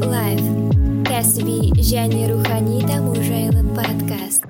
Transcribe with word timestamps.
лайф 0.00 0.40
кәсіби 1.04 1.72
және 1.76 2.30
рухани 2.30 2.80
даму 2.88 3.12
жайлы 3.20 3.60
подкаст. 3.76 4.46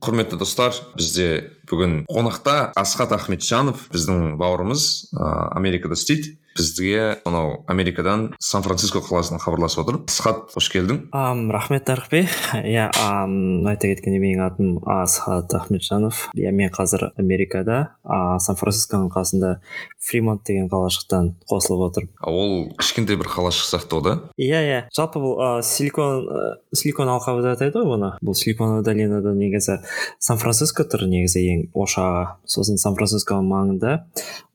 Құрметті 0.00 0.38
достар 0.38 0.74
бізде 0.94 1.50
бүгін 1.70 1.96
қонақта 2.10 2.72
асхат 2.78 3.14
ахметжанов 3.16 3.88
біздің 3.94 4.36
бауырымыз 4.40 4.86
ә, 5.14 5.32
америкада 5.56 5.98
істейді. 5.98 6.36
Бізге 6.58 7.20
анау 7.24 7.62
америкадан 7.70 8.32
сан 8.42 8.64
франциско 8.66 8.98
қаласынан 8.98 9.38
хабарласып 9.38 9.84
отыр. 9.84 9.98
Асхат 10.10 10.50
қош 10.50 10.66
келдің. 10.72 10.98
Ам 11.14 11.44
рахмет 11.54 11.84
тарықбек 11.86 12.26
иә 12.58 12.88
ам 12.98 13.68
айта 13.70 13.86
кеткендей 13.86 14.18
менің 14.18 14.42
атым 14.48 14.72
асхат 14.82 15.54
ахметжанов. 15.54 16.26
Иә 16.34 16.50
мен 16.50 16.72
қазір 16.74 17.12
америкада 17.14 17.94
а 18.02 18.40
сан 18.42 18.58
францисконың 18.58 19.12
қасында 19.14 19.60
фримонт 20.02 20.42
деген 20.44 20.66
қалашықтан 20.68 21.36
қосылып 21.46 21.86
отырмын. 21.86 22.12
Ол 22.26 22.74
кішкентай 22.82 23.16
бір 23.20 23.30
қалашық 23.30 23.70
сияқты 23.70 24.00
ғой 24.00 24.04
да? 24.08 24.16
Иә 24.34 24.60
иә. 24.66 24.80
Жалпы 24.90 25.22
бұл 25.22 25.38
ә, 25.38 25.62
силикон 25.62 26.26
ә, 26.26 26.42
силикон 26.74 27.14
алқабы 27.14 27.46
деп 27.46 27.54
атайды 27.54 27.78
ғой 27.78 27.94
бұны. 27.94 28.10
Бұл 28.26 28.34
силиконовая 28.34 28.82
долинада 28.82 29.36
негізі 29.38 29.78
сан 30.18 30.42
франциско 30.42 30.82
тұр 30.82 31.06
негізі 31.06 31.46
ең 31.46 31.59
ошағы 31.76 32.26
сосын 32.48 32.80
сан 32.80 32.96
францисконың 32.98 33.48
маңында 33.50 33.92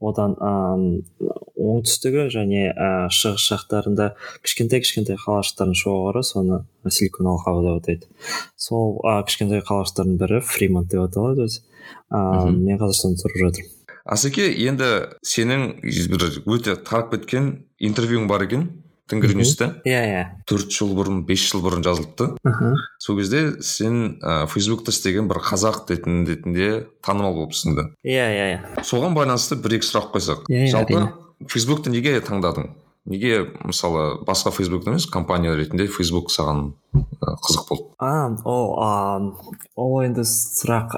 одан 0.02 0.36
оңтүстігі 1.56 2.28
және 2.34 2.68
ә, 2.72 2.90
шығыс 3.14 3.46
жақтарында 3.52 4.10
кішкентай 4.46 4.84
кішкентай 4.84 5.20
қалашықтардың 5.22 5.78
шоғыры 5.82 6.24
соны 6.26 6.62
силикон 6.90 7.32
алқабы 7.34 7.64
деп 7.66 7.82
атайды. 7.82 8.10
Сол 8.56 9.00
ә, 9.04 9.22
кішкентай 9.28 9.64
қалашықтардың 9.66 10.20
бірі 10.22 10.42
фримонт 10.46 10.92
деп 10.92 11.08
аталады 11.08 11.48
өзі. 11.48 11.64
Ә, 12.12 12.20
мен 12.52 12.80
қазір 12.82 13.00
сонда 13.00 13.24
тұрып 13.24 13.42
жатырмын. 13.46 13.72
Асеке 14.06 14.52
енді 14.68 14.90
сенің 15.26 15.80
бір 16.12 16.28
өте 16.46 16.76
тарап 16.78 17.16
кеткен 17.16 17.66
интервьюң 17.82 18.28
бар 18.30 18.46
екен. 18.46 18.68
Ньюста 19.12 19.82
иә 19.86 20.02
иә. 20.10 20.24
Төрт 20.50 20.72
жыл 20.74 20.96
бұрын 20.98 21.26
бес 21.26 21.44
жыл 21.52 21.62
бұрын 21.62 21.84
жазылыпты. 21.86 22.32
Аха. 22.44 22.74
сол 22.98 23.18
кезде 23.18 23.62
сен 23.62 24.20
ә, 24.22 24.48
фейсбукта 24.48 24.92
істеген 24.92 25.28
бір 25.28 25.38
қазақ 25.46 25.86
дейтін 25.88 26.26
ретінде 26.26 26.88
танымал 27.06 27.36
болыпсың 27.36 27.76
да. 27.76 27.90
Иә 28.04 28.26
иә 28.34 28.48
иә. 28.56 28.82
Соған 28.84 29.14
байланысты 29.14 29.56
бір 29.62 29.78
екі 29.78 29.86
сұрақ 29.86 30.10
қойсақ. 30.16 30.50
Иә, 30.50 30.66
иә, 30.66 30.72
жалпы 30.72 30.98
әрине. 30.98 31.14
фейсбукты 31.48 31.94
неге 31.94 32.18
таңдадың? 32.20 32.74
Неге 33.06 33.52
мысалы 33.62 34.24
басқа 34.26 34.50
фейсбук 34.50 34.88
емес 34.88 35.06
компания 35.06 35.54
ретінде 35.54 35.86
фейсбук 35.86 36.32
саған 36.34 36.74
қызық 37.22 37.68
болды? 37.70 37.84
А 38.00 38.34
ол 38.44 39.36
ол 39.76 40.02
енді 40.02 40.26
сұрақ 40.26 40.98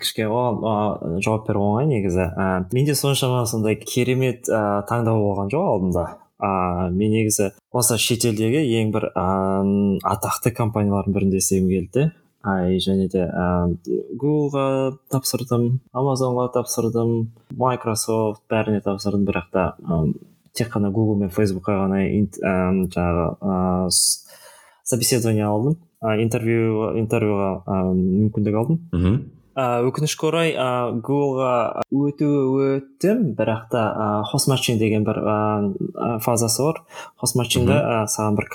кішкене 0.00 0.30
оған 0.32 1.20
жауап 1.20 1.44
беру 1.50 1.66
оңай 1.74 1.90
негізі. 1.92 2.30
Менде 2.72 2.94
соншама 2.96 3.44
сондай 3.44 3.76
керемет 3.76 4.48
таңдау 4.48 5.20
болған 5.20 5.52
жоқ 5.52 5.68
алдында. 5.74 6.06
А, 6.42 6.90
мен 6.90 7.14
негізі 7.14 7.52
осы 7.70 7.98
шетелдегі 8.02 8.64
ең 8.80 8.90
бір 8.94 9.08
а, 9.14 9.26
атақты 10.14 10.52
компаниялардың 10.56 11.14
бірінде 11.14 11.40
істегім 11.42 11.70
келді. 11.70 12.10
А, 12.42 12.66
и 12.66 12.80
және 12.82 13.06
де 13.06 13.22
а, 13.22 13.70
гуглға 14.18 14.98
тапсырдым 15.14 15.78
амазонға 15.94 16.48
тапсырдым 16.56 17.30
майкрософт 17.54 18.42
бәріне 18.50 18.82
тапсырдым. 18.82 19.22
Бірақ 19.28 19.52
та 19.54 19.66
тек 20.52 20.72
қана 20.74 20.90
google 20.90 21.20
мен 21.22 21.30
фейсбукқа 21.30 21.78
ғана 21.84 22.02
ам, 22.42 22.82
жаңағы 22.90 23.88
собеседование 24.82 25.46
алдым. 25.46 25.78
А, 26.02 26.16
интервью 26.18 26.90
интервьюға 26.98 27.62
мүмкіндік 27.94 28.58
алдым. 28.58 28.82
Мхм. 28.90 29.20
А, 29.54 29.82
өкінішке 29.86 30.26
орай 30.28 30.54
а, 30.56 30.90
гуглға 30.92 31.82
өту 31.92 32.28
өттім. 32.62 33.32
Бірақ 33.38 33.68
та 33.72 33.82
а, 33.92 34.06
хосматчин 34.28 34.78
деген 34.78 35.04
бір 35.04 35.20
а, 35.22 36.18
фазасы 36.24 36.62
бар. 36.62 36.82
Хосматчинда 37.20 37.78
а, 37.82 37.98
саған 38.10 38.38
бір 38.38 38.48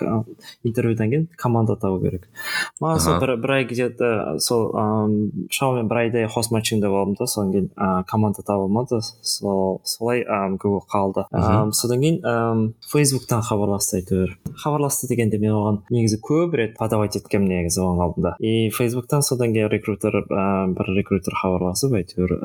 интервьюдан 0.64 1.12
кейін 1.12 1.28
команда 1.38 1.76
табу 1.76 2.00
керек. 2.02 2.28
Маған 2.81 3.04
сол 3.04 3.20
бір, 3.22 3.36
бір 3.42 3.56
ай 3.59 3.67
где 3.70 3.89
то 3.89 4.38
сол 4.39 4.72
ам, 4.78 5.31
шамамен 5.50 5.88
бір 5.88 6.04
айдай 6.05 6.27
хосматчинда 6.32 6.89
болдым 6.89 7.17
да 7.20 7.27
содан 7.27 7.52
кейін 7.52 7.70
а, 7.76 8.04
команда 8.04 8.43
таба 8.43 8.66
алмады. 8.67 9.02
Сол 9.22 9.82
солай 9.83 10.23
ам, 10.23 10.58
гугл 10.58 10.83
қалды 10.89 11.27
Ам, 11.32 11.73
содан 11.73 12.02
кейін 12.02 12.20
ам, 12.26 12.64
фейсбуктан 12.92 13.42
хабарласты 13.45 14.02
әйтеуір. 14.02 14.38
Хабарласты 14.64 15.10
дегенде 15.10 15.39
мен 15.42 15.55
оған 15.58 15.80
негізі 15.93 16.20
көп 16.23 16.55
рет 16.58 16.77
подавать 16.80 17.17
еткенмін 17.20 17.61
негізі 17.61 17.83
оның 17.83 18.04
алдында. 18.05 18.36
И 18.39 18.70
фейсбуктан 18.76 19.22
содан 19.26 19.54
кейін 19.54 19.70
рекрутер 19.72 20.23
ам, 20.30 20.73
бір 20.77 20.86
рекрутер 20.95 21.36
хабарласып 21.36 21.98
әйтеуір 21.99 22.37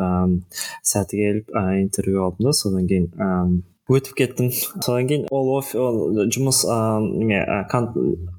сәті 0.82 1.20
келіп 1.20 1.52
интервью 1.78 2.24
алдым 2.26 2.48
да 2.48 2.56
содан 2.56 2.88
кейін 2.90 3.62
өтіп 3.92 4.14
кеттім. 4.16 4.50
Содан 4.54 5.08
кейін 5.10 5.26
ол, 5.34 5.50
ол 5.58 6.26
жұмыс 6.32 6.62
ам, 6.70 7.08
неме 7.18 7.42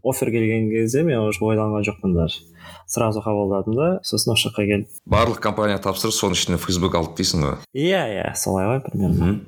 офер 0.04 0.32
келген 0.32 0.70
кезде 0.72 1.04
мен 1.04 1.28
уже 1.28 1.44
ойланған 1.44 1.84
жоқпын 1.86 2.16
даже. 2.16 2.42
Сразу 2.88 3.22
қабылдадым 3.24 3.76
да 3.78 3.90
сосын 4.08 4.34
осы 4.34 4.48
жаққа 4.48 4.66
келдім. 4.70 4.88
Барлық 5.06 5.42
компания 5.44 5.78
тапсырып 5.84 6.16
соның 6.16 6.40
ішінде 6.40 6.60
фейсбук 6.64 6.96
алды 6.98 7.20
дейсің 7.22 7.44
ғой? 7.46 7.58
Иә 7.76 8.06
иә 8.16 8.32
солай 8.40 8.70
ғой 8.72 8.82
примерно. 8.88 9.42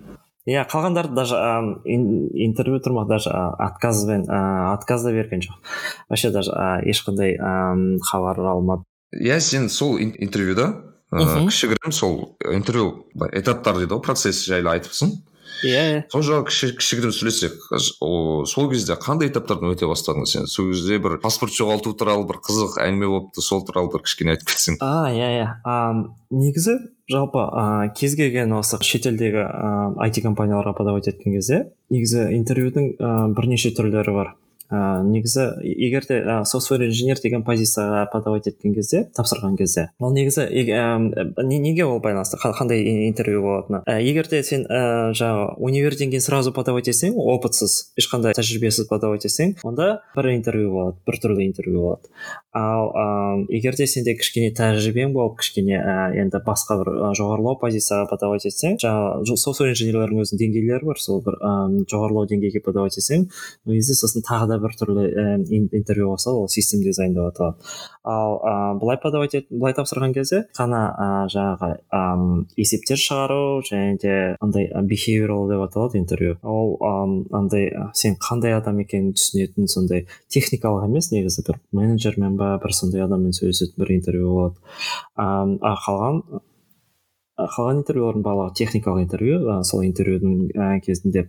Иә 0.46 0.66
қалғандары 0.70 1.10
даже 1.16 1.40
интервью 1.86 2.82
тұрмақ 2.86 3.08
даже 3.10 3.32
отказбен 3.32 4.28
а, 4.30 4.74
отказ 4.76 5.04
да 5.04 5.14
берген 5.16 5.42
жоқ. 5.42 5.58
Вообще 6.10 6.30
даже 6.30 6.52
ешқандай 6.86 7.38
ам, 7.40 7.98
хабар 8.04 8.40
алмады 8.40 8.84
иә 9.14 9.40
сен 9.40 9.70
сол 9.70 9.98
ин- 10.00 10.16
интервьюда 10.20 10.82
ә, 11.14 11.22
Мхм. 11.22 11.48
кішігірім 11.48 11.92
сол 11.94 12.36
интервью 12.52 13.06
былай 13.14 13.32
этаптар 13.40 13.78
дейді 13.78 13.94
ғой 13.94 14.02
процесс 14.04 14.46
жайлы 14.48 14.72
айтыпсың. 14.74 15.12
Иә. 15.64 15.84
Иә 16.04 16.04
сол 16.12 16.22
жағы 16.26 16.46
кіші, 16.50 16.72
кішігірім 16.76 17.14
сөйлессек 17.16 17.54
сол 18.50 18.70
кезде 18.70 18.98
қандай 19.00 19.30
этаптардан 19.30 19.72
өте 19.72 19.88
бастадың 19.88 20.26
сен? 20.28 20.48
Сол 20.52 20.72
кезде 20.74 20.98
бір 21.00 21.18
паспорт 21.24 21.54
жоғалту 21.56 21.94
туралы 21.96 22.26
бір 22.28 22.42
қызық 22.44 22.76
әңгіме 22.84 23.08
болыпты 23.08 23.42
сол 23.42 23.64
туралы 23.66 23.92
бір 23.94 24.04
кішкене 24.04 24.36
айтып 24.36 24.50
кетсең. 24.52 24.78
А 24.82 25.08
иә 25.14 25.30
иә. 25.40 25.48
Негізі 26.32 26.76
жалпы 27.08 27.40
а, 27.40 27.88
кез 27.96 28.16
келген 28.18 28.52
осы 28.58 28.82
шетелдегі 28.82 29.46
IT 30.04 30.22
компанияларға 30.26 30.74
подавать 30.76 31.08
еткен 31.08 31.38
кезде 31.38 31.72
негізі 31.90 32.28
интервьюдің 32.36 32.96
а, 33.00 33.28
бірнеше 33.30 33.72
түрлері 33.78 34.12
бар. 34.14 34.34
А, 34.70 35.04
негізі 35.04 35.46
егер 35.64 36.06
де 36.08 36.20
а, 36.22 36.46
софтвер 36.46 36.86
инженер 36.88 37.20
деген 37.22 37.44
позицияға 37.44 38.06
подавать 38.12 38.48
еткен 38.48 38.74
кезде 38.76 39.06
тапсырған 39.16 39.56
кезде. 39.58 39.90
Ол 40.00 40.14
негізі 40.14 40.48
неге 40.50 41.86
ол 41.86 42.00
байланысты? 42.00 42.38
Қа- 42.42 42.54
қандай 42.58 42.82
ин- 42.84 43.08
интервью 43.10 43.42
болатыны? 43.42 43.82
Ә, 43.88 44.00
егер 44.02 44.28
де 44.30 44.42
сен 44.44 44.66
ә, 44.70 45.12
жаңағы 45.14 45.56
универден 45.58 46.10
кейін 46.12 46.22
сразу 46.22 46.52
подавать 46.54 46.88
етсең 46.90 47.16
опытсыз 47.16 47.94
ешқандай 48.00 48.34
тәжірибесіз 48.38 48.88
подавать 48.90 49.26
етсең 49.26 49.56
онда 49.64 50.02
бір 50.16 50.32
интервью 50.36 50.72
болады 50.72 50.98
бір 51.06 51.20
түрлі 51.22 51.46
интервью 51.46 51.82
болады. 51.82 52.10
Ал 52.56 52.92
ам, 52.96 53.46
егер 53.50 53.76
де 53.76 53.86
сенде 53.88 54.14
кішкене 54.16 54.54
тәжірибең 54.56 55.14
болып 55.14 55.40
кішкене 55.42 55.76
ә, 55.78 55.96
енді 56.16 56.40
басқа 56.46 56.78
бір 56.82 56.92
ә, 57.10 57.14
жоғарылау 57.18 57.60
позицияға 57.60 58.08
подавать 58.10 58.46
етсең 58.48 58.78
жаңағы 58.82 59.36
софтвер 59.38 59.74
инженерлердің 59.74 60.24
өзінің 60.24 60.42
деңгейлері 60.42 60.86
бар. 60.88 61.00
Сол 61.06 61.22
бір 61.26 61.36
ам, 61.44 61.82
жоғарылау 61.92 62.28
деңгейге 62.32 62.62
подавать 62.64 62.96
етсең 62.98 63.28
ол 63.68 63.74
кезде 63.76 63.94
сосын 64.00 64.24
тағы 64.26 64.48
да 64.54 64.55
бір 64.62 64.76
түрлі 64.80 65.06
ә, 65.10 65.26
ин- 65.50 65.70
интервью 65.72 66.10
болса 66.14 66.32
ол 66.32 66.48
систем 66.50 66.82
дизайн 66.84 67.14
деп 67.14 67.30
аталады 67.30 67.58
ал 68.04 68.40
ә, 68.44 68.54
былай 68.80 68.98
подавать 69.02 69.34
ет 69.36 69.48
былай 69.50 69.74
тапсырған 69.74 70.14
кезде 70.14 70.46
ғана 70.58 70.82
ә, 70.94 71.08
жаңағы 71.34 71.72
ам, 71.92 72.48
есептер 72.58 72.98
шығару 73.02 73.62
және 73.66 73.98
де 74.02 74.16
андай 74.40 74.70
behavioral 74.86 75.50
деп 75.50 75.66
аталады 75.66 75.98
интервью. 76.00 76.38
Ол 76.44 76.78
ам, 76.86 77.16
андай 77.34 77.72
сен 77.94 78.16
қандай 78.22 78.56
адам 78.58 78.80
екенін 78.84 79.14
түсінетін 79.18 79.68
сондай 79.72 80.06
техникалық 80.34 80.86
емес 80.88 81.12
негізі 81.12 81.46
бір 81.48 81.60
менеджермен 81.76 82.38
ба 82.38 82.56
бір 82.64 82.74
сондай 82.76 83.06
адаммен 83.06 83.34
сөйлесетін 83.36 83.80
бір 83.82 83.96
интервью 83.98 84.30
болады. 84.34 84.56
А 85.16 85.76
қалған 85.86 86.22
қалған 87.38 87.82
интервьюлардың 87.82 88.24
барлығы 88.26 88.54
техникалық 88.60 89.06
интервью 89.06 89.40
а, 89.52 89.64
сол 89.68 89.84
интервьюдің 89.88 90.38
ә, 90.56 90.70
кезінде 90.86 91.26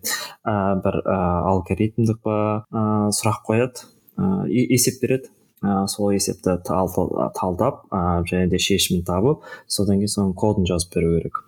ә, 0.46 0.76
бір 0.84 1.00
ә, 1.02 1.16
алгоритмдік 1.52 2.20
па 2.22 2.36
ә, 2.70 2.84
сұрақ 3.16 3.42
қояды 3.48 3.86
ә, 4.16 4.46
есеп 4.50 5.02
береді. 5.02 5.32
Ә, 5.64 5.86
сол 5.88 6.12
есепті 6.12 6.58
тал- 6.62 7.10
талдап 7.34 7.86
ә, 7.90 8.22
және 8.28 8.50
де 8.52 8.60
шешімін 8.60 9.02
табып 9.08 9.42
содан 9.66 9.98
кейін 10.02 10.14
соның 10.14 10.34
кодын 10.38 10.68
жазып 10.68 10.94
беру 10.94 11.16
керек. 11.16 11.42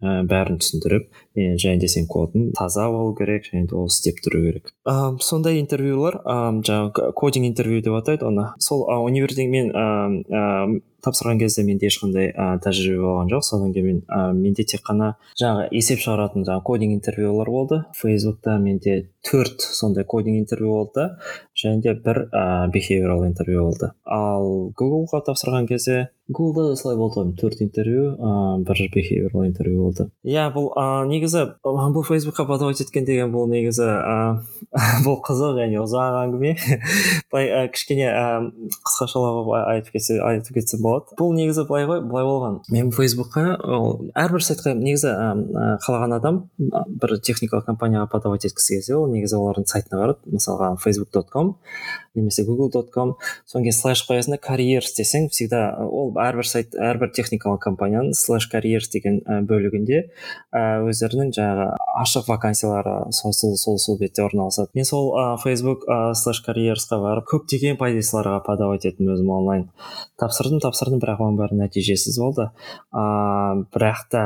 Ә, 0.00 0.22
бәрін 0.24 0.56
түсіндіріп 0.62 1.10
е, 1.36 1.42
және 1.60 1.76
де 1.82 1.88
сен 1.92 2.06
кодың 2.08 2.54
таза 2.56 2.86
болу 2.88 3.12
керек 3.18 3.44
және 3.44 3.66
де 3.68 3.76
ол 3.76 3.90
істеп 3.92 4.22
тұру 4.24 4.40
керек. 4.46 4.70
Ә, 4.88 5.20
сондай 5.20 5.60
интервьюлар 5.60 6.22
ә, 6.24 6.36
жаңағы 6.64 7.10
кодинг 7.20 7.50
интервью 7.50 7.82
деп 7.84 7.98
атайды 7.98 8.24
оны. 8.24 8.46
Сол 8.64 8.86
ә, 8.88 8.96
универден 9.04 9.52
мен 9.52 9.68
ә, 9.76 9.84
ә, 10.24 10.80
тапсырған 11.04 11.40
кезде 11.40 11.64
менде 11.66 11.88
ешқандай 11.90 12.30
ә, 12.30 12.58
тәжірибе 12.64 13.02
болған 13.04 13.32
жоқ. 13.32 13.44
Содан 13.46 13.72
кейін 13.74 13.86
мен 13.86 14.00
ә, 14.06 14.20
менде 14.36 14.64
тек 14.68 14.84
қана 14.86 15.14
жаңағы 15.40 15.68
есеп 15.76 16.02
шығаратын 16.04 16.46
жаңағы 16.48 16.64
кодинг 16.68 16.96
интервьюлар 16.98 17.50
болды. 17.50 17.80
Фейсбукта 18.00 18.58
менде 18.58 19.10
төрт 19.26 19.60
сондай 19.60 20.04
кодинг 20.04 20.40
интервью 20.42 20.76
болды 20.76 21.10
және 21.56 21.82
де 21.82 21.94
бір 21.94 22.26
ыыы 22.28 22.70
бихевиорал 22.72 23.26
интервью 23.26 23.66
болды. 23.68 23.92
Ал 24.04 24.72
гуглға 24.76 25.24
тапсырған 25.28 25.68
кезде 25.68 26.08
гуглда 26.30 26.70
да 26.70 26.76
солай 26.76 26.96
болды 26.96 27.20
ғой 27.20 27.32
төрт 27.40 27.62
интервью 27.64 28.14
ыыы 28.14 28.62
бір 28.66 28.80
бихевиорал 28.94 29.46
интервью 29.46 29.82
болды 29.84 30.06
иә 30.24 30.46
бұл 30.54 30.70
ыыы 30.70 31.08
негізі 31.10 31.44
бұл 31.64 32.04
фейсбукқа 32.06 32.46
подавать 32.46 32.80
еткен 32.84 33.04
деген 33.04 33.32
бұл 33.34 33.50
негізі 33.50 33.86
ыыы 33.86 35.04
бұл 35.06 35.18
қызық 35.26 35.58
және 35.58 35.80
ұзақ 35.82 36.18
әңгіме 36.22 36.54
былай 37.32 37.68
кішкене 37.74 38.08
ыыы 38.10 38.70
қысқашалап 38.86 39.50
айтып 39.74 39.98
кетсе 39.98 40.20
айтып 40.22 40.60
кетсем 40.60 40.84
болады 40.86 41.18
бұл 41.18 41.34
негізі 41.34 41.66
былай 41.68 41.88
ғой 41.90 42.04
былай 42.06 42.28
болған 42.28 42.60
мен 42.70 42.94
фейсбукқа 42.94 43.58
әрбір 44.14 44.46
сайтқа 44.46 44.76
негізі 44.78 45.16
қалаған 45.86 46.16
адам 46.20 46.42
бір 46.60 47.18
техникалық 47.18 47.66
компанияға 47.66 48.10
подавать 48.14 48.46
еткісі 48.46 48.78
келсе 48.78 48.94
ол 48.96 49.10
негізі 49.10 49.40
олардың 49.40 49.66
сайтына 49.66 50.00
барады 50.04 50.36
мысалға 50.38 50.76
facebook 50.84 51.26
ком 51.30 51.56
немесе 52.14 52.44
google.com 52.44 53.14
содан 53.46 53.64
кейін 53.66 53.76
слэш 53.76 54.02
қоясың 54.08 54.34
да 54.34 54.38
карьерс 54.42 54.94
десең 54.96 55.28
всегда 55.30 55.60
ол 55.86 56.10
әрбір 56.22 56.48
сайт 56.48 56.74
әрбір 56.76 57.12
техникалық 57.16 57.62
компанияның 57.64 58.14
слэш 58.16 58.46
карьерс 58.52 58.90
деген 58.92 59.20
бөлігінде 59.48 60.02
өздерінің 60.52 61.32
жаңағы 61.36 61.66
ашық 62.02 62.28
вакансиялары 62.30 62.94
сол 63.16 63.34
сол 63.36 63.56
сол, 63.56 63.78
сол 63.78 63.98
бетте 64.00 64.24
орналасады. 64.24 64.70
Мен 64.74 64.86
сол 64.88 65.10
ә, 65.14 65.24
facebook 65.42 65.86
слэш 66.18 66.42
карьерсқа 66.46 67.00
барып 67.02 67.28
көптеген 67.32 67.80
позицияларға 67.80 68.42
подавать 68.46 68.86
еттім 68.90 69.12
өзім 69.14 69.32
онлайн 69.38 69.66
тапсырдым 70.20 70.62
тапсырдым 70.62 71.02
бірақ 71.02 71.24
оның 71.26 71.40
бәрі 71.40 71.60
нәтижесіз 71.64 72.20
болды. 72.20 72.50
Ыыы 72.92 73.66
бірақ 73.74 74.06
та 74.12 74.24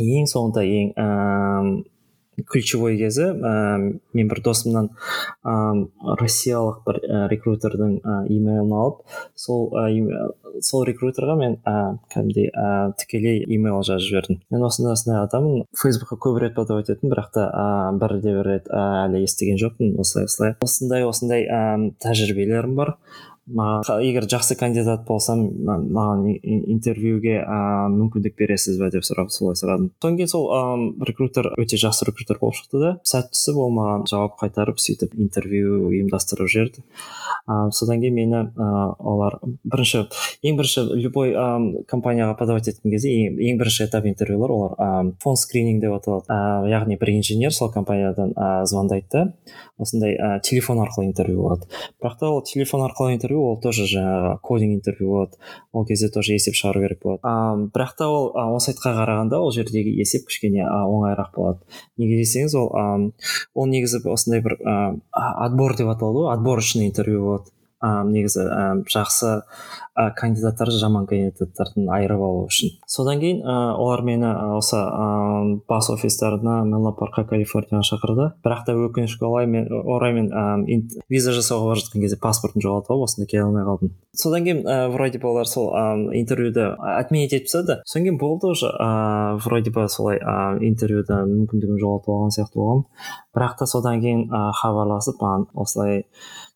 ең 0.00 0.28
соңында 0.30 0.64
ең 0.66 0.94
ключевой 2.48 2.96
кезі 3.00 3.32
ә, 3.32 3.54
мен 4.16 4.28
бір 4.30 4.40
досымнан 4.44 4.90
ә, 5.44 5.56
россиялық 6.20 6.82
бір 6.86 7.00
ә, 7.02 7.24
рекрутердің 7.32 7.98
ә, 8.00 8.18
имейлін 8.32 8.72
алып 8.72 9.02
сол 9.36 9.68
ә, 9.76 9.88
сол 10.60 10.84
рекрутерға 10.88 11.36
мен 11.38 11.58
ә, 11.68 11.98
кәдімгідей 12.12 12.50
ә, 12.52 12.92
тікелей 12.98 13.42
имейл 13.46 13.82
жазып 13.86 14.08
жібердім. 14.08 14.40
Мен 14.52 14.64
осындай 14.66 14.96
осындай 14.96 15.20
адаммын. 15.22 15.66
Фейсбукқа 15.80 16.18
көп 16.20 16.40
рет 16.42 16.56
подавать 16.56 16.92
бірақ 17.02 17.32
та 17.34 17.48
ә, 17.48 17.66
бір 17.98 18.18
де 18.20 18.36
бір 18.36 18.48
рет 18.48 18.68
ә, 18.68 18.82
әлі 19.06 19.24
естіген 19.26 19.60
жоқпын 19.60 19.96
осылай 20.00 20.28
осылай. 20.28 20.56
Осындай 20.64 21.06
осындай 21.08 21.46
ә, 21.46 21.92
тәжірибелерім 22.02 22.76
бар. 22.76 22.96
Маған 23.50 24.02
егер 24.04 24.26
жақсы 24.30 24.54
кандидат 24.58 25.02
болсам 25.06 25.42
маған 25.66 26.28
интервьюге 26.46 27.40
ыыы 27.42 27.88
мүмкіндік 27.90 28.36
бересіз 28.38 28.78
бе 28.78 28.90
деп 28.94 29.02
сұрап 29.02 29.32
солай 29.34 29.56
сұрадым 29.58 29.88
содан 29.98 30.18
кейін 30.20 30.30
сол 30.30 30.46
ыыы 30.46 31.06
рекрутер 31.08 31.48
өте 31.58 31.78
жақсы 31.80 32.06
рекрутер 32.06 32.38
болып 32.38 32.60
шықты 32.60 32.78
да 32.78 32.92
сәттісі 33.02 33.56
ол 33.58 33.74
маған 33.74 34.06
жауап 34.10 34.36
қайтарып 34.38 34.78
сөйтіп 34.78 35.16
интервью 35.18 35.88
ұйымдастырып 35.88 36.52
жіберді 36.54 36.84
ыыы 37.50 37.72
содан 37.74 37.98
кейін 38.04 38.14
мені 38.14 38.38
ыыы 38.54 38.94
олар 39.12 39.40
бірінші 39.64 40.04
ең 40.46 40.60
бірінші 40.60 40.86
любой 41.02 41.34
ыыы 41.34 41.82
компанияға 41.90 42.38
подавать 42.38 42.70
еткен 42.70 42.94
кезде 42.94 43.10
ең, 43.10 43.40
ең 43.42 43.58
бірінші 43.58 43.88
этап 43.88 44.06
интервьюлар 44.06 44.54
олар 44.54 44.78
ыыы 44.78 45.16
фон 45.18 45.36
скрининг 45.36 45.82
деп 45.82 45.98
аталады 45.98 46.30
ыыы 46.30 46.70
яғни 46.76 47.00
бір 47.00 47.16
инженер 47.16 47.50
сол 47.50 47.74
компаниядан 47.74 48.36
ыыы 48.36 48.70
звондайды 48.70 49.08
да 49.10 49.26
осындай 49.82 50.14
ә, 50.14 50.40
телефон 50.40 50.80
арқылы 50.84 51.08
интервью 51.08 51.42
болады 51.42 51.66
бірақ 52.00 52.18
та 52.20 52.30
ол 52.30 52.42
телефон 52.46 52.84
арқылы 52.86 53.14
интервью 53.16 53.31
ол 53.38 53.56
тоже 53.62 53.86
жаңағы 53.90 54.34
кодинг 54.42 54.74
интервью 54.76 55.08
болады 55.08 55.38
ол 55.72 55.86
кезде 55.86 56.08
тоже 56.08 56.34
есеп 56.34 56.56
шығару 56.58 56.82
керек 56.84 57.00
болады. 57.02 57.20
А, 57.22 57.56
бірақ 57.56 57.96
та 57.98 58.08
ол 58.08 58.30
ол 58.34 58.60
сайтқа 58.60 58.94
қарағанда 58.98 59.40
ол 59.40 59.52
жердегі 59.54 59.94
есеп 59.96 60.28
кішкене 60.28 60.66
оңайырақ 60.66 61.32
болады. 61.36 61.60
Неге 61.96 62.20
десеңіз 62.22 62.56
ол 62.58 62.70
а, 62.76 62.86
ол 63.54 63.66
негізі 63.72 64.02
осындай 64.04 64.44
бір 64.44 64.58
ә, 64.60 64.76
отбор 65.12 65.76
деп 65.76 65.92
аталады 65.92 66.26
ғой 66.26 66.34
отборочный 66.34 66.88
интервью 66.90 67.24
болады 67.26 67.50
ә, 67.82 68.04
негізі 68.06 68.46
ә, 68.46 68.64
жақсы 68.86 69.42
ә, 69.98 70.08
кандидаттарды 70.16 70.78
жаман 70.80 71.06
кандидаттардан 71.10 71.90
айырып 71.92 72.22
алу 72.22 72.46
үшін. 72.46 72.76
Содан 72.88 73.20
кейін 73.20 73.42
ә, 73.42 73.56
олар 73.76 74.02
мені 74.06 74.30
осы 74.56 74.78
ә, 74.78 75.58
бас 75.68 75.90
офистарына 75.92 76.62
менло 76.64 76.94
паркқа 76.96 77.26
калифорнияға 77.34 77.84
шақырды. 77.90 78.28
Бірақ 78.44 78.64
та 78.66 78.76
өкінішке 78.76 79.26
орай 79.28 79.50
мен 79.50 79.68
орай 79.68 80.14
мен 80.16 80.30
ә, 80.32 80.44
виза 81.12 81.34
жасауға 81.36 81.72
бара 81.72 81.82
жатқан 81.82 82.04
кезде 82.06 82.20
паспортымды 82.22 82.66
жоғалтып 82.66 82.94
алып 82.94 83.08
осында 83.08 83.28
келе 83.28 83.44
алмай 83.44 83.66
қалдым. 83.68 83.92
Содан 84.16 84.46
кейін 84.46 84.64
ә, 84.64 84.88
вроде 84.92 85.18
бы 85.18 85.28
олар 85.28 85.48
сол 85.48 85.72
ә, 85.76 85.84
интервьюді 86.16 86.70
отменить 86.78 87.36
етіп 87.36 87.50
тастады 87.50 87.80
содан 87.84 88.06
кейін 88.08 88.18
болды 88.20 88.52
уже 88.52 88.72
ә, 88.72 89.36
вроде 89.44 89.70
бы 89.74 89.88
солай 89.88 90.20
ә, 90.20 90.56
интервьюда 90.64 91.22
мүмкіндігін 91.28 91.80
жоғалтып 91.80 92.12
алған 92.12 92.34
сияқты 92.36 92.60
болғанмын. 92.60 92.86
Бірақ 93.32 93.58
та 93.58 93.66
содан 93.66 94.00
кейін 94.04 94.26
ә, 94.28 94.50
хабарласып 94.60 95.20
маған 95.20 95.46
осылай 95.56 96.04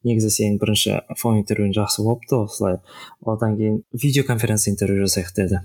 негізі 0.06 0.32
сенің 0.32 0.60
бірінші 0.62 1.00
фон 1.20 1.40
интервьюің 1.42 1.76
жақсы 1.76 2.04
болыпты 2.06 2.42
осылай 2.44 2.78
одан 3.24 3.56
кейін 3.58 3.80
видеоконференция 3.92 4.72
интервью 4.72 5.06
жасайық 5.06 5.34
деді 5.36 5.64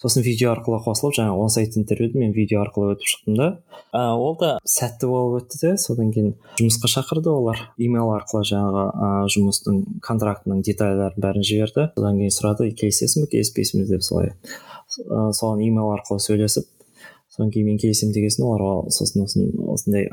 сосын 0.00 0.24
видео 0.24 0.50
арқылы 0.54 0.80
қосылып 0.84 1.14
жаңағы 1.18 1.42
он 1.44 1.52
сайт 1.52 1.76
интервьюді 1.78 2.18
мен 2.18 2.32
видео 2.34 2.62
арқылы 2.64 2.94
өтіп 2.94 3.10
шықтым 3.12 3.36
да 3.38 3.48
ә, 3.92 4.14
ол 4.14 4.36
да 4.40 4.56
сәтті 4.64 5.10
болып 5.10 5.44
өтті 5.44 5.60
де 5.62 5.72
содан 5.78 6.10
кейін 6.14 6.34
жұмысқа 6.58 6.90
шақырды 6.90 7.30
олар 7.30 7.60
имейл 7.78 8.10
арқылы 8.16 8.42
жаңағы 8.50 8.84
ә, 8.90 9.10
жұмыстың 9.34 9.80
контрактының 10.06 10.64
детальдарын 10.66 11.22
бәрін 11.22 11.46
жіберді 11.46 11.88
содан 11.94 12.18
кейін 12.18 12.34
сұрады 12.34 12.70
келісесің 12.74 13.26
бе 13.26 13.32
келіспейсің 13.36 13.84
бе 13.84 13.88
деп 13.94 14.06
солай 14.06 14.32
ә, 14.32 15.30
соған 15.30 15.62
имейл 15.68 15.94
арқылы 15.94 16.24
сөйлесіп 16.26 16.66
содан 17.30 17.50
кейін 17.54 17.70
мен 17.70 17.78
келісемін 17.78 18.14
деген 18.14 18.32
соң 18.34 18.48
оларға 18.48 18.90
сосын 18.90 19.24
осындай 19.70 20.08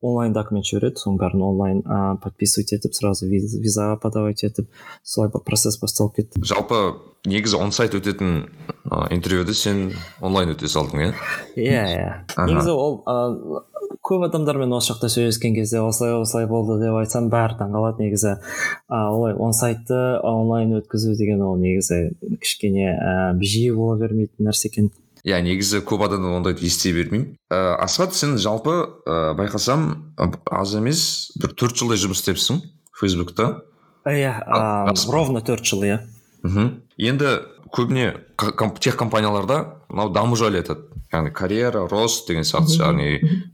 онлайн 0.00 0.32
документ 0.32 0.64
жібереді 0.68 1.02
соның 1.02 1.18
бәрін 1.20 1.44
онлайн 1.44 1.82
ә, 1.84 2.16
подписывать 2.22 2.72
етіп 2.78 2.96
сразу 2.96 3.28
визаға 3.28 3.98
подавать 4.00 4.44
етіп 4.46 4.70
солай 5.02 5.30
процесс 5.30 5.76
басталып 5.82 6.16
кетті. 6.16 6.40
Жалпы 6.40 6.96
негізі 7.28 7.60
он 7.60 7.72
сайт 7.76 7.96
өтетін 7.98 8.46
ә, 8.88 9.08
интервьюді 9.12 9.52
сен 9.54 9.90
онлайн 10.24 10.54
өте 10.54 10.70
салдың 10.72 11.08
иә? 11.08 11.10
Иә 11.56 11.84
иә. 11.92 12.12
Негізі 12.38 12.72
ол 12.72 13.02
ә, 13.04 13.66
көп 14.08 14.24
адамдармен 14.28 14.72
осы 14.72 14.94
жақта 14.94 15.10
сөйлескен 15.12 15.56
кезде 15.56 15.82
осылай 15.84 16.14
осылай 16.16 16.46
болды 16.48 16.78
деп 16.80 16.96
айтсам 16.96 17.28
бәрі 17.32 17.58
таңқалады 17.60 18.06
негізі. 18.06 18.38
А, 18.88 19.10
олай 19.12 19.34
он 19.34 19.52
сайтты 19.52 19.98
онлайн 20.22 20.78
өткізу 20.78 21.12
деген 21.18 21.42
ол 21.44 21.58
негізі 21.60 22.14
кішкене 22.40 22.88
ә, 22.94 23.36
жиі 23.42 23.74
бола 23.76 23.98
бермейтін 24.00 24.48
нәрсе 24.48 24.70
екен. 24.72 24.92
Иә 25.24 25.40
негізі 25.44 25.82
көп 25.86 26.04
адамдар 26.06 26.38
ондайды 26.38 26.66
ести 26.66 26.92
бермеймін. 26.92 27.36
Ә, 27.50 27.78
асхат 27.82 28.14
сен 28.14 28.36
жалпы 28.38 28.74
ә, 29.06 29.34
байқасам 29.38 30.14
аз 30.50 30.74
емес 30.78 31.32
бір 31.40 31.54
төрт 31.58 31.78
жылдай 31.78 32.00
жұмыс 32.00 32.22
істепсің 32.22 32.62
фейсбукта. 32.98 33.64
Иә 34.08 34.36
ровно 35.10 35.42
төрт 35.44 35.66
жыл 35.66 35.84
иә 35.88 36.00
мхм. 36.42 36.82
Енді 36.98 37.38
көбіне 37.74 38.14
тех 38.80 38.96
компанияларда 38.96 39.77
мынау 39.88 40.12
даму 40.12 40.36
жайлы 40.36 40.62
айтады. 40.62 40.86
Яғни 41.08 41.30
карьера 41.32 41.86
рост 41.88 42.26
деген 42.28 42.44
сияқты 42.44 42.82
яғни 42.82 43.06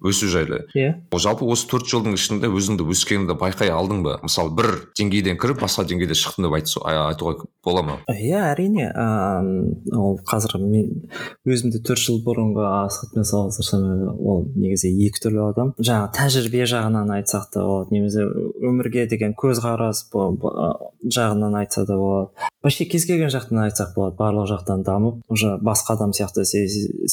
өсу 0.02 0.26
жайлы. 0.26 0.64
Иә. 0.75 0.96
Жалпы 1.14 1.46
осы 1.46 1.69
төрт 1.70 1.86
жылдың 1.86 2.16
ішінде 2.19 2.48
өзіңді 2.50 2.82
өскеніңді 2.90 3.36
байқай 3.38 3.70
алдың 3.70 4.00
ба? 4.03 4.17
Мысалы 4.26 4.50
бір 4.58 4.70
деңгейден 4.98 5.38
кіріп 5.38 5.60
басқа 5.62 5.84
деңгейде 5.86 6.17
шықтың 6.19 6.48
деп 6.48 6.56
айтуға 6.58 7.46
бола 7.62 7.84
ма? 7.86 7.98
Иә 8.10 8.41
әрине 8.50 8.88
ыыы 8.91 9.94
ол 9.94 10.19
қазір 10.26 10.58
мен 10.58 11.06
өзімді 11.46 11.79
төрт 11.86 12.03
жыл 12.03 12.19
бұрынғы 12.26 12.67
асхатпен 12.88 13.22
салыстырсам 13.22 14.19
ол 14.19 14.43
негізі 14.56 14.91
екі 15.06 15.22
түрлі 15.22 15.46
адам. 15.53 15.70
Жаңағы 15.79 16.10
тәжірибе 16.19 16.67
жағынан 16.67 17.14
айтсақ 17.20 17.53
та 17.55 17.62
болады 17.62 17.94
немесе 17.94 18.26
өмірге 18.26 19.06
деген 19.06 19.38
көзқарас 19.38 20.08
жағынан 20.10 21.55
айтса 21.62 21.86
да 21.86 21.94
болады. 21.94 22.50
Вообще 22.64 22.86
кез 22.88 23.05
келген 23.05 23.29
жақтан 23.29 23.60
айтсақ 23.69 23.94
болады 23.94 24.17
барлық 24.17 24.48
жақтан 24.48 24.82
дамып 24.82 25.20
уже 25.29 25.58
басқа 25.60 25.98
адам 25.98 26.14
сияқты 26.17 26.23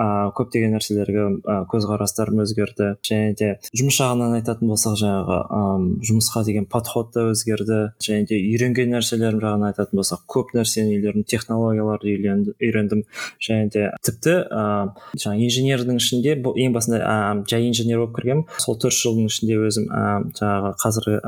ыыы 0.00 0.32
көптеген 0.36 0.74
нәрселерге 0.74 1.24
ә, 1.44 1.56
көзқарастарым 1.70 2.42
өзгерді. 2.44 2.94
Және 3.06 3.34
де 3.38 3.50
жұмыс 3.76 3.98
жағынан 4.00 4.38
айтатын 4.40 4.70
болсақ 4.72 4.96
жаңағы 5.00 5.38
ыыы 5.58 6.08
жұмысқа 6.08 6.44
деген 6.46 6.66
подход 6.70 7.12
да 7.14 7.26
өзгерді. 7.30 7.80
Және 8.02 8.26
де 8.30 8.40
үйренген 8.40 8.94
нәрселерім 8.96 9.42
жағынан 9.44 9.70
айтатын 9.70 10.00
болсақ 10.00 10.24
көп 10.30 10.54
нәрсені 10.56 10.96
үйлердің 10.96 11.26
технологияларды 11.30 12.16
үйрендім. 12.56 13.04
Және 13.40 13.70
де 13.74 13.90
тіпті 14.06 14.36
ыыы 14.48 15.20
жаңағы 15.20 15.48
инженердің 15.48 16.00
ішінде 16.00 16.36
бұл 16.40 16.56
ең 16.56 16.74
басында 16.76 17.02
ә, 17.04 17.16
жай 17.50 17.68
инженер 17.68 18.02
болып 18.04 18.16
кіргенмін. 18.18 18.46
Сол 18.58 18.78
төрт 18.80 18.96
жылдың 18.96 19.30
ішінде 19.30 19.60
өзім 19.68 19.90
ә, 19.90 20.04
жаңағы 20.40 20.74
қазіргі 20.80 21.20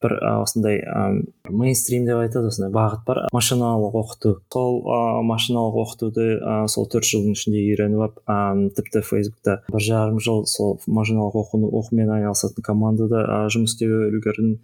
бір 0.00 0.14
осындай 0.40 0.78
ыыы 0.80 1.26
мейнстрим 1.52 2.06
деп 2.06 2.22
айтады 2.22 2.48
осындай 2.48 2.72
бағыт 2.72 3.02
бар. 3.04 3.18
Машиналық 3.36 3.98
оқыту. 4.00 4.38
Сол 4.52 4.78
ыыы 4.80 5.24
машиналық 5.28 5.76
оқытуды 5.82 6.28
сол 6.72 6.88
төрт 6.88 7.04
жылдың 7.04 7.36
ішінде 7.36 7.60
үйреніп 7.80 8.04
алып 8.04 8.22
ыыы 8.28 8.70
тіпті 8.76 9.02
фейсбукта 9.08 9.56
бір 9.72 9.86
жарым 9.88 10.20
жыл 10.22 10.44
сол 10.46 10.78
машиналық 10.86 11.40
оқу 11.40 11.64
оқумен 11.80 12.12
айналысатын 12.20 12.64
командада 12.64 13.24
ә, 13.24 13.42
жұмыс 13.52 13.74
істеуге 13.74 14.12
үлгердім 14.12 14.54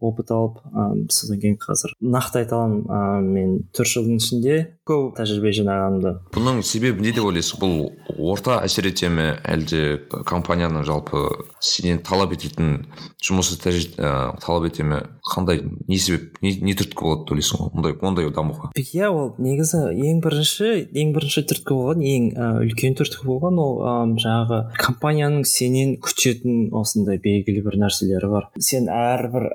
опыт 0.00 0.30
алып 0.30 0.60
ыыы 0.68 1.06
содан 1.10 1.40
кейін 1.40 1.56
қазір 1.60 1.96
нақты 2.00 2.42
айта 2.42 2.60
аламын. 2.60 2.84
Ыыы 2.86 3.22
мен 3.26 3.52
төрт 3.74 3.90
жылдың 3.90 4.20
ішінде 4.20 4.56
көп 4.86 5.16
тәжірибе 5.16 5.52
жинағанымды. 5.56 6.12
Бұның 6.36 6.60
себебі 6.66 7.02
не 7.04 7.12
деп 7.16 7.26
ойлайсың 7.26 7.60
бұл 7.62 8.28
орта 8.32 8.60
әсер 8.66 8.88
ете 8.90 9.08
ме 9.08 9.32
әлде 9.44 9.98
компанияның 10.28 10.84
жалпы 10.86 11.24
сенен 11.64 12.02
талап 12.06 12.34
ететін 12.36 12.84
жұмысы 13.24 13.56
ә, 13.56 14.36
талап 14.42 14.68
ете 14.68 14.84
ме? 14.84 15.02
Қандай 15.26 15.64
не 15.88 15.98
себеп 15.98 16.38
не, 16.42 16.52
не 16.60 16.76
түрткі 16.78 17.02
болады 17.02 17.24
деп 17.24 17.32
ойлайсың 17.34 17.62
ғой 17.62 17.72
мұндай 17.74 17.96
ондай 18.06 18.30
дамуға. 18.30 18.70
Иә 18.76 19.10
ол 19.10 19.32
негізі 19.42 19.82
ең 19.96 20.20
бірінші 20.24 20.70
ең 20.92 21.12
бірінші 21.16 21.46
түрткі 21.50 21.74
болған 21.74 22.04
ең 22.06 22.28
ә, 22.36 22.50
үлкен 22.64 22.96
түрткі 22.98 23.26
болған 23.26 23.60
ол 23.60 23.76
ә, 23.80 23.94
жаңағы 24.22 24.60
компанияның 24.80 25.44
сенен 25.48 25.94
күтетін 26.02 26.70
осындай 26.76 27.20
белгілі 27.22 27.64
бір 27.66 27.78
нәрселері 27.84 28.30
бар. 28.32 28.48
Сен 28.62 28.88
әрбір 28.92 29.48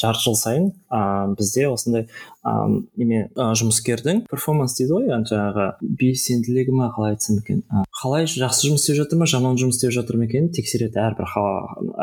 жарты 0.00 0.24
жыл 0.24 0.38
сайын 0.38 0.70
ә, 0.90 1.02
бізде 1.38 1.66
осындай 1.70 2.06
ә, 2.44 2.54
неме 3.00 3.28
ә, 3.34 3.50
жұмыскердің 3.58 4.24
перформанс 4.30 4.76
дейді 4.78 4.96
ғой 4.96 5.10
жаңағы 5.12 5.68
белсенділігі 6.00 6.74
ма 6.76 6.90
қалай 6.94 7.14
айтсам 7.16 7.40
екен 7.42 7.62
ә, 7.68 7.84
қалай 8.02 8.28
жақсы 8.30 8.68
жұмыс 8.68 8.84
істеп 8.84 9.00
жатыр 9.02 9.20
ма 9.20 9.28
жаман 9.30 9.58
жұмыс 9.60 9.78
істеп 9.78 9.94
жатыр 9.96 10.20
ма 10.20 10.28
екенін 10.28 10.50
тексереді 10.54 11.00
әрбір 11.04 11.30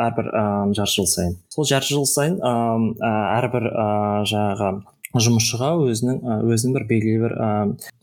әрбір 0.07 0.31
ә, 0.31 0.45
жарты 0.77 0.97
жыл 1.01 1.11
сайын. 1.11 1.37
Сол 1.53 1.67
жарты 1.69 1.93
жыл 1.95 2.07
сайын 2.09 2.39
ә, 2.41 3.13
әрбір 3.37 3.69
ә, 3.71 3.87
жаңағы 4.31 4.73
жұмысшыға 5.19 5.71
өзінің 5.91 6.19
өзінің 6.47 6.75
бір 6.77 6.85
белгілі 6.87 7.21
бір 7.25 7.35
ә, 7.35 7.49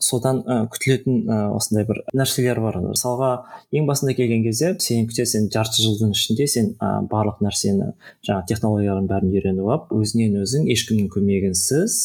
содан 0.03 0.43
ә, 0.45 0.59
күтілетін 0.73 1.23
ә, 1.25 1.39
осындай 1.57 1.87
бір 1.89 2.03
нәрселер 2.13 2.61
бар. 2.61 2.79
мысалға 2.85 3.31
ең 3.73 3.89
басында 3.89 4.15
келген 4.19 4.45
кезде 4.45 4.75
сен 4.85 5.09
күтеді 5.09 5.33
сен 5.33 5.49
жарты 5.53 5.83
жылдың 5.83 6.13
ішінде 6.13 6.47
сен 6.47 6.75
ә, 6.77 7.01
барлық 7.09 7.41
нәрсені 7.45 7.95
жаңағы 8.29 8.49
технологиялардың 8.53 9.09
бәрін 9.09 9.35
үйреніп 9.35 9.69
алып 9.69 9.93
өзіңнен 9.97 10.43
өзің 10.45 10.69
ешкімнің 10.75 11.09
көмегінсіз 11.17 11.99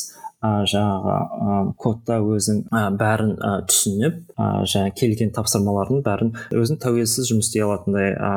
ә, 0.44 0.52
жаңағы 0.70 1.16
ә, 1.16 1.58
кодта 1.80 2.20
өзің 2.20 2.64
ә, 2.68 2.84
бәрін 3.00 3.34
ә, 3.40 3.54
түсініп 3.70 4.20
ә, 4.36 4.48
жаңа 4.70 4.92
келген 4.98 5.32
тапсырмалардың 5.36 6.04
бәрін 6.06 6.34
өзің 6.52 6.80
тәуелсіз 6.84 7.30
жұмыс 7.32 7.50
істей 7.50 7.64
алатындай 7.66 8.12
ә, 8.14 8.32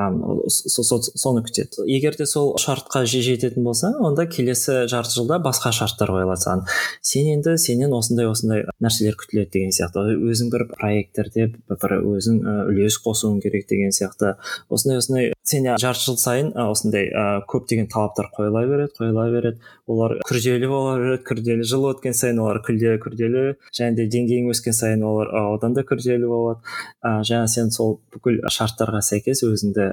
соны 0.46 1.42
күтеді. 1.46 1.84
Егер 1.90 2.16
де 2.18 2.26
сол 2.30 2.54
шартқа 2.62 3.04
жететін 3.08 3.66
болсаң 3.66 3.98
онда 4.06 4.26
келесі 4.30 4.84
жарты 4.90 5.18
жылда 5.18 5.40
басқа 5.42 5.72
шарттар 5.74 6.12
қойылады 6.14 6.44
саған 6.44 6.64
сен 7.02 7.30
енді 7.34 7.56
сенен 7.60 7.94
осындай 7.96 8.28
осындай 8.30 8.64
нәрселер 8.82 9.16
күтіледі 9.18 9.52
деген 9.56 9.74
сияқты. 9.74 10.04
Өзің 10.30 10.52
бір 10.52 10.66
проекттерде 10.72 11.48
бір 11.70 11.96
өзің 11.98 12.40
үлес 12.70 12.98
қосуың 13.02 13.40
керек 13.42 13.66
деген 13.70 13.94
сияқты. 13.94 14.36
Осындай 14.70 15.00
осындай 15.02 15.32
сен 15.42 15.68
жарты 15.80 16.04
жыл 16.06 16.18
сайын 16.20 16.52
осындай 16.66 17.10
ә, 17.10 17.26
көптеген 17.50 17.90
талаптар 17.92 18.30
қойыла 18.36 18.66
береді 18.68 18.96
қойыла 19.00 19.28
береді. 19.32 19.60
Олар 19.86 20.16
күрделі 20.26 20.70
бола 20.70 20.96
береді 20.98 21.22
күрделі 21.26 21.66
жыл 21.66 21.86
өткен 21.96 22.14
сайын 22.16 22.40
олар 22.44 22.60
күрделі 22.64 23.00
күрделі. 23.02 23.44
Және 23.74 23.96
де 23.98 24.06
деңгейің 24.12 24.50
өскен 24.52 24.76
сайын 24.76 25.02
олар 25.06 25.32
одан 25.56 25.74
да 25.76 25.82
күрделі 25.86 26.28
болады. 26.30 26.60
Ә, 27.02 27.20
және 27.26 27.48
сен 27.50 27.72
сол 27.74 27.98
бүкіл 28.14 28.42
шарттарға 28.52 29.02
сәйкес 29.04 29.42
өзіңді 29.46 29.88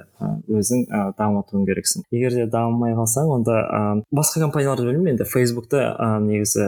өзің 0.52 0.86
ә, 0.88 1.04
дамытуың 1.18 1.66
керексің. 1.70 2.06
Егер 2.14 2.36
де 2.38 2.48
дамымай 2.52 2.96
қалсаң 2.98 3.32
онда 3.38 3.60
ә, 3.64 3.82
басқа 4.14 4.44
компанияларды 4.46 4.88
білмеймін 4.88 5.16
енді. 5.16 5.28
Фейсбукта 5.34 5.96
негізі 6.24 6.68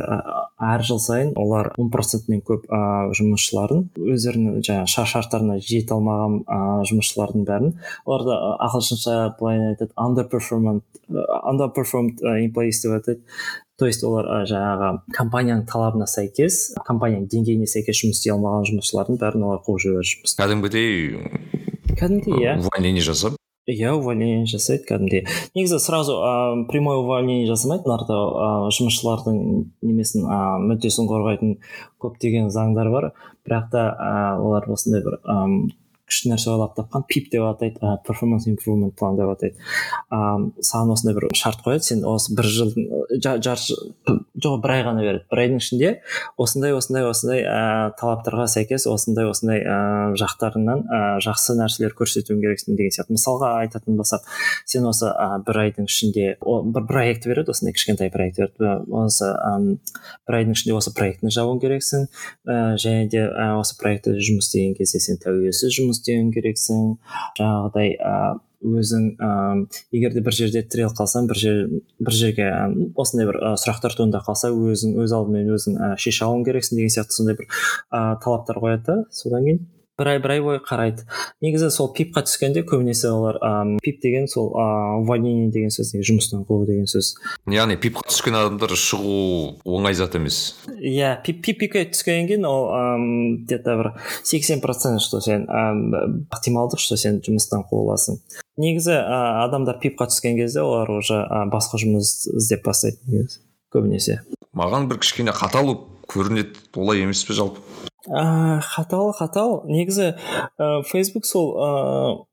әр 0.56 0.86
жыл 0.88 1.00
сайын 1.04 1.34
олар 1.40 1.74
он 1.78 1.92
процентінен 1.94 2.42
көп 2.46 2.68
ә, 2.72 3.12
жұмысшыларын 3.18 3.86
өздерінің 4.00 4.62
жаңағы 4.66 5.06
шарттарына 5.12 5.60
жете 5.60 5.96
алмаған 5.96 6.42
ә, 6.48 6.60
жұмысшылардың 6.90 7.46
бәрін. 7.48 7.76
Оларды 8.06 8.38
ағылшынша 8.66 9.18
былай 9.40 9.74
айтады 9.74 9.92
underperformed 10.00 10.84
underperformed 11.10 12.22
деп 12.22 12.92
атайды. 12.96 13.22
То 13.80 13.88
есть 13.90 14.04
олар 14.08 14.26
ә, 14.26 14.42
жаңағы 14.50 14.92
компанияның 15.16 15.66
талабына 15.68 16.08
сәйкес 16.08 16.76
компанияның 16.88 17.28
деңгейіне 17.32 17.68
сәйкес 17.68 18.02
жұмыс 18.02 18.22
істей 18.22 18.36
алмаған 18.36 18.68
жұмысшылардың 18.72 19.20
бәрін 19.22 19.48
олар 19.50 19.64
қуып 19.66 19.82
жібереді 19.84 20.12
жұмыстан 20.14 20.46
кәдімгідей 20.46 20.94
кәдімгідей 22.00 22.40
иә. 22.40 22.60
увольнение 22.64 23.04
жасап? 23.04 23.36
Иә 23.66 23.96
увольнение 23.98 24.46
жасайды 24.46 24.86
кәдімгідей. 24.86 25.24
Негізі 25.58 25.80
сразу 25.82 26.20
ә, 26.22 26.66
прямой 26.70 27.00
увольнение 27.02 27.48
жасамайды 27.50 27.90
нарда 27.90 28.14
ә, 28.14 28.50
жұмысшылардың 28.78 29.40
немесін 29.82 30.28
ә, 30.30 30.38
мүддесін 30.62 31.10
қорғайтын 31.10 31.56
көптеген 31.98 32.52
заңдар 32.54 32.92
бар. 32.94 33.10
Бірақ 33.48 33.72
та 33.74 33.88
ә, 33.98 34.14
олар 34.38 34.70
осындай 34.70 35.02
бір 35.02 35.18
күшті 36.06 36.32
нәрсе 36.32 36.52
ойлап 36.54 36.76
тапқан 36.78 37.06
пип 37.10 37.30
деп 37.34 37.46
атайды 37.48 37.82
ә, 37.82 37.98
performance 38.06 38.48
improvement 38.50 38.94
план 38.98 39.18
деп 39.18 39.32
атайды. 39.34 39.58
Ыыы 40.14 40.66
саған 40.66 40.94
осындай 40.94 41.16
бір 41.18 41.28
шарт 41.38 41.64
қояды 41.66 41.88
сен 41.88 42.04
осы 42.06 42.36
бір 42.38 42.50
жылдың 42.50 42.90
жарты 43.22 43.78
жоқ 44.42 44.62
бір 44.64 44.74
ай 44.76 44.84
ғана 44.86 45.04
береді. 45.06 45.26
Бір 45.32 45.42
айдың 45.46 45.62
ішінде 45.62 45.92
осындай 46.38 46.76
осындай 46.76 47.08
осындай 47.10 47.44
ә, 47.46 47.92
талаптарға 48.00 48.48
сәйкес 48.52 48.88
осындай 48.92 49.30
осындай 49.30 49.64
ә, 49.64 49.78
жақтарыңнан 50.20 50.86
ә, 50.86 51.02
жақсы 51.26 51.58
нәрселер 51.60 51.96
көрсетуің 51.98 52.42
керексің 52.44 52.78
деген 52.78 52.94
сияқты. 52.96 53.16
Мысалға 53.16 53.52
айтатын 53.64 53.98
болсақ 54.00 54.26
сен 54.66 54.86
осы 54.90 55.10
ә, 55.10 55.40
бір 55.46 55.62
айдың 55.66 55.90
ішінде 55.90 56.36
о, 56.42 56.62
бір 56.64 56.88
проект 56.90 57.28
береді 57.28 57.56
осындай 57.56 57.76
кішкентай 57.78 58.12
проект 58.14 58.40
береді. 58.42 58.86
Осы 58.92 59.32
ә, 59.32 59.56
бір 60.28 60.40
айдың 60.42 60.58
ішінде 60.58 60.76
осы 60.78 60.94
проектіні 60.96 61.34
жабуың 61.34 61.62
керексің 61.64 62.08
ә, 62.46 62.76
және 62.82 63.08
де 63.12 63.26
осы 63.56 63.78
проектте 63.80 64.16
жұмыс 64.20 64.50
істеген 64.50 64.76
кезде 64.78 65.02
сен 65.04 65.20
тәуелсіз 65.24 65.74
жұмыс 65.80 65.95
жұмыс 65.96 66.02
істеуің 66.02 66.32
керексің. 66.34 66.98
Жаңағыдай 67.38 67.96
ә, 68.00 68.40
өзің 68.66 69.06
ә, 69.20 69.30
егер 69.94 70.14
де 70.14 70.22
бір 70.26 70.34
жерде 70.34 70.64
тіреліп 70.64 70.96
қалсаң 70.98 71.28
бір 71.30 71.40
жер 71.40 71.62
бір 72.00 72.18
жерге 72.18 72.50
осындай 72.96 73.28
бір 73.30 73.40
сұрақтар 73.62 73.96
туындап 73.96 74.26
қалса 74.26 74.52
өзің 74.52 74.98
өз 75.04 75.14
алдымен 75.16 75.54
өзің 75.56 75.78
ә, 75.78 75.92
шеше 75.98 76.26
алуың 76.26 76.46
керексің 76.48 76.80
деген 76.80 76.94
сияқты 76.96 77.20
сондай 77.20 77.38
бір 77.40 77.48
ә, 77.92 78.18
талаптар 78.24 78.60
қояды 78.64 78.86
да 78.88 78.98
содан 79.12 79.46
кейін. 79.46 79.62
Бір 80.00 80.10
ай 80.12 80.20
бір 80.24 80.34
ай 80.36 80.42
бойы 80.44 80.62
қарайды. 80.64 81.06
Негізі 81.44 81.70
сол 81.74 81.92
пипқа 81.96 82.26
түскенде 82.28 82.66
көбінесе 82.68 83.10
олар 83.12 83.40
ыыы 83.40 83.80
пип 83.84 84.02
деген 84.04 84.28
сол 84.32 84.52
ыыы 84.54 85.02
увольнение 85.02 85.52
деген 85.52 85.74
сөз 85.74 85.94
жұмыстан 85.96 86.46
қуу 86.48 86.66
деген 86.68 86.90
сөз. 86.90 87.16
Яғни 87.52 87.78
пипқа 87.80 88.08
түскен 88.10 88.36
адамдар 88.40 88.76
шығу 88.76 89.62
оңай 89.64 89.96
зат 89.96 90.18
емес. 90.20 90.58
Иә 90.76 91.16
пип 91.26 91.44
пипке 91.46 91.86
түскеннен 91.92 92.28
кейін 92.32 92.50
ол 92.50 92.68
где 93.46 93.60
то 93.60 93.78
бір 93.80 93.94
сексен 94.24 94.62
процент 94.62 95.02
что 95.02 95.22
сен 95.22 95.48
ықтималдық 95.48 96.80
что 96.80 96.98
сен 96.98 97.22
жұмыстан 97.24 97.64
қуыласың 97.70 98.20
негізі 98.58 98.94
ә, 98.96 99.46
адамдар 99.46 99.80
пипқа 99.82 100.08
түскен 100.10 100.38
кезде 100.40 100.62
олар 100.64 100.90
уже 100.92 101.18
ә, 101.24 101.44
басқа 101.52 101.80
жұмыс 101.82 102.30
іздеп 102.36 102.64
бастайды 102.68 103.00
негізі 103.08 103.42
көбінесе. 103.74 104.22
Маған 104.56 104.88
бір 104.88 105.02
кішкене 105.04 105.34
қатал 105.36 105.68
болып 105.68 105.95
көрінеді 106.12 106.56
олай 106.76 107.06
емес 107.06 107.26
пе 107.28 107.38
жалпы? 107.38 107.62
Ә, 108.06 108.62
қатал 108.62 109.10
қатал. 109.18 109.64
Негізі 109.66 110.12
ә, 110.14 110.84
фейсбук 110.86 111.26
сол 111.26 111.48
ә, 111.58 111.70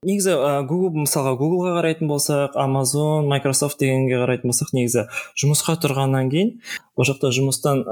негізі 0.05 0.35
ә, 0.37 0.51
google 0.69 1.07
мысалға 1.07 1.33
гуглға 1.41 1.79
қарайтын 1.79 2.11
болсақ 2.11 2.59
амазон 2.61 3.31
майкрософт 3.33 3.81
дегенге 3.81 4.21
қарайтын 4.21 4.53
болсақ 4.53 4.75
негізі 4.77 5.07
жұмысқа 5.41 5.79
тұрғаннан 5.81 6.29
кейін 6.33 6.59
ол 6.93 7.09
жақта 7.09 7.33
жұмыстан 7.33 7.87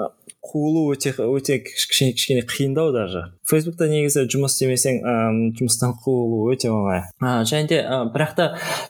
қуылу 0.44 0.90
өте 0.92 1.14
өте 1.16 1.58
кішкене 1.64 2.12
кішкене 2.16 2.44
қиындау 2.48 2.92
даже. 2.92 3.30
Фейсбукта 3.48 3.88
негізі 3.88 4.26
жұмыс 4.28 4.56
істемесең 4.56 5.00
ә, 5.00 5.16
жұмыстан 5.56 5.96
қуылу 6.04 6.50
өте 6.52 6.68
оңай. 6.72 7.06
Ә, 7.20 7.40
және 7.48 7.68
де 7.72 7.80
ә, 7.80 8.02
бірақ 8.12 8.36
та 8.36 8.46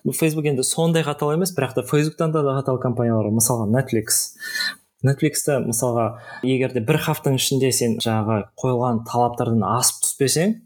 фейсбук 0.06 0.50
енді 0.50 0.66
сондай 0.66 1.06
қатал 1.06 1.35
емес 1.35 1.54
бірақ 1.54 1.78
та 1.78 1.87
фейсбуктан 1.87 2.35
да 2.35 2.42
қатал 2.59 2.78
компаниялар 2.82 3.30
мысалға 3.35 3.70
netflix. 3.70 4.35
Нетфликсте 5.07 5.61
мысалға 5.64 6.07
егер 6.47 6.75
де 6.75 6.83
бір 6.85 7.00
хавтың 7.04 7.38
ішінде 7.40 7.71
сен 7.75 7.99
жаңағы 8.02 8.42
қойылған 8.61 9.04
талаптардан 9.09 9.64
асып 9.66 10.02
түспесең 10.07 10.59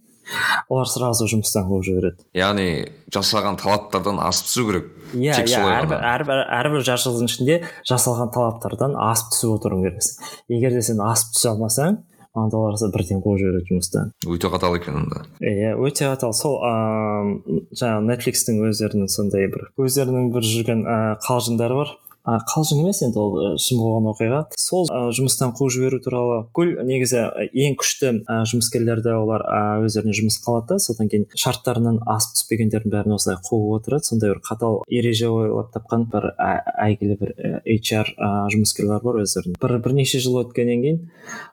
олар 0.73 0.89
сразу 0.89 1.27
жұмыстан 1.29 1.67
қуып 1.69 1.85
жібереді. 1.85 2.25
Яғни 2.37 2.69
жасаған 3.13 3.59
талаптардан 3.61 4.21
асып 4.25 4.49
түсу 4.49 4.67
керек. 4.71 4.89
Иә 5.15 5.37
иә 5.45 5.61
әрбір 5.83 6.07
әрбір 6.15 6.43
әрбір 6.61 6.87
жарты 6.87 7.11
жылдың 7.11 7.31
ішінде 7.31 7.61
жасалған 7.91 8.33
талаптардан 8.35 8.97
асып 9.11 9.35
түсіп 9.35 9.55
отыруың 9.59 9.87
керексің. 9.89 10.33
Егер 10.57 10.75
де 10.75 10.83
сен 10.83 11.05
асып 11.05 11.37
түсе 11.37 11.53
алмасаң 11.53 12.01
онда 12.35 12.59
олар 12.59 12.79
бірден 12.97 13.21
қуып 13.23 13.39
жібереді 13.39 13.69
жұмыстан. 13.71 14.11
Өте 14.27 14.51
қатал 14.51 14.75
екен 14.75 14.97
онда. 14.99 15.23
Иә 15.39 15.77
өте 15.79 16.09
қатал. 16.09 16.33
Сол 16.35 16.57
ыыы 16.59 17.61
жаңағы 17.79 18.09
нетфликстің 18.09 18.59
өздерінің 18.71 19.13
сондай 19.13 19.47
бір 19.53 19.69
өздерінің 19.79 20.33
бір 20.35 20.49
жүрген 20.49 20.83
ыыы 20.83 21.15
қалжыңдары 21.29 21.79
бар. 21.79 21.95
Қалжың 22.25 22.81
емес 22.81 23.03
енді 23.05 23.21
ол 23.21 23.35
шын 23.61 23.81
болған 23.81 24.09
оқиға. 24.15 24.41
Сол 24.57 24.87
ы, 24.89 25.01
жұмыстан 25.17 25.53
қуып 25.57 25.73
жіберу 25.75 26.01
туралы 26.05 26.39
бүкіл 26.49 26.81
негізі 26.89 27.21
ең 27.53 27.77
күшті 27.81 28.13
жұмыскерлерді 28.49 29.13
олар 29.19 29.45
өздеріне 29.85 30.15
жұмысқа 30.17 30.55
алады 30.55 30.75
да. 30.75 30.79
Содан 30.81 31.11
кейін 31.13 31.27
шарттарынан 31.37 32.01
асып 32.09 32.39
түспегендердің 32.39 32.95
бәрін 32.95 33.17
осылай 33.19 33.37
қуып 33.45 33.75
отырады. 33.79 34.09
Сондай 34.09 34.33
бір 34.33 34.41
қатал 34.47 34.81
ереже 34.89 35.29
ойлап 35.29 35.73
тапқан 35.77 36.07
бір 36.13 36.31
ә- 36.41 36.65
әйгілі 36.87 37.19
бір 37.21 37.35
HR 37.69 38.15
жұмыскерлер 38.55 39.05
бар 39.05 39.21
өздерінің. 39.21 39.59
Бір 39.61 39.77
бірнеше 39.85 40.23
жыл 40.25 40.41
өткеннен 40.45 40.81
кейін 40.85 41.01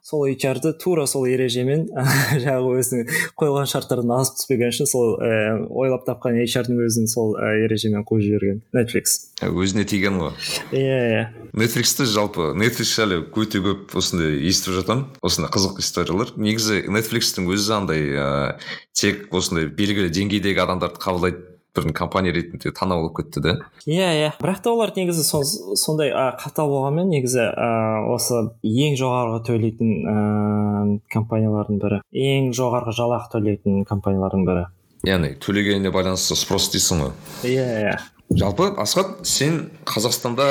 сол 0.08 0.24
HR-ды 0.32 0.74
тура 0.80 1.06
сол 1.08 1.28
ережемен 1.28 1.88
жаңағы 2.46 2.74
өзінің 2.80 3.12
қойылған 3.40 3.70
шарттардан 3.74 4.16
асып 4.22 4.40
түспеген 4.40 4.72
үшін 4.74 4.90
сол 4.90 5.14
ойлап 5.20 6.08
тапқан 6.08 6.40
HR-дың 6.46 6.80
өзін 6.88 7.12
сол 7.12 7.36
ережемен 7.42 8.08
қуып 8.08 8.24
жіберген 8.26 8.62
Netflix. 8.76 9.20
Өзіне 9.42 9.86
тиген 9.90 10.20
ғой. 10.22 10.36
Иә 10.72 10.98
иә. 11.12 11.24
Нетфликсті 11.58 12.06
жалпы 12.08 12.52
нетфликс 12.56 12.94
әлі 13.04 13.22
өте 13.28 13.62
көп 13.64 13.96
осындай 14.00 14.38
естіп 14.48 14.78
жатамын. 14.80 15.06
Осындай 15.26 15.52
қызық 15.52 15.82
историялар. 15.84 16.34
Негізі 16.38 16.86
нетфликстің 16.88 17.50
өзі 17.52 17.78
андай 17.82 18.06
ыыы 18.12 18.58
тек 18.94 19.28
осындай 19.34 19.68
белгілі 19.68 20.12
деңгейдегі 20.14 20.64
адамдарды 20.64 21.02
қабылдайды 21.02 21.48
бір 21.76 21.94
компания 21.94 22.34
ретінде 22.36 22.72
танау 22.76 23.06
болып 23.08 23.22
кетті 23.22 23.40
да 23.40 23.54
иә 23.88 24.10
иә. 24.18 24.32
Бірақ 24.42 24.62
та 24.64 24.72
олар 24.72 24.92
негізі 24.96 25.24
сол 25.24 25.46
сондай 25.46 26.12
а, 26.12 26.36
қатал 26.36 26.68
болғанмен 26.68 27.08
негізі 27.14 27.48
а, 27.48 28.04
осы 28.12 28.52
ең 28.68 28.98
жоғарғы 29.00 29.40
төлейтін 29.48 29.94
ыыы 30.04 31.00
компаниялардың 31.14 31.80
бірі. 31.80 32.02
Ең 32.12 32.52
жоғарғы 32.58 32.96
жалақы 32.98 33.32
төлейтін 33.38 33.86
компаниялардың 33.88 34.46
бірі. 34.48 34.66
Яғни 35.08 35.34
төлегеніне 35.42 35.94
байланысты 35.96 36.36
спрос 36.36 36.70
дейсің 36.76 37.06
ғой. 37.06 37.14
Иә 37.48 37.68
иә. 37.88 37.96
Жалпы 38.38 38.72
асхат 38.80 39.26
сен 39.28 39.72
қазақстанда 39.86 40.48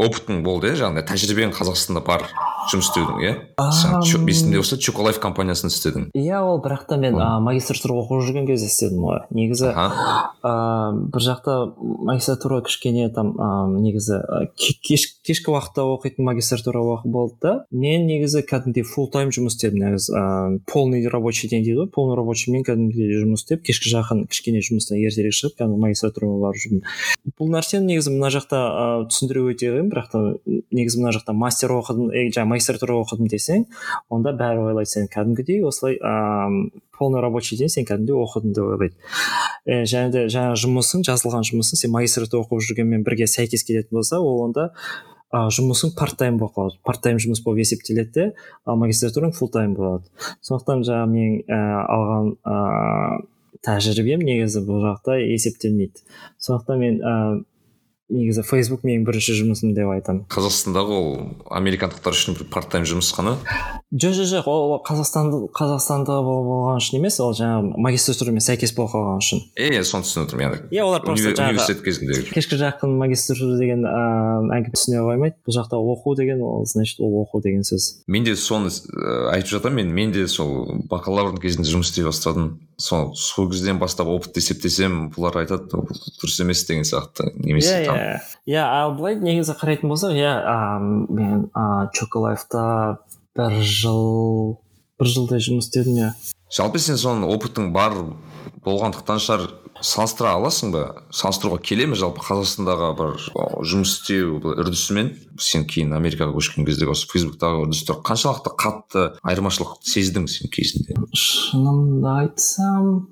опытың 0.00 0.42
болды 0.44 0.72
иә? 0.72 0.78
Жаңағыдай 0.80 1.06
тәжірибең 1.12 1.54
қазақстанда 1.54 2.02
бар 2.06 2.26
жұмыс 2.70 2.88
істеудің 2.88 3.20
иә? 3.22 3.32
Есімде 4.26 4.58
болса 4.58 4.78
чоколайф 4.80 5.18
компаниясында 5.22 5.72
істедің? 5.72 6.06
Иә 6.16 6.40
ол 6.42 6.60
бірақ 6.64 6.86
та 6.88 6.96
мен 7.00 7.18
магистратура 7.44 7.98
оқып 8.00 8.24
жүрген 8.24 8.48
кезде 8.48 8.70
істедім 8.70 9.04
ғой 9.04 9.20
негізі 9.34 9.72
а, 9.74 10.92
бір 11.12 11.24
жақта 11.26 11.56
магистратура 11.78 12.62
кішкене 12.64 13.10
там 13.14 13.34
негізі 13.82 14.20
кеш, 14.56 15.06
кешкі 15.26 15.52
уақытта 15.52 15.84
оқитын 15.92 16.24
магистратура 16.24 16.80
уақыт 16.80 17.10
болды 17.12 17.36
да. 17.42 17.54
Мен 17.70 18.06
негізі 18.08 18.42
кәдімгідей 18.48 18.86
фулл 18.88 19.10
тайм 19.12 19.32
жұмыс 19.34 19.58
істедім 19.58 19.84
негізі 19.84 20.60
полный 20.70 21.06
рабочий 21.08 21.50
день 21.50 21.64
дейді 21.64 21.84
ғой. 21.84 21.90
Полный 21.92 22.16
рабочий 22.16 22.52
мен 22.54 22.64
кәдімгідей 22.64 23.20
жұмыс 23.22 23.44
істеп 23.44 23.64
кешкі 23.66 23.92
жақын 23.92 24.24
кішкене 24.30 24.64
жұмыстан 24.64 25.00
ертерек 25.04 25.36
шығып 25.36 25.58
кәдімгі 25.60 25.84
магистратураға 25.84 26.40
барып 26.48 26.62
жүрдім. 26.64 26.82
Бұл 27.38 27.52
нәрсені 27.52 27.92
негізі 27.92 28.14
мына 28.14 28.30
жақта 28.32 28.60
ә, 28.64 28.86
түсіндіру 29.10 29.48
өте 29.52 29.70
бірақ 29.92 30.10
та 30.12 30.20
негізі 30.74 31.00
мына 31.00 31.12
жақта 31.16 31.34
мастер 31.36 31.72
оқыдым 31.74 32.10
жаңағы 32.12 32.50
магистратура 32.50 32.98
оқыдым 33.02 33.30
десең 33.32 33.64
онда 34.12 34.34
бәрі 34.36 34.66
ойлайды 34.68 34.90
сен 34.90 35.08
кәдімгідей 35.12 35.64
осылай 35.66 35.98
ыыы 35.98 36.70
полный 36.98 37.20
рабочий 37.20 37.58
день 37.58 37.68
сен 37.68 37.86
кәдімгідей 37.88 38.16
оқыдың 38.16 38.54
деп 38.54 38.64
ойлайды. 38.64 38.94
Және 39.66 40.12
де 40.14 40.26
жаңағы 40.30 40.60
жұмысың 40.64 41.04
жазылған 41.08 41.46
жұмысың 41.50 41.80
сен 41.80 41.92
магистратура 41.94 42.44
оқып 42.44 42.62
жүргенмен 42.68 43.04
бірге 43.06 43.26
сәйкес 43.26 43.66
келетін 43.66 43.98
болса 43.98 44.20
ол 44.20 44.44
онда 44.46 44.70
а, 45.34 45.48
жұмысың 45.50 45.94
парт 45.98 46.18
тайм 46.20 46.38
болып 46.38 46.54
қалады. 46.54 46.80
Парт 46.86 47.02
тайм 47.02 47.18
жұмыс 47.22 47.42
болып 47.44 47.64
есептеледі 47.64 48.12
де 48.14 48.26
ал 48.64 48.78
магистратураң 48.78 49.34
фулл 49.34 49.50
тайм 49.50 49.74
болады. 49.74 50.06
Сондықтан 50.46 50.84
жаңағы 50.86 51.10
мен 51.10 51.40
ә, 51.48 51.62
алған 51.96 52.34
ыыы 52.44 53.22
тәжірибем 53.64 54.22
негізі 54.26 54.60
бұл 54.66 54.82
жақта 54.84 55.16
есептелмейді. 55.24 56.04
Сондықтан 56.38 56.80
мен 56.80 57.00
ә, 57.00 57.14
негізі 58.12 58.42
фейсбук 58.44 58.84
менің 58.84 59.04
бірінші 59.06 59.34
жұмысым 59.40 59.72
деп 59.76 59.88
айтамын 59.94 60.26
қазақстандағы 60.32 60.96
ол 60.98 61.14
американдықтар 61.56 62.12
үшін 62.12 62.36
бір 62.36 62.48
парт 62.52 62.68
тайм 62.74 62.84
жұмыс 62.84 63.08
қана? 63.16 63.38
Жоқ 63.94 64.12
жоқ 64.18 64.28
жоқ 64.32 64.48
ол 64.50 64.82
қазақстанда 64.84 66.18
бол- 66.26 66.44
болған 66.44 66.82
үшін 66.82 66.98
емес 66.98 67.20
ол 67.20 67.32
жаңағы 67.32 67.78
магистратурамен 67.80 68.44
сәйкес 68.44 68.74
болып 68.76 68.92
қалған 68.92 69.22
үшін. 69.22 69.40
Е 69.56 69.82
соны 69.84 70.04
түсініп 70.04 70.26
отырмын 70.26 70.44
яғни 70.44 70.58
иә 70.74 70.82
олар 70.84 71.02
просто 71.04 71.32
университет 71.32 71.84
кезіндегі 71.84 72.34
кешкі 72.34 72.58
жақын 72.60 72.96
магистратура 72.98 73.56
деген 73.58 73.86
ыыы 73.86 74.52
әңгіме 74.58 74.74
түсіне 74.74 75.00
қоймайды. 75.06 75.36
Бұл 75.46 75.56
жақта 75.56 75.78
оқу 75.80 76.16
деген 76.16 76.42
ол 76.42 76.66
значит 76.66 77.00
ол 77.00 77.24
оқу 77.24 77.40
деген 77.40 77.62
сөз. 77.62 78.04
Мен 78.06 78.24
де 78.24 78.34
соны 78.36 78.68
ә, 78.68 79.30
айтып 79.32 79.56
жатамын 79.56 79.86
мен 79.86 79.94
мен 79.94 80.12
де 80.12 80.26
сол 80.28 80.82
бакалаврдың 80.90 81.40
кезінде 81.40 81.70
жұмыс 81.70 81.88
істей 81.94 82.04
бастадым. 82.04 82.58
Сол 82.76 83.14
сол 83.14 83.48
кезден 83.50 83.78
бастап 83.78 84.08
опыт 84.08 84.36
есептесем 84.36 85.12
бұлар 85.14 85.44
айтады 85.44 85.70
ол 85.78 85.86
дұрыс 86.18 86.40
емес 86.42 86.64
деген 86.66 86.82
сияқты 86.82 87.30
немесе 87.38 87.86
иә 87.94 88.62
ал 88.64 88.94
былай 88.98 89.18
негізі 89.20 89.56
қарайтын 89.60 89.92
болсақ 89.92 90.14
иә 90.18 90.32
мен 90.82 91.48
чоколайфта 91.96 92.98
бір 93.36 93.58
жыл 93.62 94.58
бір 95.00 95.12
жылдай 95.16 95.42
жұмыс 95.44 95.68
істедім 95.68 96.00
иә 96.02 96.14
жалпы 96.54 96.82
сен 96.82 97.00
соның 97.00 97.28
опытың 97.34 97.72
бар 97.74 97.96
болғандықтан 98.64 99.22
шығар 99.22 99.48
салыстыра 99.84 100.34
аласың 100.38 100.72
ба? 100.72 100.82
Салыстыруға 101.14 101.58
келе 101.64 101.86
ме 101.90 101.98
жалпы 101.98 102.22
қазақстандағы 102.24 102.90
бір 102.98 103.16
жұмыс 103.66 103.96
істеу 103.98 104.38
үрдісімен? 104.54 105.10
Сен 105.40 105.66
кейін 105.68 105.94
америкаға 105.96 106.34
көшкен 106.36 106.66
кездегі 106.68 106.94
осы 106.94 107.08
фейсбуктағы 107.10 107.64
үрдістер 107.64 107.98
қаншалықты 108.06 108.54
қатты 108.60 109.04
айырмашылық 109.26 109.76
сездің 109.84 110.28
сен 110.30 110.52
кезінде? 110.54 110.96
Шынымды 111.12 112.08
айтсам 112.14 113.08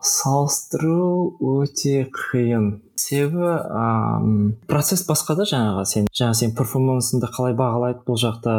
салыстыру 0.00 1.36
өте 1.42 2.06
қиын. 2.14 2.85
Себебі 2.96 3.44
ам, 3.70 4.56
процесс 4.68 5.04
басқа 5.08 5.36
да 5.36 5.44
жаңағы 5.48 5.84
сен 5.88 6.08
жаңағы 6.10 6.38
сен 6.40 6.54
перформансыңды 6.56 7.28
қалай 7.34 7.54
бағалайды 7.58 8.02
бұл 8.08 8.18
жақта 8.20 8.56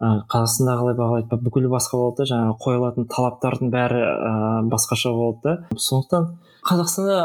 ә, 0.00 0.24
қазақстанда 0.32 0.78
қалай 0.80 0.96
бағалайды 0.98 1.28
ба 1.30 1.38
бүкіл 1.44 1.68
басқа 1.72 2.00
болады 2.00 2.22
да 2.24 2.28
жаңағы 2.32 2.56
қойылатын 2.64 3.08
талаптардың 3.12 3.72
бәрі 3.74 4.02
ә, 4.08 4.34
басқаша 4.72 5.12
болады 5.12 5.40
да. 5.44 5.56
Сондықтан 5.76 6.30
қазақстанда 6.64 7.18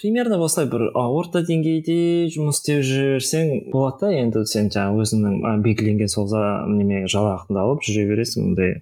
примерно 0.00 0.38
осылай 0.44 0.68
бір 0.70 0.88
а, 0.94 1.06
орта 1.10 1.42
деңгейде 1.46 2.28
жұмыс 2.34 2.60
істеп 2.60 2.82
жүрсең 2.86 3.70
болады 3.72 4.06
да. 4.06 4.12
Енді 4.22 4.44
сен 4.48 4.70
жаңағы 4.72 5.04
өзіңнің 5.04 5.62
белгіленген 5.64 6.10
сол 6.12 6.28
неме 6.72 7.04
жалақыңды 7.10 7.62
алып 7.62 7.84
жүре 7.86 8.06
бересің 8.10 8.50
ондай 8.50 8.76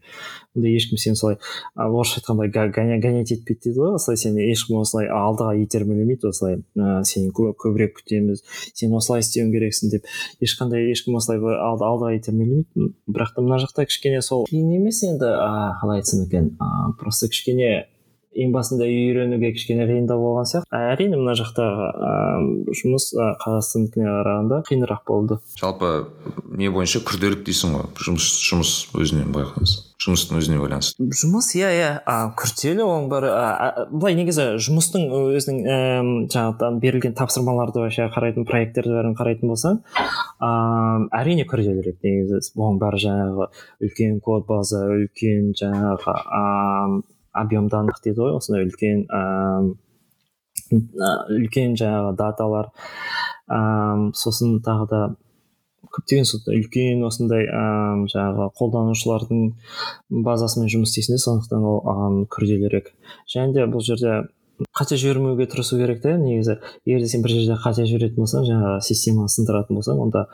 ондай 0.54 0.76
ешкім 0.78 0.98
сені 1.02 1.18
солай 1.18 1.38
орысша 1.74 2.20
айтқанда 2.20 2.68
гонять 3.02 3.32
етпейді 3.34 3.70
дейді 3.70 3.80
ғой. 3.80 3.96
Осылай 3.98 4.20
сені 4.20 4.44
ешкім 4.52 4.78
осылай 4.82 5.08
алдыға 5.10 5.56
итермелемейді 5.64 6.28
осылай 6.30 6.60
ә, 6.78 7.02
сен 7.08 7.30
кө- 7.34 7.54
көбірек 7.58 7.96
күтеміз 7.98 8.44
сен 8.72 8.94
осылай 8.94 9.24
істеуің 9.24 9.50
керексің 9.54 9.94
деп 9.96 10.06
ешқандай 10.44 10.86
ешкім 10.92 11.18
осылай 11.18 11.40
алды, 11.42 11.88
алдыға 11.88 12.12
итермелемейді 12.20 12.92
бірақ 13.10 13.34
та 13.34 13.42
мына 13.42 13.58
жақта 13.64 13.86
кішкене 13.90 14.22
сол 14.22 14.46
қиын 14.50 14.76
емес 14.78 15.02
енді 15.02 15.26
а, 15.26 15.74
қалай 15.82 16.02
айтсам 16.04 16.22
екен 16.28 16.52
а, 16.60 16.92
просто 17.00 17.28
кішкене 17.32 17.88
ең 18.34 18.52
басында 18.54 18.88
үйренуге 18.88 19.52
кішкене 19.54 19.86
қиындау 19.88 20.20
болған 20.22 20.50
сияқты. 20.50 20.68
Әрине 20.74 21.20
мына 21.20 21.36
жақтағы 21.38 21.88
ыыы 22.10 22.76
жұмыс 22.82 23.10
ы, 23.14 23.30
қазақстандікіне 23.44 24.10
қарағанда 24.10 24.60
қиынырақ 24.68 25.02
болды. 25.08 25.40
Жалпы 25.60 25.94
не 26.58 26.70
бойынша 26.74 27.04
күрделік 27.06 27.46
дейсің 27.46 27.78
ғой 27.78 27.90
жұмыс 28.06 28.30
жұмыс 28.50 28.76
өзінен 28.98 29.34
байқаймыз 29.34 29.80
жұмыстың 30.04 30.40
өзіне 30.40 30.58
байланысты. 30.60 31.06
Жұмыс 31.16 31.50
иә 31.56 31.70
иә. 31.72 31.90
А, 32.04 32.16
күрделі 32.36 32.84
оның 32.84 33.06
бәрі 33.12 33.30
былай 33.92 34.16
негізі 34.18 34.46
жұмыстың 34.66 35.06
өзінің 35.14 35.60
ііі 35.64 36.26
жаңағы 36.34 36.70
берілген 36.82 37.16
тапсырмаларды 37.16 37.80
вообще 37.80 38.08
қарайтын 38.12 38.46
проекттерді 38.48 38.94
бәрін 38.98 39.16
қарайтын 39.18 39.52
болсаң 39.52 39.80
ыыы 40.44 41.08
әрине 41.20 41.46
күрделірек 41.48 42.04
негізі. 42.04 42.42
Оның 42.58 42.80
бәрі 42.82 43.02
жаңағы 43.06 43.48
үлкен 43.86 44.20
код 44.24 44.46
база 44.50 44.84
үлкен 44.92 45.52
жаңағы 45.62 46.18
ыыы 46.20 47.02
объемдандық 47.34 48.00
дейді 48.04 48.22
ғой 48.22 48.36
осындай 48.38 48.66
үлкен 48.68 49.04
ыыы 49.08 49.74
үлкен 51.38 51.76
жаңағы 51.80 52.14
даталар 52.20 52.70
ыыы 53.48 54.12
сосын 54.18 54.60
тағы 54.64 54.88
да 54.90 55.02
көптеген 55.94 56.26
сондай 56.28 56.62
үлкен 56.62 57.02
осындай 57.06 57.46
ыыы 57.48 58.06
жаңағы 58.12 58.48
қолданушылардың 58.60 59.44
базасымен 60.26 60.70
жұмыс 60.72 60.94
істейсің 60.94 61.18
де 61.18 61.24
сондықтан 61.26 61.68
ол 61.70 61.82
ағам 61.90 62.22
күрделірек 62.30 62.94
және 63.30 63.54
де 63.54 63.68
бұл 63.70 63.84
жерде 63.84 64.24
қате 64.74 64.96
жібермеуге 64.96 65.46
тырысу 65.50 65.78
керек 65.78 66.00
та 66.02 66.16
негізі 66.18 66.58
егер 66.86 67.06
сен 67.10 67.22
бір 67.22 67.34
жерде 67.34 67.56
қате 67.62 67.86
жіберетін 67.90 68.22
болсаң 68.22 68.46
жаңағы 68.46 68.82
системаны 68.86 69.32
сындыратын 69.32 69.78
болсаң 69.78 70.02
онда 70.04 70.26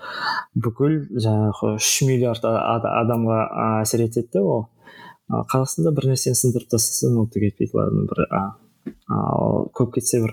бүкіл 0.55 0.99
жаңағы 1.17 1.75
үш 1.79 1.93
миллиард 2.09 2.45
адамға 2.45 3.41
әсер 3.81 4.05
етеді 4.05 4.29
де 4.35 4.45
ол. 4.45 4.67
Қазақстанда 5.31 5.93
бір 5.95 6.11
нәрсені 6.13 6.39
сындырып 6.39 6.71
тастасаң 6.73 7.21
ол 7.23 7.31
түк 7.31 7.47
етпейді 7.51 7.79
ладно 7.79 8.07
бір 8.11 8.27
ал 9.11 9.69
көп 9.77 9.95
кетсе 9.99 10.21
бір 10.23 10.33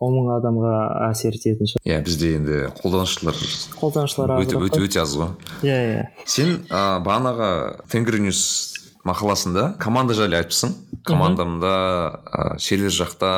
он 0.00 0.14
мың 0.14 0.28
адамға 0.38 0.72
әсер 1.08 1.34
ететін 1.36 1.68
шығар. 1.68 1.82
Иә 1.84 1.98
бізде 2.06 2.34
енді 2.36 2.58
қолданушылар 2.78 3.36
қолданушылар 3.80 4.34
өте 4.38 4.56
өте 4.60 4.82
өте 4.84 5.00
аз 5.02 5.16
ғой. 5.18 5.32
Иә 5.66 5.78
иә. 5.88 6.04
Сен 6.24 6.62
ә, 6.70 7.00
бағанағы 7.04 7.88
тенгринюс 7.90 8.40
мақаласында 9.08 9.72
команда 9.82 10.14
жайлы 10.14 10.38
айтыпсың. 10.38 10.74
Командамда 11.08 11.72
ә, 12.24 12.58
сервер 12.62 12.94
жақта 12.94 13.30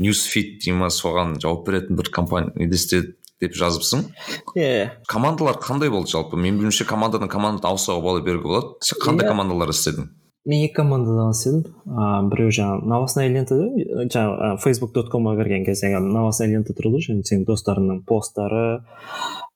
ньюсфит 0.00 0.58
дей 0.64 0.74
ма 0.74 0.90
соған 0.90 1.36
жауап 1.40 1.66
беретін 1.68 1.96
бір 2.00 2.10
компания 2.10 2.52
неде 2.56 2.76
істедік 2.80 3.14
деп 3.40 3.54
жазыпсың. 3.58 4.08
Иә 4.56 4.98
командалар 5.06 5.60
қандай 5.62 5.90
болды 5.92 6.10
жалпы? 6.10 6.36
Менің 6.40 6.62
білуімше 6.62 6.88
командадан 6.88 7.30
командаға 7.30 7.74
ауысуға 7.74 8.00
бола 8.02 8.24
беруге 8.24 8.48
болады 8.48 8.74
сен 8.80 8.98
қандай 9.02 9.26
Иә. 9.26 9.34
командалар 9.34 9.70
істедің 9.74 10.10
мен 10.44 10.64
екі 10.66 10.74
командадан 10.74 11.30
істедім 11.30 11.60
ыыы 11.86 12.30
біреу 12.32 12.50
жаңағы 12.56 12.88
новостная 12.90 13.28
лентада 13.30 13.68
жаңағы 14.10 14.56
facebook 14.64 14.96
комға 15.12 15.36
кірген 15.38 15.64
кезде 15.66 15.92
новостная 16.02 16.48
лента 16.50 16.74
тұрды 16.74 16.96
ғой 16.96 17.04
және 17.06 17.22
сенің 17.28 17.44
достарыңның 17.46 18.00
посттары 18.08 18.64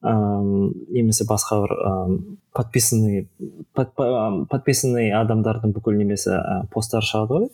ыыы 0.06 0.68
немесе 0.94 1.26
басқа 1.26 1.58
бір 1.64 1.74
ыыы 1.74 2.20
подписанный 2.54 3.26
подписанный 3.74 5.10
адамдардың 5.10 5.74
бүкіл 5.74 5.98
немесе 5.98 6.38
ы, 6.38 6.60
посттары 6.70 7.06
шығады 7.08 7.34
ғой. 7.34 7.50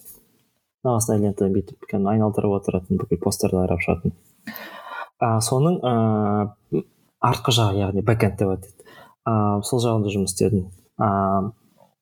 Новостная 0.85 1.19
лента 1.23 1.49
бүйтіп 1.49 1.89
кәдімгі 1.89 2.13
айналдырып 2.17 2.59
отыратын 2.59 3.01
бүкіл 3.01 3.23
посттарды 3.23 3.63
қарап 3.63 3.81
шығатын. 3.87 4.13
А 5.23 5.39
соның 5.41 5.81
ыыы 5.81 6.85
артқы 7.23 7.57
жағы 7.57 7.81
яғни 7.81 8.05
бэкэнд 8.05 8.39
деп 8.43 8.55
атайды. 8.59 8.95
Ыыы 9.25 9.65
сол 9.65 9.81
жағында 9.81 10.13
жұмыс 10.13 10.35
істедім. 10.35 10.69
Ыыы 10.99 11.53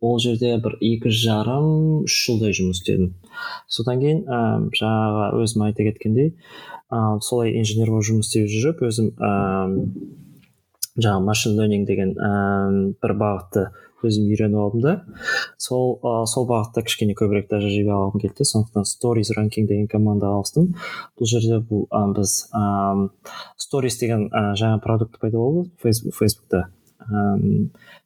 ол 0.01 0.19
жерде 0.23 0.57
бір 0.65 0.79
екі 0.81 1.13
жарым 1.13 2.05
үш 2.07 2.17
жылдай 2.27 2.55
жұмыс 2.57 2.81
істедім. 2.81 3.13
Содан 3.69 4.01
кейін 4.01 4.25
ыыы 4.25 4.71
жаңағы 4.81 5.43
өзім 5.45 5.67
айта 5.69 5.87
кеткендей 5.87 6.33
ыыы 6.91 7.21
солай 7.23 7.55
инженер 7.61 7.93
болып 7.93 8.09
жұмыс 8.09 8.31
істеп 8.33 8.49
жүріп 8.51 8.83
өзім 8.89 9.13
ыыы 9.15 9.87
жаңағы 11.01 11.25
машин 11.29 11.55
learning 11.59 11.87
деген 11.89 12.17
ііі 12.17 12.97
бір 13.01 13.17
бағытты 13.21 13.69
өзім 14.05 14.31
үйреніп 14.33 14.59
алдым 14.59 14.81
да. 14.81 14.95
Сол 15.61 15.99
ы 16.01 16.25
сол 16.31 16.47
бағытта 16.49 16.83
кішкене 16.87 17.15
көбірек 17.19 17.51
тәжірибе 17.53 17.93
алғым 17.95 18.23
келді 18.25 18.47
сондықтан 18.49 18.89
stories 18.89 19.33
ranking 19.37 19.69
деген 19.69 19.89
командаға 19.93 20.41
ауыстым 20.41 20.71
бұл 21.21 21.29
жерде 21.29 21.61
бұл 21.61 21.85
ы, 21.85 22.03
біз 22.17 22.35
ыыы 22.49 23.11
stories 23.61 24.01
деген 24.01 24.29
ы, 24.33 24.45
жаңа 24.57 24.81
продукт 24.81 25.21
пайда 25.21 25.37
болды 25.37 25.71
фейсбук 25.83 26.17
фейсбукта. 26.17 26.71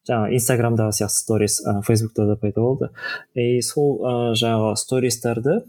Жаңағы 0.09 0.39
инстаграмдағы 0.39 0.97
сияқты 0.99 1.23
stories 1.23 1.61
ы, 1.65 1.81
фейсбукта 1.87 2.27
да 2.27 2.37
пайда 2.37 2.61
болды. 2.61 2.91
И 3.35 3.61
сол 3.63 3.99
ы, 4.01 4.35
жаңағы 4.39 4.75
стористарды 4.81 5.63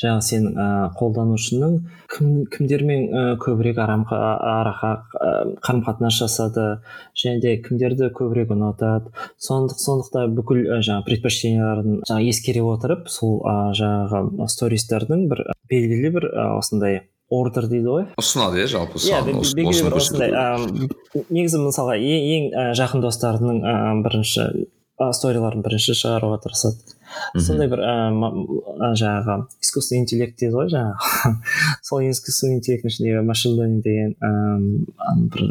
жаңағы 0.00 0.24
сенің 0.26 0.56
ә, 0.58 0.66
қолданушының 0.98 1.74
кім 2.10 2.30
кімдермен 2.50 3.04
ә, 3.06 3.22
көбірек 3.42 3.76
қарым 3.78 4.02
қатынас 5.86 6.18
жасады 6.18 6.64
және 7.14 7.38
де 7.44 7.54
кімдерді 7.62 8.10
көбірек 8.16 8.50
ұнатады. 8.56 9.14
Сондық 9.38 9.78
сондықтан 9.78 10.34
бүкіл 10.34 10.66
ә, 10.66 10.82
жаңағы 10.82 11.06
предпочтенияларын 11.12 12.02
жаңағы 12.02 12.30
ескере 12.32 12.66
отырып 12.66 13.06
сол 13.06 13.38
ә, 13.46 13.70
жаңағы 13.78 14.50
стористардың 14.50 15.28
бір 15.30 15.46
белгілі 15.70 16.14
бір 16.18 16.30
ә, 16.32 16.50
осындай 16.58 17.04
ордер 17.32 17.68
дейді 17.70 17.88
ғой? 17.88 18.06
Ұсынады 18.20 18.62
иә 18.62 18.68
жалпы 18.70 19.00
иә 19.00 19.22
белгілі 19.24 19.88
бір 19.88 19.98
осындай 19.98 20.32
негізі 21.30 21.62
мысалға 21.64 21.96
ең, 21.98 22.50
жақын 22.78 23.04
достарының 23.04 24.02
бірінші 24.04 24.68
сториларын 24.94 25.64
бірінші 25.64 25.96
шығаруға 25.98 26.38
тырысады. 26.44 26.94
Сондай 27.42 27.66
бір 27.70 27.80
жаңағы 27.82 29.36
искусственный 29.62 30.04
интеллект 30.04 30.36
дейді 30.38 30.54
ғой 30.54 30.68
жаңағы. 30.70 31.32
Сол 31.88 32.06
искусственный 32.06 32.60
интеллекттің 32.60 32.92
ішіндегі 32.92 33.24
машин 33.26 33.56
learning 33.58 33.82
деген 33.82 34.14
бір 35.34 35.42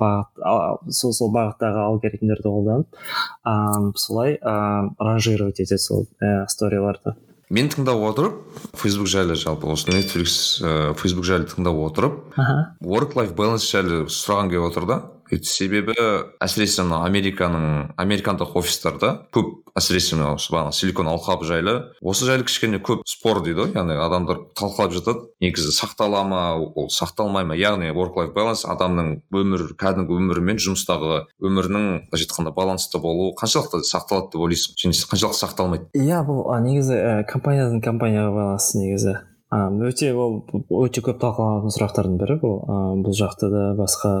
бағыт 0.00 0.92
сол 0.96 1.12
сол 1.16 1.32
бағыттағы 1.36 1.84
алгоритмдерді 1.86 2.48
қолданып 2.48 4.00
солай 4.00 4.38
ранжировать 4.40 5.60
етеді 5.60 5.82
сол 5.84 6.06
сториларды 6.48 7.16
мен 7.50 7.68
тыңдап 7.70 7.98
отырып 8.10 8.36
фейсбук 8.78 9.08
жайлы 9.10 9.34
жалпы 9.38 9.66
осы 9.72 9.90
netflix 9.90 10.34
ә, 10.62 10.92
фейсбук 10.98 11.26
жайлы 11.26 11.48
тыңдап 11.50 11.78
отырып 11.88 12.20
аха. 12.38 12.76
work 12.80 13.16
life 13.18 13.34
balance 13.34 13.66
жайлы 13.66 14.04
сұрағым 14.06 14.52
келіп 14.52 14.68
отыр 14.70 14.86
да. 14.86 15.00
Себебі 15.46 15.94
әсіресе 16.42 16.84
мына 16.84 17.04
американың 17.06 17.66
американдық 18.00 18.56
офистарда 18.58 19.12
көп 19.34 19.70
әсіресе 19.78 20.16
мынау 20.18 20.38
бағана 20.50 20.74
силикон 20.74 21.08
алқабы 21.12 21.46
жайлы 21.46 21.74
осы 22.02 22.26
жайлы 22.26 22.44
кішкене 22.48 22.80
көп 22.82 23.04
спор 23.06 23.42
дейді 23.44 23.62
ғой. 23.62 23.72
Яғни 23.76 23.96
адамдар 24.02 24.42
талқылап 24.58 24.94
жатады. 24.96 25.30
Негізі 25.40 25.72
сақтала 25.76 26.24
ма 26.26 26.42
ол 26.58 26.90
сақталмай 26.90 27.46
ма? 27.46 27.56
Яғни 27.58 27.92
work 27.94 28.18
life 28.18 28.34
balance 28.34 28.66
адамның 28.66 29.22
өмір 29.30 29.70
кәдімгі 29.80 30.18
өмірі 30.18 30.44
мен 30.50 30.60
жұмыстағы 30.60 31.24
өмірінің 31.38 31.88
былайша 32.10 32.26
айтқанда 32.26 32.54
балансты 32.56 32.98
болуы 32.98 33.34
қаншалықты 33.38 33.84
сақталады 33.86 34.34
деп 34.34 34.44
ойлайсың? 34.44 34.76
Және 34.82 35.06
қаншалықты 35.14 35.44
сақталмайды? 35.44 35.90
Иә 35.94 36.22
бұл 36.26 36.44
негізі 36.66 36.96
ә, 36.98 37.16
компаниядан 37.30 37.80
компанияға 37.84 38.34
байланысты 38.34 38.82
негізі. 38.82 39.18
Өте 39.50 40.12
ол 40.14 40.36
өте 40.84 41.02
көп 41.02 41.18
талқыланатын 41.22 41.74
сұрақтардың 41.74 42.18
бірі 42.20 42.36
бұл. 42.42 42.56
Бұл 43.02 43.16
жақта 43.18 43.50
да 43.50 43.62
басқа 43.78 44.12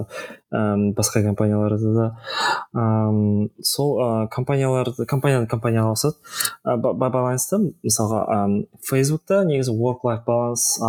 басқа 0.50 1.22
компанияларда 1.22 1.92
да 1.94 2.06
ам, 2.74 3.50
сол 3.62 4.00
а, 4.02 4.26
компанияларды 4.28 5.06
компаниядан 5.06 5.46
компанияға 5.46 5.94
ауысады 5.94 6.80
ба- 6.82 6.94
байланысты 6.98 7.60
мысалға 7.86 8.64
фейсбукта 8.82 9.44
негізі 9.46 9.76
work 9.78 10.02
life 10.02 10.26
balance 10.26 10.80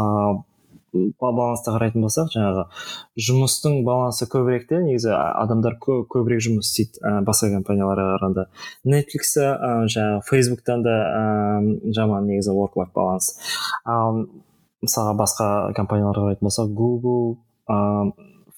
балансты 0.93 1.71
қарайтын 1.71 2.03
болсақ 2.03 2.31
жаңағы 2.33 2.63
жұмыстың 3.27 3.77
балансы 3.87 4.27
көбірек 4.31 4.67
те 4.69 4.81
негізі 4.83 5.13
адамдар 5.15 5.77
кө- 5.81 6.03
көбірек 6.11 6.41
жұмыс 6.43 6.67
істейді 6.67 6.99
ә, 6.99 7.21
басқа 7.27 7.51
компанияларға 7.55 8.17
қарағанда. 8.17 8.45
Netflixте 8.83 9.45
ә, 9.55 9.71
жаңағы 9.87 10.25
фейсбуктан 10.27 10.83
да 10.83 10.95
ә, 11.07 11.21
жаман 11.95 12.27
негізі 12.27 12.51
work 12.57 12.75
life 12.79 12.91
баланс 12.95 13.37
ал 13.85 14.25
мысалға 14.83 15.15
басқа 15.21 15.47
компанияларға 15.77 16.27
қарайтын 16.27 16.49
болсақ 16.49 16.75
google 16.75 17.37
ә, 17.69 18.11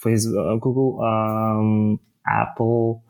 Facebook, 0.03 0.59
google 0.65 0.97
ә, 1.05 1.97
apple 2.23 3.03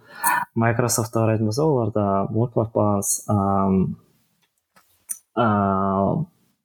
microsoftқа 0.60 1.24
қарайтын 1.24 1.48
болсақ 1.48 1.72
оларда 1.72 2.28
work 2.36 2.60
life 2.60 2.76
баланс 2.76 3.24
ә, 5.38 5.48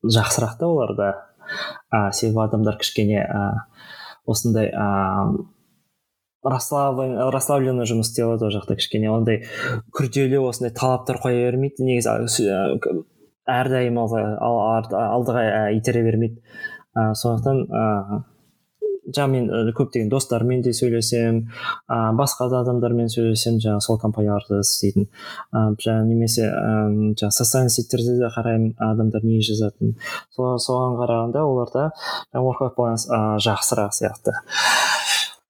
жақсырақ 0.02 0.58
та 0.58 0.66
оларда. 0.66 1.27
Ә, 1.92 2.10
себебі 2.12 2.44
адамдар 2.44 2.78
кішкене 2.80 3.22
ә, 3.24 3.42
осындай 4.28 4.70
ә, 4.72 4.88
расслаблен 6.48 7.16
расслабленно 7.34 7.86
жұмыс 7.88 8.10
істей 8.10 8.26
алады 8.26 8.48
ол 8.48 8.54
жақта 8.54 8.78
кішкене. 8.78 9.10
Ондай 9.10 9.42
күрделі 9.96 10.40
осындай 10.44 10.74
талаптар 10.76 11.20
қоя 11.22 11.48
бермейді. 11.48 11.84
Негізі 11.84 12.48
әрдайым 13.48 13.98
алдыға 13.98 15.44
итере 15.76 16.04
бермейді. 16.06 16.42
Ә, 16.94 17.12
сондықтан 17.18 17.64
ә, 17.68 17.86
жаңа 19.14 19.28
мен 19.32 19.48
ә, 19.50 19.60
көптеген 19.76 20.10
достарыммен 20.12 20.62
де 20.64 20.72
сөйлесемін 20.76 21.40
ә, 21.88 21.98
басқа 22.18 22.48
да 22.52 22.62
адамдармен 22.64 23.08
сөйлесемін 23.12 23.60
жаңағы 23.64 23.84
сол 23.86 23.98
компанияларда 24.02 24.60
істейтін. 24.64 25.08
Ә, 25.52 25.74
жаңа 25.80 26.04
немесе 26.08 26.48
ә, 26.48 27.14
жаңағы 27.14 27.36
социальный 27.38 27.74
сеттерде 27.74 28.18
де 28.18 28.30
қараймын 28.34 28.74
адамдар 28.90 29.24
не 29.24 29.40
жазатынын 29.44 29.96
Со- 30.34 30.58
соған 30.62 30.98
қарағанда 31.00 31.44
оларда 31.46 31.90
ә, 32.34 33.38
жақсырақ 33.44 33.96
сияқты. 33.96 34.36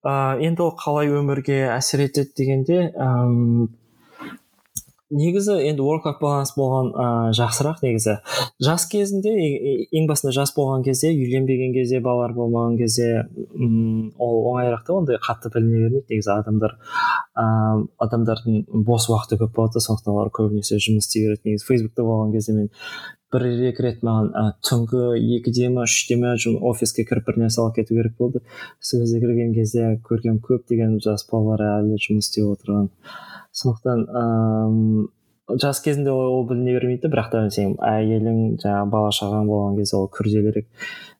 Ә, 0.04 0.38
енді 0.38 0.62
ол 0.62 0.76
қалай 0.78 1.10
өмірге 1.10 1.64
әсер 1.74 2.04
етеді 2.06 2.30
дегенде 2.38 2.80
әм, 2.94 3.68
негізі 5.10 5.52
енді 5.68 5.82
work 5.82 6.04
life 6.06 6.20
баланс 6.20 6.52
болған 6.56 6.90
ә, 6.92 7.06
жақсырақ 7.36 7.80
негізі. 7.82 8.18
Жас 8.60 8.86
кезінде 8.90 9.32
ең 9.96 10.08
басында 10.08 10.32
жас 10.36 10.52
болған 10.56 10.84
кезде 10.84 11.10
үйленбеген 11.14 11.72
кезде 11.72 12.00
балалар 12.04 12.34
болмаған 12.36 12.76
кезде 12.80 13.24
м, 13.56 14.12
ол 14.18 14.42
оңайырақ 14.52 14.84
та 14.86 14.96
ондай 14.98 15.20
қатты 15.22 15.52
біліне 15.54 15.84
бермейді 15.86 16.04
негізі 16.12 16.32
адамдар. 16.36 16.76
Ә, 17.32 17.46
адамдардың 18.04 18.64
бос 18.88 19.08
уақыты 19.08 19.40
көп 19.40 19.54
болады 19.56 19.78
да 19.78 19.84
сондықтан 19.86 20.14
олар 20.14 20.32
көбінесе 20.34 20.76
жұмыс 20.76 21.08
істей 21.08 21.28
береді. 21.28 21.44
Негізі 21.48 21.68
фейсбукта 21.70 22.04
болған 22.04 22.34
кезде 22.36 22.56
мен 22.58 22.68
бір 23.32 23.44
екі 23.70 23.84
рет 23.84 24.04
маған 24.04 24.30
ә, 24.32 24.44
түнгі 24.64 25.16
екіде 25.38 25.68
ма 25.72 25.88
үште 25.88 26.16
ма 26.20 26.36
офиске 26.68 27.04
кіріп 27.08 27.26
бір 27.28 27.42
нәрсе 27.44 27.60
алып 27.64 27.80
кету 27.80 27.96
керек 27.96 28.16
болды. 28.20 28.44
Сол 28.80 29.00
кезде 29.04 29.20
кірген 29.24 29.52
кезде 29.56 29.90
көрген 30.04 30.40
көптеген 30.44 30.96
жас 31.04 31.26
балалар 31.32 31.64
әлі 31.80 32.00
жұмыс 32.00 32.28
істеп 32.28 32.52
отырған. 32.56 32.88
Сондықтан 33.58 34.04
ыыы 34.08 35.06
жас 35.62 35.78
кезінде 35.80 36.12
ол, 36.12 36.42
біліне 36.44 36.74
бермейді 36.76 37.08
бірақ 37.08 37.30
та 37.32 37.38
сен 37.50 37.70
әйелің 37.80 38.58
жаңағы 38.60 38.90
бала 38.92 39.12
шағаң 39.16 39.46
болған 39.48 39.78
кезде 39.78 39.96
ол 39.96 40.10
күрделірек 40.12 40.66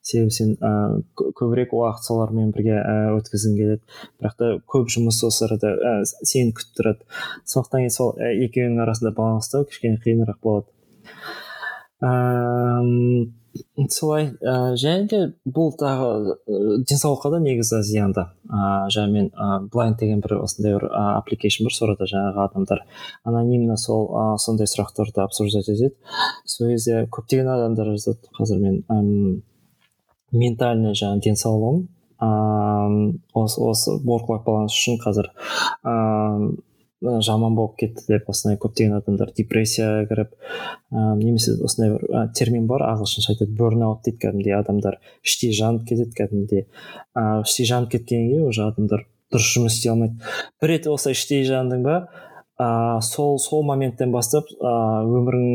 себебі 0.05 0.35
сен 0.37 0.51
ыыы 0.61 0.99
кө- 1.17 1.31
көбірек 1.41 1.73
уақыт 1.73 2.05
солармен 2.05 2.51
бірге 2.53 2.77
ә, 2.77 3.17
өткізгің 3.17 3.57
келеді. 3.57 3.81
бірақ 4.21 4.37
та 4.37 4.51
көп 4.69 4.93
жұмыс 4.93 5.23
осы 5.25 5.47
арада 5.49 5.73
ә, 5.73 5.95
сені 6.05 6.53
күтіп 6.53 6.77
тұрады. 6.77 7.09
сондықтан 7.49 7.87
кейін 7.87 7.97
сол 7.97 8.13
екеуінің 8.21 8.85
арасында 8.85 9.15
баланс 9.17 9.49
ұстау 9.49 9.65
кішкене 9.65 9.97
қиынырақ 10.05 10.39
болады. 10.45 10.69
Ыыы 12.05 13.33
солай. 13.91 14.31
Ә, 14.43 14.75
және 14.79 15.07
де 15.11 15.21
бұл 15.45 15.73
тағы 15.79 16.09
ә, 16.35 16.79
денсаулыққа 16.89 17.33
да 17.35 17.41
негізі 17.43 17.83
зиянды. 17.87 18.27
Ыыы 18.49 18.89
жаңа 18.95 19.13
мен 19.13 19.31
blind 19.73 19.99
деген 20.01 20.23
бір 20.25 20.39
осындай 20.43 20.77
бір 20.77 20.89
application 20.93 21.69
бар 21.69 21.77
сол 21.77 21.89
арада 21.89 22.09
жаңағы 22.11 22.45
адамдар. 22.47 22.85
Анонимно 23.25 23.77
сол 23.77 24.09
ә, 24.13 24.25
сондай 24.39 24.67
сұрақтарды 24.71 25.23
обсуждать 25.25 25.69
етеді. 25.69 25.95
Сол 26.45 26.73
кезде 26.73 27.07
көптеген 27.11 27.53
адамдар 27.55 27.93
жазады. 27.95 28.33
Қазір 28.39 28.63
мен 28.63 28.83
әм, 28.89 29.43
ментальный 30.33 30.95
жаңағы 30.99 31.25
денсаулығым 31.29 31.87
ыыы 32.19 33.21
осы 33.35 33.61
осы 33.63 33.93
work 34.03 34.43
баланс 34.45 34.75
үшін 34.75 34.99
қазір 34.99 35.31
ыыы 35.87 36.57
жаман 37.01 37.55
болып 37.55 37.77
кетті 37.79 38.05
деп 38.09 38.31
осындай 38.31 38.59
көптеген 38.61 38.97
адамдар 38.99 39.31
депрессияға 39.37 40.07
кіріп 40.11 40.33
ыыы 40.91 41.19
немесе 41.21 41.55
осындай 41.63 41.95
бір 41.95 42.33
термин 42.35 42.67
бар 42.67 42.85
ағылшынша 42.89 43.35
айтады 43.35 43.55
burnout 43.59 44.03
дейді 44.07 44.19
кәдімгідей 44.25 44.57
адамдар 44.59 44.99
іштей 45.23 45.55
жанып 45.55 45.87
кетеді 45.89 46.17
кәдімгідей. 46.19 46.67
Ыыы 47.15 47.45
іштей 47.47 47.71
жанып 47.71 47.95
кеткеннен 47.95 48.33
кейін 48.33 48.49
уже 48.51 48.67
адамдар 48.67 49.07
дұрыс 49.33 49.53
жұмыс 49.55 49.79
істей 49.79 49.93
алмайды. 49.93 50.19
Бір 50.61 50.75
рет 50.75 50.89
осылай 50.91 51.15
іштей 51.15 51.45
жандың 51.47 51.85
ба 51.87 51.99
ыыы 52.59 53.03
сол 53.07 53.39
сол 53.39 53.63
моменттен 53.67 54.11
бастап 54.11 54.49
ыыы 54.59 55.19
өмірің 55.19 55.47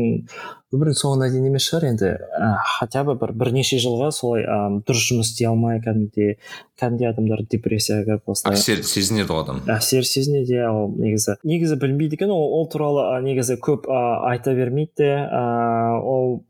өмірдің 0.74 0.96
соңына 0.98 1.28
дейін 1.30 1.50
емес 1.50 1.66
шығар 1.68 1.86
енді. 1.90 2.10
Ә, 2.16 2.48
хотя 2.78 3.04
бы 3.06 3.14
бір 3.20 3.34
бірнеше 3.38 3.78
жылға 3.82 4.08
солай 4.14 4.46
ә, 4.48 4.56
дұрыс 4.86 5.04
жұмыс 5.10 5.30
істей 5.30 5.48
алмай 5.50 5.82
кәдімгідей 5.84 6.38
кәдімгідей 6.80 7.10
адамдар 7.10 7.44
депрессияға 7.50 8.06
кіріп 8.08 8.34
осылай 8.34 8.58
әсер 8.58 8.82
сезінеді 8.88 9.28
ғой 9.30 9.44
адам. 9.44 9.62
Әсер 9.76 10.08
сезінеді 10.08 10.58
иә 10.58 10.72
ол 10.72 10.90
негізі 10.96 11.36
негізі 11.44 11.78
білмейді 11.84 12.18
екен 12.18 12.34
ол, 12.34 12.48
ол 12.58 12.66
туралы 12.72 13.06
негізі 13.26 13.60
көп 13.62 13.86
ә, 13.86 14.02
айта 14.32 14.56
бермейді 14.56 15.04
де 15.04 15.12
ә, 15.28 15.44
ол 16.00 16.40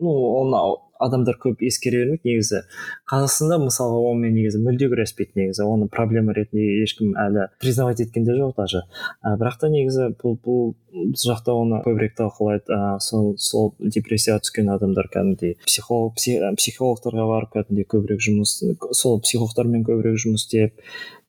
ну 0.00 0.18
оны 0.40 0.64
адамдар 0.98 1.38
көп 1.40 1.62
ескере 1.66 2.02
бермейді 2.04 2.28
негізі. 2.28 2.62
Қазақстанда 3.10 3.60
мысалға 3.64 4.02
онымен 4.12 4.34
негізі 4.36 4.62
мүлде 4.64 4.90
күреспейді 4.92 5.42
негізі. 5.42 5.64
Оны 5.66 5.88
проблема 5.92 6.34
ретінде 6.36 6.82
ешкім 6.82 7.14
әлі 7.18 7.48
признавать 7.62 8.02
еткен 8.04 8.26
де 8.26 8.36
жоқ 8.38 8.56
даже. 8.56 8.84
Ә, 9.22 9.36
бірақ 9.40 9.60
та 9.62 9.72
негізі 9.72 10.10
бұл 10.20 10.38
бұл 10.44 10.74
жақта 11.18 11.54
оны 11.54 11.82
көбірек 11.84 12.16
талқылайды 12.18 12.72
ә, 12.72 12.98
сол 13.04 13.34
сол 13.38 13.72
депрессияға 13.78 14.42
түскен 14.44 14.70
адамдар 14.72 15.08
кәдімгідей 15.12 15.56
психолог 15.66 16.16
психологтарға 16.16 17.26
барып 17.28 17.54
кәдімгідей 17.56 17.88
көбірек 17.92 18.24
жұмыс 18.24 18.56
сол 18.96 19.20
психологтармен 19.22 19.84
көбірек 19.86 20.18
жұмыс 20.24 20.46
істеп 20.46 20.78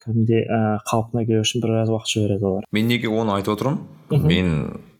кәдімгідей 0.05 0.45
ә, 0.47 0.79
қалпына 0.89 1.25
келу 1.27 1.43
үшін 1.43 1.63
біраз 1.65 1.91
уақыт 1.91 2.13
жібереді 2.13 2.47
олар. 2.49 2.69
Мен 2.71 2.87
неге 2.87 3.11
оны 3.11 3.35
айтып 3.35 3.57
отырмын? 3.57 3.81
Мен 4.23 4.55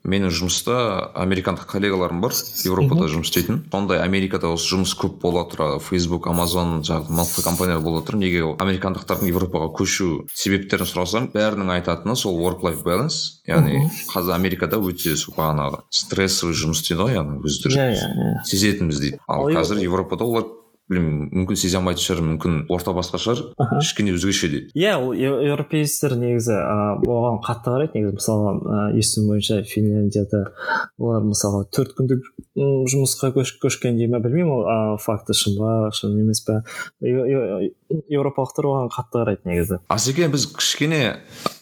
менің 0.10 0.34
жұмыста 0.34 0.76
американдық 1.19 1.69
коллегаларым 1.69 2.22
бар 2.24 2.34
еуропада 2.65 3.08
жұмыс 3.12 3.30
істейтін. 3.30 3.62
Сондай 3.72 4.02
америкада 4.04 4.52
осы 4.54 4.74
жұмыс 4.74 4.95
көп 5.00 5.19
бола 5.22 5.45
тұра 5.50 5.80
фейсбук 5.84 6.28
амазон 6.32 6.82
жаңағы 6.88 7.15
мықты 7.19 7.45
компаниялар 7.45 7.84
бола 7.86 8.04
тұра. 8.06 8.19
Неге 8.19 8.43
американдықтардың 8.60 9.30
европаға 9.32 9.72
көшу 9.78 10.26
себептерін 10.34 10.89
сұрасам 10.89 11.30
бәрінің 11.34 11.74
айтатыны 11.78 12.17
сол 12.19 12.39
work 12.41 12.65
life 12.65 12.84
balance. 12.84 13.39
Яғни 13.50 13.86
қазір 14.12 14.36
америкада 14.36 14.82
өте 14.82 15.15
бағанағы 15.38 15.84
стрессовый 15.89 16.58
жұмыс 16.58 16.84
істейді 16.84 17.06
ғой 17.06 17.17
яғни 17.17 17.41
өздері 17.45 17.78
иә 17.80 17.89
иә 17.95 18.34
сезетінбіз 18.45 19.02
дейді. 19.02 19.22
Ал 19.28 19.50
қазір 19.50 19.82
европада 19.84 20.26
олар 20.26 20.50
білмеймін 20.89 21.30
мүмкін 21.34 21.60
сезе 21.60 21.78
алмайтын 21.80 22.04
шығар 22.04 22.23
мүмкін 22.25 22.56
орта 22.73 22.93
басқа 22.97 23.19
шығар. 23.21 23.43
Кішкене 23.80 24.15
өзгеше 24.17 24.49
дейді. 24.49 24.71
Иә 24.73 24.95
ол 24.97 25.13
европейецтер 25.13 26.15
негізі 26.19 26.56
ыыы 26.58 27.10
оған 27.13 27.39
қатты 27.45 27.73
қарайды 27.75 27.99
негізі 27.99 28.17
мысалға 28.17 28.54
ыыы 28.58 29.04
естуім 29.04 29.30
бойынша 29.30 29.60
финляндияда 29.69 30.41
олар 30.97 31.28
мысалға 31.28 31.67
төрт 31.75 31.93
күндік 31.99 32.25
жұмысқа 32.58 33.32
көшкен 33.38 33.99
дей 33.99 34.10
ма 34.10 34.19
білмеймін 34.23 34.56
ол 34.56 34.97
факті 35.04 35.38
шын 35.38 35.60
ба 35.60 35.91
шын 35.93 36.17
емес 36.19 36.41
па 36.47 36.63
еуропалықтар 36.99 38.69
оған 38.71 38.91
қатты 38.93 39.21
қарайды 39.21 39.49
негізі. 39.49 39.80
Асеке 39.93 40.28
біз 40.34 40.49
кішкене 40.58 41.19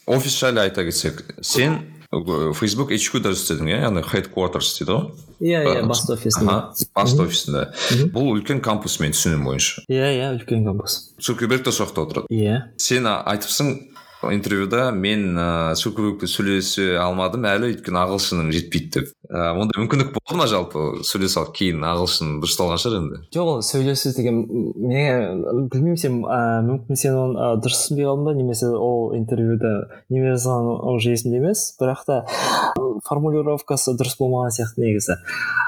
офис 0.07 0.39
жайлы 0.39 0.63
айта 0.67 0.87
кетсек 0.87 1.23
сен 1.41 1.81
фейсбук 2.11 2.91
HQ 2.95 3.19
істедің 3.31 3.67
иә 3.67 3.79
яғни 3.83 4.03
headquarters 4.07 4.69
дейді 4.77 4.93
ғой 4.93 5.09
иә 5.43 5.63
иә 5.67 5.83
басты 5.89 6.15
офисінде 6.15 6.55
басты 6.95 7.25
офисінде 7.25 7.65
бұл 8.15 8.31
үлкен 8.37 8.61
кампус 8.63 8.99
мен 9.03 9.11
түсінуім 9.11 9.43
бойынша. 9.49 9.83
Иә 9.91 10.13
иә 10.15 10.29
үлкен 10.37 10.63
кампус. 10.65 11.13
Цукерберг 11.19 11.65
те 11.67 11.71
сол 11.71 11.87
жақта 11.87 12.05
отырады. 12.07 12.31
Иә. 12.31 12.61
Сен 12.79 13.07
айтыпсың 13.11 13.73
интервьюда 14.23 14.91
мен 14.91 15.37
ыыы 15.37 15.75
цукербергпен 15.77 16.31
сөйлесе 16.31 16.97
алмадым 17.01 17.45
әлі 17.49 17.71
өйткені 17.71 17.99
ағылшыным 18.01 18.51
жетпейді 18.55 18.89
деп. 18.95 19.11
Ыыы 19.29 19.61
ондай 19.61 19.81
мүмкіндік 19.83 20.13
болды 20.15 20.37
ма 20.39 20.47
жалпы 20.49 21.03
сөйлесе 21.07 21.41
алып 21.41 21.53
кейін 21.59 21.85
ағылшын 21.85 22.37
дұрысталған 22.41 22.81
шығар 22.81 22.97
енді? 23.01 23.21
Жоқ 23.35 23.51
ол 23.53 23.61
сөйлесу 23.67 24.13
деген 24.17 24.41
мен 24.81 25.43
білмеймін 25.69 26.01
сен 26.01 26.19
ыыы 26.23 26.65
мүмкін 26.71 27.01
сен 27.01 27.19
оны 27.19 27.51
дұрыс 27.61 27.83
түсінбей 27.85 28.09
қалдың 28.09 28.25
ба? 28.27 28.35
Немесе 28.37 28.71
ол 28.73 29.13
интервьюда 29.17 29.73
неме 30.09 30.33
жазған 30.33 30.71
уже 30.95 31.13
есімде 31.13 31.41
емес 31.41 31.67
бірақ 31.79 32.05
та 32.07 32.23
формулировкасы 33.05 33.93
дұрыс 33.97 34.17
болмаған 34.19 34.53
сияқты 34.55 34.81
негізі. 34.83 35.17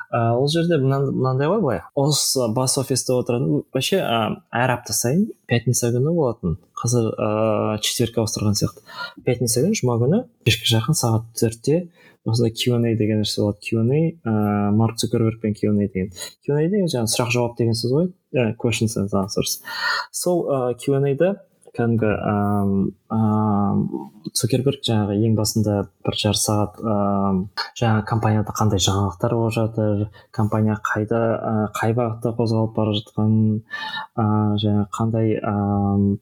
Ыыы 0.10 0.40
ол 0.40 0.48
жерде 0.50 0.80
мынандай 0.82 1.50
ғой 1.52 1.62
былай. 1.62 1.82
Осы 1.94 2.48
бас 2.56 2.78
офиста 2.82 3.18
отыратын 3.20 3.64
вообще 3.74 4.00
әр 4.02 4.74
апта 4.74 4.94
сайын 4.94 5.28
пятница 5.48 5.92
күні 5.94 6.14
болатын. 6.16 6.58
Қазір 6.80 7.12
ыыы 7.14 7.80
четвергке 7.86 8.24
ауыстырған 8.24 8.58
сияқты. 8.58 8.86
Пятница 9.26 9.64
күні 9.66 9.78
жұма 9.82 10.00
күні 10.02 10.24
кешке 10.48 10.70
жақын 10.74 10.98
сағат 10.98 11.28
төртте 11.40 11.82
осындай 12.26 12.54
Q&A 12.54 12.96
деген 12.98 13.22
нәрсе 13.24 13.44
болады. 13.44 13.62
Q&A 13.66 13.84
ыыы 13.84 14.72
марк 14.78 14.98
цукерберг 14.98 15.42
пен 15.42 15.54
Q&A 15.54 15.88
деген. 15.88 16.10
Q&A 16.46 16.66
деген 16.70 16.90
жаңағы 16.90 17.14
сұрақ 17.14 17.36
жауап 17.36 17.58
деген 17.58 17.78
сөз 17.78 17.94
ғой. 17.94 18.10
Иә 18.34 18.56
questions 18.62 18.98
and 18.98 19.14
answers 19.18 19.60
сол 20.12 20.46
ыыы 20.46 20.76
Q&A-да 20.78 21.36
кәдімгі 21.80 22.12
ыыы 23.16 24.02
цукерберг 24.36 24.84
жаңағы 24.86 25.16
ең 25.26 25.38
басында 25.40 25.76
бір 26.06 26.18
жарты 26.20 26.44
сағат 26.44 26.80
ыыы 26.84 27.48
жаңағы 27.80 28.06
компанияда 28.12 28.56
қандай 28.60 28.84
жаңалықтар 28.84 29.36
болып 29.40 29.56
жатыр 29.56 30.04
компания 30.36 30.78
қайда 30.92 31.22
ә, 31.40 31.54
қай 31.80 31.96
бағытта 31.98 32.36
қозғалып 32.38 32.76
бара 32.76 32.98
жатқанын 33.00 33.64
ыыы 34.20 34.60
жаңағы 34.66 34.88
қандай 35.00 35.34
ыыы 35.40 36.20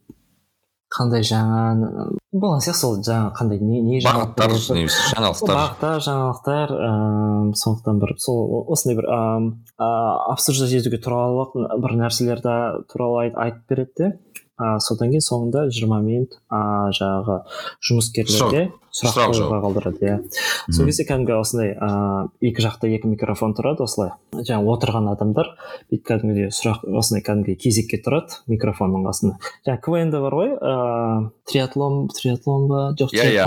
қандай 0.88 1.24
жаңа 1.28 2.08
болған 2.32 2.62
сияқты 2.63 2.80
сол 2.80 2.96
жаңа 3.04 3.34
қандай 3.36 3.60
не 3.60 3.82
не 3.84 4.00
бағыттар 4.06 4.54
немесе 4.78 5.10
жаңалықтар. 5.12 5.58
Бағыттар 5.58 6.04
жаңалықтар 6.06 6.74
ыыы 6.78 7.56
сондықтан 7.60 8.00
бір 8.04 8.13
сол 8.24 8.63
осындай 8.72 8.98
бір 9.02 9.10
ыыы 9.12 9.52
обсуждать 10.32 10.78
етуге 10.80 11.02
туралы 11.04 11.50
бір 11.84 11.98
нәрселерді 12.04 12.56
туралы 12.91 13.28
айтып 13.36 13.67
береді 13.74 13.93
де. 13.98 14.12
А 14.58 14.78
содан 14.82 15.13
кейін 15.13 15.24
соңында 15.26 15.67
жиырма 15.74 16.00
минут 16.02 16.38
а 16.50 16.89
жаңағы 16.98 17.39
жұмыскерлерге 17.89 18.63
сұрақ 18.98 19.32
қоюға 19.32 19.60
қалдырады 19.64 20.02
иә. 20.02 20.16
Сол 20.74 20.90
кезде 20.90 21.06
кәдімгі 21.08 21.36
осындай 21.38 21.74
ыыы 21.78 22.50
екі 22.50 22.66
жақта 22.66 22.90
екі 22.90 23.12
микрофон 23.12 23.54
тұрады 23.58 23.86
осылай. 23.86 24.12
Жаңағы 24.34 24.74
отырған 24.74 25.12
адамдар 25.14 25.52
бүйтіп 25.92 26.08
кәдімгідей 26.10 26.50
сұрақ 26.56 26.84
осындай 26.98 27.24
кәдімгідей 27.28 27.60
кезекке 27.62 28.02
тұрады 28.02 28.42
микрофонның 28.50 29.06
қасында 29.08 29.38
жаңағы 29.68 29.82
квн 29.86 30.14
бар 30.18 30.38
ғой 30.38 30.54
ыыы 30.58 31.30
триатлон 31.48 32.08
триатлон 32.12 32.68
ба? 32.72 32.82
Жоқ 32.98 33.14
иә 33.16 33.30
иә 33.38 33.46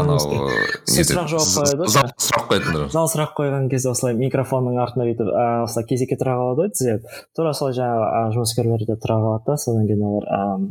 сұрақ 0.91 1.29
жауап 1.35 1.51
қояды 1.59 1.91
зал 1.91 2.09
сұрақ 2.17 2.47
қоятындар 2.51 2.91
зал 2.95 3.11
сұрақ 3.11 3.35
қойған 3.39 3.69
кезде 3.71 3.91
осылай 3.91 4.15
микрофонның 4.19 4.79
артына 4.83 5.07
бүйтіп 5.09 5.29
осылай 5.67 5.87
кезекке 5.91 6.17
тұра 6.21 6.37
қалады 6.39 6.65
ғой 6.65 6.73
тізеді 6.75 7.15
тура 7.37 7.53
солай 7.57 7.75
жаңағы 7.77 8.35
жұмыскерлер 8.37 8.85
де 8.87 8.97
тұра 8.97 9.19
қалады 9.21 9.45
да 9.51 9.57
содан 9.61 9.87
кейін 9.89 10.05
олар 10.07 10.25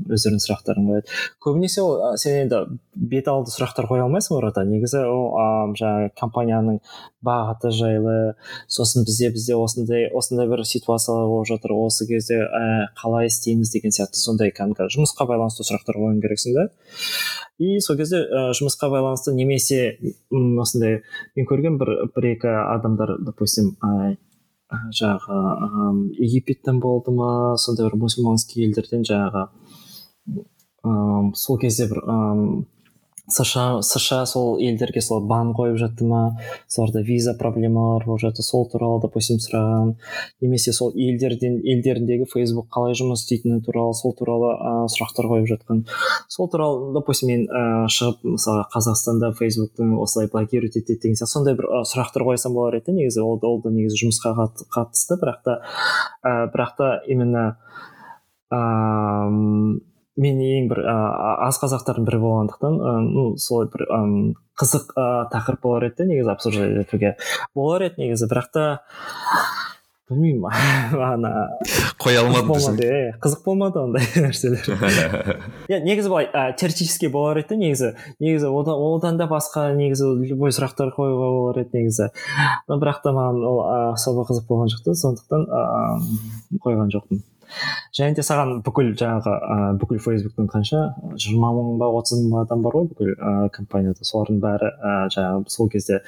өздерінің 0.10 0.44
сұрақтарын 0.44 0.90
қояды. 0.90 1.18
Көбінесе 1.46 1.84
ол 1.84 2.18
сен 2.18 2.42
енді 2.44 2.64
бет 2.96 3.30
алды 3.32 3.54
сұрақтар 3.54 3.88
қоя 3.90 4.08
алмайсың 4.08 4.38
ората 4.40 4.66
негізі 4.72 5.04
ол 5.10 5.26
ыыы 5.34 5.76
жаңағы 5.80 6.12
компанияның 6.20 6.80
бағыты 7.26 7.72
жайлы 7.76 8.16
сосын 8.72 9.06
бізде 9.08 9.32
бізде 9.34 9.58
осындай 9.60 10.08
осындай 10.16 10.48
бір 10.48 10.64
ситуациялар 10.66 11.28
болып 11.28 11.50
жатыр. 11.50 11.74
Осы 11.76 12.08
кезде 12.08 12.40
ә, 12.46 12.88
қалай 13.02 13.28
істейміз 13.28 13.74
деген 13.74 13.96
сияқты 13.96 14.22
сондай 14.22 14.54
кәдімгі 14.56 14.90
жұмысқа 14.96 15.28
байланысты 15.30 15.68
сұрақтар 15.68 16.00
қоюың 16.00 16.22
керексің 16.24 16.56
да 16.56 16.70
и 17.60 17.80
сол 17.84 17.98
кезде 18.00 18.24
ә, 18.24 18.50
жұмысқа 18.56 18.90
байланысты 18.94 19.34
немесе 19.36 19.98
осындай 20.32 21.02
мен 21.36 21.48
көрген 21.50 21.78
бір 21.82 21.96
бір 22.16 22.32
екі 22.34 22.54
адамдар 22.62 23.18
допустим 23.26 23.76
ә, 23.84 24.16
жаңағы 24.70 25.38
ыыы 25.66 26.26
египеттен 26.26 26.80
болды 26.80 27.12
ма 27.12 27.58
сондай 27.58 27.90
бір 27.90 27.98
мұсылманский 28.04 28.68
елдерден 28.68 29.04
жаңағы 29.08 29.48
ыыы 30.86 31.32
сол 31.36 31.58
кезде 31.60 31.90
бір 31.90 32.04
ыыы 32.06 32.66
сша 33.30 33.82
сша 33.82 34.26
сол 34.26 34.58
елдерге 34.58 35.02
сол 35.02 35.22
бан 35.22 35.54
қойып 35.54 35.78
жатты 35.78 36.06
ма 36.06 36.40
соларда 36.68 37.02
виза 37.02 37.34
проблемалар 37.38 38.06
болып 38.06 38.22
жатты 38.22 38.44
сол 38.44 38.68
туралы 38.70 39.02
допустим 39.02 39.38
сұраған. 39.38 39.96
Немесе 40.42 40.74
сол 40.74 40.92
елдерден 40.96 41.60
елдеріндегі 41.64 42.28
фейсбук 42.32 42.70
қалай 42.74 42.98
жұмыс 42.98 43.24
істейтіні 43.24 43.62
туралы 43.66 43.94
сол 43.94 44.16
туралы 44.18 44.54
ә, 44.56 44.74
сұрақтар 44.92 45.30
қойып 45.32 45.50
жатқан. 45.54 45.86
Сол 46.28 46.50
туралы 46.50 46.94
допустим 46.94 47.30
мен 47.30 47.46
ә, 47.48 47.88
шығып 47.92 48.24
мысалы 48.36 48.66
қазақстанда 48.74 49.34
фейсбуктың 49.38 49.98
осылай 50.02 50.30
блокировать 50.32 50.78
етеді 50.78 51.00
деген 51.04 51.20
сияқты 51.20 51.34
сондай 51.34 51.58
бір 51.60 51.70
ә, 51.70 51.84
сұрақтар 51.86 52.26
қойсам 52.28 52.58
болар 52.58 52.80
еді 52.82 52.98
негізі. 52.98 53.22
Ол, 53.22 53.40
ол 53.42 53.62
да 53.62 53.74
негізі 53.74 54.06
жұмысқа 54.06 54.34
қатысты. 54.74 55.20
Бірақ 55.22 55.44
та 55.46 55.60
ә, 56.24 56.50
бірақ 56.54 56.76
та 56.78 56.92
именно 57.08 57.58
ыыы 58.52 59.80
мен 60.18 60.42
ең 60.44 60.68
бір 60.72 60.84
ә, 60.84 60.98
аз 61.48 61.60
қазақтардың 61.62 62.08
бірі 62.08 62.20
болғандықтан 62.24 62.78
ә, 62.80 62.94
ну 63.06 63.26
солай 63.40 63.70
бір 63.74 63.86
ә, 63.88 64.02
қызық 64.60 64.94
ә, 64.96 65.08
тақырып 65.34 65.64
болар 65.64 65.90
еді 65.90 66.10
негізі 66.10 66.34
обсуждать 66.34 66.78
етуге. 66.84 67.16
Болар 67.56 67.90
еді 67.90 68.04
негізі 68.04 68.30
бірақ 68.32 68.52
та 68.56 68.66
білмеймін 70.10 70.50
ана 71.06 71.32
қоя 72.02 72.24
алмадым 72.24 72.80
қызық 73.22 73.46
болмады 73.46 73.82
ондай 73.84 74.06
нәрселер. 74.26 74.66
Иә 75.72 75.82
негізі 75.86 76.12
былай 76.12 76.30
ә, 76.34 76.50
теоретически 76.58 77.12
болар 77.14 77.44
еді 77.44 77.60
негізі. 77.62 77.94
Негізі 78.20 78.50
одан, 78.50 78.82
одан 78.82 79.22
да 79.22 79.30
басқа 79.30 79.70
негізі 79.78 80.16
любой 80.26 80.56
сұрақтар 80.56 80.92
қоюға 80.98 81.32
болар 81.38 81.64
еді 81.64 81.84
негізі. 81.84 82.10
Бірақ 82.70 83.04
та 83.06 83.14
маған 83.16 83.44
ол 83.46 83.62
особо 83.94 84.26
қызық 84.30 84.50
болған 84.50 84.74
жоқ 84.74 84.88
та 84.90 84.98
сондықтан 85.06 85.46
қойған 86.66 86.96
жоқпын. 86.98 87.22
Және 87.96 88.18
де 88.18 88.26
саған 88.26 88.60
бүкіл 88.66 88.94
жаңағы 89.00 89.36
ә, 89.38 89.58
бүкіл 89.82 90.02
фейсбуктың 90.04 90.50
қанша? 90.52 90.84
жиырма 91.20 91.54
мың 91.56 91.80
ба 91.82 91.90
отыз 92.00 92.22
мың 92.26 92.44
адам 92.44 92.66
бар 92.66 92.80
ғой 92.80 92.92
бүкіл 92.92 93.16
ә, 93.16 93.34
компанияда. 93.56 94.06
Солардың 94.06 94.44
бәрі 94.44 94.74
ә, 94.76 94.94
жаңағы 95.16 95.50
сол 95.56 95.72
кезде 95.74 96.02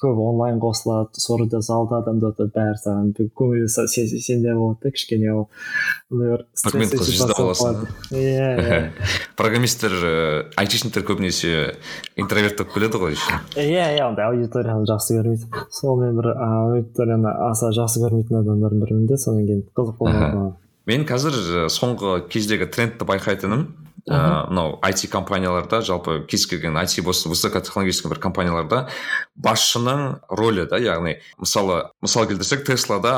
көп 0.00 0.20
онлайн 0.24 0.58
қосылады 0.60 1.20
сол 1.20 1.42
жерде 1.42 1.60
залда 1.64 1.98
адамдар 2.00 2.32
да 2.38 2.46
бәрі 2.54 2.78
саған 2.80 3.10
көңіл 3.36 3.66
сенде 3.68 4.54
болады 4.56 4.78
да 4.86 4.92
кішкене 4.96 5.32
ол. 5.34 5.48
Иә 8.10 8.48
иә. 8.64 8.78
Программисттер 9.36 9.92
айтишниктер 10.60 11.04
көбінесе 11.04 11.76
интроверт 12.16 12.56
болып 12.62 12.72
келеді 12.78 13.02
ғой 13.02 13.14
еще. 13.18 13.42
Иә 13.60 13.90
иә 13.98 14.08
ондай 14.08 14.30
аудиторияны 14.30 14.88
жақсы 14.88 15.20
көрмейді. 15.20 15.68
Сол 15.68 16.00
мен 16.00 16.16
бір 16.16 16.32
аудиторияны 16.32 17.36
аса 17.50 17.72
жақсы 17.76 18.00
көрмейтін 18.06 18.40
адамдардың 18.40 18.84
бірімін 18.86 19.06
де 19.10 19.20
содан 19.20 19.46
кейін 19.46 19.64
қызық 19.76 20.00
болды 20.00 20.56
мен 20.90 21.06
қазір 21.08 21.68
соңғы 21.70 22.16
кездегі 22.32 22.66
трендті 22.72 23.06
байқайтыным 23.08 23.68
мынау 24.10 24.78
ә, 24.80 24.90
IT 24.90 25.10
компанияларда 25.12 25.82
жалпы 25.86 26.24
кез 26.28 26.46
келген 26.50 26.78
IT 26.80 27.04
болсын 27.06 27.30
высокотехнологический 27.30 28.10
бір 28.10 28.20
компанияларда 28.22 28.86
басшының 29.36 30.20
рөлі 30.40 30.66
да 30.70 30.80
яғни 30.82 31.18
мысалы 31.38 31.84
мысал 32.02 32.26
келтірсек 32.26 32.64
теслада 32.66 33.14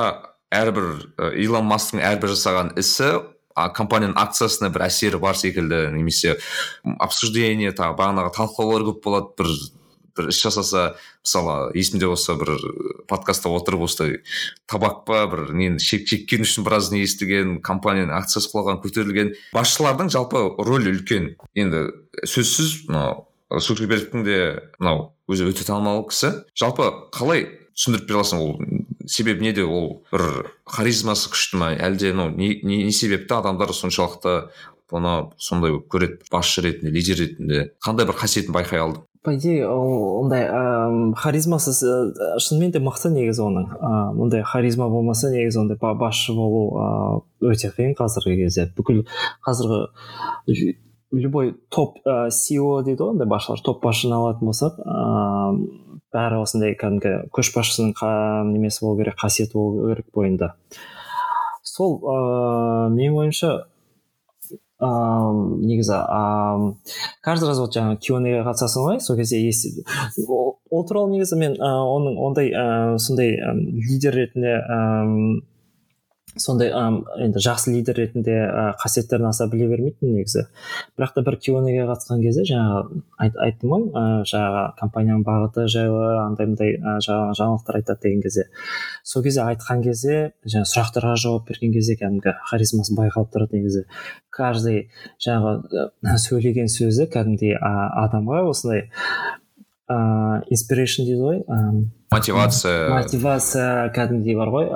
әрбір 0.53 1.33
илон 1.41 1.69
масктың 1.71 2.03
әрбір 2.05 2.35
жасаған 2.35 2.75
ісі 2.83 3.13
а 3.55 3.69
компанияның 3.73 4.17
акциясына 4.21 4.73
бір 4.73 4.87
әсері 4.89 5.21
бар 5.23 5.39
секілді 5.39 5.87
немесе 5.95 6.37
обсуждение 6.99 7.73
тағы 7.77 7.97
бағанағы 8.01 8.35
талқылаулар 8.37 8.87
көп 8.91 9.03
болады 9.07 9.33
бір 9.39 9.55
бір 10.17 10.31
іс 10.33 10.41
жасаса 10.43 10.85
мысалы 11.23 11.73
есімде 11.79 12.09
болса 12.11 12.37
бір 12.39 12.55
подкастта 13.09 13.53
отырып 13.53 13.87
осылай 13.89 14.21
табак 14.71 15.05
па 15.09 15.25
бір 15.31 15.53
нені 15.57 15.83
шек 15.83 16.07
шеккен 16.11 16.47
үшін 16.47 16.67
біраз 16.67 16.93
не 16.93 17.03
естіген 17.07 17.61
компанияның 17.65 18.15
акциясы 18.19 18.53
құлаған 18.53 18.83
көтерілген. 18.85 19.35
Басшылардың 19.57 20.13
жалпы 20.13 20.45
рөлі 20.63 20.97
үлкен. 20.97 21.35
Енді 21.59 21.89
сөзсіз 22.25 22.87
мынау 22.91 23.27
цукербергтің 23.61 24.25
де 24.27 24.39
мынау 24.79 25.11
өзі 25.31 25.49
өте 25.51 25.67
танымал 25.67 26.07
кісі. 26.09 26.33
Жалпы 26.59 26.89
қалай 27.15 27.47
түсіндіріп 27.77 28.09
бере 28.09 28.21
аласың 28.21 28.43
ол? 28.43 28.53
Себебі 29.09 29.45
неде 29.45 29.65
ол? 29.65 30.03
Бір 30.13 30.53
харизмасы 30.69 31.33
күшті 31.33 31.61
ма? 31.61 31.73
Әлде 31.75 32.13
ну 32.17 32.29
не, 32.31 32.55
не, 32.63 32.85
не 32.87 32.93
себепті 32.97 33.39
адамдар 33.41 33.73
соншалықты 33.77 34.37
бұны 34.93 35.33
сондай 35.41 35.79
көреді 35.91 36.29
басшы 36.33 36.65
ретінде 36.65 36.93
лидер 36.95 37.21
ретінде? 37.21 37.65
Қандай 37.85 38.09
бір 38.09 38.19
қасиетін 38.21 38.55
байқай 38.57 38.83
алдың? 38.83 39.07
По 39.23 39.37
идее 39.37 39.69
ондай 39.69 40.49
ыыы 40.51 41.15
харизмасы 41.15 41.73
шынымен 42.43 42.73
де 42.75 42.81
мықты 42.83 43.11
негізі 43.15 43.45
оның. 43.47 43.69
Ыыы 43.79 44.23
ондай 44.25 44.43
харизма 44.43 44.89
болмаса 44.91 45.31
негізі 45.31 45.63
ондай 45.63 45.79
басшы 45.79 46.35
болу 46.35 47.23
ыыы 47.41 47.53
өте 47.55 47.71
қиын 47.71 47.95
қазіргі 47.99 48.43
кезде. 48.43 48.67
Бүкіл 48.77 49.05
қазіргі 49.47 50.75
любой 51.13 51.55
топ 51.71 52.01
сео 52.31 52.83
дейді 52.83 53.05
ғой 53.05 53.15
ондай 53.15 53.29
басшылар. 53.31 53.63
Топ 53.63 53.83
басшыны 53.85 54.19
алатын 54.19 54.51
болсақ 54.51 54.81
ыыы 54.83 55.71
бәрі 56.13 56.43
осындай 56.43 56.75
кәдімгі 56.77 57.31
көшбасшысының 57.33 57.95
немесі 58.51 58.83
болу 58.85 58.99
керек 58.99 59.21
қасиеті 59.23 59.55
болу 59.55 59.87
керек 59.93 60.11
бойында. 60.13 60.55
Сол 61.63 62.01
ыыы 62.03 62.91
менің 62.97 63.23
ойымша 63.23 63.53
ыыы 64.83 65.61
негізі 65.63 65.95
ыыы 65.95 66.75
каждый 67.23 67.49
раз 67.51 67.61
вот 67.63 67.77
жаңағы 67.77 68.01
кюнеге 68.03 68.43
қатысасың 68.47 68.89
ғой 68.89 69.01
сол 69.05 69.17
кезде 69.21 69.39
ол 70.27 70.87
туралы 70.89 71.15
негізі 71.15 71.39
мен 71.39 71.57
оның 71.63 72.19
ондай 72.27 72.51
ыыы 72.51 72.99
сондай 72.99 73.37
лидер 73.89 74.19
ретінде 74.19 74.59
сондай 76.41 76.71
енді 76.73 77.41
жақсы 77.43 77.73
лидер 77.75 77.99
ретінде 77.99 78.35
ә, 78.47 78.65
қасиеттерін 78.81 79.29
аса 79.29 79.47
біле 79.53 79.67
бермейтін 79.69 80.15
негізі. 80.17 80.47
Бірақ 80.97 81.13
та 81.17 81.25
бір 81.27 81.37
кионеге 81.43 81.85
қатысқан 81.89 82.23
кезде 82.25 82.47
жаңағы 82.49 83.03
айт, 83.19 83.37
айттым 83.37 83.75
ғой 83.75 83.85
ә, 83.91 84.05
жаңағы 84.29 84.63
компанияның 84.81 85.27
бағыты 85.27 85.67
жайлы 85.73 86.07
андай 86.23 86.49
мындай 86.49 86.77
ә, 86.79 86.97
жаңалықтар 87.05 87.81
айтады 87.83 88.09
деген 88.09 88.25
кезде. 88.25 88.49
Сол 89.05 89.27
кезде 89.27 89.45
айтқан 89.45 89.85
кезде 89.85 90.17
жаңағы 90.47 90.73
сұрақтарға 90.73 91.15
жауап 91.21 91.47
берген 91.51 91.77
кезде 91.77 91.99
кәдімгі 92.01 92.37
харизмасы 92.49 92.97
байқалып 92.97 93.33
тұрады 93.37 93.61
негізі. 93.61 93.85
Каждый 94.33 94.89
жаңағы 95.21 96.19
сөйлеген 96.25 96.73
сөзі 96.73 97.11
кәдімгідей 97.13 97.59
адамға 97.61 98.47
осындай 98.49 98.89
ыыы 99.93 100.43
инспирейшн 100.55 101.07
дейді 101.07 101.23
ғой 101.23 101.43
мотивация. 102.13 102.91
Мотивация 102.93 103.91
кәдімгідей 103.97 104.37
бар 104.37 104.53
ғой. 104.53 104.71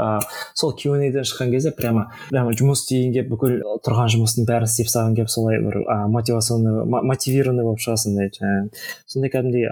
Сол 0.55 0.75
кюнеден 0.77 1.27
шыққан 1.29 1.53
кезде 1.53 1.73
прямо 1.77 2.09
прямо 2.31 2.53
жұмыс 2.57 2.85
істейін 2.85 3.15
деп 3.17 3.31
бүкіл 3.33 3.59
тұрған 3.85 4.13
жұмыстың 4.15 4.49
бәрін 4.49 4.69
істеп 4.71 4.89
тастаған 4.89 5.17
келіп 5.19 5.33
солай 5.33 5.61
бір 5.65 5.83
мотивационный 6.13 6.85
мотивированный 6.85 7.67
болып 7.67 7.83
шығасың 7.85 8.17
жаңағы 8.39 8.85
сондай 9.07 9.35
кәдімгідей 9.35 9.69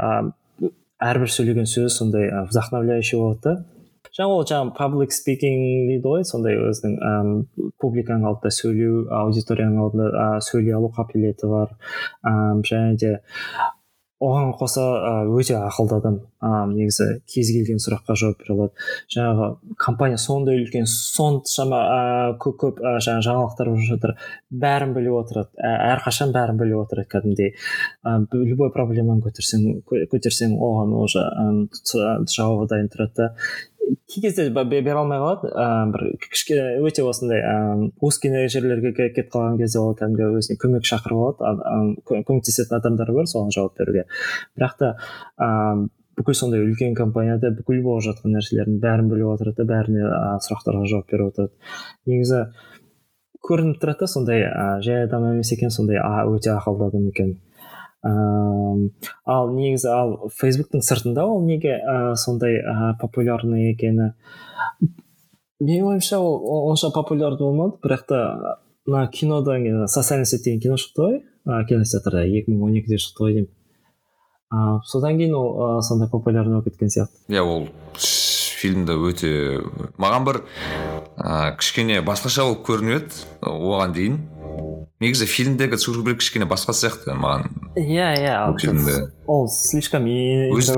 әрбір 1.04 1.32
сөйлеген 1.36 1.68
сөз 1.68 2.00
сондай 2.00 2.28
вдохновляющий 2.50 3.18
болады 3.20 3.40
да. 3.44 3.54
Жаңағы 4.14 4.34
ол 4.38 4.44
жаңағы 4.46 4.74
паблик 4.78 5.12
спикинг 5.12 5.88
дейді 5.88 6.06
ғой 6.06 6.26
сондай 6.28 6.54
өзінің 6.54 6.92
ііі 7.00 7.70
публиканың 7.82 8.28
алдында 8.28 8.52
сөйлеу 8.54 9.00
аудиторияның 9.10 9.80
алдында 9.82 10.28
сөйлей 10.44 10.76
алу 10.76 10.92
қабілеті 10.94 11.50
бар. 11.50 11.72
Ыыы 12.22 12.62
және 12.68 12.94
де 13.00 13.16
оған 14.24 14.54
қоса 14.58 14.84
өте 15.28 15.56
ақылды 15.58 15.98
адам 15.98 16.20
негізі 16.74 17.20
кез 17.30 17.50
келген 17.54 17.80
сұраққа 17.82 18.16
жауап 18.18 18.40
бере 18.42 18.54
алады. 18.54 18.86
Жаңағы 19.12 19.48
компания 19.80 20.18
сондай 20.20 20.60
үлкен 20.62 20.88
соншама 20.90 21.80
ә, 21.80 22.00
көп 22.40 22.58
көп 22.60 22.80
ә, 22.84 22.96
жаңалықтар 23.04 23.70
болып 23.70 23.86
жатыр. 23.88 24.14
Бәрін 24.50 24.94
біліп 24.96 25.18
отырады. 25.22 25.50
Ә, 25.56 25.72
әрқашан 25.94 26.34
бәрін 26.34 26.60
біліп 26.60 26.82
отырады 26.84 27.08
кәдімгідей. 27.14 27.54
Ә, 28.04 28.16
любой 28.34 28.72
проблеманы 28.74 29.24
көтерсең 29.24 29.84
көтерсең 30.12 30.58
оған 30.58 30.96
уже 31.00 31.24
жауабы 32.34 32.68
дайын 32.70 32.90
тұрады 32.92 33.14
да. 33.16 33.30
Кей 34.08 34.22
кезде 34.22 34.48
бере 34.50 34.92
алмай 34.92 35.18
қалады. 35.18 35.50
Ыыы 35.50 35.90
бір 35.94 36.04
кішкене 36.22 36.78
өте 36.84 37.04
осындай 37.04 37.42
ыыы 37.42 37.90
узкий 38.00 38.32
жерлерге 38.48 38.92
кетіп 38.96 39.32
қалған 39.32 39.58
кезде 39.58 39.80
ол 39.80 39.96
кәдімгі 39.98 40.30
өзіне 40.38 40.58
көмек 40.60 40.86
шақырып 40.88 41.40
алады 41.40 41.96
көмектесетін 42.08 42.78
адамдар 42.78 43.12
бар 43.12 43.28
соған 43.30 43.52
жауап 43.54 43.78
беруге. 43.78 44.06
Бірақ 44.56 44.78
та 44.78 44.94
ыыы 45.38 45.88
бүкіл 46.18 46.38
сондай 46.38 46.62
үлкен 46.62 46.94
компанияда 46.94 47.50
бүкіл 47.56 47.82
болып 47.82 48.04
жатқан 48.06 48.36
нәрселердің 48.36 48.78
бәрін 48.82 49.10
біліп 49.10 49.32
отырады 49.34 49.58
да 49.58 49.66
бәріне 49.72 50.04
сұрақтарға 50.46 50.86
жауап 50.90 51.10
беріп 51.10 51.32
отырады. 51.32 51.52
Негізі 52.06 52.44
көрініп 53.44 53.80
тұрады 53.82 54.04
да 54.04 54.06
сондай 54.08 54.46
жай 54.86 55.08
адам 55.08 55.26
емес 55.32 55.50
екен 55.52 55.74
сондай 55.74 55.98
өте 55.98 56.54
ақылды 56.54 56.86
адам 56.86 57.08
екен. 57.10 57.34
Ыыы 58.04 58.90
ал 59.24 59.50
негізі 59.54 59.88
ал 59.88 60.14
фейсбуктың 60.36 60.82
сыртында 60.84 61.24
ол 61.24 61.40
неге 61.44 61.78
ә, 61.78 62.14
сондай 62.20 62.58
ә, 62.60 62.92
популярный 63.00 63.70
екені? 63.72 64.12
Менің 65.64 65.94
ойымша 65.94 66.18
ол 66.20 66.68
онша 66.70 66.90
популярды 66.92 67.46
болмады 67.46 67.78
бірақ 67.82 68.06
та 68.08 68.20
мына 68.86 69.06
кинодан 69.08 69.88
социальный 69.88 70.26
сеть 70.26 70.44
деген 70.44 70.60
кино 70.60 70.76
шықты 70.76 71.00
ғой. 71.00 71.20
Кинотеатрда 71.68 72.26
екі 72.26 72.52
мың 72.52 72.68
он 72.68 72.76
екіде 72.80 72.98
шықты 73.00 73.24
ғой 73.24 73.38
деймін. 73.38 73.50
Ыыы 74.52 74.84
содан 74.84 75.18
кейін 75.18 75.34
ол 75.38 75.82
сондай 75.82 76.10
популярный 76.12 76.58
болып 76.58 76.68
кеткен 76.72 76.92
сияқты. 76.92 77.24
Иә 77.32 77.40
ол 77.40 77.68
фильмді 77.96 78.96
өте 78.96 79.32
маған 80.00 80.28
бір 80.28 80.42
ә, 81.16 81.56
кішкене 81.56 82.02
басқаша 82.04 82.44
болып 82.48 82.64
көрініп 82.68 83.00
еді 83.00 83.24
оған 83.48 83.96
дейін. 83.96 84.20
Негізі 85.00 85.26
фильмдегі 85.26 85.76
цукерберг 85.76 86.20
кішкене 86.22 86.46
басқа 86.46 86.74
сияқты 86.76 87.16
маған 87.18 87.48
иә 87.74 88.08
иә 88.14 88.34
ол 89.26 89.48
слишком 89.50 90.06
өзі 90.06 90.76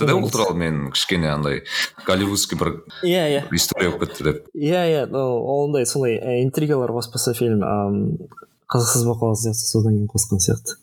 да 0.00 0.16
ол 0.16 0.30
туралы 0.32 0.56
мен 0.56 0.90
кішкене 0.94 1.28
андай 1.34 1.62
голливудский 2.06 2.56
бір 2.58 2.72
иә 3.04 3.24
иә 3.28 3.42
история 3.52 3.90
болып 3.92 4.08
кетті 4.08 4.24
деп 4.24 4.48
иә 4.56 4.84
иә 4.88 5.02
ондай 5.12 5.86
солай 5.86 6.16
интригалар 6.42 6.90
қоспаса 6.96 7.34
фильм 7.34 7.60
қызықсыз 8.68 9.04
болып 9.06 9.22
қалатын 9.22 9.42
сияқты 9.48 9.68
содан 9.70 9.94
кейін 9.96 10.08
қосқан 10.12 10.42
сияқты. 10.44 10.76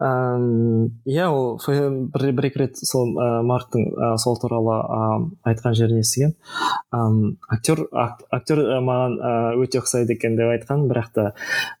Иә 0.00 1.26
ол 1.28 1.58
бір, 1.60 2.30
бір 2.32 2.46
екі 2.48 2.62
рет 2.62 2.80
сол 2.80 3.12
ә, 3.20 3.42
марктың 3.44 4.16
сол 4.22 4.38
туралы 4.40 4.78
ә, 4.80 5.00
айтқан 5.52 5.76
жерін 5.76 6.00
естігемін 6.00 6.32
ә, 6.96 7.02
актер 7.52 7.84
актер 7.92 8.62
маған 8.80 9.18
өте 9.60 9.82
ұқсайды 9.82 10.16
екен 10.16 10.38
деп 10.40 10.54
айтқан 10.54 10.88
бірақ 10.88 11.12
та 11.12 11.26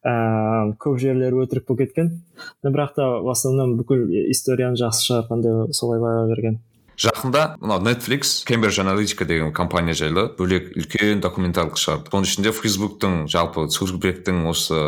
ә, 0.04 0.74
көп 0.76 1.00
жерлері 1.00 1.46
өтірік 1.46 1.70
болып 1.70 1.86
кеткен. 1.86 2.20
Бірақ 2.64 2.94
та 2.96 3.08
в 3.24 3.32
основном 3.32 3.78
бүкіл 3.80 4.10
историяны 4.30 4.76
жақсы 4.76 5.08
шығарған 5.08 5.46
деп 5.46 5.74
солай 5.76 6.00
баға 6.04 6.28
берген. 6.28 6.60
Жақында 7.00 7.56
мынау 7.62 7.80
netflix 7.84 8.44
кембридж 8.48 8.80
аналитика 8.82 9.24
деген 9.24 9.52
компания 9.56 9.94
жайлы 9.96 10.26
бөлек 10.36 10.70
үлкен 10.76 11.22
документалдық 11.24 11.80
шығарды. 11.80 12.12
Соның 12.12 12.28
ішінде 12.28 12.52
фейсбуктың 12.52 13.16
жалпы 13.32 13.64
цукербергтің 13.72 14.44
осы 14.50 14.78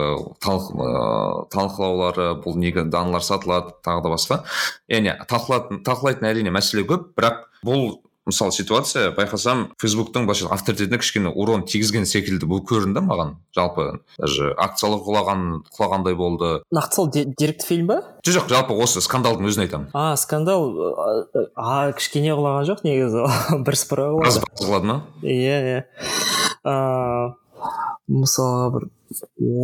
талқылаулары 0.44 2.28
бұл 2.44 2.60
неге 2.60 2.84
даналар 2.84 3.24
сатылады 3.24 3.72
тағы 3.84 4.04
да 4.04 4.12
басқа. 4.12 4.42
Яғни 4.92 5.16
талқылайтын 5.30 6.28
әрине 6.28 6.52
мәселе 6.52 6.84
көп 6.88 7.14
бірақ 7.16 7.46
бұл 7.64 8.02
мысалы 8.26 8.52
ситуация 8.54 9.10
байқасам 9.16 9.64
фейсбуктың 9.82 10.28
былайша 10.28 10.50
авторитетіне 10.54 11.00
кішкене 11.02 11.32
урон 11.34 11.64
тигізген 11.66 12.06
секілді 12.06 12.46
бұл 12.46 12.62
көрінді 12.68 13.02
маған 13.02 13.34
жалпы. 13.56 14.04
Даже 14.18 14.52
акциялар 14.54 15.02
құлаған 15.02 15.44
құлағандай 15.74 16.14
болды. 16.18 16.52
Нақты 16.70 16.94
сол 17.00 17.10
деректі 17.10 17.66
фильм 17.66 17.90
ба? 17.90 17.98
Жоқ 18.22 18.48
жалпы 18.52 18.78
осы 18.78 19.02
скандалдың 19.02 19.50
өзін 19.50 19.66
айтамын. 19.66 19.90
А 19.92 20.14
скандал 20.16 20.70
а 21.56 21.92
кішкене 21.98 22.36
құлаған 22.38 22.68
жоқ 22.70 22.86
негізі? 22.86 23.26
Бірсыпыра 23.66 24.12
құлады 24.62 24.86
ма? 24.86 24.98
Иә 25.22 25.58
иә. 25.74 27.36
Мысалға 28.12 28.68
бір 28.76 28.88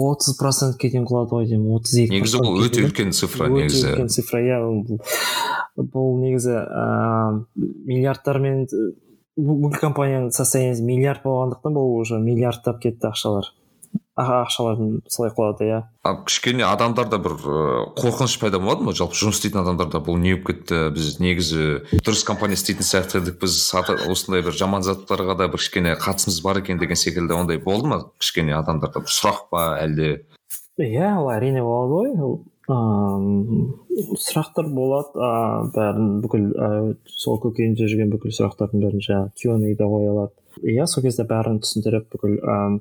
отыз 0.08 0.36
процентке 0.38 0.90
дейін 0.92 1.06
құлады 1.08 1.36
ғой 1.36 1.48
деймін 1.50 1.76
отыз 1.78 1.98
екі 2.04 2.16
негізі 2.16 2.40
бұл 2.44 2.62
өте 2.64 2.84
үлкен 2.86 3.12
цифра 3.16 3.48
негізі. 3.52 3.82
өте 3.82 3.92
үлкен 3.92 4.10
цифра 4.12 4.40
иә 4.44 4.58
бұл 5.78 6.16
негізі 6.22 6.56
ыыы 6.56 7.68
миллиардтармен 7.88 8.66
бұл 9.38 9.76
компанияның 9.78 10.32
состояниесі 10.34 10.84
миллиард 10.86 11.22
болғандықтан 11.24 11.76
бұл 11.76 11.94
уже 12.00 12.18
миллиардтап 12.22 12.80
кетті 12.82 13.12
ақшалар. 13.12 13.52
Ақшалардың 14.18 15.02
солай 15.12 15.30
құлады 15.36 15.66
иә. 15.68 15.78
Кішкене 16.26 16.64
адамдарда 16.66 17.20
бір 17.22 17.36
қорқыныш 17.98 18.34
пайда 18.42 18.58
болады 18.58 18.86
ма? 18.86 18.94
Жалпы 18.96 19.14
жұмыс 19.18 19.38
істейтін 19.38 19.62
адамдарда 19.62 20.00
бұл 20.02 20.18
не 20.18 20.34
болып 20.34 20.48
кетті. 20.50 20.80
Біз 20.94 21.20
негізі 21.22 21.68
дұрыс 22.02 22.24
компания 22.26 22.58
істейтін 22.58 22.88
сияқты 22.88 23.22
едік. 23.22 23.38
Біз 23.42 23.54
осындай 24.10 24.42
бір 24.42 24.58
жаман 24.58 24.82
заттарға 24.86 25.38
да 25.38 25.48
бір 25.52 25.62
кішкене 25.62 25.94
қатысымыз 26.02 26.42
бар 26.42 26.62
екен 26.64 26.82
деген 26.82 26.98
секілді 26.98 27.38
ондай 27.38 27.62
болды 27.62 27.86
ма? 27.86 28.02
Кішкене 28.18 28.58
адамдарда 28.58 29.04
бір 29.06 29.14
сұрақ 29.14 29.46
па 29.52 29.68
әлде? 29.84 30.24
Иә 30.82 31.14
ол 31.20 31.30
әрине 31.34 31.62
болады 31.62 32.18
ғой. 32.18 32.40
Ыыы 32.68 34.18
сұрақтар 34.18 34.66
болады. 34.74 35.14
Ыыы 35.14 35.70
бәрін 35.78 36.10
бүкіл 36.24 36.50
сол 37.06 37.38
көкейінде 37.44 37.86
жүрген 37.86 38.10
бүкіл 38.12 38.34
сұрақтардың 38.34 38.82
бәрін 38.82 39.06
жаңағы 39.06 39.78
да 39.78 39.88
қоя 39.88 40.10
алады. 40.12 40.34
Иә 40.62 40.86
сол 40.90 41.04
кезде 41.04 41.24
бәрін 41.28 41.60
түсіндіріп 41.62 42.08
бүкіл 42.12 42.36
ыыы 42.38 42.80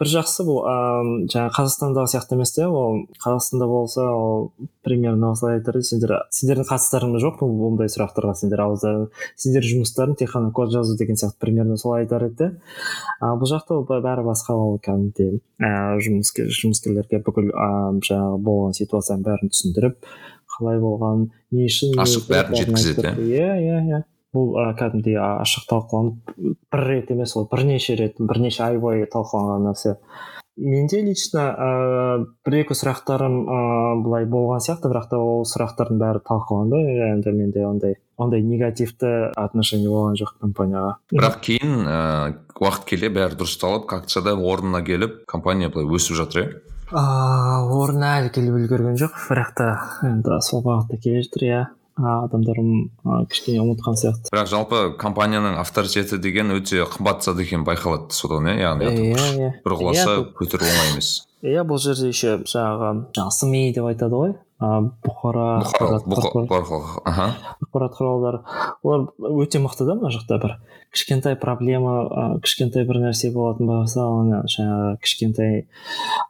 бір 0.00 0.10
жақсы 0.12 0.46
бұл 0.48 0.60
ыыы 0.62 1.28
жаңағы 1.32 1.54
қазақстандағы 1.58 2.12
сияқты 2.12 2.36
емес 2.38 2.54
те 2.56 2.66
ол 2.66 3.04
қазақстанда 3.22 3.68
болса 3.70 4.06
ол 4.10 4.52
примерно 4.82 5.32
осылай 5.32 5.60
айтар 5.60 5.78
сендер 5.82 6.16
сендердің 6.30 6.68
қатыстарыңыз 6.70 7.22
жоқ 7.22 7.42
бұндай 7.42 7.92
сұрақтарға? 7.92 8.34
сендер 8.42 8.64
ауызда 8.66 8.92
сендер 9.36 9.66
жұмыстарың 9.66 10.16
тек 10.18 10.32
қана 10.34 10.52
код 10.52 10.72
жазу 10.72 10.96
деген 10.98 11.16
сияқты 11.16 11.38
примерно 11.40 11.76
солай 11.76 12.04
айтар 12.04 12.26
еді. 12.26 12.50
А 13.20 13.34
бұл 13.38 13.50
жақта 13.50 13.78
ол 13.78 13.86
бәрі 13.86 14.26
басқа 14.26 14.56
ол 14.56 14.78
кәдімгідей 14.82 15.40
ііі 15.62 16.04
жұмыскер 16.06 16.50
жұмыскерлерге 16.50 17.22
бүкіл 17.22 17.52
ыыы 17.52 18.02
жаңағы 18.02 18.38
болған 18.46 18.78
ситуацияның 18.78 19.26
бәрін 19.28 19.52
түсіндіріп 19.52 19.98
қалай 20.52 20.80
болған 20.82 21.28
не 21.54 21.68
үшін 21.70 21.98
ашық 22.02 22.28
бәрін 22.30 22.58
жеткізеді 22.60 23.14
иә 23.24 23.52
иә 23.62 23.78
иә. 23.88 24.02
Бұл 24.32 24.54
ә, 24.56 24.68
кәдімгідей 24.78 25.18
ашық 25.20 25.68
талқыланып 25.70 26.36
бір 26.72 26.84
рет 26.88 27.10
емес 27.12 27.36
ол 27.36 27.48
бірнеше 27.50 27.96
рет 28.00 28.20
бірнеше 28.20 28.64
ай 28.66 28.78
бойы 28.80 29.08
талқыланған 29.12 29.68
нәрсе. 29.70 29.98
Менде 30.56 30.98
лично 31.00 31.46
ыыы 31.56 32.24
бір 32.44 32.58
екі 32.58 32.76
сұрақтарым 32.76 33.36
ыыы 33.48 34.02
былай 34.04 34.26
болған 34.28 34.60
сияқты 34.60 34.90
бірақ 34.92 35.06
та 35.08 35.20
ол 35.20 35.46
сұрақтардың 35.48 36.00
бәрі 36.02 36.20
талқыланды. 36.28 36.80
Енді 37.08 37.32
менде 37.32 37.64
ондай 37.64 37.96
ондай 38.20 38.44
негативті 38.44 39.32
отношение 39.32 39.88
болған 39.88 40.18
жоқ 40.20 40.34
компанияға. 40.44 40.98
Бірақ 41.14 41.40
кейін 41.46 41.78
ыыы 41.88 42.34
уақыт 42.60 42.84
келе 42.90 43.08
бәрі 43.08 43.40
дұрысталып 43.40 43.88
как 43.88 44.04
да 44.12 44.36
орнына 44.36 44.84
келіп 44.84 45.24
компания 45.26 45.72
былай 45.72 45.88
өсіп 45.88 46.20
жатыр 46.20 46.42
иә? 46.42 46.48
Ыыы 46.92 47.78
орнына 47.80 48.18
әлі 48.20 48.34
келіп 48.36 48.60
үлгерген 48.60 49.00
жоқ 49.00 49.16
бірақ 49.30 49.54
та 49.56 49.68
енді 50.04 50.36
сол 50.44 50.60
бағытта 50.68 51.00
келе 51.00 51.24
жатыр 51.24 51.48
иә. 51.48 51.62
Адамдарым 51.96 53.26
кішкене 53.30 53.60
ұмытқан 53.62 53.98
сияқты. 54.00 54.32
Бірақ 54.32 54.48
жалпы 54.50 54.80
компанияның 55.00 55.58
авторитеті 55.60 56.18
деген 56.22 56.54
өте 56.56 56.86
қымбат 56.88 57.26
зат 57.26 57.40
екені 57.42 57.66
байқалады 57.68 58.14
содан 58.16 58.48
иә? 58.48 58.56
Яғни 58.64 59.12
иә 59.12 59.26
иә 59.36 59.50
бір 59.64 59.76
құласа 59.80 60.16
көтеру 60.38 60.64
оңай 60.68 60.94
емес. 60.94 61.10
Иә 61.42 61.64
бұл 61.66 61.80
жерде 61.82 62.08
еще 62.08 62.38
жаңағы 62.46 63.12
жаңағы 63.12 63.36
сми 63.36 63.62
деп 63.74 63.88
айтады 63.90 64.18
ғой. 64.20 64.34
Бұқара 64.62 65.46
ақпарат 67.62 67.96
құралдары 67.98 68.42
олар 68.82 69.08
өте 69.42 69.60
мықты 69.62 69.86
да 69.88 69.96
мына 69.98 70.12
жақта 70.14 70.38
бір 70.42 70.56
кішкентай 70.92 71.36
проблема 71.40 71.94
ә, 72.04 72.24
кішкентай 72.44 72.84
бір 72.86 73.00
нәрсе 73.06 73.32
болатын 73.32 73.66
болса 73.70 74.04
оны 74.04 74.42
жаңағы 74.52 74.98
кішкентай 75.02 75.62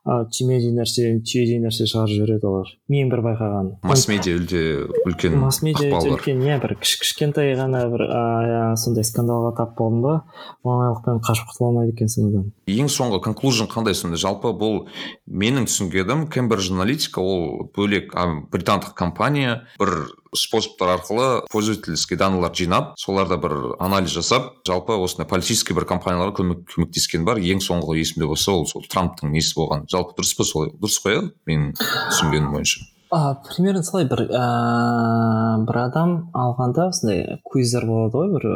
ә, 0.07 0.19
түймедей 0.31 0.73
нәрсе 0.77 1.09
түйедей 1.27 1.59
нәрсе 1.65 1.89
шығарып 1.91 2.15
жібереді 2.15 2.47
олар. 2.47 2.71
Мен 2.93 3.11
бір 3.11 3.25
байқағаным 3.27 3.83
масс 3.83 4.07
медиа 4.11 4.39
үлкен 4.39 5.37
масс 5.43 5.63
медиа 5.67 5.99
үлкен 5.99 6.45
иә 6.47 6.61
бір 6.63 6.77
кішкентай 6.83 7.57
ғана 7.59 7.85
бір 7.91 8.07
ә, 8.07 8.63
сондай 8.79 9.07
скандалға 9.09 9.57
тап 9.59 9.75
болдың 9.81 10.03
ба 10.07 10.15
оңайлықпен 10.63 11.23
қашып 11.27 11.51
құтыла 11.51 11.73
алмайды 11.73 11.97
екенсің 11.97 12.31
одан 12.31 12.47
ең 12.71 12.91
соңғы 12.93 13.19
конклюжн 13.27 13.69
қандай 13.73 13.99
сонда? 13.99 14.21
Жалпы 14.21 14.55
бұл 14.55 14.87
менің 15.27 15.67
түсінгенім 15.67 16.29
кембридж 16.33 16.71
аналитика 16.71 17.23
ол 17.23 17.67
бөлек 17.75 18.15
британдық 18.53 18.95
компания 18.95 19.63
бір 19.79 20.13
способтар 20.35 20.95
арқылы 20.97 21.27
пользовательский 21.53 22.17
данныйлар 22.17 22.55
жинап 22.57 22.95
соларда 23.01 23.37
бір 23.37 23.77
анализ 23.79 24.15
жасап 24.15 24.63
жалпы 24.69 24.97
осындай 24.97 25.29
политический 25.29 25.75
бір 25.77 25.87
компанияларға 25.91 26.39
көмек 26.41 26.65
көмектескен 26.73 27.27
бар. 27.29 27.43
Ең 27.43 27.61
соңғы 27.65 27.99
есімде 28.01 28.29
болса 28.31 28.55
ол 28.55 28.67
сол 28.67 28.87
трамптың 28.89 29.35
несі 29.35 29.55
болған. 29.59 29.85
Жалпы 29.93 30.17
дұрыс 30.17 30.37
па 30.39 30.49
солай? 30.49 30.73
Дұрыс 30.79 31.03
қой 31.05 31.19
иә 31.19 31.29
менің 31.47 31.77
түсінгенім 31.77 32.57
бойынша. 32.57 32.87
А 33.13 33.35
примерно 33.45 33.83
солай 33.85 34.07
бір 34.09 34.23
ыыы 34.25 35.67
бір 35.69 35.79
адам 35.83 36.15
алғанда 36.33 36.87
осындай 36.89 37.43
квиздар 37.45 37.85
болады 37.85 38.17
ғой 38.17 38.31
бір 38.39 38.47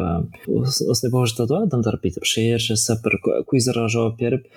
осындай 0.62 1.12
болып 1.12 1.28
жатады 1.28 1.58
ғой 1.58 1.66
адамдар 1.68 1.98
бүйтіп 2.00 2.24
шер 2.24 2.64
жасап 2.64 3.04
бір 3.04 3.18
квиздарға 3.50 3.90
жауап 3.92 4.16
беріп 4.16 4.48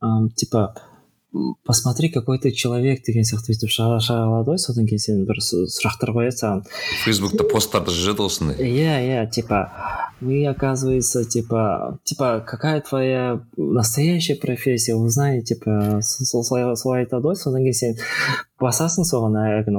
ыыы 0.00 0.30
типа 0.40 0.70
посмотри 1.63 2.09
какой 2.09 2.39
ты 2.39 2.51
человек 2.51 3.03
деген 3.05 3.25
сияқты 3.27 3.51
бүйтіп 3.51 3.71
шыға 3.71 3.99
алады 4.15 4.53
ғой 4.53 4.61
содан 4.63 4.87
кейін 4.87 5.01
сен 5.03 5.25
бір 5.27 5.41
сұрақтар 5.43 6.13
қояды 6.15 6.39
саған 6.39 6.63
фейсбукта 7.03 7.43
посттарды 7.51 7.91
жазады 7.91 8.23
осындай 8.25 8.55
иә 8.63 8.95
иә 9.03 9.25
типа 9.29 9.67
вы 10.21 10.45
оказывается 10.47 11.25
типа 11.25 11.99
типа 12.03 12.43
какая 12.47 12.81
твоя 12.81 13.41
настоящая 13.57 14.35
профессия 14.35 14.95
узнай 14.95 15.41
типа 15.41 15.99
солай 16.01 17.03
айтады 17.03 17.27
ғой 17.27 17.35
содан 17.35 17.61
кейін 17.67 17.73
сен 17.73 17.99
басасың 18.62 19.04
соған 19.08 19.36
әлгі 19.42 19.72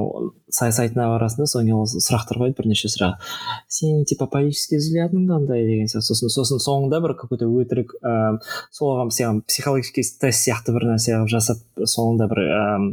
сайтына 0.54 1.08
барасың 1.10 1.44
да 1.44 1.48
содан 1.50 1.68
кейін 1.70 1.80
ол 1.80 1.88
сұрақтар 1.90 2.40
қояды 2.42 2.58
бірнеше 2.60 2.90
сұрақ 2.92 3.24
сенің 3.72 4.04
типа 4.10 4.28
политический 4.32 4.78
взглядың 4.82 5.26
қандай 5.32 5.66
деген 5.66 5.90
сияқты. 5.90 6.14
Сосын 6.14 6.34
сосын 6.34 6.62
соңында 6.64 7.00
бір 7.04 7.16
какой 7.20 7.40
то 7.42 7.48
өтірік 7.48 7.96
ыыы 7.98 8.40
соған 8.76 9.14
саған 9.16 9.42
психологический 9.48 10.06
тест 10.22 10.46
сияқты 10.46 10.76
бір 10.76 10.88
нәрсе 10.92 11.16
қылып 11.16 11.32
жасап 11.34 11.64
соңында 11.96 12.30
бір 12.32 12.44
ыыы 12.44 12.90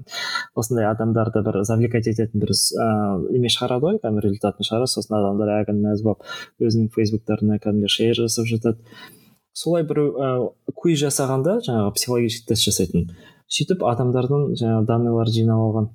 осындай 0.55 0.89
адамдарды 0.91 1.43
бір 1.47 1.63
завлекать 1.69 2.09
ететін 2.11 2.45
бір 2.45 2.55
ыыы 2.55 3.35
неме 3.37 3.53
шығарады 3.53 3.91
ғой 3.91 4.01
кәдімгі 4.01 4.27
результатын 4.29 4.69
шығарады. 4.71 4.93
Сосын 4.95 5.19
адамдар 5.21 5.55
әлгі 5.61 5.77
мәз 5.81 6.05
болып 6.07 6.25
өзінің 6.63 6.93
фейсбуктарына 6.97 7.61
кәдімгі 7.61 7.93
шер 7.93 8.15
жасап 8.23 8.49
жатады. 8.49 8.79
Солай 9.53 9.83
бір 9.85 9.99
ыыы 10.07 10.73
квиз 10.79 11.03
жасағанда 11.03 11.59
жаңағы 11.67 11.93
психологический 11.99 12.47
тест 12.55 12.69
жасайтын. 12.69 13.11
Сөйтіп 13.51 13.83
адамдардың 13.93 14.53
жаңағы 14.61 14.87
данныйлар 14.89 15.33
жинап 15.35 15.65
алған 15.65 15.91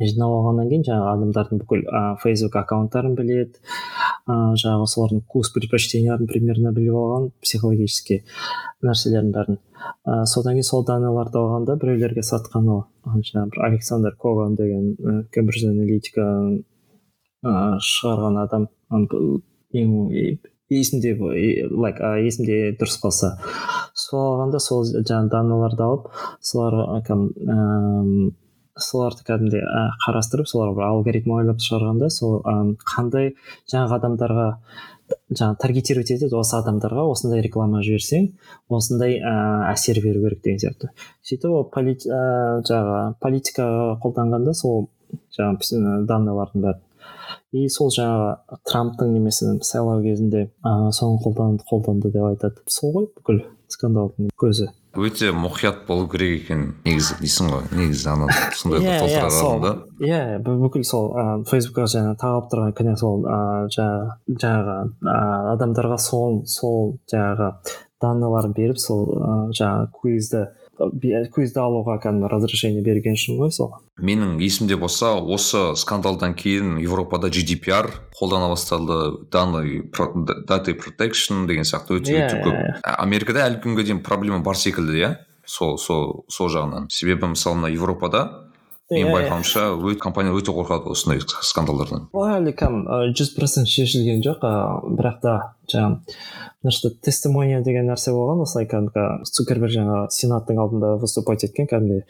жинап 0.00 0.32
алғаннан 0.32 0.70
кейін 0.70 0.84
жаңағы 0.86 1.10
адамдардың 1.12 1.60
бүкіл 1.62 1.82
ә, 1.84 2.02
фейсбук 2.22 2.56
аккаунттарын 2.62 3.14
біледі 3.18 3.60
ыыы 4.30 4.56
жаңағы 4.62 4.86
солардың 4.92 5.22
вкус 5.26 5.52
предпочтенияларын 5.54 6.30
примерно 6.30 6.72
біліп 6.74 6.96
алған 6.96 7.28
психологический 7.44 8.22
нәрселердің 8.82 9.32
бәрін. 9.36 9.60
Ә, 10.06 10.24
содан 10.30 10.56
кейін 10.56 10.68
сол 10.68 10.84
данныйларды 10.88 11.38
алғанда 11.38 11.76
біреулерге 11.82 12.24
сатқан 12.26 12.68
ол 12.72 12.84
жаңағы 13.06 13.50
бір 13.52 13.64
александр 13.68 14.16
коган 14.18 14.56
деген 14.56 15.26
кембридж 15.34 15.68
аналитика 15.70 16.28
шығарған 17.42 18.42
адам. 18.46 18.68
Ең 18.92 19.92
есімде 20.80 21.14
лайк 21.70 22.00
есімде 22.26 22.76
дұрыс 22.80 23.00
болса 23.02 23.34
сол 23.94 24.22
алғанда 24.34 24.60
сол 24.62 24.86
жаңағы 24.86 25.32
данныйларды 25.32 25.84
алып 25.88 26.08
соларға 26.52 27.00
ыыы 27.18 28.30
соларды 28.80 29.24
кәдімгідей 29.28 29.66
қарастырып 30.06 30.48
соларға 30.48 30.78
бір 30.78 30.86
алгоритм 30.86 31.34
ойлап 31.36 31.60
шығарғанда 31.60 32.08
сол 32.12 32.38
қандай 32.88 33.34
жаңағы 33.68 33.98
адамдарға 33.98 34.46
жаңағы 35.32 35.58
таргетировать 35.60 36.12
етеді 36.14 36.38
осы 36.38 36.56
адамдарға 36.56 37.04
осындай 37.12 37.42
реклама 37.44 37.82
жіберсең 37.84 38.30
осындай 38.72 39.18
ә, 39.18 39.34
әсер 39.72 40.00
беру 40.04 40.22
керек 40.24 40.40
деген 40.44 40.62
сияқты. 40.62 40.88
Сөйтіп 41.26 41.52
ол 41.52 41.66
полит, 41.74 42.06
ә, 42.06 42.62
жаңағы 42.68 43.18
политикаға 43.20 43.98
қолданғанда 44.04 44.54
сол 44.56 44.88
жаңағы 45.36 46.06
данныйлардың 46.08 46.64
бәрін 46.64 46.82
и 47.52 47.68
сол 47.72 47.90
жаңағы 47.94 48.60
трамптың 48.68 49.12
немесі 49.16 49.56
сайлау 49.66 50.02
кезінде 50.04 50.46
ыыы 50.64 50.92
соны 50.96 51.18
қолданды 51.24 51.66
қолданды 51.68 52.12
деп 52.12 52.28
айтады 52.30 52.62
сол 52.66 52.94
ғой 52.96 53.10
бүкіл 53.16 53.42
скандалдың 53.72 54.30
көзі. 54.38 54.68
Өте 54.92 55.30
мұқият 55.32 55.86
болу 55.88 56.04
керек 56.12 56.42
екен 56.42 56.64
негізі 56.84 57.16
дейсің 57.22 57.52
ғой 57.52 57.62
негізі 57.78 58.10
ана 58.12 58.26
сондай 58.58 58.82
иә 58.84 58.96
иә 58.96 58.98
толтыра 59.00 59.30
сол. 59.32 59.60
да 59.62 59.70
иә 60.04 60.40
бүкіл 60.44 60.84
сол 60.84 61.08
ыыы 61.16 61.46
фейсбукқа 61.48 61.86
жаңағы 61.94 62.18
тағылып 62.20 62.50
тұрған 62.52 62.74
кінә 62.76 62.96
сол 63.00 63.24
ыыы 63.24 63.70
жаңағы 63.72 64.36
жаңағы 64.44 65.16
адамдарға 65.54 65.98
сол 65.98 66.42
сол 66.44 66.98
жаңағы 67.12 67.52
данныйларын 68.04 68.52
беріп 68.58 68.82
сол 68.84 69.06
ыыы 69.16 69.56
жаңағы 69.56 69.88
квизді 69.96 70.44
квизді 71.32 71.60
алуға 71.62 71.98
кәдімгі 72.02 72.28
разрешение 72.32 72.82
берген 72.84 73.14
үшін 73.18 73.38
ғой 73.40 73.50
сол 73.54 73.72
менің 74.00 74.38
есімде 74.42 74.76
болса 74.76 75.14
осы 75.20 75.74
скандалдан 75.78 76.34
кейін 76.34 76.78
европада 76.82 77.28
GDPR 77.32 77.90
қолдана 78.18 78.48
басталды 78.52 79.26
данный 79.32 79.82
data 80.48 80.74
protection 80.74 81.46
деген 81.46 81.64
сияқты 81.64 81.98
өте 82.00 82.12
Иә, 82.12 82.26
өте 82.26 82.36
иә, 82.38 82.44
көп. 82.44 82.54
иә. 82.54 82.80
А- 82.84 82.96
америкада 83.02 83.46
әлі 83.48 83.60
күнге 83.62 83.84
дейін 83.88 84.02
проблема 84.02 84.40
бар 84.42 84.56
секілді 84.56 84.98
иә? 84.98 85.12
Сол 85.46 85.76
сол 85.78 86.24
сол 86.28 86.48
жағынан. 86.48 86.86
Себебі 86.88 87.26
мысалы 87.34 87.56
мына 87.58 87.70
европада 87.74 88.51
Иә. 88.90 89.08
байқауымша 89.08 89.96
компания 90.00 90.32
өте 90.34 90.52
қорқады 90.52 90.90
осындай 90.92 91.20
скандалдардан 91.22 92.08
ол 92.12 92.26
әлі 92.28 92.52
кәдім 92.52 92.84
жүз 93.16 93.34
процент 93.38 93.68
шешілген 93.70 94.20
жоқ 94.26 94.42
ыыы 94.44 94.96
бірақ 94.98 95.20
та 95.22 95.36
жаңағы 95.72 96.00
мына 96.62 96.90
тестимония 97.02 97.60
деген 97.64 97.88
нәрсе 97.90 98.12
болған 98.14 98.42
осылай 98.44 98.66
кәдімгі 98.70 99.24
цукерберг 99.26 99.72
жаңағы 99.72 100.10
сенаттың 100.14 100.58
алдында 100.62 100.90
выступать 101.02 101.42
еткен 101.46 101.66
кәдімгідей 101.70 102.04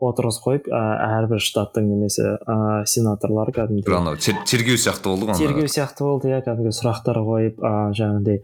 отырғызып 0.00 0.44
қойып 0.46 0.68
әрбір 0.72 1.42
штаттың 1.44 1.88
немесе 1.90 2.36
ә, 2.38 2.84
сенаторлары 2.88 3.52
бір 3.52 3.58
кәдімгідей 3.58 3.96
анау 3.98 4.16
тер- 4.16 4.40
тергеу 4.48 4.78
сияқты 4.80 5.10
болды 5.10 5.28
ғой 5.28 5.40
тергеу 5.42 5.68
сияқты 5.68 6.06
болды 6.06 6.30
иә 6.32 6.40
кәдімгі 6.46 6.72
сұрақтар 6.78 7.20
қойып 7.26 7.60
ыыы 7.60 7.98
жаңағыдай 7.98 8.40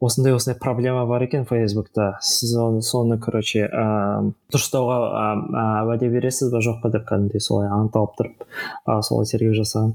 осындай 0.00 0.36
осындай 0.36 0.58
проблема 0.60 1.06
бар 1.06 1.22
екен 1.26 1.46
фейсбукта. 1.48 2.18
Сіз 2.20 2.54
оны 2.58 2.82
соны 2.82 3.18
короче 3.18 3.66
ыыы 3.66 4.34
дұрыстауға 4.54 5.00
ыыы 5.08 5.88
уәде 5.88 6.12
бересіз 6.14 6.52
ба 6.54 6.62
жоқ 6.62 6.82
па 6.84 6.92
деп 6.94 7.08
кәдімгідей 7.10 7.37
солай 7.40 7.68
анықталып 7.68 8.14
тұрып 8.18 8.44
ы 8.44 8.98
солай 9.02 9.26
тергеу 9.30 9.56
жасаған 9.58 9.94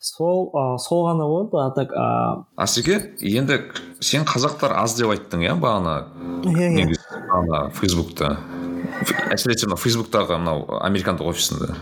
сол 0.00 0.48
ы 0.52 0.64
сол 0.82 1.04
ғана 1.08 1.28
болды 1.30 1.60
а 1.62 1.70
так 1.76 1.92
ыыы 1.92 2.44
асеке 2.56 3.00
енді 3.20 3.60
сен 4.00 4.26
қазақтар 4.28 4.76
аз 4.78 4.96
деп 4.98 5.12
айттың 5.14 5.44
иә 5.46 5.56
бағана? 5.60 5.96
Иә 6.46 6.68
иә. 6.84 7.62
Фейсбукта. 7.78 8.36
Әсіресе 9.32 9.68
мына 9.68 9.78
фейсбуктағы 9.80 10.38
мынау 10.38 10.80
американдық 10.82 11.32
офисінде 11.32 11.74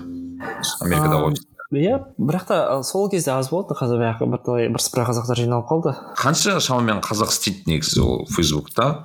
америкадағы 0.81 1.33
офис. 1.33 1.47
Иә. 1.73 1.99
Бірақ 2.19 2.47
та 2.47 2.83
сол 2.87 3.09
кезде 3.11 3.33
аз 3.35 3.51
болды. 3.51 3.75
Қазір 3.75 3.99
баяғы 3.99 4.29
бірталай 4.31 4.69
бірсыпыра 4.71 5.07
қазақтар 5.09 5.41
жиналып 5.43 5.67
қалды. 5.71 5.95
Қанша 6.19 6.61
шамамен 6.61 7.03
қазақ 7.03 7.33
істейді 7.35 7.67
негізі 7.73 8.03
ол 8.05 8.27
фейсбукта? 8.31 9.05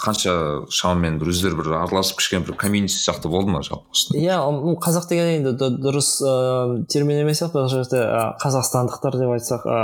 Қанша 0.00 0.64
шамамен 0.72 1.18
бір 1.20 1.28
өздері 1.34 1.58
бір 1.58 1.72
араласып 1.82 2.16
кішкене 2.20 2.46
бір 2.46 2.56
комьюнити 2.56 2.94
сияқты 2.94 3.28
болды 3.28 3.50
ма 3.52 3.60
жалпы 3.60 4.16
иә 4.16 4.38
қазақ 4.80 5.08
деген 5.10 5.44
енді 5.44 5.52
дұрыс 5.82 6.22
ыыы 6.24 6.86
термин 6.88 7.20
емес 7.24 7.42
сияқты. 7.42 7.58
Бұл 7.58 7.68
жерде 7.68 8.00
қазақстандықтар 8.40 9.18
деп 9.20 9.34
айтсақ 9.34 9.66
ы, 9.66 9.76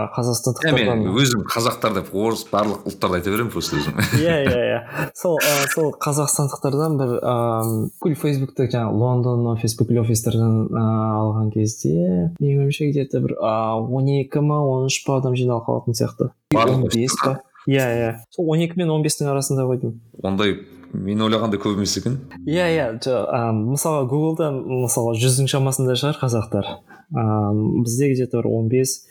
иә 0.65 0.73
мен 0.73 1.05
өзім 1.13 1.45
қазақтар 1.45 1.99
деп 1.99 2.15
орыс 2.15 2.47
барлық 2.51 2.87
ұлттарды 2.89 3.21
айта 3.21 3.31
беремін 3.35 3.53
просто 3.53 3.77
өзім. 3.77 4.01
Иә 4.17 4.39
иә 4.47 4.63
иә. 4.71 4.81
Сол 5.15 5.37
ы, 5.37 5.69
сол 5.75 5.93
қазақстандықтардан 5.93 6.97
бір 7.01 7.15
ыыы 7.21 7.91
бүкіл 8.01 8.17
фейсбукты 8.23 8.69
жаңағы 8.71 8.97
лондон 8.97 9.47
офис 9.53 9.77
бүкіл 9.77 10.03
офистерден 10.05 10.71
ы, 10.73 10.81
алған 10.81 11.53
кезде 11.53 11.80
менің 11.89 12.67
ойымша 12.67 12.91
где 12.91 13.05
то 13.07 13.21
бір 13.21 13.37
он 13.41 14.07
екі 14.07 14.41
ма 14.45 14.61
он 14.61 14.87
үш 14.91 15.01
па 15.07 15.17
адам 15.19 15.37
жиналып 15.37 15.65
қалатын 15.69 15.97
сияқты. 15.97 16.31
Он 16.55 16.85
бес 16.93 17.17
па? 17.25 17.41
иә 17.69 17.87
иә. 17.97 18.13
Сол 18.31 18.51
он 18.51 18.61
екі 18.61 18.79
мен 18.81 18.91
он 18.91 19.03
бестің 19.03 19.31
арасында 19.33 19.67
ғой 19.69 19.81
деймін. 19.81 20.01
Ондай 20.23 20.57
мен 20.93 21.21
ойлағандай 21.23 21.61
көп 21.61 21.77
емес 21.79 21.97
екен. 22.01 22.19
Иә 22.47 22.71
иә. 22.75 22.87
Жо- 23.05 23.27
ы, 23.27 23.53
мысалға 23.75 24.07
гуглда 24.11 24.51
мысалға 24.55 25.15
жүздің 25.21 25.51
шамасында 25.53 25.95
шығар 26.01 26.19
қазақтар. 26.23 26.73
Ыыы 27.11 27.85
бізде 27.85 28.13
где 28.15 28.27
то 28.27 28.41
бір 28.41 28.49
он 28.51 28.69
бес 28.69 29.07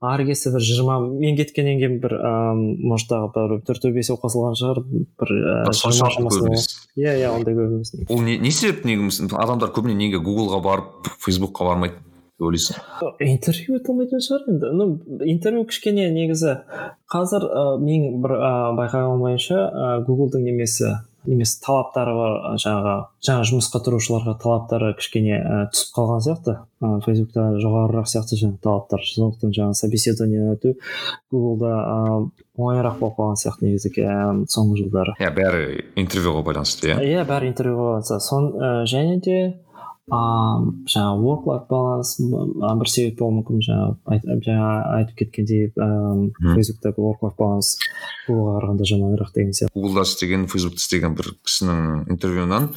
ары 0.00 0.26
кетсе 0.28 0.52
бір 0.54 0.62
жиырма 0.62 1.00
мен 1.00 1.36
кеткеннен 1.36 1.80
кейін 1.80 2.00
бір 2.00 2.14
ыыы 2.16 2.76
может 2.86 3.10
тағы 3.10 3.32
бір 3.34 3.62
төртеу 3.66 3.92
бесеу 3.92 4.18
қосылған 4.22 4.54
шығар. 4.58 4.82
Бір 5.18 5.32
жиырма 5.74 6.10
шамасында 6.14 6.60
иә 6.96 7.16
иә 7.18 7.32
ондай 7.34 7.54
көп 7.54 7.72
емес. 7.80 7.94
Ол 8.08 8.22
не, 8.22 8.38
не 8.38 8.50
себеп 8.50 8.84
неге 8.84 9.08
адамдар 9.34 9.72
көбіне 9.74 9.96
неге 9.98 10.20
гуглға 10.22 10.62
барып 10.62 11.10
фейсбукқа 11.24 11.64
бармайды? 11.72 11.98
Ойлайсың 12.38 12.78
интервью 13.24 13.78
өте 13.78 13.92
алмайтын 13.92 14.22
шығар 14.22 14.46
енді. 14.52 14.70
Ну 14.78 14.86
интервью 15.26 15.66
кішкене 15.68 16.08
негізі 16.14 16.60
қазір 17.10 17.44
ы, 17.48 17.66
менің 17.82 18.22
бір 18.22 18.38
ы, 18.38 18.54
байқағаным 18.78 19.22
бойынша 19.24 19.58
ы, 19.58 19.92
гуглдың 20.06 20.46
немесі 20.46 20.94
немесі 21.28 21.58
талаптары 21.60 22.14
бар 22.14 22.36
жаңағы 22.62 22.92
жаңа 23.26 23.46
жұмысқа 23.50 23.80
тұрушыларға 23.84 24.36
талаптары 24.40 24.92
кішкене 25.00 25.36
ы, 25.40 25.58
түсіп 25.74 25.96
қалған 25.98 26.22
сияқты. 26.24 26.54
Ы, 26.78 26.92
фейсбукта 27.04 27.48
жоғарырақ 27.58 28.08
сияқты 28.08 28.38
жаңағы 28.38 28.62
талаптар 28.64 29.04
сондықтан 29.10 29.54
жаңағы 29.58 29.80
собеседование 29.82 30.54
өту 30.54 30.76
гуглда 31.34 31.74
ы, 31.74 32.26
оңайырақ 32.56 33.00
болып 33.02 33.18
қалған 33.18 33.40
сияқты 33.42 33.66
негізі 33.66 33.92
ы, 33.98 34.46
соңғы 34.48 34.84
жылдары. 34.84 35.18
Иә 35.18 35.34
бәрі 35.36 35.82
интервьюға 36.00 36.46
байланысты 36.46 36.94
иә. 36.94 37.00
Иә 37.02 37.26
бәрі 37.28 37.50
интервьюға 37.50 37.98
байланысты. 37.98 38.20
Сон 38.24 38.52
ы, 38.54 38.72
және 38.88 39.18
де 39.20 39.38
ыыы 40.08 40.70
жаңағы 40.88 41.24
work 41.24 41.48
life 41.48 41.66
balance 41.70 42.14
ы, 42.18 42.74
бір 42.80 42.90
себеп 42.90 43.18
болуы 43.20 43.38
мүмкін 43.38 43.64
жаңағы 43.66 44.38
жаңа 44.46 44.70
айтып 44.98 45.18
кеткендей 45.22 45.66
ыыы 45.74 46.54
фейсбуктегі 46.56 47.04
work 47.04 47.26
life 47.26 47.36
balance 47.40 47.74
гуглға 48.28 48.54
қарағанда 48.58 48.88
жаманырақ 48.92 49.34
деген 49.34 49.52
сияқты. 49.56 49.74
Гуглда 49.74 50.06
істеген 50.08 50.48
фейсбукта 50.48 50.82
істеген 50.84 51.18
бір 51.18 51.34
кісінің 51.44 52.08
интервьюынан 52.14 52.72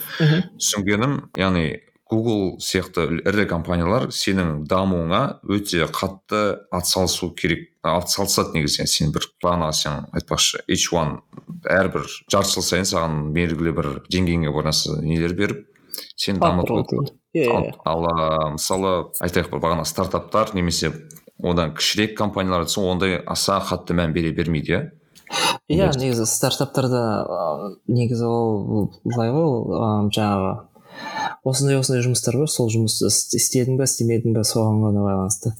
түсінгенім 0.59 1.17
яғни 1.39 1.65
Google 2.11 2.57
сияқты 2.59 3.05
ірі 3.23 3.45
компаниялар 3.47 4.09
сенің 4.11 4.65
дамуыңа 4.67 5.21
өте 5.47 5.85
қатты 5.95 6.41
атсалысу 6.75 7.29
керек 7.39 7.69
атсалысады 7.87 8.57
негізі. 8.57 8.83
Сен 8.83 9.13
бір 9.15 9.29
бағана 9.39 9.71
сен 9.71 10.09
айтпақшы 10.11 10.59
H1 10.67 11.15
әрбір 11.71 12.09
жарты 12.27 12.57
жыл 12.57 12.67
сайын 12.67 12.89
саған 12.89 13.19
белгілі 13.31 13.73
бір 13.77 13.89
деңгейіңе 14.11 14.51
байланысты 14.51 14.99
нелер 15.05 15.37
беріп 15.39 15.70
сен 16.15 16.39
дамытып 16.39 17.11
иә 17.33 17.47
ал, 17.85 18.05
мысалы 18.57 19.11
айтайық 19.23 19.51
бір 19.53 19.61
бағана 19.63 19.85
стартаптар 19.85 20.53
немесе 20.55 20.91
одан 21.43 21.73
кішірек 21.75 22.17
компаниялар 22.17 22.65
айтса 22.65 22.81
ондай 22.81 23.17
аса 23.25 23.59
қатты 23.65 23.95
мән 23.97 24.13
бере 24.13 24.31
бермейді 24.35 24.73
иә? 24.75 24.81
Иә 25.71 25.87
негізі 25.95 26.25
стартаптарда 26.27 27.77
негізі 27.87 28.25
ол 28.27 28.91
былай 29.05 29.31
ғой 29.31 29.47
ол 29.47 30.09
жаңағы 30.11 30.51
осындай 31.47 31.77
осындай 31.79 32.03
жұмыстар 32.03 32.35
бар 32.37 32.49
сол 32.51 32.67
жұмысты 32.69 33.07
іс- 33.07 33.31
істедің 33.39 33.77
ба 33.79 33.87
істемедің 33.87 34.35
ба 34.35 34.43
соған 34.45 34.81
ғана 34.83 35.05
байланысты. 35.07 35.53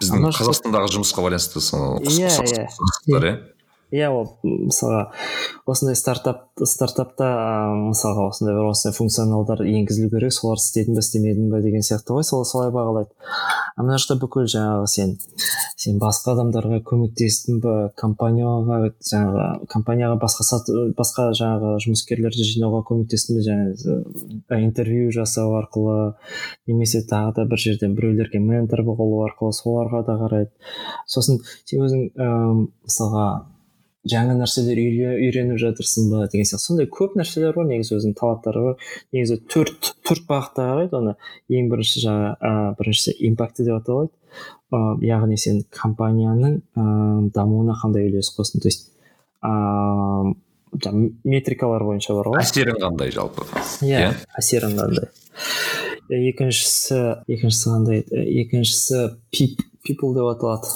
Біздің 0.00 0.24
қазақстандағы 0.32 0.88
жұмысқа 0.96 1.22
байланысты 1.26 1.60
Иә, 2.08 2.32
иә. 2.48 3.36
Иә 3.94 4.08
ол 4.12 4.26
мысалға 4.44 5.08
осындай 5.68 5.96
стартап 5.96 6.44
стартапта 6.64 7.28
ыыы, 7.28 7.78
мысалға 7.92 8.28
осындай 8.28 8.56
бір 8.56 8.68
осындай 8.68 8.96
функционалдар 8.96 9.62
енгізілу 9.64 10.10
керек 10.12 10.34
соларды 10.34 10.64
істедің 10.64 10.98
ба 10.98 11.04
істемедің 11.04 11.48
ба 11.52 11.60
деген 11.64 11.84
сияқты 11.86 12.16
ғой 12.16 12.26
сол 12.28 12.44
солай 12.48 12.72
бағалайды. 12.74 13.14
А 13.76 13.84
мына 13.84 13.96
жақта 14.00 14.18
бүкіл 14.20 14.48
жаңағы 14.50 14.86
сен 14.92 15.14
сен 15.78 15.98
басқа 16.02 16.34
адамдарға 16.34 16.80
көмектестің 16.88 17.60
ба 17.62 17.74
компанияға 17.96 18.90
жаңағы 18.98 19.68
компанияға 19.72 20.18
басқа 20.20 20.46
сат, 20.48 20.70
басқа 20.98 21.28
жаңағы 21.38 21.76
жұмыскерлерді 21.86 22.48
жинауға 22.48 22.82
көмектестің 22.90 23.38
ба 23.38 23.44
жаңағы 23.48 24.62
интервью 24.66 25.12
жасау 25.14 25.54
арқылы 25.60 26.14
немесе 26.66 27.04
тағы 27.06 27.36
да 27.36 27.46
бір 27.48 27.62
жерден 27.62 27.94
біреулерге 27.94 28.42
ментор 28.42 28.82
болу 28.82 29.22
арқылы 29.28 29.54
соларға 29.54 30.02
да 30.08 30.18
қарайды. 30.24 30.50
Сосын 31.06 31.40
сен 31.64 31.86
өзің 31.86 32.04
ііі 32.08 32.66
мысалға 32.88 33.28
жаңа 34.08 34.36
нәрселер 34.38 34.78
үйре- 34.80 35.16
үйреніп 35.26 35.58
жатырсың 35.62 36.10
ба 36.12 36.26
деген 36.32 36.48
сияқты. 36.48 36.66
Сондай 36.68 36.88
көп 36.92 37.16
нәрселер 37.18 37.54
бар 37.56 37.68
негізі 37.68 37.96
өзінің 37.98 38.14
талаптары 38.18 38.64
бар. 38.64 38.76
Негізі 39.12 39.40
төрт 39.52 39.92
төрт 40.06 40.26
бағытта 40.28 40.68
қарайды 40.70 40.98
оны. 40.98 41.14
Ең 41.48 41.68
бірінші 41.72 42.04
жаңа 42.04 42.30
ә, 42.40 42.52
біріншісі 42.78 43.16
импакты 43.28 43.66
деп 43.68 43.80
аталады 43.82 44.10
ә, 44.72 44.78
яғни 45.04 45.38
сен 45.40 45.62
компанияның 45.70 46.60
ә, 46.76 46.86
дамуына 47.34 47.76
қандай 47.82 48.08
үлес 48.10 48.32
қостың 48.36 48.64
то 48.64 48.68
есть 48.72 48.90
жаңа 49.42 51.08
метрикалар 51.24 51.84
бойынша 51.86 52.14
бар 52.18 52.32
ғой. 52.32 52.42
Әсерің 52.42 52.80
қандай 52.82 53.12
жалпы? 53.14 53.46
Иә 53.86 54.02
иә. 54.02 54.10
әсерің 54.40 54.74
қандай? 54.78 55.08
Екіншісі 56.08 56.98
екіншісі 57.28 57.70
қандай? 57.72 58.02
Екіншісі 58.42 59.04
пип 59.32 59.62
people 59.86 60.14
деп 60.16 60.28
аталады. 60.34 60.74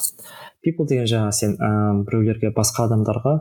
People 0.63 0.87
деген 0.87 1.07
жаңа 1.09 1.31
сен 1.35 1.57
ыыы 1.59 2.03
біреулерге 2.07 2.53
басқа 2.55 2.87
адамдарға 2.87 3.39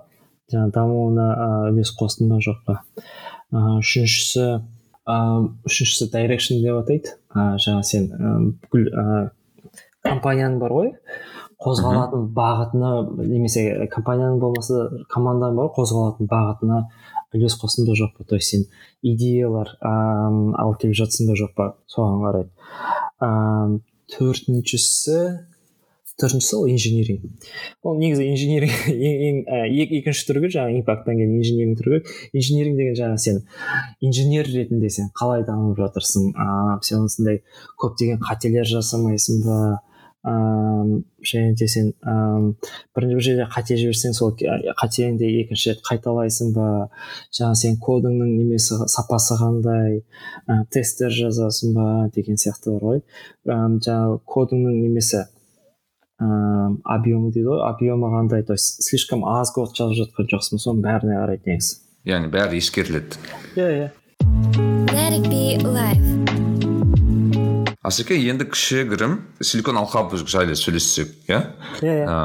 жаңа 0.52 0.70
дамуына 0.74 1.26
ыыы, 1.32 1.72
үлес 1.72 1.92
қостың 1.98 2.32
ба 2.32 2.40
жоқ 2.42 2.62
па? 2.66 2.80
Ыыы 3.52 3.78
үшіншісі 3.80 4.46
ыыы 5.06 5.44
үшіншісі 5.68 6.10
direction 6.12 6.62
деп 6.64 6.82
атайды. 6.82 7.14
Ыыы 7.34 7.60
жаңа 7.62 7.86
сен 7.86 8.10
ыыы 8.12 8.50
бүкіл 8.64 8.90
ыыы 8.90 9.22
компанияның 10.02 10.58
бар 10.62 10.76
ғой. 10.76 10.90
Қозғалатын 11.62 12.26
бағытына 12.34 12.90
немесе 13.22 13.86
компанияның 13.92 14.40
болмаса 14.42 14.88
команданың 15.12 15.60
бар 15.60 15.70
қозғалатын 15.76 16.26
бағытына 16.30 16.80
үлес 17.36 17.54
қостың 17.60 17.86
ба 17.86 17.94
жоқ 17.96 18.16
па? 18.18 18.26
То 18.26 18.34
есть 18.34 18.50
сен 18.50 18.66
идеялар 19.02 19.76
ыыы 19.78 20.56
алып 20.58 20.82
келіп 20.82 20.98
жатсың 21.04 21.30
ба 21.30 21.38
жоқ 21.38 21.54
па? 21.54 21.70
Соған 21.86 22.18
қарайды 22.26 22.50
ыыы 23.22 23.80
төртіншісі 24.12 25.18
төртіншісі 26.22 26.56
ол 26.56 26.66
инжиниринг. 26.70 27.28
Ол 27.82 27.98
негізі 27.98 28.26
инжиниринг 28.30 28.88
ең 28.88 29.44
і 29.68 29.86
екінші 29.98 30.26
түрі 30.30 30.48
жаңағы 30.48 30.80
импакттан 30.80 31.18
кейін 31.18 31.36
инжиниринг 31.40 31.78
түрі 31.80 32.02
инжиниринг 32.32 32.78
деген 32.80 32.98
жаңағы 32.98 33.22
сен 33.26 33.40
инженер 34.00 34.50
ретінде 34.50 34.90
сен 34.90 35.10
қалай 35.18 35.44
дамып 35.46 35.78
жатырсың? 35.82 36.32
Ыыы 36.32 36.76
сен 36.86 37.08
осындай 37.08 37.42
көптеген 37.82 38.22
қателер 38.22 38.68
жасамайсың 38.68 39.42
ба? 39.46 39.58
Ыыы 40.22 41.02
және 41.26 41.56
де 41.58 41.66
сен 41.66 41.92
ыыы 42.06 42.54
бірінші 42.94 43.16
бір 43.18 43.26
жерде 43.26 43.46
қате 43.50 43.76
жіберсең 43.80 44.14
сол 44.14 44.32
қатеңді 44.78 45.26
екінші 45.42 45.72
рет 45.72 45.82
қайталайсың 45.88 46.54
ба? 46.54 46.68
Жаңағы 47.34 47.58
сен 47.58 47.76
кодыңның 47.82 48.30
немесі 48.38 48.78
сапасы 48.86 49.38
қандай? 49.40 50.02
Ә, 50.46 50.62
тесттер 50.70 51.10
жазасың 51.10 51.74
ба? 51.74 51.86
Деген 52.14 52.38
сияқты 52.38 52.76
бар 52.76 52.86
ғой. 52.88 53.02
Жаңағы 53.46 54.20
кодыңның 54.22 54.78
немесі 54.84 55.24
ыыы 56.22 56.76
объемы 56.84 57.32
дейді 57.34 57.48
ғой 57.50 57.62
объемы 57.68 58.10
қандай 58.14 58.42
то 58.46 58.52
есть 58.54 58.82
слишком 58.86 59.24
аз 59.24 59.50
код 59.52 59.74
жазып 59.76 59.98
жатқан 60.06 60.30
жоқсың 60.32 60.62
соның 60.62 60.82
бәріне 60.86 61.18
қарайды 61.18 61.50
негізі 61.50 61.80
яғни 62.04 62.30
бәрі 62.34 62.58
ескеріледі. 62.62 63.18
Иә 63.56 63.68
иә. 63.78 63.88
Асеке 67.82 68.14
енді 68.30 68.46
кішігірім 68.50 69.16
силикон 69.42 69.78
алқабы 69.80 70.18
жайлы 70.22 70.54
сөйлессек 70.58 71.10
иә? 71.28 71.40
Иә 71.82 71.94
иә. 72.06 72.22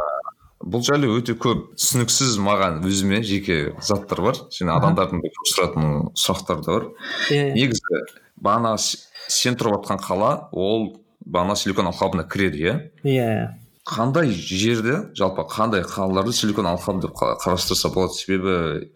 Бұл 0.62 0.84
жайлы 0.86 1.10
өте 1.14 1.34
көп 1.38 1.72
түсініксіз 1.78 2.38
маған 2.44 2.80
өзіме 2.86 3.22
жеке 3.26 3.74
заттар 3.82 4.22
бар. 4.26 4.40
Және 4.54 4.74
адамдардың 4.78 5.22
да 5.24 5.32
көп 5.34 5.50
сұрайтын 5.54 5.88
сұрақтар 6.18 6.62
да 6.66 6.78
бар. 6.78 6.88
Иә 7.34 7.52
негізі 7.58 8.02
бағана 8.42 8.76
с- 8.78 9.08
сен 9.28 9.58
тұрып 9.58 9.80
жатқан 9.80 10.02
қала 10.06 10.32
ол 10.52 11.02
бағана 11.26 11.56
силикон 11.58 11.90
алқабына 11.90 12.28
кіреді 12.30 12.62
иә 12.64 12.76
иә. 13.04 13.48
Қандай 13.88 14.32
жерде 14.34 14.98
жалпы 15.18 15.46
қандай 15.52 15.84
қалаларды 15.88 16.34
силикон 16.36 16.68
алқабы 16.70 17.06
деп 17.08 17.14
қа- 17.16 17.38
қарастырса 17.44 17.90
болады? 17.94 18.14
Себебі 18.20 18.90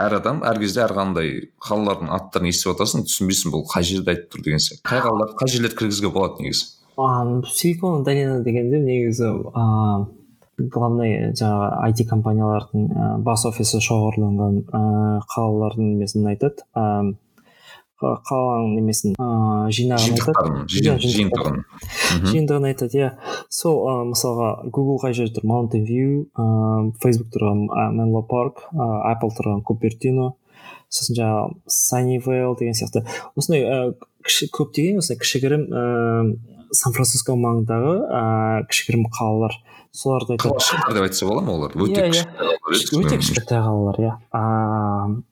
әр 0.00 0.16
адам 0.18 0.40
әр 0.48 0.58
кезде 0.62 0.80
әрқандай 0.86 1.50
қалалардың 1.62 2.08
аттарын 2.16 2.48
естіп 2.50 2.72
жатасың 2.72 3.04
түсінбейсің 3.08 3.52
бұл 3.54 3.66
қай 3.70 3.84
жерде 3.86 4.14
айтып 4.14 4.32
тұр 4.34 4.44
деген 4.48 4.62
сияқты. 4.64 4.82
Қай 4.88 5.02
қалалар 5.04 5.34
қай 5.38 5.52
жерлерді 5.52 5.76
кіргізуге 5.82 6.10
болады 6.14 6.42
негізі? 6.42 6.64
Силикон 7.52 8.04
долина 8.04 8.40
дегенде 8.42 8.78
негізі 8.80 9.30
а 9.54 10.06
главный 10.58 11.32
жаңағы 11.34 11.90
IT 11.90 12.04
компаниялардың 12.08 13.22
бас 13.26 13.44
офисі 13.48 13.80
шоғырланған 13.82 14.60
ә, 14.70 14.82
қалалардың 15.34 15.88
немесін 15.94 16.28
айтады? 16.30 16.62
Қа- 16.74 17.14
қаланың 18.28 18.76
немесін 18.78 19.16
ә, 19.18 19.28
жинағын 19.74 20.16
айтады. 20.18 20.54
Жиынтығын 20.74 21.60
жиынтығын 22.30 22.68
айтады. 22.70 23.00
иә. 23.00 23.10
Сол 23.48 23.82
мысалға 24.10 24.50
google 24.70 25.00
қай 25.02 25.16
жерде 25.16 25.38
тұр? 25.38 25.48
Mountain 25.50 25.84
view 25.88 26.24
ә, 26.36 26.92
facebook 27.02 27.32
тұрған 27.34 27.66
park 28.30 28.64
ә, 28.72 28.88
apple 29.12 29.34
тұрған 29.38 29.62
купертино 29.66 30.34
сосын 30.94 31.18
жаңағы 31.18 31.54
саннивейл 31.66 32.56
деген 32.58 32.76
сияқты. 32.76 33.04
Осындай 33.38 33.94
кіші, 34.24 34.48
көптеген 34.54 35.00
осындай 35.02 35.20
кішігірім 35.22 35.64
ә, 35.70 35.84
сан 36.74 36.94
франциско 36.94 37.36
маңындағы 37.38 37.94
ә, 38.06 38.22
кішігірім 38.70 39.08
қалалар. 39.14 39.56
Соларды 39.94 40.36
қалашықтар 40.42 40.94
деп 40.96 41.06
айтса 41.06 41.26
болады 41.28 41.46
ма 41.46 41.52
олар? 41.54 41.74
Өте 41.78 42.02
Иә, 42.02 42.10
күшті 42.10 42.24
иә. 42.24 42.36
қалалар 42.38 42.74
еді. 42.74 43.00
өте 43.06 43.18
кішкентай 43.22 43.60
қалалар 43.62 44.00
иә. 44.02 44.12
А 44.34 44.42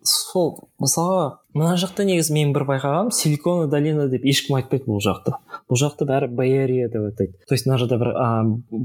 сол 0.06 0.68
мысалға 0.80 1.24
мына 1.54 1.74
жақта 1.76 2.04
негізі 2.08 2.32
мен 2.32 2.52
бір 2.54 2.64
байқағаным 2.68 3.10
силиконовая 3.12 3.68
долина 3.68 4.06
деп 4.08 4.24
ешкім 4.24 4.56
айтпайды 4.56 4.86
бұл 4.88 5.02
жақты 5.04 5.34
бұл 5.68 5.78
жақты 5.82 6.06
бәрі 6.08 6.30
бэйария 6.32 6.88
деп 6.88 7.10
атайды 7.10 7.34
то 7.46 7.54
есть 7.54 7.66
мына 7.66 7.76
жақта 7.82 7.98
бір 8.00 8.12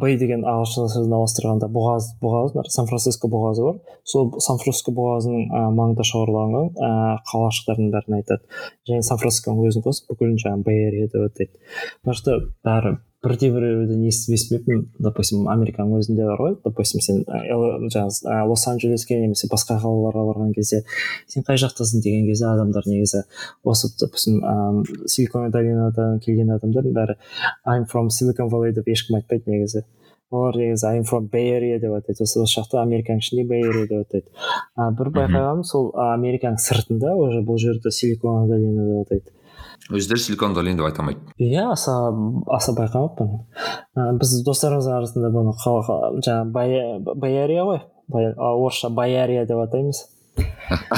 бэй 0.01 0.17
деген 0.19 0.43
ағылшын 0.43 0.89
сөзін 0.91 1.13
ауыстырғанда 1.15 1.69
бұғаз 1.71 2.09
бұғаз 2.21 2.57
сан 2.73 2.89
франциско 2.89 3.29
бұғазы 3.31 3.63
бар. 3.69 3.79
Сол 4.03 4.33
сан 4.43 4.57
франциско 4.59 4.91
бұғазының 4.97 5.47
а, 5.53 5.63
маңында 5.77 6.03
шоғырланған 6.07 6.69
а, 6.81 6.91
қалашықтардың 7.31 7.91
бәрін 7.93 8.17
айтады. 8.19 8.41
Және 8.89 9.01
сан 9.05 9.19
францисконың 9.21 9.67
өзін 9.69 9.85
қосып 9.85 10.11
бүкілін 10.11 10.37
жаңағы 10.43 10.67
бэйария 10.67 11.07
деп 11.13 11.27
атайды. 11.29 11.53
Мына 12.03 12.17
жақта 12.17 12.37
бәрі 12.67 12.97
бірде 13.25 13.49
біреуден 13.51 14.03
естіп 14.07 14.35
естімеппін 14.37 14.83
допустим 14.99 15.47
американың 15.49 16.01
өзінде 16.01 16.27
бар 16.27 16.43
ғой 16.43 16.55
допустим 16.63 17.01
сен 17.01 17.23
жаңағы 17.25 18.43
лос 18.49 18.67
анджелеске 18.69 19.17
немесе 19.21 19.49
басқа 19.51 19.79
қалаларға 19.81 20.25
барған 20.31 20.53
кезде 20.55 20.83
сен 21.25 21.45
қай 21.47 21.57
жақтасың 21.63 22.03
деген 22.05 22.27
кезде 22.29 22.45
адамдар 22.51 22.85
негізі 22.85 23.23
осы 23.65 23.89
допустим 23.99 24.43
ыыы 24.43 25.09
силикон 25.09 25.49
долинадан 25.51 26.19
келген 26.21 26.53
адамдар 26.59 26.91
бәрі 26.93 27.17
I'm 27.65 27.85
from 27.85 28.09
Silicon 28.09 28.49
Valley 28.51 28.73
деп 28.75 28.87
ешкім 28.87 29.17
айтпайды 29.19 29.51
негізі. 29.51 29.83
Олар 30.31 30.57
негізі 30.59 30.87
I'm 30.87 31.05
from 31.07 31.29
Bay 31.31 31.51
Area 31.57 31.79
деп 31.81 31.95
атайды. 31.97 32.23
Осы 32.23 32.41
осы 32.43 32.59
жақта 32.59 32.81
американың 32.83 33.23
ішінде 33.23 33.45
Bay 33.49 33.65
Area 33.67 33.87
деп 33.89 34.05
атайды. 34.07 34.31
А 34.75 34.89
бір 34.91 35.11
байқағаным 35.17 35.63
сол 35.67 35.91
американың 36.07 36.61
сыртында 36.63 37.15
уже 37.15 37.41
бұл 37.47 37.59
жерді 37.61 37.91
силикон 37.91 38.47
долина 38.51 38.87
деп 38.87 39.07
атайды. 39.07 39.35
Өздері 39.89 40.19
силикон 40.19 40.53
долина 40.53 40.81
деп 40.81 40.89
айта 40.89 41.01
алмайды 41.03 41.19
иә 41.39 41.71
аса 41.71 41.95
аса 42.51 42.73
байқамаппын 42.77 44.17
біз 44.19 44.33
достарымыздың 44.47 44.97
арасында 44.97 45.31
бұны 45.31 45.53
жаңағы 46.25 47.13
баярия 47.15 47.63
ғой 47.67 47.81
орысша 48.35 48.89
баярия 48.89 49.45
деп 49.45 49.63
атаймыз 49.63 50.03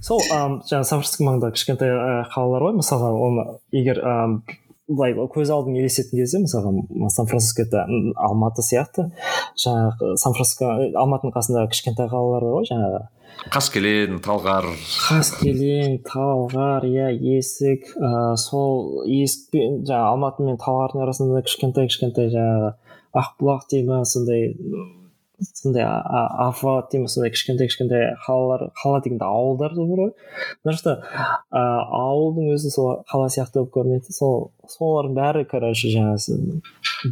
сол 0.00 0.20
жаңағы 0.28 0.88
франциско 0.88 1.24
маңындағы 1.26 1.56
кішкентай 1.56 1.92
қалалар 2.34 2.68
ғой 2.68 2.76
мысалға 2.80 3.12
оны 3.28 3.46
егер 3.72 4.02
былай 4.86 5.14
көз 5.34 5.50
алдыңа 5.50 5.80
елестетін 5.82 6.20
кезде 6.20 6.40
мысалға 6.42 7.10
сан 7.10 7.28
францискода 7.30 7.84
алматы 8.28 8.62
сияқты. 8.62 9.08
Жаңағы 9.58 10.14
сан 10.20 10.36
франциско 10.36 10.70
алматының 11.02 11.34
қасындағы 11.34 11.72
кішкентай 11.74 12.10
қалалар 12.12 12.46
бар 12.46 12.58
ғой 12.60 12.68
жаңағы. 12.70 13.02
Қаскелен 13.52 14.20
талғар. 14.24 14.68
Қаскелең 15.08 15.98
талғар 16.06 16.86
иә 16.88 17.10
есік 17.12 17.90
ә, 17.98 18.36
сол 18.40 19.02
есік 19.10 19.50
пен 19.52 19.82
жаңағы 19.82 20.12
алматы 20.12 20.46
мен 20.46 20.60
талғардың 20.62 21.04
арасында 21.04 21.42
кішкентай 21.46 21.90
кішкентай 21.90 22.30
жаңағы 22.32 22.72
ақбұлақ 23.16 23.66
дей 23.72 23.84
ма 23.88 24.04
сондай 24.08 24.54
сондай 25.40 25.84
афат 25.84 26.94
ма 26.96 27.08
сондай 27.12 27.30
кішкентай 27.34 27.68
кішкентай 27.68 28.06
қалалар 28.26 28.70
қала 28.82 29.02
дегенде 29.04 29.24
ауылдар 29.26 29.74
да 29.76 29.84
бар 29.84 30.00
ғой 30.00 30.12
мына 30.64 30.76
жақта 30.76 30.94
ауылдың 31.52 32.52
өзі 32.54 32.70
сол 32.72 33.02
қала 33.10 33.28
сияқты 33.32 33.60
болып 33.60 33.74
көрінеді 33.76 34.16
сол 34.16 34.50
солардың 34.72 35.14
бәрі 35.18 35.44
короче 35.50 35.92
жаңағы 35.92 36.38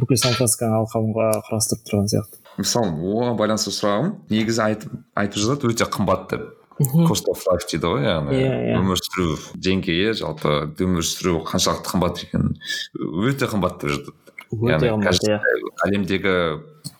бүкіл 0.01 0.17
сан 0.23 0.33
францисконың 0.39 0.79
алқабын 0.81 1.13
қа- 1.15 1.41
құрастырып 1.47 1.85
тұрған 1.87 2.09
сияқты. 2.11 2.41
Мысалы 2.57 2.91
оған 3.13 3.37
байланысты 3.39 3.71
сұрағым 3.75 4.13
негізі 4.33 4.61
айтып 4.65 4.97
айтып 5.21 5.41
жатады 5.45 5.71
өте 5.73 5.85
қымбат 5.91 6.29
деп. 6.33 6.45
Cost 7.07 7.29
of 7.31 7.39
life 7.47 7.63
дейді 7.71 7.87
ғой 7.87 8.03
яғни 8.03 8.35
Иә, 8.35 8.55
иә. 8.73 8.79
өмір 8.81 8.99
сүру 8.99 9.37
деңгейі 9.63 10.09
жалпы 10.19 10.55
өмір 10.83 11.05
сүру 11.07 11.37
қаншалықты 11.47 11.87
қымбат 11.93 12.19
екенін. 12.25 12.57
Өте 12.99 13.47
қымбат 13.47 13.79
деп 13.79 13.93
жатады 13.95 14.11
Яғни 14.51 14.91
иә. 15.29 15.39
әлемдегі 15.87 16.33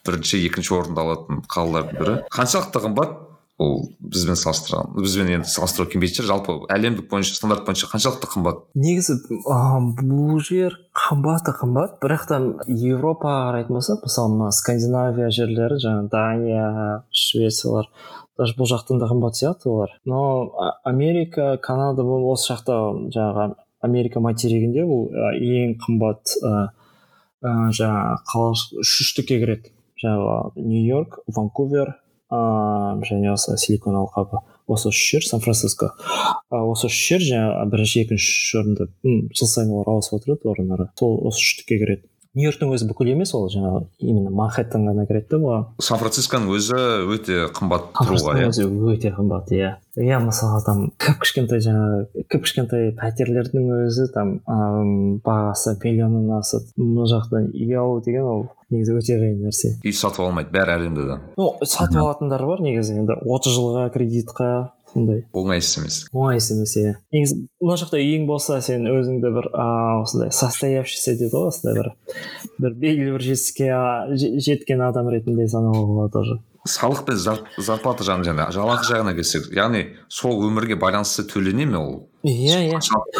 бірінші 0.05 0.41
екінші 0.47 0.75
орынды 0.79 1.01
алатын 1.01 1.45
қалалардың 1.51 2.01
бірі. 2.01 2.17
Қаншалықты 2.33 2.83
қымбат 2.85 3.15
ол 3.57 3.85
бізбен 4.03 4.35
салыстырған 4.35 4.97
бізбен 4.99 5.29
енді 5.37 5.47
салыстыру 5.47 5.87
келмейтін 5.87 6.25
шығар 6.25 6.27
жалпы 6.33 6.55
әлемдік 6.75 7.07
бойынша 7.07 7.37
стандарт 7.37 7.63
бойынша 7.63 7.87
қаншалықты 7.87 8.27
қымбат 8.33 8.57
негізі 8.75 9.15
бұл 9.29 10.41
жер 10.43 10.75
қымбат 10.91 11.45
та 11.47 11.53
қымбат. 11.55 11.95
Бірақ 12.03 12.25
та 12.27 12.41
европаға 12.67 13.37
қарайтын 13.47 13.77
болсақ 13.77 14.03
мысалы 14.03 14.33
мына 14.33 14.51
скандинавия 14.51 15.29
жерлері 15.31 15.79
жаңағы 15.79 16.11
дания 16.11 17.03
швециялар 17.15 17.87
даже 18.37 18.57
бұл 18.59 18.67
жақтан 18.67 18.99
да 18.99 19.07
қымбат 19.07 19.39
сияқты 19.39 19.71
олар. 19.71 19.95
Но 20.03 20.51
америка 20.83 21.55
канада 21.63 22.03
бұл 22.03 22.27
осы 22.33 22.51
жақта 22.51 22.75
жаңағы 23.15 23.55
америка 23.87 24.19
материгінде 24.19 24.83
бұл 24.83 25.07
ең 25.39 25.77
қымбат 25.79 26.35
а, 26.43 26.51
а, 27.39 27.71
жаңағы 27.71 28.19
қала 28.33 28.51
үш 28.83 28.99
үштікке 29.05 29.39
кіреді. 29.39 29.74
Жаңағы 30.05 30.65
нью 30.65 30.81
йорк 30.85 31.19
ванкувер 31.27 31.95
ыыы 32.31 33.05
және 33.05 33.33
осы 33.33 33.57
силикон 33.61 33.99
алқабы 33.99 34.41
осы 34.67 34.89
үш 34.89 35.01
жер 35.11 35.27
сан 35.27 35.43
франциско 35.45 35.91
осы 36.49 36.89
үш 36.89 36.97
жер 37.09 37.21
жаңағы 37.21 37.69
бірінші 37.73 38.01
екінші 38.05 38.59
орында 38.61 38.89
жыл 39.05 39.51
сайын 39.51 39.75
олар 39.75 39.93
ауысып 39.95 40.19
отырады 40.19 40.49
орындары 40.49 40.89
сол 40.99 41.19
осы 41.29 41.43
үштікке 41.43 41.77
кіреді 41.83 42.09
нью 42.35 42.49
йорктың 42.49 42.73
өзі 42.75 42.87
бүкіл 42.89 43.13
емес 43.13 43.31
ол 43.37 43.45
жаңағы 43.51 43.85
именно 44.03 44.31
манхэттен 44.35 44.89
ғана 44.89 45.05
кіреді 45.07 45.29
да 45.31 45.37
бұған 45.39 45.67
сан 45.85 46.01
францисконың 46.01 46.51
өзі 46.57 46.79
өте 47.15 47.45
қымбат 47.55 47.85
тұруға 47.95 48.35
иә 48.41 48.49
өзі 48.49 48.65
өте 48.91 49.11
қымбат 49.15 49.53
иә 49.55 49.69
иә 50.01 50.19
мысалға 50.19 50.59
там 50.65 50.81
кіп 50.99 51.21
кішкентай 51.23 51.63
жаңағы 51.63 52.25
кіп 52.27 52.43
кішкентай 52.43 52.91
пәтерлердің 52.99 53.71
өзі 53.85 54.09
там 54.11 54.35
ыыы 54.43 55.21
бағасы 55.23 55.77
миллионнан 55.79 56.41
асып 56.41 56.67
мына 56.75 57.07
жақта 57.13 57.45
үй 57.47 57.79
алу 57.79 58.01
деген 58.03 58.27
ол 58.27 58.47
негізі 58.75 58.97
өте 58.99 59.17
қиын 59.19 59.43
нәрсе. 59.47 59.75
Үй 59.83 59.95
сатып 59.95 60.27
алмайды 60.27 60.53
бәрі 60.55 60.75
арендада 60.77 61.19
ну 61.39 61.51
сатып 61.63 62.01
алатындар 62.03 62.45
бар 62.45 62.63
негізі 62.65 62.99
енді. 63.01 63.19
отыз 63.25 63.57
жылға 63.57 63.89
кредитқа 63.95 64.49
сондай. 64.93 65.25
Оңай 65.35 65.59
іс 65.59 65.75
емес. 65.79 65.99
Оңай 66.13 66.39
іс 66.39 66.49
емес 66.55 66.75
иә. 66.79 66.95
Негізі 67.15 67.41
мына 67.61 67.77
жақта 67.81 67.99
үйің 67.99 68.25
болса 68.29 68.61
сен 68.63 68.87
өзіңді 68.91 69.31
бір 69.35 69.51
ыыы 69.51 70.01
осындай 70.03 70.31
состоявшийся 70.35 71.15
дейді 71.19 71.31
ғой 71.35 71.51
осындай 71.51 71.79
бір 71.79 71.93
бір 72.59 72.75
белгілі 72.83 73.15
бір 73.17 73.29
жетістікке 73.29 74.39
жеткен 74.45 74.83
адам 74.87 75.11
ретінде 75.11 75.47
санауға 75.51 75.87
болады 75.91 76.21
уже 76.23 76.41
салық 76.65 77.03
пен 77.05 77.17
зарплата 77.17 78.05
жағынан 78.05 78.25
жаңа 78.25 78.45
жалақы 78.53 78.87
жағына 78.89 79.13
келсек 79.17 79.51
яғни 79.53 79.83
сол 80.09 80.41
өмірге 80.47 80.77
байланысты 80.81 81.25
төлене 81.29 81.67
ме 81.69 81.77
ол? 81.77 81.95
Иә 82.25 82.63
иә. 82.71 82.79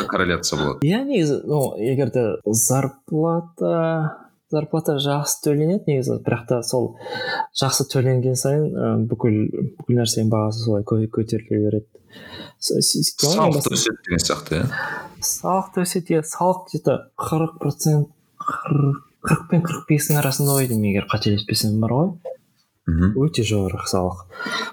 Корреляция 0.10 0.58
болады. 0.60 0.80
Иә 0.82 1.04
негізі 1.06 1.42
ну 1.46 1.76
егер 1.78 2.10
де 2.10 2.26
зарплата 2.46 4.25
зарплата 4.54 4.96
жақсы 5.02 5.42
төленеді 5.46 5.90
негізі 5.90 6.20
бірақ 6.26 6.46
та 6.50 6.60
сол 6.64 6.92
жақсы 7.58 7.88
төленген 7.92 8.38
сайын 8.38 8.66
ә, 8.70 8.92
бүкіл 9.10 9.40
бүкіл 9.80 10.00
нәрсенің 10.02 10.30
бағасы 10.34 10.66
солай 10.66 10.86
көтеріле 10.86 11.62
береді. 11.66 11.88
Салық 12.60 13.60
та 13.66 13.74
өседі 13.74 13.98
деген 14.06 14.24
сияқты 14.24 14.60
иә? 14.60 14.70
Салық 15.26 15.74
та 15.74 15.86
өседі 15.86 16.18
иә. 16.18 16.22
Салық 16.30 16.70
где 16.70 16.84
то 16.86 16.98
қырық 17.20 17.58
процент 17.62 18.14
қырық 18.46 19.50
пен 19.50 19.66
қырық 19.66 19.90
бестің 19.90 20.22
арасында 20.22 20.60
ғой 20.60 20.70
деймін 20.70 20.92
егер 20.94 21.10
қателеспесем 21.12 21.80
бар 21.82 21.96
ғой. 21.98 22.12
Мхм. 22.86 23.14
Өте 23.26 23.46
жоғары 23.48 23.82
салық 23.90 24.26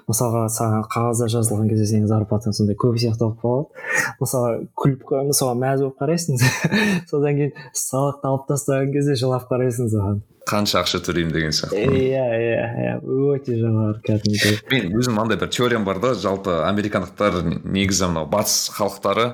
мысалға 0.09 0.43
саған 0.53 0.85
қағазда 0.93 1.29
жазылған 1.33 1.71
кезде 1.71 1.87
сенің 1.91 2.09
зарплатаң 2.11 2.55
сондай 2.57 2.77
көп 2.77 2.99
сияқты 3.01 3.25
болып 3.25 3.39
қалады. 3.43 3.87
Мысалға 4.21 4.51
күліп 4.83 5.15
мысалға 5.31 5.55
мәз 5.63 5.85
болып 5.85 6.03
қарайсың. 6.03 6.43
Содан 7.11 7.39
кейін 7.39 7.57
салықты 7.73 8.29
алып 8.29 8.45
тастаған 8.51 8.93
кезде 8.93 9.17
жылап 9.23 9.49
қарайсың 9.49 9.89
саған. 9.93 10.21
Қанша 10.49 10.81
ақша 10.83 10.99
төлеймін 11.05 11.33
деген 11.33 11.53
сияқты 11.55 11.83
иә 11.87 12.23
иә 12.43 12.67
иә 12.83 12.93
өте 13.03 13.55
жоғары 13.59 14.01
кәдімгідей 14.03 14.57
мен 14.71 14.97
өзім 14.99 15.15
мынандай 15.15 15.39
бір 15.39 15.51
теориям 15.55 15.85
бар 15.87 16.01
да 16.03 16.13
жалпы 16.19 16.57
американдықтар 16.67 17.39
негізі 17.63 18.09
мынау 18.11 18.27
батыс 18.31 18.69
халықтары 18.75 19.29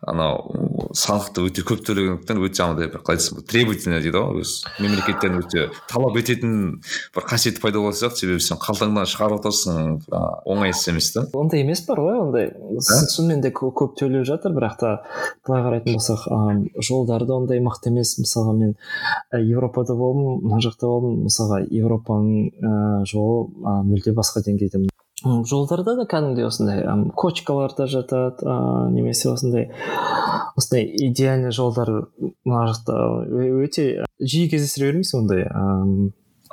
анау 0.00 0.88
салықты 0.96 1.44
өте 1.44 1.64
көп 1.68 1.84
төлегендіктен 1.84 2.40
өте 2.46 2.64
андай 2.64 2.88
бір 2.88 3.04
қалай 3.04 3.20
айтсам 3.20 3.42
требовательный 3.44 4.00
дейді 4.00 4.22
ғой 4.22 4.40
өз 4.44 4.54
мемлекеттен 4.80 5.36
өте 5.42 5.66
талап 5.90 6.16
ететін 6.20 6.80
бір 7.14 7.28
қасиет 7.28 7.60
пайда 7.60 7.82
болған 7.82 7.98
сияқты 8.00 8.24
себебі 8.24 8.44
сен 8.46 8.60
қалтаңнан 8.62 9.08
шығарып 9.10 9.42
отырсың 9.42 10.00
оңай 10.48 10.72
іс 10.72 10.86
емес 10.88 11.10
та 11.12 11.26
ондай 11.36 11.64
емес 11.66 11.84
бар 11.88 12.00
ғой 12.00 12.20
ондай 12.24 12.50
шынымен 12.80 13.44
де 13.44 13.52
көп 13.52 13.98
төлеп 14.00 14.24
жатыр 14.28 14.56
бірақ 14.56 14.78
та 14.80 14.94
былай 15.46 15.64
қарайтын 15.66 15.98
болсақ 15.98 16.80
жолдары 16.80 17.28
да 17.28 17.36
ондай 17.36 17.60
мықты 17.64 17.92
емес 17.92 18.16
мысалға 18.22 18.56
мен 18.56 18.74
европада 19.32 19.96
болдым 19.98 20.53
мына 20.54 20.64
жақта 20.64 20.88
болдым 20.88 21.24
мысалға 21.26 21.64
европаның 21.66 22.50
ыыы 22.62 23.06
жолы 23.10 23.48
ә, 23.66 23.80
мүлде 23.84 24.14
басқа 24.16 24.44
деңгейде 24.46 24.86
жолдарда 25.24 25.96
да 25.96 26.06
кәдімгідей 26.10 26.46
осындай 26.46 26.84
кочкалар 27.16 27.74
да 27.76 27.86
жатады 27.90 28.46
ыыы 28.46 28.90
немесе 28.94 29.30
осындай 29.32 29.70
осындай 30.56 30.86
идеальный 31.08 31.52
жолдар 31.52 31.90
мына 32.44 32.66
жақта 32.72 32.98
өте 33.64 34.04
жиі 34.20 34.50
кездестіре 34.52 34.92
бермейсің 34.92 35.24
ондай 35.24 35.48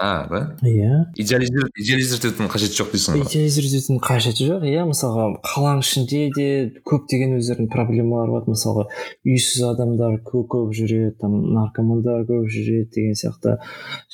а 0.02 0.28
да? 0.28 0.58
Иә. 0.66 1.12
Идеализировать 1.14 2.26
етудің 2.26 2.47
қажеті 2.49 2.80
жоқ 2.80 2.88
дейсің 2.95 3.20
ғой. 3.20 3.28
Идеализировать 3.28 3.76
етудің 3.78 3.99
қажеті 4.02 4.47
жоқ 4.49 4.64
иә 4.66 4.86
мысалға 4.89 5.26
қаланың 5.45 5.84
ішінде 5.86 6.22
де 6.34 6.47
көптеген 6.89 7.36
өздерінің 7.38 7.70
проблемалары 7.70 8.34
бар. 8.34 8.47
Мысалға 8.49 8.88
үйсіз 9.30 9.62
адамдар 9.70 10.18
көп, 10.26 10.47
көп 10.56 10.74
жүреді 10.74 11.14
там 11.22 11.38
наркомандар 11.54 12.26
көп 12.26 12.49
жүреді 12.49 12.89
деген 12.97 13.20
сияқты. 13.22 13.60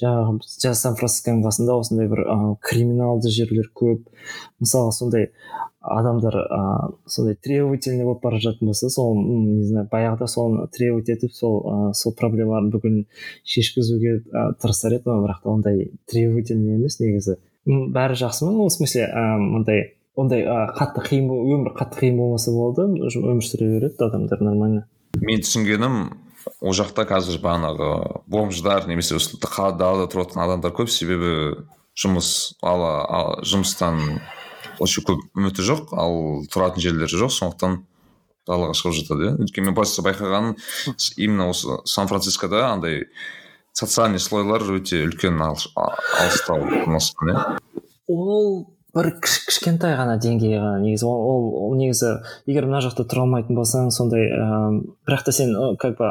Жаңағы 0.04 0.76
сан 0.76 1.00
францисконың 1.00 1.46
қасында 1.48 1.80
осындай 1.80 2.12
бір 2.12 2.26
криминалды 2.68 3.32
жерлер 3.32 3.72
көп. 3.72 4.04
Мысалы 4.60 4.92
сондай 4.92 5.32
адамдар 5.94 6.36
ыыы 6.36 6.94
сондай 7.08 7.36
требовательный 7.36 8.06
болып 8.06 8.22
бара 8.24 8.40
жататын 8.40 8.68
болса 8.68 8.90
сол 8.90 9.16
не 9.18 9.64
знаю 9.64 9.88
баяғыда 9.92 10.28
соны 10.28 10.68
требовать 10.68 11.10
етіп 11.10 11.34
сол 11.34 11.62
ыыы 11.64 11.94
сол 11.94 12.14
проблемаларын 12.14 12.72
бүгін 12.74 13.06
шешкізуге 13.44 14.22
тырысар 14.62 14.98
еді 15.00 15.08
бірақ 15.08 15.44
та 15.44 15.50
ондай 15.50 15.92
требовательный 16.12 16.76
емес 16.76 17.00
негізі. 17.00 17.38
Бәрі 17.68 18.16
жақсы 18.20 18.46
ма? 18.46 18.68
В 18.68 18.72
смысле 18.72 19.08
мындай 19.40 19.98
ондай 20.18 20.46
қатты 20.48 21.04
қиын 21.10 21.28
өмір 21.30 21.74
қатты 21.78 22.06
қиын 22.06 22.18
болмаса 22.18 22.52
болды 22.52 22.88
өмір 22.88 23.44
сүре 23.46 23.74
береді 23.78 24.08
адамдар 24.08 24.42
нормально. 24.42 24.88
Мен 25.22 25.44
түсінгенім 25.44 25.98
ол 26.62 26.74
жақта 26.78 27.06
қазір 27.10 27.42
бағанағы 27.44 28.24
бомждар 28.28 28.88
немесе 28.88 29.18
осы 29.18 29.38
далада 29.42 30.08
тұратын 30.10 30.44
адамдар 30.46 30.74
көп. 30.74 30.90
Себебі 30.90 31.62
жұмыс 31.98 32.58
ала 32.62 33.38
жұмыстан 33.46 34.22
онша 34.84 35.03
көп 35.07 35.23
үміті 35.38 35.65
жоқ 35.67 35.93
ал 35.97 36.45
тұратын 36.53 36.84
жерлері 36.84 37.21
жоқ 37.23 37.34
сондықтан 37.34 37.82
далаға 38.47 38.78
шығып 38.78 38.95
жатады 39.01 39.28
иә. 39.28 39.34
Өйткені 39.43 39.69
мен 39.69 39.75
баста 39.78 40.03
байқағаным 40.05 40.55
именно 41.17 41.49
осы 41.51 41.80
сан 41.86 42.07
францискода 42.07 42.69
андай 42.71 43.05
социальный 43.73 44.19
слойлар 44.19 44.63
өте 44.78 45.03
үлкен 45.05 45.41
алыстау 45.41 46.63
орналасқан 46.63 47.34
иә. 47.34 47.59
Ол 48.07 48.76
бір 48.98 49.12
кішкентай 49.22 49.95
ғана 50.00 50.18
деңгей 50.22 50.58
ғана 50.58 50.82
негізі 50.82 51.06
ол, 51.08 51.22
ол, 51.32 51.48
ол 51.68 51.76
негізі 51.80 52.18
егер 52.50 52.68
мына 52.68 52.82
жақта 52.86 53.06
тұра 53.08 53.24
алмайтын 53.26 53.58
болсаң 53.58 53.91
сондай 53.93 54.28
ыыы 54.28 54.82
бірақ 55.08 55.28
та 55.28 55.36
сен 55.38 55.54
как 55.80 55.98
бы 56.00 56.10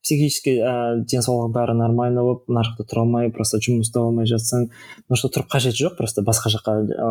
психический 0.00 0.58
ә, 0.64 1.02
денсаулығың 1.04 1.52
бәрі 1.54 1.74
нормально 1.76 2.24
болып 2.24 2.48
мына 2.48 2.64
жақта 2.66 2.86
тұра 2.88 3.04
алмай 3.04 3.30
просто 3.34 3.60
жұмыс 3.60 3.92
таба 3.92 4.08
алмай 4.08 4.28
жатсаң 4.30 4.70
мына 4.70 5.20
жақта 5.20 5.34
тұрып 5.36 5.52
қажеті 5.52 5.84
жоқ 5.84 5.98
просто 6.00 6.24
басқа 6.24 6.54
жаққа 6.56 6.76
ә, 6.88 7.10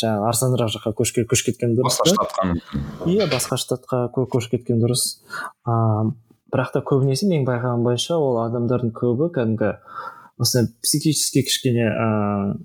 жаңағы 0.00 0.30
арзанырақ 0.30 0.72
жаққа 0.78 0.94
көшіп 0.96 1.28
көшіп 1.30 1.52
кеткен 1.52 1.76
дұрыс 1.76 2.00
басқа 2.00 2.16
штатқа 2.16 3.10
иә 3.12 3.28
басқа 3.30 3.60
штатқа 3.60 4.02
көшіп 4.16 4.56
кеткен 4.56 4.80
дұрыс. 4.80 5.20
Ыыы 5.68 6.14
бірақ 6.50 6.72
та 6.74 6.82
көбінесе 6.82 7.28
менің 7.30 7.46
байқағаным 7.46 7.84
бойынша 7.86 8.16
ол 8.18 8.40
адамдардың 8.42 8.90
көбі 8.96 9.30
кәдімгі 9.36 9.74
осындай 10.40 10.72
психически 10.82 11.44
кішкене 11.46 11.86
ыыы 11.86 12.56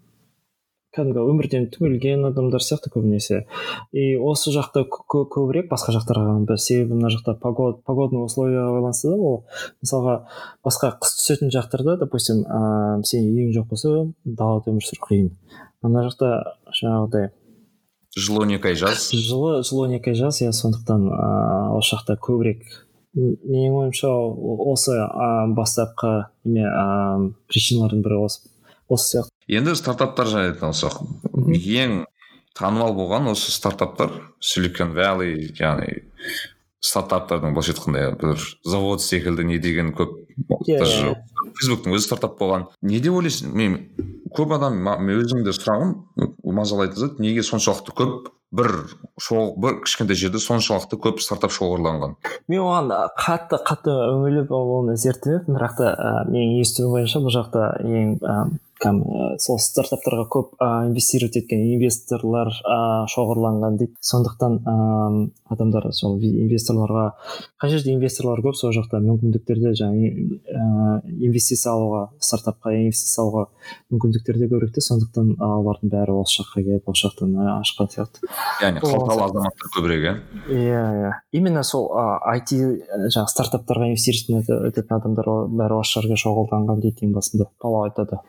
кәдімгі 0.96 1.24
өмірден 1.28 1.68
түңілген 1.74 2.26
адамдар 2.30 2.64
сияқты 2.64 2.91
көбінесе. 2.93 3.43
И 3.91 4.16
осы 4.16 4.54
жақта 4.56 4.86
көбірек 4.88 5.70
басқа 5.70 5.93
жақтарға 5.96 6.26
қарағанда 6.26 6.58
себебі 6.58 6.96
мына 6.98 7.12
жақта 7.14 7.36
погод 7.41 7.84
погодный 7.86 8.24
условияға 8.26 8.72
байланысты 8.78 9.12
да 9.12 9.18
ол 9.20 9.43
мысалға 9.84 10.16
басқа 10.66 10.93
қыс 11.04 11.18
түсетін 11.20 11.52
жақтарда 11.54 11.98
допустим 12.02 12.43
ыыы 12.46 13.04
сенің 13.04 13.36
үйің 13.36 13.54
жоқ 13.60 13.68
болса 13.74 13.93
далада 14.24 14.72
өмір 14.72 14.88
сүру 14.88 15.04
қиын. 15.10 15.30
Мына 15.84 16.08
жақта 16.08 16.32
жаңағыдай 16.80 17.30
жылы 18.16 18.46
он 18.46 18.56
екі 18.56 18.72
ай 18.72 18.80
жаз. 18.80 19.12
Жылы 19.12 19.62
жылы 19.68 19.88
он 19.89 20.00
екі 20.00 20.14
ай 20.14 20.20
жаз 20.20 20.41
иә 20.41 20.56
сондықтан 20.56 21.08
ыыы 21.12 21.78
осы 21.78 21.96
жақта 21.98 22.16
көбірек 22.16 22.64
менің 23.16 23.78
ойымша 23.80 24.10
осы 24.10 24.98
бастапқы 25.56 26.28
неме 26.43 26.68
ыыы 26.68 27.32
причиналардың 27.52 28.04
бірі 28.04 28.26
осы 28.26 28.50
осы 28.88 29.18
сияқты. 29.18 29.35
Енді 29.48 29.76
стартаптар 29.78 30.32
жайлы 30.32 30.54
айтатын 30.54 30.74
болсақ 30.74 31.02
ең 31.84 32.04
танымал 32.58 32.96
болған 32.98 33.32
осы 33.34 33.54
стартаптар 33.54 34.14
силикон 34.39 34.96
валли 34.98 35.52
яғни 35.60 36.02
стартаптардың 36.86 37.56
былайша 37.56 37.76
айтқанда 37.76 38.10
бір 38.22 38.43
завод 38.66 39.02
секілді 39.02 39.46
не 39.52 39.60
деген 39.60 39.93
көп 39.98 40.18
иә 40.70 41.16
фейсбуктың 41.56 41.96
өзі 41.96 42.10
стартап 42.10 42.39
болған. 42.39 42.70
Не 42.86 43.00
деп 43.04 43.16
ойлайсың? 43.16 43.54
Мен 43.56 43.78
көп 44.36 44.56
адам 44.58 44.78
мен 44.84 45.22
өзімде 45.22 45.54
сұрағым 45.56 45.93
мазалайтын 46.43 47.00
зат 47.00 47.22
неге 47.24 47.43
соншалықты 47.46 47.96
көп 47.96 48.30
бір 48.56 48.72
шоу 49.22 49.56
бір 49.62 49.80
кішкентай 49.86 50.20
жерде 50.20 50.41
соншалықты 50.43 51.00
көп 51.02 51.22
стартап 51.24 51.54
шоғырланған? 51.56 52.18
Мен 52.52 52.64
оған 52.66 52.91
қатты 53.20 53.60
қатты 53.68 53.96
үңіліп 54.12 54.52
оны 54.56 54.98
зерттемеппін 55.00 55.58
бірақ 55.58 55.80
та 55.80 55.91
ә, 55.96 56.14
менің 56.30 56.60
естуім 56.62 56.96
бойынша 56.96 57.24
бұл 57.24 57.36
жақта 57.36 57.70
ең 57.84 58.16
кәм 58.82 59.02
ә, 59.02 59.28
сол 59.42 59.60
стартаптарға 59.62 60.26
көп 60.32 60.56
ә, 60.60 60.86
инвестировать 60.90 61.38
еткен 61.40 61.64
инвесторлар 61.76 62.52
ә, 62.52 62.78
шоғырланған 63.12 63.78
дейді. 63.80 63.96
Сондықтан 64.04 64.58
ә, 64.62 64.76
адамдар 65.54 65.88
сол 65.96 66.18
инвесторларға 66.20 67.06
қай 67.62 67.72
жерде 67.72 67.94
инвесторлар 67.96 68.42
көп 68.46 68.58
сол 68.60 68.74
жақта 68.76 69.00
мүмкіндіктер 69.06 69.62
де 69.64 69.74
жаңағы 69.80 70.12
ә, 70.52 70.66
инвестиция 71.08 71.74
алуға 71.74 72.04
стартапқа 72.20 72.76
инвестиция 72.76 73.24
алуға 73.24 73.48
мүмкіндіктер 73.94 74.40
де 74.42 74.50
көбірек 74.52 74.76
те. 74.76 74.84
Сондықтан 74.86 75.36
олардың 75.40 75.92
бәрі 75.94 76.20
осы 76.20 76.42
жаққа 76.42 76.66
келіп 76.68 76.92
осы 76.92 77.08
жақтан 77.08 77.34
ашқан 77.56 77.90
сияқты. 77.96 78.28
Яғни 78.62 78.84
қалталы 78.84 79.26
азаматтар 79.30 79.72
көбірек 79.78 80.06
иә? 80.06 80.16
Иә 80.52 80.84
иә. 81.00 81.12
Именно 81.32 81.64
сол 81.64 81.90
айти 81.96 82.60
жаңағы 82.60 83.34
стартаптарға 83.34 83.90
инвестировать 83.94 84.50
ететін 84.72 85.00
адамдар 85.00 85.32
бәрі 85.50 85.80
осы 85.80 86.00
жерге 86.00 86.20
шоғырланған 86.22 86.84
дейді 86.84 87.08
ең 87.08 87.16
басында. 87.18 87.50
Палау 87.62 87.90
айтады. 87.90 88.22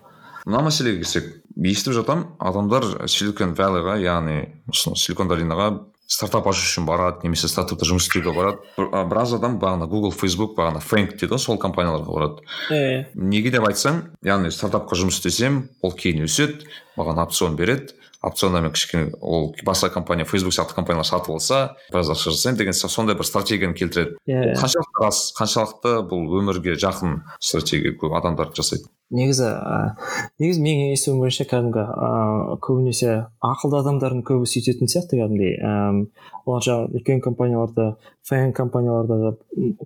Мына 0.47 0.63
мәселеге 0.69 1.03
келсек 1.03 1.29
естіп 1.57 1.97
жатамын 1.99 2.37
адамдар 2.39 3.09
силикон 3.11 3.55
валлиға 3.59 3.99
яғни 4.01 4.39
силикон 4.73 5.29
долинаға 5.29 5.69
стартап 6.07 6.47
ашу 6.47 6.63
үшін 6.63 6.87
барады 6.87 7.27
немесе 7.27 7.49
стартапта 7.51 7.87
жұмыс 7.89 8.07
істеуге 8.07 8.31
барады. 8.37 8.61
Біраз 8.79 9.35
адам 9.35 9.59
бағана 9.59 9.89
google 9.91 10.15
facebook 10.15 10.55
бағана 10.55 10.79
фэнк 10.79 11.17
дейді 11.17 11.35
ғой 11.35 11.43
сол 11.43 11.59
компанияларға 11.59 12.13
барады. 12.15 12.47
Иә 12.71 13.07
неге 13.19 13.51
деп 13.51 13.67
айтсаң 13.67 14.03
яғни 14.27 14.53
стартапқа 14.55 14.99
жұмыс 15.01 15.19
істесем 15.19 15.65
ол 15.83 15.97
кейін 15.99 16.29
өседі 16.29 16.69
маған 16.97 17.25
опцион 17.27 17.59
береді. 17.59 17.97
Опционда 18.23 18.61
мен 18.61 18.73
кішкене 18.73 19.13
ол 19.21 19.53
басқа 19.67 19.91
компания 19.91 20.25
фейсбук 20.25 20.55
сияқты 20.55 20.75
компаниялар 20.75 21.07
сатып 21.07 21.35
алса 21.37 21.77
біраз 21.93 22.09
ақша 22.11 22.33
жасаймын 22.33 22.59
деген 22.59 22.75
сондай 22.75 23.15
бір 23.15 23.27
стратегияны 23.29 23.77
келтіреді. 23.77 24.17
Иә 24.27 24.57
қаншалықты 24.57 25.03
рас 25.05 25.21
қаншалықты 25.37 25.93
бұл 26.11 26.41
өмірге 26.41 26.75
жақын 26.81 27.21
стратегия 27.39 27.95
көп 27.95 28.17
адамдар 28.19 28.51
жасайды. 28.57 28.89
Негізі 29.15 29.47
ә, 29.47 29.95
негізі 30.43 30.63
менің 30.65 30.93
естуім 30.97 31.21
бойынша 31.23 31.47
кәдімгі 31.47 31.83
ыыы 31.83 32.57
көбінесе 32.67 33.13
ақылды 33.45 33.79
адамдардың 33.83 34.25
көбі 34.27 34.49
сөйтетін 34.51 34.91
сияқты 34.91 35.21
кәдімгідей 35.21 35.55
ііі 35.61 36.09
олар 36.47 36.67
жаңағы 36.67 36.99
үлкен 36.99 37.23
компанияларда 37.23 37.87
фэн 38.27 38.53
компанияларда 38.57 39.37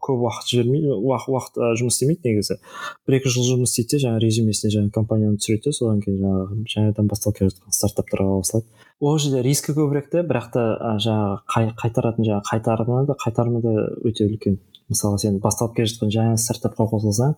көп 0.00 0.24
уақыт 0.24 0.48
жібермейді 0.48 0.96
уақыт, 0.96 1.32
уақыт 1.34 1.60
жұмыс 1.80 1.96
істемейді 1.96 2.32
негізі. 2.32 2.56
Бір 3.06 3.18
екі 3.20 3.32
жыл 3.32 3.48
жұмыс 3.48 3.74
істейді 3.74 3.96
де 3.96 4.02
жаңағы 4.06 4.24
резюмесіне 4.24 4.72
жаңағы 4.76 4.94
компанияны 4.96 5.40
түсіреді 5.40 5.68
де 5.68 5.76
содан 5.76 6.00
кейін 6.04 6.20
жаңағы 6.24 6.60
жаңадан 6.74 7.10
басталып 7.12 7.40
келе 7.40 7.52
жатқан 7.52 7.76
стартаптарға 7.76 8.38
қосылады. 8.40 8.86
Ол 9.00 9.18
жерде 9.18 9.42
рискі 9.44 9.72
көбірек 9.76 10.10
те 10.12 10.22
бірақ 10.26 10.50
та 10.52 10.62
жаңағы 11.00 11.40
қай, 11.48 11.70
қайтаратын 11.80 12.26
жаңағы 12.26 12.46
қайтарымы 12.50 13.06
да 13.08 13.16
қайтарымы 13.24 13.62
да 13.64 13.74
өте 14.04 14.26
үлкен. 14.28 14.60
Мысалы 14.90 15.18
сен 15.22 15.38
басталып 15.40 15.76
келе 15.76 15.88
жатқан 15.88 16.10
жаңа 16.12 16.36
стартапқа 16.40 16.88
қосылсаң 16.90 17.36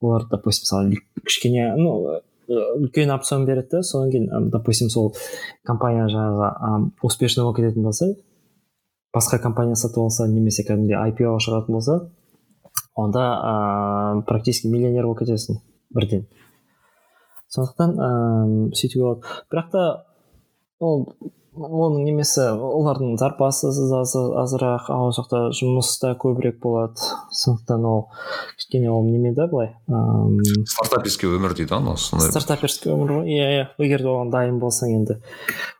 олар 0.00 0.26
допустим 0.30 0.66
мысалы 0.68 1.00
кішкене 1.26 1.74
ну 1.76 2.20
үлкен 2.50 3.10
опцион 3.14 3.46
береді 3.46 3.78
да 3.78 3.82
содан 3.82 4.10
кейін 4.10 4.50
допустим 4.50 4.90
сол 4.90 5.14
компания 5.64 6.06
жаңағы 6.12 6.90
успешный 7.02 7.44
болып 7.44 7.56
кететін 7.56 7.82
болса 7.82 8.12
басқа 9.16 9.40
компания 9.40 9.74
сатып 9.74 10.04
алса 10.04 10.28
немесе 10.28 10.62
кәдімгідей 10.68 11.00
IPO 11.10 11.38
шығатын 11.40 11.72
болса 11.72 11.98
онда 12.94 13.24
ыыы 13.40 14.22
практически 14.28 14.68
миллионер 14.68 15.06
болып 15.08 15.22
кетесің 15.22 15.60
бірден. 15.94 16.26
Сондықтан 17.48 17.96
ыыы 17.98 18.74
сөйтуге 18.74 19.04
болады. 19.04 19.22
Бірақ 19.50 19.70
та 19.72 19.84
ол 20.80 21.06
оның 21.60 22.04
немесі 22.06 22.46
олардың 22.56 23.16
зарплатасы 23.20 23.68
азырақ 24.40 24.86
ал 24.94 25.10
жақта 25.12 25.50
жұмыс 25.56 25.90
та 26.00 26.14
көбірек 26.16 26.60
болады. 26.62 26.96
Сондықтан 27.36 27.84
ол 27.84 28.06
кішкене 28.56 28.90
ол 28.90 29.04
неме 29.04 29.34
да 29.36 29.48
былай 29.50 29.74
ыыы 29.90 30.64
стартаперский 30.70 31.28
өмір 31.28 31.52
дейді 31.58 31.74
ғой 31.74 31.82
анау 31.82 32.00
сондай 32.00 32.32
стартаперский 32.32 32.94
өмір 32.94 33.18
ғой. 33.18 33.28
Иә 33.28 33.50
иә. 33.58 33.68
Егер 33.82 34.06
де 34.06 34.08
оған 34.08 34.32
дайын 34.32 34.60
болсаң 34.62 34.94
енді. 35.02 35.20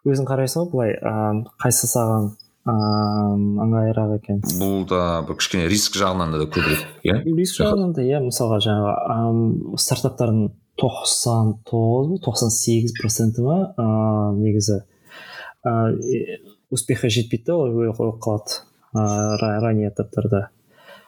Өзің 0.05 0.29
қарайсың 0.29 0.67
ғой 0.67 0.71
былай 0.75 0.97
ыыы 1.01 1.45
қайсысы 1.63 1.93
саған 1.95 2.33
ыыы 2.69 3.65
ыңғайлырақ 3.65 4.17
екен? 4.19 4.43
Бұл 4.61 4.85
да 4.91 5.23
бір 5.25 5.39
кішкене 5.41 5.71
риск 5.71 5.97
жағынан 5.97 6.35
да 6.35 6.45
көбірек 6.45 6.83
иә? 7.07 7.23
Риск 7.39 7.63
жағынан 7.63 7.95
да 7.97 8.05
иә. 8.05 8.21
Мысалға 8.27 8.61
жаңағы 8.67 9.79
стартаптардың 9.81 10.51
тоқсан 10.81 11.55
тоғыз 11.69 12.23
тоқсан 12.25 12.51
сегіз 12.55 12.97
проценті 12.99 13.45
ма? 13.45 13.59
Ыыы 13.77 14.41
негізі. 14.41 14.81
Ыыы 15.65 16.41
успехқа 16.73 17.11
жетпейді 17.13 17.51
да 17.51 17.57
ол 17.61 17.95
қойып 17.95 18.21
қалады. 18.25 18.61
Ыыы 18.95 19.61
ранний 19.61 19.89
этаптарда. 19.89 20.49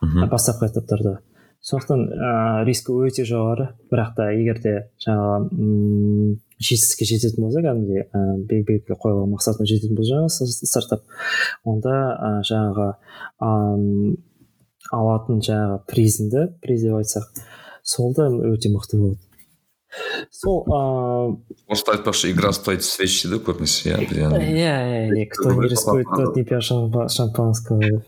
Бастапқы 0.03 0.69
этаптарда. 0.69 1.21
Сондықтан 1.63 2.07
ыыы 2.11 2.65
риски 2.67 2.93
өте 2.93 3.25
жоғары. 3.25 3.73
Бірақ 3.91 4.15
та 4.17 4.31
егер 4.35 4.61
де 4.63 4.75
жаңағы 5.05 6.39
жетістікке 6.63 7.07
жететін 7.09 7.47
болса 7.47 7.63
кәдімгідей 7.65 8.05
ііі 8.07 8.43
белгілі 8.51 8.99
қойылған 9.03 9.33
мақсатына 9.35 9.67
жететін 9.67 9.97
болса 9.99 10.47
стартап 10.47 11.03
онда 11.65 11.95
ә, 12.13 12.31
жаңағы 12.47 12.89
ыыы 13.43 14.17
алатын 14.93 15.43
жаңағы 15.43 15.81
призіңді 15.91 16.47
приз 16.63 16.85
деп 16.87 16.99
айтсақ 17.01 17.43
сол 17.83 18.15
да 18.15 18.29
өте 18.29 18.71
мықты 18.73 19.01
болады. 19.01 19.32
Сол 20.31 20.65
ыыы 20.67 21.37
орыста 21.69 21.93
айтпақшы 21.97 22.31
игра 22.33 22.53
стоит 22.53 22.85
свеч 22.85 23.23
дейді 23.25 23.43
көбінесе 23.45 23.97
иә 23.97 24.31
иә 24.41 24.77
иә 25.13 25.27
кто 25.31 25.53
не 25.53 25.69
рискует 25.69 26.07
тот 26.09 26.37
не 26.37 26.45
пьет 26.45 26.63
шампанского. 26.63 27.81
Деп 27.81 28.07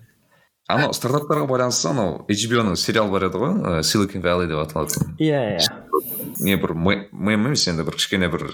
анау 0.69 0.95
стартаптарға 0.97 1.47
байланысты 1.49 1.91
анау 1.91 2.23
hbo 2.25 2.63
ның 2.65 2.77
сериал 2.81 3.11
бар 3.13 3.27
еді 3.29 3.41
ғой 3.43 3.83
силикон 3.85 4.23
валли 4.25 4.49
деп 4.49 4.63
аталатын 4.63 5.17
иә 5.21 5.59
иә 5.59 5.85
не 6.41 6.57
бір 6.57 6.73
мем 6.75 7.35
емес 7.37 7.67
енді 7.69 7.85
бір 7.85 7.99
кішкене 7.99 8.31
бір 8.33 8.47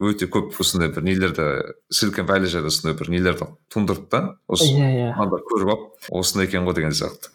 өте 0.00 0.28
көп 0.32 0.56
осындай 0.56 0.88
бір 0.88 1.04
нелерді 1.04 1.50
силикон 1.92 2.26
валли 2.30 2.48
жайлы 2.48 2.72
осындай 2.72 2.96
бір 2.96 3.12
нелерді 3.12 3.50
тундырды 3.68 4.08
да 4.10 4.22
осы 4.48 4.70
иә 4.72 5.12
иә 5.12 5.28
көріп 5.52 5.74
алып 5.74 6.10
осындай 6.22 6.48
екен 6.48 6.64
ғой 6.64 6.80
деген 6.80 6.96
сияқты 6.96 7.28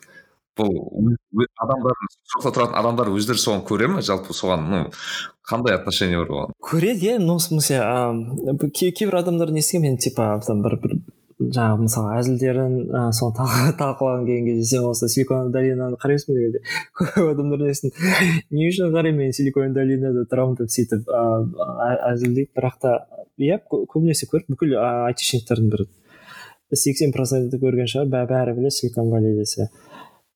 бұл 0.57 1.47
адамдар 1.61 1.97
жақта 2.35 2.53
тұратын 2.55 2.79
адамдар 2.79 3.11
өздері 3.15 3.41
соған 3.41 3.65
көре 3.67 3.89
ме? 3.91 4.01
жалпы 4.05 4.33
соған 4.33 4.69
ну 4.71 4.83
қандай 5.49 5.75
отношение 5.75 6.21
бар 6.21 6.31
оған? 6.31 6.55
Көреді 6.63 7.11
иә 7.11 7.19
ну 7.19 7.37
в 7.37 7.43
смысле 7.43 7.81
кейбір 8.71 9.21
адамдар 9.21 9.51
естігенмін 9.51 9.95
мен 9.95 9.97
типа 9.97 10.39
там 10.45 10.63
бір 10.63 10.79
бір 10.81 10.97
жаңағы 11.35 11.83
мысалы 11.83 12.13
әзілдерін 12.15 12.75
ә, 12.95 13.01
соны 13.11 13.35
талқылаған 13.75 14.23
келген 14.29 14.45
кезде 14.47 14.77
сен 14.77 14.85
осы 14.87 15.09
силикон 15.11 15.51
долинаны 15.51 15.97
қарайсың 15.99 16.31
ба 16.31 16.37
дегенде 16.39 16.61
көп 16.95 17.33
адамдар 17.33 17.65
несін 17.67 17.91
не 18.55 18.69
үшін 18.69 18.93
қараймын 18.95 19.25
мен 19.25 19.35
силикон 19.35 19.75
долинада 19.75 20.23
тұрамын 20.31 20.55
деп 20.61 20.71
сөйтіп 20.71 21.11
әзілдейді. 21.11 22.47
Бірақ 22.55 22.79
та 22.79 22.95
иә 23.35 23.59
көбінесе 23.67 24.29
көріп 24.31 24.53
бүкіл 24.55 24.77
айтишниктардың 24.79 25.73
бір 25.75 25.85
сексен 26.71 27.11
проценті 27.11 27.59
көрген 27.59 27.91
шығар 27.91 28.29
бәрі 28.31 28.55
біледі 28.55 28.77
силикон 28.79 29.11
валли 29.11 29.35
десе 29.35 29.67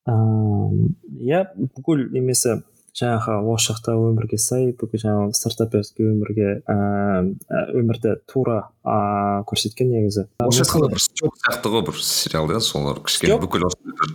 ыыы 0.09 0.89
иә 1.29 1.43
бүкіл 1.55 2.07
немесі 2.13 2.59
жаңағы 2.99 3.35
осы 3.53 3.71
жақта 3.71 3.95
өмірге 3.99 4.39
сай 4.41 4.71
бүкіл 4.79 5.03
жаңағы 5.03 5.37
стартаперский 5.37 6.09
өмірге 6.09 6.49
ііі 6.65 7.61
өмірді 7.79 8.15
тура 8.31 8.59
ыыы 8.89 9.43
көрсеткен 9.49 9.91
негізі. 9.93 10.25
Орысша 10.41 10.65
айтқанда 10.65 10.89
бір 10.93 11.03
степ 11.03 11.37
сияқты 11.43 11.73
ғой 11.73 11.85
бір 11.89 12.01
сериал 12.01 12.49
иә 12.49 12.59
солар 12.63 12.99
кішкене 13.05 13.37
бүкіл 13.43 13.69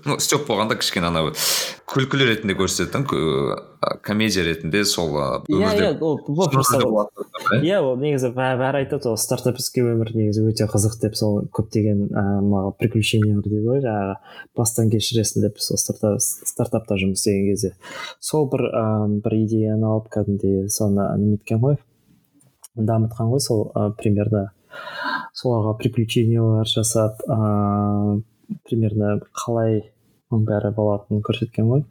ну 0.05 0.19
степ 0.19 0.49
болғанда 0.49 0.79
кішкене 0.81 1.11
анау 1.11 1.31
күлкілі 1.91 2.29
ретінде 2.33 2.57
көрсететін 2.59 3.07
комедия 4.03 4.45
ретінде 4.47 4.85
сол 4.89 5.15
иә 5.15 5.71
иә 5.79 5.91
ол 6.01 6.21
иә 7.61 7.81
ол 7.85 7.97
негізі 8.01 8.33
бәрі 8.35 8.83
айтады 8.83 9.11
ол 9.13 9.19
стартаперский 9.21 9.85
өмір 9.85 10.15
негізі 10.17 10.47
өте 10.49 10.69
қызық 10.71 10.99
деп 11.03 11.17
сол 11.19 11.45
көптеген 11.55 12.09
маған 12.11 12.77
приключениялар 12.81 13.45
дейді 13.45 13.65
ғой 13.69 13.83
жаңағы 13.85 14.17
бастан 14.57 14.91
кешіресің 14.93 15.45
деп 15.45 15.61
сол 15.61 15.79
стартапта 15.79 16.97
жұмыс 17.01 17.21
істеген 17.21 17.51
кезде. 17.51 17.75
Сол 18.21 18.49
бір 18.51 18.67
ыыы 18.71 19.21
бір 19.25 19.37
идеяны 19.45 19.89
алып 19.91 20.09
кәдімгідей 20.15 20.69
соны 20.73 21.07
неметкен 21.21 21.61
ғой. 21.63 21.79
Дамытқан 22.75 23.31
ғой 23.31 23.41
сол 23.45 23.69
примерно 24.01 24.51
соларға 25.37 25.77
приключениялар 25.81 26.69
жасап 26.71 27.23
ыыы 27.29 28.23
примерно 28.69 29.19
қалай 29.33 29.81
оның 30.31 30.45
бәрі 30.49 30.73
болатынын 30.77 31.25
көрсеткен 31.25 31.71
ғой. 31.71 31.85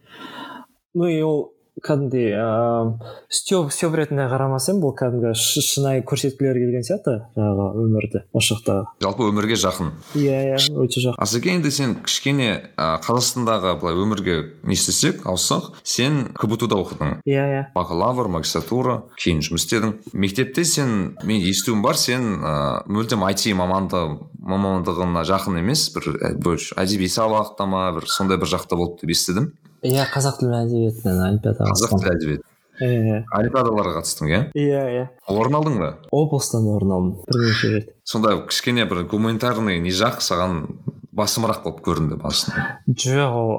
Ну 0.93 1.07
и 1.09 1.21
ол 1.21 1.53
кәдімгідей 1.82 2.36
ыыы 2.38 2.93
степ 3.34 3.71
степ 3.74 3.95
ретінде 3.97 4.28
қарамасам 4.30 4.78
бұл 4.84 4.93
кәдімгі 4.97 5.34
шынайы 5.34 6.03
көрсеткілері 6.05 6.61
келген 6.61 6.86
сияқты 6.86 7.15
жаңағы 7.34 7.65
өмірді 7.82 8.21
осы 8.38 8.53
жақта 8.53 8.76
жалпы 9.01 9.26
өмірге 9.32 9.57
жақын. 9.57 9.89
Иә 10.13 10.38
иә 10.53 10.59
өте 10.84 11.01
жақын. 11.01 11.17
Асеке 11.17 11.55
енді 11.55 11.71
сен 11.74 11.95
кішкене 12.05 12.49
ә, 12.78 12.99
қазақстандағы 13.01 13.74
былай 13.82 13.97
өмірге 13.97 14.38
не 14.63 14.78
істесек 14.78 15.26
ауыссақ 15.26 15.74
сен 15.82 16.30
кбту 16.38 16.69
да 16.69 16.78
оқыдың. 16.78 17.17
Иә 17.26 17.47
иә. 17.49 17.63
Бакалавр 17.74 18.30
магистратура 18.38 19.01
кейін 19.17 19.41
жұмыс 19.41 19.65
істедің. 19.65 19.97
Мектепте 20.13 20.63
сен 20.63 21.17
мен 21.24 21.41
естуім 21.41 21.82
бар 21.82 21.97
сен 21.97 22.38
ыыы 22.38 22.86
мүлдем 22.86 23.26
айти 23.26 23.55
маманды 23.57 24.05
мамандығына 24.43 25.26
жақын 25.26 25.61
емес 25.63 25.89
бір 25.95 26.13
әдеби 26.78 27.09
сабақта 27.09 27.65
ма 27.65 27.89
бір 27.97 28.09
сондай 28.11 28.38
бір 28.38 28.51
жақта 28.53 28.78
болды 28.78 29.03
деп 29.03 29.15
естідім. 29.15 29.53
Иә 29.84 30.07
қазақ 30.13 30.39
тілі 30.41 30.57
әдебиетінен 30.63 31.21
олимпиадаға 31.27 31.75
қазақ 31.75 31.95
тілі 31.99 32.15
әдебиет 32.15 32.49
иә 32.81 33.21
олимпиадаларға 33.38 33.99
қатыстың 33.99 34.31
иә? 34.31 34.41
Иә 34.57 34.81
иә. 34.95 35.03
Орын 35.29 35.59
алдың 35.59 35.77
ба? 35.79 35.89
Облыстан 36.11 36.65
орын 36.73 36.91
алдым 36.95 37.11
бірнеше 37.27 37.69
рет. 37.75 37.93
Сонда 38.03 38.34
кішкене 38.49 38.88
бір 38.89 39.03
гуманитарный 39.11 39.79
не 39.79 39.93
жақ 39.93 40.23
саған 40.25 40.65
басымырақ 41.13 41.61
болып 41.63 41.84
көрінді 41.86 42.17
басында. 42.21 42.65
Жоқ 42.89 43.38
ол 43.38 43.51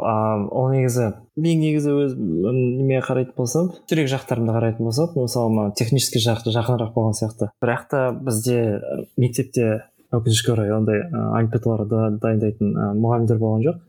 ол 0.51 0.73
негізі 0.75 1.13
мен 1.39 1.63
негізі 1.63 1.95
өз 1.95 2.17
неме 2.19 2.99
қарайтын 3.07 3.37
болсам 3.39 3.71
жүрек 3.91 4.11
жақтарымды 4.11 4.55
қарайтын 4.57 4.89
болсам 4.89 5.15
мысалы 5.15 5.55
мына 5.55 5.75
технический 5.79 6.23
жақ 6.25 6.43
жақынырақ 6.51 6.95
болған 6.97 7.15
сияқты. 7.15 7.53
Бірақ 7.63 7.87
та 7.91 8.11
бізде 8.11 8.81
мектепте 9.17 9.85
өкінішке 10.11 10.55
орай 10.55 10.75
ондай 10.75 11.05
олимпиадаларға 11.07 12.17
дайындайтын 12.23 12.75
мұғалімдер 12.99 13.39
болған 13.39 13.69
жоқ. 13.69 13.83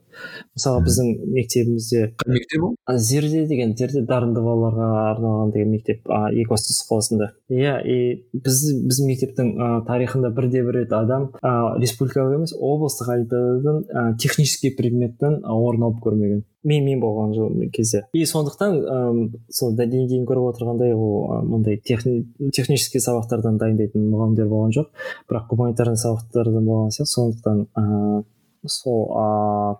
Мысалы 0.56 0.84
біздің 0.86 1.12
мектебімізде 1.36 2.02
қай 2.22 2.34
мектеп 2.36 2.64
ол? 2.68 2.76
Зерде 2.98 3.46
деген 3.50 3.76
зерде 3.78 4.06
дарынды 4.08 4.44
балаларға 4.46 4.90
арналған 5.12 5.54
деген 5.56 5.72
мектеп 5.76 6.10
екібастұз 6.10 6.82
қаласында. 6.90 7.30
Иә 7.52 7.78
и 7.84 7.98
біз 8.34 8.64
біздің 8.88 9.12
мектептің 9.12 9.54
а, 9.60 9.70
тарихында 9.88 10.32
бірде 10.36 10.64
бір 10.66 10.82
рет 10.82 10.94
адам 10.96 11.30
а, 11.42 11.76
республикалық 11.82 12.40
емес 12.40 12.56
облыстық 12.56 13.14
олимпиададан 13.16 13.86
а, 13.94 14.06
технический 14.18 14.74
предметтен 14.76 15.42
орын 15.46 15.90
алып 15.90 16.04
көрмеген. 16.06 16.44
Мен 16.66 16.82
мен 16.82 17.02
болған 17.02 17.34
жыл 17.36 17.70
кезде. 17.74 18.08
И 18.18 18.24
сондықтан 18.26 18.78
ым, 18.90 19.18
сол 19.54 19.76
деңгейін 19.78 20.24
көріп 20.26 20.48
отырғандай 20.50 20.96
ол 20.98 21.44
мындай 21.46 21.78
техни, 21.78 22.24
технический 22.50 23.04
сабақтардан 23.04 23.60
дайындайтын 23.62 24.08
мұғалімдер 24.10 24.50
болған 24.50 24.74
жоқ. 24.74 24.90
Бірақ 25.30 25.46
гуманитарный 25.52 26.02
сабақтардан 26.02 26.66
болған 26.66 26.96
сияқты. 26.96 27.12
Сондықтан 27.14 27.68
а, 27.78 28.24
сол 28.66 29.14
а, 29.14 29.76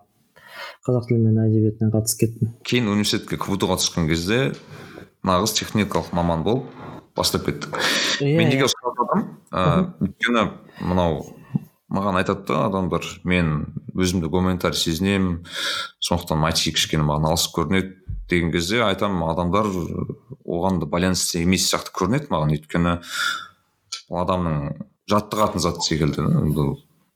қазақ 0.86 1.08
тілі 1.10 1.20
мен 1.26 1.40
әдебиетінен 1.44 1.92
қатысып 1.94 2.22
кеттім. 2.22 2.52
Кейін 2.66 2.90
университетке 2.92 3.38
кбту 3.42 3.68
ға 3.70 3.78
түскен 3.80 4.08
кезде 4.10 4.52
нағыз 5.26 5.56
техникалық 5.58 6.12
маман 6.16 6.44
болып 6.46 6.70
бастап 7.16 7.46
кеттік. 7.48 7.76
Иә 8.22 8.36
мен 8.38 8.52
неге 8.52 8.70
сұрап 8.70 8.96
жатырмын 9.00 9.26
ыыы 9.50 10.08
өйткені 10.08 10.46
мынау 10.86 11.24
маған 11.92 12.20
айтады 12.20 12.46
да 12.48 12.64
адамдар 12.66 13.04
мен 13.24 13.52
өзімді 13.94 14.30
гуманитарий 14.30 14.78
сезінемін 14.78 15.44
сондықтан 16.02 16.44
айти 16.48 16.72
кішкене 16.74 17.06
маған 17.06 17.30
алыс 17.30 17.46
көрінеді 17.54 17.94
деген 18.30 18.50
кезде 18.52 18.82
айтамын 18.84 19.30
адамдар 19.30 19.70
оған 20.44 20.80
да 20.82 20.90
байланысты 20.90 21.44
емес 21.44 21.68
сияқты 21.70 21.94
көрінеді 21.94 22.30
маған 22.34 22.56
өйткені 22.58 22.96
ол 24.10 24.20
адамның 24.24 24.58
жаттығатын 25.10 25.62
зат 25.62 25.84
секілді 25.86 26.26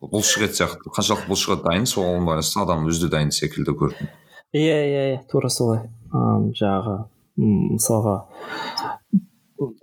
да, 0.01 0.07
бұл 0.07 0.17
бұлшық 0.17 0.47
ет 0.49 0.57
сияқты 0.57 0.93
қаншалықты 0.97 1.29
бұлшық 1.31 1.57
ет 1.59 1.65
дайын 1.69 1.87
соған 1.87 2.27
байланысты 2.29 2.61
адам 2.63 2.87
өзі 2.89 3.07
де 3.07 3.13
дайын 3.13 3.31
секілді 3.31 3.77
көрінеді. 3.77 4.11
Иә 4.57 4.79
иә 4.89 5.05
иә 5.15 5.23
тура 5.31 5.49
солай. 5.53 5.85
Жаңағы 6.11 6.97
мысалға 7.41 8.17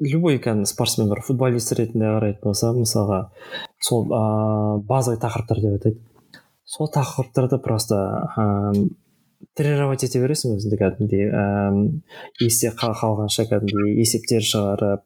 любой 0.02 0.40
кәдімгі 0.42 0.70
спортсмен 0.70 1.10
бар 1.12 1.22
футболист 1.26 1.72
ретінде 1.78 2.10
қарайтын 2.10 2.44
болса 2.44 2.74
мысалға 2.74 3.20
сол 3.84 4.08
ыыы 4.10 4.80
базовый 4.90 5.20
тақырыптар 5.22 5.62
деп 5.62 5.78
атайды 5.80 6.02
сол 6.66 6.90
тақырыптарды 6.94 7.60
просто 7.64 8.00
ам, 8.36 8.90
тренировать 9.58 10.04
ете 10.06 10.20
бересің 10.24 10.56
өзіңді 10.58 10.78
кәдімгідей 10.82 11.28
ііі 11.30 12.48
есте 12.48 12.72
қа- 12.78 12.94
қалғанша 12.98 13.46
кәдімгідей 13.50 14.00
есептер 14.02 14.42
шығарып 14.46 15.04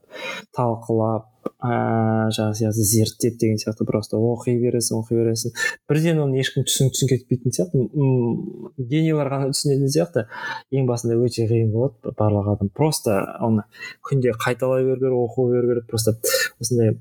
талқылап 0.57 1.27
ыыы 1.61 2.29
жаңағы 2.35 2.57
сияқты 2.59 2.83
зерттеп 2.85 3.37
деген 3.41 3.57
сияқты 3.61 3.85
просто 3.89 4.17
оқи 4.17 4.53
бересің 4.61 4.99
оқи 5.01 5.17
бересің. 5.17 5.53
Бірден 5.89 6.19
оны 6.21 6.37
ешкім 6.41 6.65
түсін 6.69 6.91
түсініп 6.93 7.13
кетпейтін 7.15 7.55
сияқты 7.55 7.81
м, 7.81 8.71
генийлер 8.77 9.29
ғана 9.29 9.49
түсінетін 9.53 9.89
сияқты. 9.93 10.25
Ең 10.73 10.85
басында 10.89 11.17
өте 11.21 11.47
қиын 11.49 11.71
болады 11.73 12.13
барлық 12.17 12.51
адам. 12.55 12.69
Просто 12.77 13.17
оны 13.41 13.65
күнде 14.05 14.33
қайталай 14.37 14.85
беру 14.85 14.99
керек 15.01 15.17
оқу 15.17 15.47
беру 15.53 15.73
керек 15.73 15.89
просто 15.89 16.17
осындай 16.61 16.95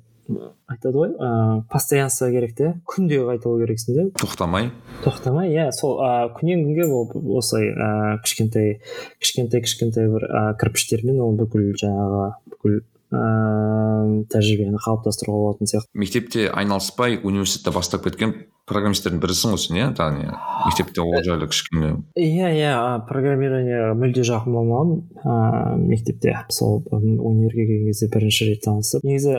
айтады 0.71 0.95
ғой 0.97 1.15
ыыы 1.15 1.63
постоянство 1.73 2.31
керек 2.31 2.55
те 2.59 2.75
күнде 2.89 3.21
қайталау 3.27 3.63
керексің 3.63 3.97
де. 3.97 4.07
Тоқтамай. 4.21 4.71
Тоқтамай 5.05 5.51
иә 5.55 5.71
сол 5.77 5.99
ә, 6.03 6.31
күннен 6.37 6.65
күнге 6.67 6.87
ол 6.91 7.39
осылай 7.39 7.73
ә, 7.73 8.19
кішкентай 8.25 8.81
кішкентай 9.21 9.65
кішкентай 9.67 10.09
бір 10.13 10.29
ә, 10.29 10.45
кірпіштермен 10.61 11.21
ол 11.25 11.37
бүкіл 11.41 11.73
жаңағы 11.83 12.25
бүкіл 12.55 12.81
ыыы 13.11 14.25
тәжірибені 14.31 14.79
қалыптастыруға 14.85 15.43
болатын 15.45 15.71
сияқты. 15.71 15.91
Мектепте 15.99 16.47
айналыспай 16.49 17.19
университетте 17.19 17.75
бастап 17.75 18.05
кеткен 18.07 18.37
программисттердің 18.69 19.21
бірісің 19.23 19.55
ғой 19.55 19.61
сен 19.61 19.77
иә 19.79 19.87
яғни 19.97 20.27
мектепте 20.67 21.03
ол 21.03 21.15
жайлы 21.25 21.49
кішкене 21.51 21.91
иә 22.19 22.51
иә 22.55 22.73
а, 22.75 22.99
программированиеға 23.09 23.95
мүлде 23.99 24.25
жақын 24.29 24.57
болмағанмын 24.57 25.01
ыыы 25.25 25.89
мектепте 25.91 26.35
сол 26.53 26.83
универге 26.91 27.67
келген 27.67 27.87
кезде 27.91 28.09
бірінші 28.15 28.51
рет 28.51 28.63
танысып 28.67 29.07
негізі 29.07 29.37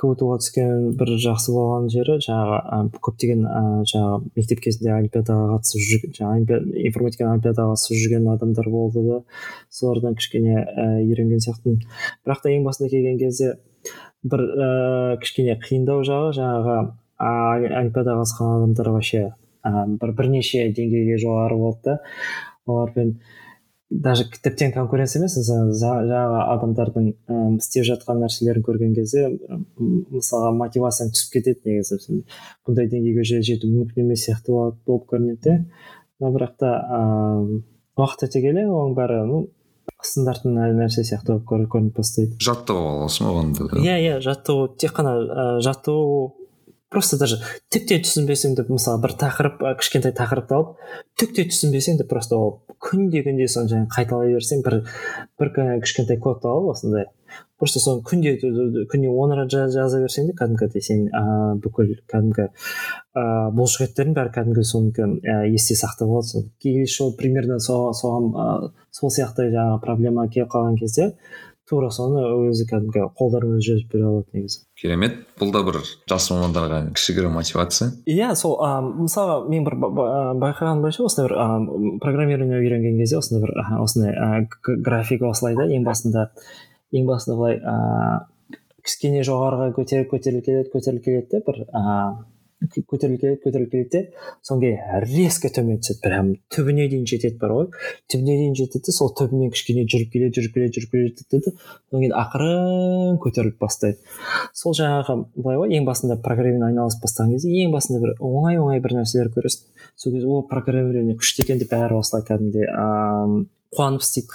кбту 0.00 0.30
ға 0.32 0.38
түскен 0.42 0.90
бір 1.00 1.14
жақсы 1.24 1.54
болған 1.54 1.88
жері 1.94 2.18
жаңағы 2.26 3.00
көптеген 3.04 3.46
а, 3.48 3.64
жаңағы 3.92 4.32
мектеп 4.36 4.64
кезінде 4.66 4.94
олимпиадаға 4.98 5.58
қатысып 5.58 5.84
жүрген 5.88 6.16
жаңағы 6.18 6.60
информатиканың 6.88 7.38
олимпиадаға 7.38 7.76
қатысып 7.76 8.00
жүрген 8.02 8.28
адамдар 8.34 8.72
болды 8.74 9.06
да 9.08 9.20
солардан 9.70 10.18
кішкене 10.18 10.58
ә, 10.60 10.88
үйренген 11.04 11.44
сияқтымын 11.44 11.80
бірақ 12.26 12.44
та 12.44 12.52
ең 12.52 12.66
басында 12.68 12.90
келген 12.92 13.18
кезде 13.22 13.54
бір 14.24 14.44
ііі 14.44 15.16
кішкене 15.22 15.56
қиындау 15.60 16.04
жағы 16.08 16.36
жаңағы 16.38 16.76
олимпиадаға 17.18 18.22
қатысқан 18.24 18.56
адамдар 18.58 18.90
вообще 18.94 19.22
бір 19.64 20.12
бірнеше 20.18 20.66
деңгейге 20.76 21.16
жоғары 21.22 21.56
болды 21.60 21.80
да. 21.84 21.98
Олармен 22.66 23.18
даже 23.90 24.24
тіптен 24.42 24.72
конкуренция 24.74 25.20
емес 25.20 25.36
жаңағы 25.38 26.38
адамдардың 26.56 27.08
ым, 27.30 27.56
істеп 27.60 27.84
жатқан 27.86 28.22
нәрселерін 28.24 28.64
көрген 28.66 28.94
кезде 28.96 29.26
мысалға 29.78 30.50
мотивацияң 30.58 31.12
түсіп 31.14 31.32
кетеді 31.36 31.70
негізі. 31.70 32.22
Бұндай 32.66 32.88
деңгейге 32.90 33.24
же- 33.24 33.42
жету 33.44 33.68
мүмкін 33.70 34.06
емес 34.08 34.26
сияқты 34.28 34.52
болып 34.86 35.06
көрінеді 35.12 35.42
де. 35.44 35.64
Но 36.20 36.32
бірақ 36.32 36.56
та 36.58 36.72
ыыы 36.90 37.62
уақыт 37.96 38.24
өте 38.28 38.40
келе 38.42 38.64
оның 38.66 38.94
бәрі 38.96 39.20
ну 39.28 39.46
стандартты 40.02 40.48
нә- 40.48 40.72
нәрсе 40.74 41.04
сияқты 41.04 41.36
болып 41.36 41.44
көр- 41.48 41.68
көрініп 41.68 41.94
бастайды. 41.96 42.36
Жаттығып 42.40 42.88
аласың 42.90 43.28
оған 43.30 43.52
да? 43.58 43.80
Иә 43.80 43.96
иә 44.00 44.16
жаттығу 44.24 44.76
тек 44.78 44.92
қана 44.96 45.60
жаттығу 45.60 46.32
просто 46.94 47.18
даже 47.20 47.40
түк 47.74 47.88
те 47.90 47.98
түсінбесең 48.04 48.54
де 48.58 48.64
мысалы 48.70 49.02
бір 49.02 49.16
тақырып 49.20 49.60
кішкентай 49.82 50.14
тақырыпты 50.16 50.54
алып 50.56 50.76
түк 51.20 51.34
те 51.36 51.44
түсінбесең 51.50 51.98
де 52.00 52.06
просто 52.08 52.38
ол 52.38 52.54
күнде 52.84 53.24
күнде 53.26 53.48
соны 53.50 53.70
жаңағы 53.72 53.90
қайталай 53.98 54.32
берсең 54.38 54.62
бір 54.66 54.80
бір 55.40 55.52
кі- 55.56 55.80
кішкентай 55.84 56.18
кодты 56.20 56.48
алып 56.50 56.74
осындай. 56.74 57.06
Просто 57.58 57.80
соны 57.80 58.02
күнде 58.06 58.34
күніне 58.90 59.10
он 59.10 59.32
рет 59.38 59.50
жа- 59.52 59.70
жаза 59.72 60.00
берсең 60.02 60.26
де 60.28 60.34
кәдімгідей 60.38 60.82
сен 60.84 61.06
ыыы 61.08 61.56
бүкіл 61.64 61.94
кәдімгі 62.10 62.46
ыыы 62.48 63.54
бұлшық 63.58 63.86
еттердің 63.88 64.14
бәрі 64.18 64.34
кәдімгі 64.36 64.64
соныкі 64.68 65.08
есте 65.54 65.74
сақтап 65.78 66.10
алады 66.12 66.28
сол 66.30 66.46
келесі 66.62 66.98
жолы 66.98 67.16
примерно 67.18 67.58
со- 67.58 67.94
соған 67.96 68.70
сол 68.94 69.10
сияқты 69.10 69.48
жаңағы 69.54 69.80
проблема 69.86 70.28
келіп 70.28 70.52
қалған 70.54 70.78
кезде 70.78 71.14
тура 71.68 71.88
соны 71.94 72.20
өзі 72.50 72.66
кәдімгі 72.70 73.06
қолдарымен 73.18 73.62
жазып 73.64 73.92
бере 73.94 74.04
алады 74.08 74.26
негізі. 74.36 74.58
Керемет. 74.80 75.14
Бұл 75.40 75.52
да 75.54 75.62
бір 75.64 75.78
жас 76.10 76.26
мамандарға 76.30 76.82
кішігірім 76.96 77.32
мотивация. 77.38 77.88
Иә 78.10 78.34
сол 78.36 78.58
а, 78.60 78.82
мысалға 78.84 79.38
мен 79.48 79.64
бір 79.64 79.78
ба- 79.80 79.90
ба- 79.96 80.34
байқаған 80.42 80.82
бойынша 80.84 81.06
осындай 81.08 81.30
бір 81.30 81.36
м, 81.40 81.98
программирование 82.04 82.60
үйренген 82.60 82.98
кезде 83.00 83.16
осындай 83.18 83.46
бір 83.46 83.54
осындай 83.80 84.46
г- 84.50 84.76
график 84.84 85.22
осылай 85.22 85.56
да 85.56 85.64
ең 85.64 85.84
басында 85.88 86.28
ең 86.92 87.06
басында 87.08 87.36
былай 87.40 87.58
а, 87.64 88.26
кішкене 88.84 89.22
жоғарыға 89.24 89.70
көтеріліп 89.78 90.12
көтеріліп 90.12 90.44
келеді 90.44 90.70
көтеріліп 90.74 91.04
келеді 91.08 91.28
де 91.32 91.42
бір 91.46 91.64
кө- 91.72 92.24
көтеріліп 92.90 93.20
келеді 93.20 93.40
көтеріліп 93.44 93.70
келеді 93.72 93.90
де 93.92 94.02
содан 94.42 94.60
кейін 94.62 95.04
резко 95.04 95.50
төмен 95.54 95.80
түседі 95.82 96.00
прям 96.04 96.30
түбіне 96.54 96.86
дейін 96.92 97.06
жетеді 97.10 97.38
бар 97.40 97.54
ғой 97.56 97.68
түбіне 98.12 98.36
дейін 98.40 98.56
жетеді 98.58 98.94
сол 98.94 99.12
түбімен 99.18 99.52
кішкене 99.54 99.86
жүріп 99.86 100.12
келеді 100.14 100.40
жүріп 100.40 100.56
келеді 100.58 100.78
жүріп 100.78 100.94
келе 100.94 101.08
жатады 101.10 101.40
да 101.44 101.54
содан 101.54 102.04
кейін 102.04 102.16
ақырын 102.24 103.18
көтеріліп 103.24 103.58
бастайды 103.62 103.98
сол 104.52 104.76
жаңағы 104.78 105.18
былай 105.36 105.60
ғой 105.62 105.78
ең 105.78 105.88
басында 105.88 106.18
программамен 106.24 106.68
айналысып 106.70 107.04
бастаған 107.06 107.34
кезде 107.36 107.54
ең 107.64 107.74
басында 107.74 108.02
бір 108.04 108.14
оңай 108.20 108.60
оңай 108.60 108.82
бір 108.84 108.98
нәрселер 109.00 109.32
көресің 109.34 109.66
сол 109.96 110.16
кезде 110.16 110.30
о 110.30 110.42
программирование 110.50 111.18
күшті 111.18 111.44
екен 111.44 111.60
деп 111.62 111.72
бәрі 111.74 112.00
осылай 112.00 112.26
кәдімгідей 112.28 112.70
ааа 112.72 113.44
қуанып 113.74 114.04
істейді 114.04 114.28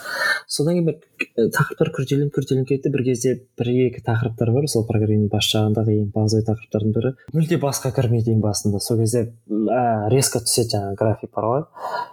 содан 0.48 0.78
кейін 0.78 0.90
бір 0.90 1.00
тақырыптар 1.36 1.92
күрделеніп 1.96 2.34
күрделеніп 2.36 2.68
кетті. 2.70 2.92
бір 2.94 3.04
кезде 3.08 3.36
бір 3.60 3.72
екі 3.88 4.04
тақырыптар 4.06 4.52
бар. 4.56 4.68
Сол 4.68 4.86
программаның 4.88 5.30
бас 5.32 5.50
жағындағы 5.54 5.96
ең 6.00 6.12
базовый 6.16 6.46
тақырыптардың 6.48 6.96
бірі. 6.96 7.14
Мүлде 7.34 7.60
басқа 7.62 7.94
кірмейді 7.96 8.36
ең 8.36 8.44
басында. 8.44 8.80
Сол 8.80 9.00
кезде 9.02 9.32
ә, 9.50 10.10
резко 10.14 10.42
түседі 10.44 10.76
жаңағы 10.76 11.00
график 11.00 11.32
бар 11.36 11.50
ғой 11.50 11.64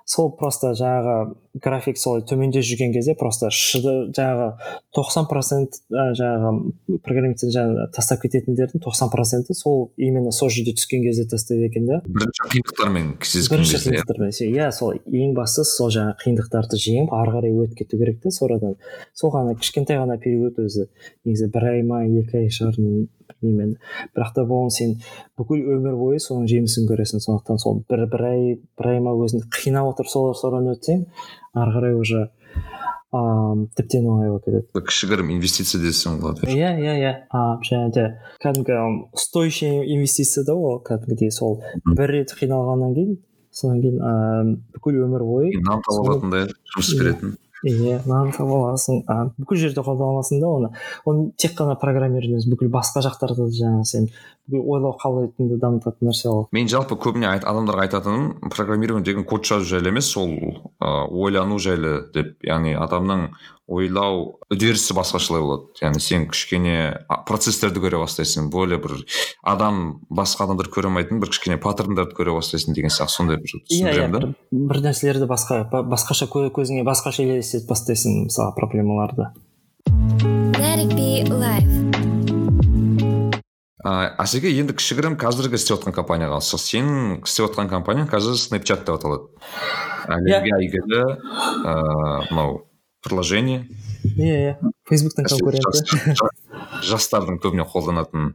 сол 0.06 0.30
просто 0.38 0.70
жаңағы 0.78 1.34
график 1.62 1.98
солай 1.98 2.22
төменде 2.28 2.60
жүрген 2.62 2.92
кезде 2.94 3.16
просто 3.18 3.48
шыды 3.50 4.12
жаңағы 4.14 4.48
тоқсан 4.94 5.26
процент 5.30 5.80
жаңағы 5.90 7.00
программистер 7.02 7.50
жаңағы 7.54 7.88
тастап 7.96 8.22
кететіндердің 8.22 8.84
тоқсан 8.84 9.10
проценті 9.10 9.56
сол 9.58 9.90
именно 9.96 10.30
сол 10.30 10.50
жерде 10.52 10.76
түскен 10.78 11.02
кезде 11.02 11.26
тастайды 11.26 11.66
екен 11.66 11.88
да. 11.90 12.00
Бірінші 12.06 12.46
қиындықтармен 12.52 13.10
бірінші 13.18 13.76
кезде 13.76 13.96
қиындықтар 13.96 14.22
иә 14.46 14.70
сол 14.76 14.94
ең 14.94 15.34
бастысы 15.34 15.74
сол 15.74 15.90
жаңағы 15.96 16.20
қиындықтарды 16.22 16.80
жеңіп 16.86 17.14
ары 17.16 17.36
қарай 17.38 17.56
өтіп 17.64 17.82
кету 17.82 17.98
керек 17.98 18.22
та 18.22 18.30
содан. 18.30 18.76
Сол 19.14 19.32
ғана 19.34 19.54
кішкентай 19.58 19.98
ғана 20.00 20.16
период 20.22 20.58
өзі. 20.62 20.88
Негізі 21.24 21.50
бір 21.54 21.68
ай 21.72 21.82
ма 21.82 22.02
екі 22.06 22.42
ай 22.44 22.48
шығар 22.52 22.76
білмеймін. 22.80 23.08
Енді 23.42 23.76
бірақ 24.16 24.32
та 24.34 24.44
бұл 24.48 24.70
сен 24.72 24.96
бүкіл 25.38 25.66
өмір 25.76 25.96
бойы 25.98 26.20
соның 26.22 26.46
жемісін 26.50 26.86
көресің. 26.88 27.20
Сондықтан 27.24 27.58
сол 27.60 27.82
бір 27.90 28.06
бір 28.12 28.24
ай 28.30 28.42
бір 28.78 28.90
ай 28.94 29.00
ма 29.04 29.12
өзіңді 29.18 29.50
қинап 29.52 29.92
отырып 29.92 30.08
сол 30.12 30.32
содан 30.38 30.70
өтсең 30.72 31.04
ары 31.54 31.74
қарай 31.76 31.94
уже 31.98 32.28
ыыы 33.16 33.66
тіптен 33.78 34.06
оңай 34.10 34.30
болып 34.32 34.44
кетеді. 34.48 34.82
Кішігірім 34.88 35.30
инвестиция 35.36 35.80
десең 35.82 36.18
болады. 36.20 36.48
Иә 36.50 36.72
иә 36.80 36.94
иә. 37.00 37.12
Және 37.68 37.92
де 37.94 38.06
кәдімгі 38.42 39.06
стоящий 39.16 39.84
инвестиция 39.94 40.44
да 40.44 40.54
ол 40.56 40.80
кәдімгідей 40.84 41.30
сол 41.32 41.60
бір 41.86 42.10
рет 42.16 42.34
қиналғаннан 42.36 42.94
кейін 42.96 43.16
содан 43.56 43.80
кейін 43.80 44.00
ыыы 44.02 44.56
бүкіл 44.76 44.98
өмір 45.06 45.24
бойы 45.24 45.52
нан 45.64 45.80
таба 45.86 46.02
алатындай 46.02 46.48
жұмыс 46.74 46.92
Иә. 46.92 46.98
беретін. 47.02 47.36
Иә 47.70 48.00
нан 48.06 48.32
таба 48.36 48.60
аласың. 48.60 49.02
А, 49.06 49.30
бүкіл 49.38 49.60
жерде 49.64 49.82
қолдана 49.84 50.16
аласың 50.16 50.40
да 50.40 50.48
оны. 50.48 50.70
Оны 51.04 51.30
тек 51.36 51.56
қана 51.58 51.76
программирдің 51.80 52.36
емес 52.36 52.48
бүкіл 52.50 52.70
басқа 52.72 53.02
жақтарда 53.06 53.46
да 53.46 53.56
жаңағы 53.56 53.84
сен 53.90 54.08
ойлау 54.52 54.94
қабілетіңді 55.00 55.58
дамытатын 55.62 56.10
нәрсе 56.10 56.30
ол. 56.30 56.46
Мен 56.54 56.70
жалпы 56.70 56.98
көбіне 57.02 57.26
айт, 57.32 57.44
адамдарға 57.44 57.88
айтатыным 57.88 58.50
программирование 58.54 59.04
деген 59.04 59.24
код 59.24 59.44
жазу 59.44 59.66
жайлы 59.66 59.90
емес 59.90 60.12
ол 60.16 60.30
ә, 60.80 61.08
ойлану 61.10 61.58
жайлы 61.58 62.06
деп. 62.14 62.36
Яғни 62.46 62.76
адамның 62.78 63.30
ойлау 63.66 64.38
үдерісі 64.52 64.94
басқашалай 64.94 65.42
болады. 65.42 65.64
Яғни 65.82 66.00
сен 66.02 66.26
кішкене 66.30 67.06
процесстерді 67.26 67.82
көре 67.82 67.98
бастайсың 67.98 68.46
более 68.54 68.78
бір 68.78 69.00
адам 69.42 70.00
басқа 70.06 70.46
адамдар 70.46 70.70
көре 70.70 70.86
алмайтын 70.90 71.18
бір 71.22 71.32
кішкене 71.34 71.58
паттерндарды 71.58 72.14
көре 72.14 72.36
бастайсың 72.36 72.76
деген 72.78 72.94
сияқты 72.94 73.16
сондай 73.18 73.40
бір 73.42 73.50
иә 73.50 73.58
иә 73.58 73.66
түсіндіремін 73.66 74.14
да. 74.14 74.20
бір, 74.22 74.68
бір 74.70 74.82
нәрселерді 74.86 75.26
басқа 75.30 75.64
ба- 75.72 75.82
басқаша 75.82 76.30
кө- 76.30 76.52
көзіңе 76.54 76.86
басқаша 76.86 77.26
елестетіп 77.26 77.72
бастайсың 77.74 78.28
мысалы 78.30 78.54
проблемаларды. 78.54 79.32
Ә, 83.86 84.16
әсеке 84.18 84.50
енді 84.50 84.74
кішігірім 84.74 85.14
қазіргі 85.20 85.54
істеп 85.54 85.76
жатқан 85.76 85.94
компанияға 85.94 86.40
алсақ. 86.40 86.58
Сенің 86.58 87.20
істеп 87.22 87.46
жатқан 87.46 87.68
компанияң 87.70 88.08
қазір 88.10 88.34
снапчат 88.34 88.82
деп 88.82 88.96
аталады. 88.96 89.28
Әлемге 90.10 90.56
әйгілі 90.56 91.02
ыыы 91.06 92.24
мынау 92.32 92.56
приложение 93.06 93.66
иә 94.06 94.36
иә 94.36 94.72
фейсбуктың 94.88 95.26
конкуренті 95.26 95.64
жас- 95.66 96.20
жа- 96.20 96.82
жастардың 96.90 97.38
көбіне 97.42 97.64
қолданатын 97.70 98.32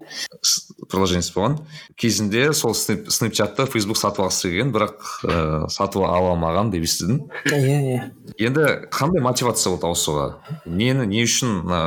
приложениесі 0.92 1.34
болған 1.36 1.58
кезінде 2.00 2.52
сол 2.58 2.74
снапчатты 2.76 3.66
фейсбук 3.72 3.98
сатып 4.00 4.26
алғысы 4.26 4.50
келген 4.52 4.74
бірақ 4.76 5.10
ыыы 5.28 5.70
сатып 5.72 6.04
ала 6.08 6.34
алмаған 6.36 6.72
деп 6.74 6.84
естідім. 6.88 7.22
Иә 7.48 7.80
иә 7.96 8.00
енді 8.48 8.66
қандай 8.92 9.22
мотивация 9.24 9.72
болды 9.76 9.88
ауысуға 9.92 10.28
нені 10.66 11.06
не 11.08 11.24
үшін 11.28 11.62
мына 11.64 11.82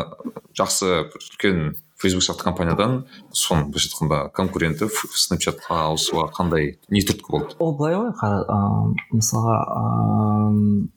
жақсы 0.56 1.10
үлкен 1.18 1.74
фейсбук 2.00 2.24
сияқты 2.26 2.44
компаниядан 2.44 3.04
соның 3.32 3.68
былайша 3.72 3.90
айтқанда 3.92 4.18
конкуренті 4.36 4.88
снапчатқа 4.92 5.84
ауысуға 5.90 6.30
қандай 6.36 6.74
не 6.90 7.00
түрткі 7.04 7.30
болды? 7.30 7.56
Ол 7.58 7.76
былай 7.78 7.94
ғой 7.96 8.12
мысалға 9.14 9.56
ыыы, 9.78 10.88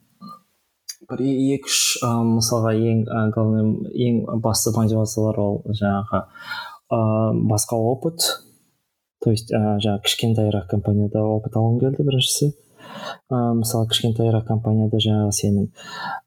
бір 1.08 1.22
екі 1.24 1.64
үш 1.64 1.78
мысалға 2.04 2.74
ең 2.76 3.04
ә, 3.08 3.20
главный 3.32 3.92
ең 3.96 4.18
басты 4.44 4.74
мотивациялар 4.76 5.38
ол 5.40 5.60
жаңағы 5.66 6.20
ыыы, 6.92 7.44
басқа 7.48 7.78
опыт. 7.80 8.26
То 9.24 9.32
есть 9.32 9.52
ыыы, 9.52 9.78
жаңағы 9.80 10.04
кішкентайырақ 10.04 10.68
компанияда 10.68 11.22
опыт 11.24 11.56
алғым 11.56 11.78
келді 11.80 12.04
біріншісі. 12.04 12.50
Ыыы 13.32 13.54
мысалы 13.62 13.88
кішкентайырақ 13.88 14.44
компанияда 14.50 15.00
жаңағы 15.00 15.32
сенің 15.38 15.70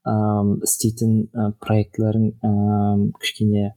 ыыы 0.09 0.57
істейтін 0.65 1.13
і 1.29 1.47
проектілерің 1.61 2.27
ііі 2.41 3.13
кішкене 3.21 3.75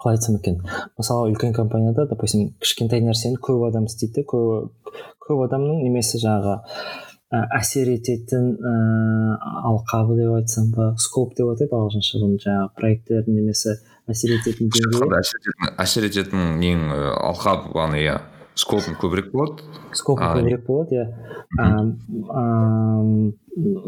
қалай 0.00 0.16
айтсам 0.16 0.40
екен? 0.40 0.62
Мысалы 0.96 1.34
үлкен 1.34 1.52
компанияда 1.52 2.08
допустим 2.08 2.54
кішкентай 2.64 3.04
нәрсені 3.04 3.36
көп 3.36 3.68
адам 3.68 3.92
істейді 3.92 4.24
көп 4.24 4.96
көп 5.20 5.44
адамның 5.44 5.84
немесе 5.84 6.18
жаңағы 6.22 6.62
ә, 7.30 7.44
әсер 7.60 7.92
ететін 7.94 8.50
ііі 8.58 9.36
алқабы 9.70 10.16
деп 10.18 10.34
айтсам 10.40 10.72
ба 10.74 10.90
скоп 10.98 11.36
деп 11.38 11.52
атайды 11.54 11.76
ағылшынша 11.78 12.22
бұны 12.24 12.40
жаңағы 12.42 12.72
проекттердің 12.80 13.38
немесе 13.38 13.76
әсер 14.10 14.36
ететін 14.40 14.70
әсер 15.78 16.08
ететін 16.10 16.58
нең 16.60 16.90
ы, 16.90 17.00
алқабы 17.30 17.88
иә 18.02 18.18
скопың 18.60 18.96
көбірек 19.00 19.30
болады. 19.32 19.62
Скопы 19.96 20.26
көбірек 20.34 20.66
болады 20.66 20.98
иә. 20.98 21.06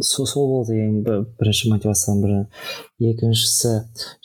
Сол 0.03 0.47
болды 0.49 0.77
ең 0.81 1.03
бір- 1.07 1.27
бірінші 1.39 1.71
мотивацияның 1.73 2.23
бірі 2.25 2.39
екіншісі 3.13 3.73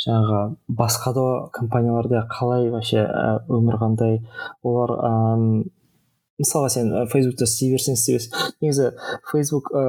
жаңағы 0.05 0.39
басқа 0.79 1.13
да 1.17 1.25
компанияларда 1.53 2.23
қалай 2.31 2.69
вообще 2.71 3.03
ә, 3.05 3.41
өмір 3.49 3.77
қандай? 3.81 4.21
Олар 4.63 4.95
ам, 5.03 5.63
мысалға 6.41 6.69
сен 6.73 6.93
ә, 6.93 7.07
фейсбукта 7.11 7.47
істей 7.47 7.73
берсең 7.73 7.97
істей 7.97 8.17
берсең. 8.17 8.53
Негізі 8.61 8.91
фейсбук 9.31 9.71
ә, 9.73 9.83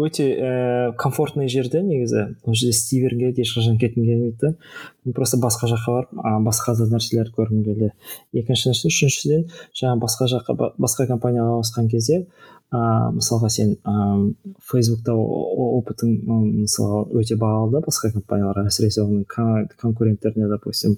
өте 0.00 0.26
ә, 0.32 0.50
комфортный 0.96 1.48
жерде 1.52 1.82
негізі. 1.84 2.22
Ол 2.44 2.54
жерде 2.56 2.72
істей 2.72 3.02
бергің 3.04 3.20
келеді 3.20 3.44
ешқашан 3.44 3.76
кеткің 3.80 4.06
келмейді 4.06 4.38
да 4.40 5.12
просто 5.16 5.36
басқа 5.42 5.68
жаққа 5.74 5.96
барып 5.96 6.46
басқа 6.46 6.76
да 6.78 6.86
нәрселерді 6.94 7.34
көргім 7.36 7.64
келді. 7.66 7.90
Екінші 8.32 8.70
нәрсе 8.70 8.88
үшіншіден 8.88 9.44
жаңағы 9.76 10.00
басқа 10.06 10.30
жаққа 10.36 10.56
ба- 10.56 10.72
басқа 10.78 11.08
компанияға 11.10 11.58
ауысқан 11.58 11.90
кезде 11.92 12.22
ыыы 12.70 13.12
мысалға 13.18 13.50
сен 13.50 13.76
ыыы 13.84 14.54
фейсбукта 14.70 15.12
опытың 15.12 16.16
мысалға 16.62 17.02
өте 17.18 17.36
бағалы 17.36 17.72
да 17.74 17.84
басқа 17.84 18.12
компанияларға 18.14 18.70
әсіресе 18.70 19.02
оның 19.02 19.24
кон- 19.28 19.68
конкуренттеріне 19.82 20.48
допустим. 20.48 20.96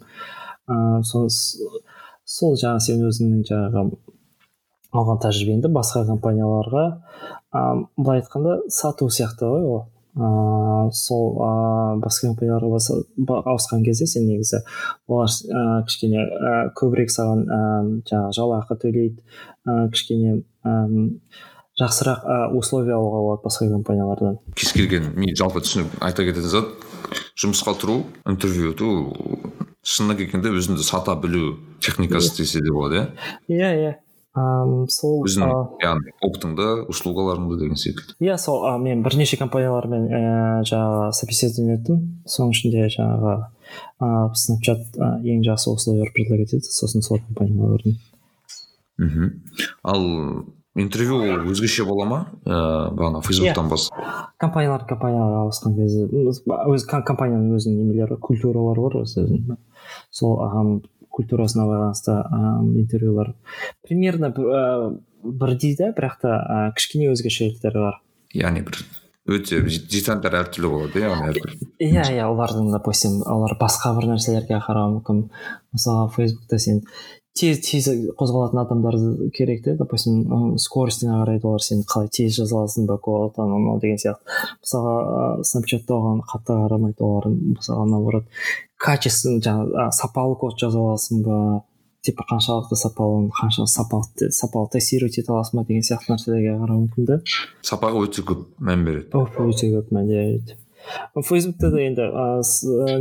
Ыыы 0.68 1.02
сол 1.02 2.54
жаңағы 2.60 2.80
сен 2.86 3.06
өзіңнің 3.08 3.46
жаңағы 3.48 3.96
алған 4.92 5.20
тәжірибеңді 5.22 5.70
басқа 5.72 6.04
компанияларға. 6.08 6.84
Ыыы 7.52 7.86
былай 7.96 8.22
айтқанда 8.22 8.60
сату 8.68 9.08
сияқты 9.08 9.48
ғой 9.48 9.64
ол. 9.68 9.80
Ыыы 10.16 10.92
сол 10.92 11.38
ыыы 11.40 12.00
басқа 12.02 12.32
компанияларға 12.32 12.80
ауысқан 13.48 13.84
кезде 13.84 14.06
сен 14.06 14.28
негізі 14.28 14.62
олар 15.08 15.32
ыыы 15.32 15.84
кішкене 15.88 16.26
ыыы 16.26 16.74
көбірек 16.76 17.14
саған 17.14 17.46
ыыы 17.46 17.96
жаңағы 18.10 18.36
жалақы 18.36 18.78
төлейді. 18.84 19.24
Ыыы 19.64 19.90
кішкене 19.96 20.36
ыыы 20.64 21.08
жақсырақ 21.80 22.24
ы 22.28 22.38
условия 22.58 22.98
алуға 22.98 23.24
болады 23.24 23.46
басқа 23.46 23.70
компаниялардан. 23.72 24.38
Кез 24.54 24.74
келген 24.76 25.14
мен 25.16 25.32
жалпы 25.36 25.64
түсініп 25.64 25.96
айта 26.04 26.26
кететін 26.28 26.52
зат 26.52 26.68
жұмысқа 27.40 27.72
тұру 27.80 28.02
интервью 28.28 28.74
өту 28.74 28.90
шынына 29.82 30.18
келгенде 30.18 30.52
өзіңді 30.52 30.84
сата 30.84 31.16
білу 31.16 31.56
техникасы 31.80 32.36
десе 32.36 32.60
де 32.60 32.72
болады 32.72 33.00
иә? 33.00 33.06
Иә 33.48 33.70
иә. 33.80 33.92
Ыыы 34.32 34.86
сол 34.88 35.26
өзіңнің 35.26 35.50
ы, 35.52 35.82
яғни 35.84 36.12
опытыңды 36.24 36.66
услугаларыңды 36.88 37.58
деген 37.60 37.76
секілді. 37.76 38.14
Иә 38.24 38.38
сол 38.40 38.64
ы, 38.64 38.78
мен 38.80 39.02
бірнеше 39.04 39.36
компаниялармен 39.36 40.06
ііі 40.08 40.70
жаңағы 40.70 41.10
собеседование 41.18 41.76
өттім 41.80 41.98
соның 42.24 42.54
ішінде 42.56 42.86
жаңағы 42.96 43.34
ыыы 44.00 44.40
снапчат 44.40 44.96
ең 45.20 45.44
жақсы 45.44 45.68
условиялар 45.74 46.14
предлагать 46.16 46.48
етеді 46.56 46.72
сосын 46.72 47.04
сол 47.04 47.20
компанияға 47.28 47.76
көрдім 47.76 48.00
мхм. 49.02 49.30
Ал 49.84 50.02
интервью 50.76 51.18
ол 51.20 51.50
өзгеше 51.52 51.84
бола 51.84 52.04
ма? 52.08 52.20
Ыыы 52.46 52.94
бағана 52.96 53.20
фейсбуктан 53.26 53.68
басқа 53.68 54.08
компаниялар 54.40 54.86
компанияларға 54.88 55.42
ауысқан 55.44 55.76
кезде 55.76 56.06
өз 56.08 56.86
ком- 56.88 57.04
компанияның 57.04 57.52
өзінің 57.58 57.82
немелері 57.84 58.16
культуралары 58.16 58.80
бар 58.80 58.96
ғой 58.96 59.04
өзінің 59.04 59.58
сол 60.10 60.40
культурасына 61.12 61.68
байланысты 61.68 62.16
ыыы 62.16 62.80
интервьюлар. 62.82 63.34
Примерно 63.86 64.32
ы, 64.32 64.98
бірдей 65.22 65.76
да 65.78 65.92
бірақ 65.92 66.18
та 66.24 66.34
ы, 66.40 66.72
кішкене 66.76 67.12
өзгешеліктері 67.12 67.86
бар 67.86 68.00
яғни 68.34 68.64
бір 68.66 68.80
өте 69.32 69.60
детальдар 69.92 70.34
әртүрлі 70.40 70.70
болады 70.72 71.02
иә 71.04 71.12
иә 71.78 72.06
иә 72.16 72.24
олардың 72.26 72.72
допустим 72.74 73.20
олар 73.30 73.54
басқа 73.60 73.92
бір 73.98 74.08
нәрселерге 74.14 74.58
қарауы 74.64 74.96
мүмкін. 74.96 75.20
Мысалға 75.72 76.08
фейсбукта 76.16 76.58
сен 76.58 76.82
тез 77.38 77.60
тез 77.64 77.88
қозғалатын 78.18 78.60
адамдар 78.62 78.96
керек 79.34 79.64
те. 79.64 79.74
Допустим 79.78 80.22
ы, 80.26 80.58
скоростіңе 80.60 81.14
қарайды 81.16 81.48
олар 81.48 81.64
сен 81.64 81.82
қалай 81.88 82.10
тез 82.12 82.36
жаза 82.36 82.60
аласың 82.60 82.86
ба 82.90 82.98
код 82.98 83.38
анау 83.40 83.58
мынау 83.58 83.80
деген 83.80 84.00
сияқты. 84.02 84.38
Мысалға 84.62 85.44
снапчатта 85.48 85.96
оған 85.96 86.22
қатты 86.28 86.58
қарамайды 86.60 87.06
олар 87.06 87.28
мысалға 87.32 87.88
наоборот 87.90 88.24
качественно 88.76 89.40
жаңағы 89.44 89.90
сапалы 89.96 90.36
код 90.40 90.58
жаза 90.60 90.78
аласың 90.78 91.22
ба 91.26 91.38
типа 92.02 92.26
қаншалықты 92.30 92.76
сапалы 92.76 93.28
қанша 93.30 93.66
сапалы 93.66 94.30
сапалы 94.30 94.68
тестировать 94.72 95.18
ете 95.18 95.32
аласың 95.32 95.60
ба 95.60 95.66
деген 95.68 95.86
сияқты 95.86 96.12
нәрселерге 96.12 96.56
қарау 96.58 96.82
мүмкін 96.84 97.06
да 97.06 97.20
сапаға 97.62 98.02
өте 98.08 98.26
көп 98.26 98.48
мән 98.58 98.84
береді. 98.84 99.08
Өте 99.14 99.70
көп 99.70 99.94
мән 99.94 100.10
береді. 100.10 100.58
Фейсбукта 101.16 101.72
да 101.72 101.82
енді 101.82 102.08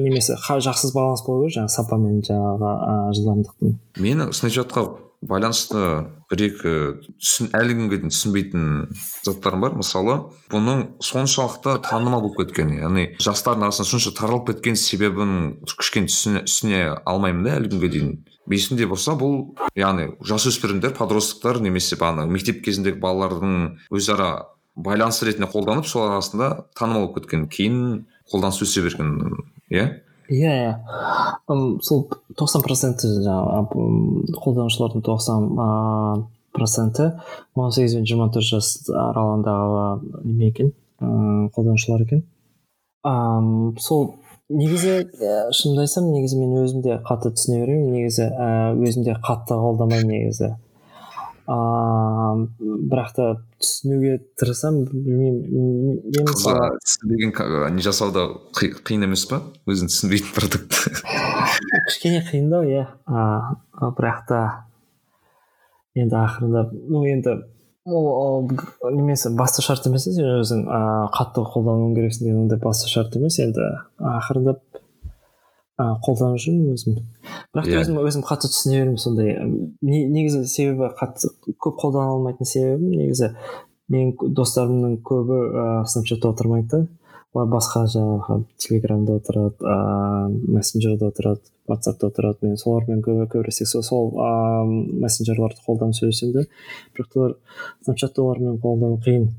немесе 0.01 0.39
жақсы 0.39 0.93
баланс 0.95 1.25
болу 1.27 1.47
керек 1.47 1.59
жаңағы 1.59 1.75
сапа 1.77 2.01
мен 2.01 2.19
жаңағы 2.25 2.75
жылдамдықтың 3.17 3.79
мені 4.01 4.32
снапчатқа 4.34 4.89
байланысты 5.21 5.82
бір 6.32 6.41
екі 6.47 6.71
әлі 7.53 7.75
күнге 7.77 7.99
дейін 7.99 8.13
түсінбейтін 8.13 8.63
заттарым 9.25 9.61
бар. 9.61 9.75
Мысалы 9.77 10.15
бұның 10.51 10.95
соншалықты 11.03 11.75
танымал 11.86 12.23
болып 12.23 12.39
кеткен 12.41 12.71
яғни 12.79 13.11
жастардың 13.21 13.67
арасында 13.67 13.89
сонша 13.91 14.13
таралып 14.17 14.49
кеткен 14.49 14.79
себебін 14.79 15.36
кішкене 15.69 16.09
түсіне, 16.09 16.43
түсіне 16.47 16.82
алмаймын 17.05 17.45
да 17.45 17.57
әлі 17.59 17.73
күнге 17.75 17.91
дейін. 17.93 18.15
Есімде 18.51 18.87
болса 18.89 19.13
бұл 19.20 19.53
яғни 19.78 20.09
жасөспірімдер 20.25 20.95
подростықтар 20.97 21.62
немесе 21.62 21.99
бағанағы 22.01 22.33
мектеп 22.33 22.63
кезіндегі 22.66 22.99
балалардың 23.03 23.78
өзара 23.93 24.32
байланыс 24.75 25.21
ретінде 25.23 25.49
қолданып 25.51 25.85
сол 25.89 26.07
арасында 26.07 26.65
танымал 26.77 27.07
болып 27.07 27.21
кеткен 27.21 27.47
кейін 27.51 28.05
қолданыс 28.31 28.61
өсе 28.63 28.83
берген 28.85 29.17
иә? 29.69 29.87
Иә 30.31 30.51
иә. 30.55 30.73
Сол 31.83 32.05
тоқсан 32.39 32.63
проценті 32.63 33.09
жаңағы 33.25 34.37
қолданушылардың 34.39 35.03
тоқсан 35.03 35.49
проценті 36.55 37.11
он 37.55 37.71
сегіз 37.71 37.97
бен 37.99 38.07
жиырма 38.07 38.29
төрт 38.31 38.47
жас 38.47 38.73
аралығындағы 38.87 40.23
неме 40.23 40.51
екен? 40.53 40.73
Қолданушылар 41.01 42.05
екен. 42.07 42.23
Сол 43.03 44.15
негізі 44.47 44.97
шынымды 45.55 45.85
айтсам 45.85 46.11
негізі 46.13 46.39
мен 46.39 46.57
өзім 46.63 46.81
де 46.85 46.99
қатты 47.03 47.33
түсіне 47.35 47.61
бермеймін. 47.65 47.93
Негізі 47.99 48.31
өзім 48.87 49.07
де 49.07 49.15
қатты 49.19 49.59
қолдамаймын 49.59 50.11
негізі. 50.15 50.53
Ыыы 51.51 52.47
бірақ 52.91 53.15
та 53.15 53.31
түсінуге 53.62 54.17
тырысамын 54.39 54.88
білмеймін 54.92 56.01
мен 56.12 56.28
мысалы 56.28 56.74
түсінбеген 56.82 57.75
не 57.78 57.86
жасау 57.86 58.12
да 58.16 58.25
қиын 58.58 59.08
емес 59.08 59.28
па? 59.29 59.42
Өзің 59.70 59.92
түсінбейтін 59.92 60.33
продукт. 60.36 60.82
кішкене 61.88 62.21
қиындау 62.28 62.67
иә. 62.67 62.86
Бірақ 63.97 64.25
та 64.29 64.42
енді 65.96 66.17
ақырындап 66.21 66.71
ну 66.74 67.04
енді 67.05 67.38
ол 67.86 68.50
немесі 68.93 69.32
басты 69.36 69.63
шарт 69.66 69.88
емес 69.89 70.05
сен 70.05 70.28
өзің 70.42 70.66
ыыы 70.67 71.08
қатты 71.16 71.46
қолдануың 71.54 71.96
керексің 71.97 72.28
деген 72.28 72.43
ондай 72.46 72.62
басты 72.62 72.89
шарт 72.92 73.16
емес. 73.17 73.39
Енді 73.42 73.67
ақырындап 73.97 74.62
қолданып 76.05 76.41
жүрмін 76.45 76.75
өзім? 76.75 77.01
бірақ 77.55 77.67
та 77.67 77.82
өзім 77.82 77.99
өзім 78.01 78.24
қатты 78.28 78.51
түсіне 78.51 78.79
беремін 78.79 79.01
сондай 79.01 79.36
негізі 79.82 80.45
себебі 80.47 80.91
қатты 80.99 81.33
көп 81.62 81.78
қолдана 81.83 82.16
алмайтын 82.16 82.49
себебім 82.49 82.95
негізі 82.95 83.33
менің 83.91 84.33
достарымның 84.37 84.97
көбі 85.05 85.37
ыыы 85.51 85.86
снапчатта 85.91 86.32
отырмайды. 86.32 86.70
Да 86.71 86.87
олар 87.33 87.47
басқа 87.47 87.86
жаңағы 87.91 88.41
телеграмда 88.59 89.16
отырады 89.21 89.63
ыыы 89.63 90.55
мессенджерде 90.58 91.08
отырады 91.08 91.41
ватсапта 91.67 92.09
отырады. 92.12 92.43
Мен 92.43 92.58
солармен 92.59 93.03
көбі 93.05 93.28
көбіресе 93.32 93.66
сол, 93.67 94.12
ыыы 94.16 94.99
мессенджерларды 95.03 95.63
қолданып 95.67 95.95
сөйлесемін 95.99 96.33
да 96.41 96.45
бірақ 96.95 97.17
олар 97.17 97.37
снапчатта 97.86 98.24
олармен 98.24 98.59
қолдану 98.59 98.99
қиын. 99.05 99.29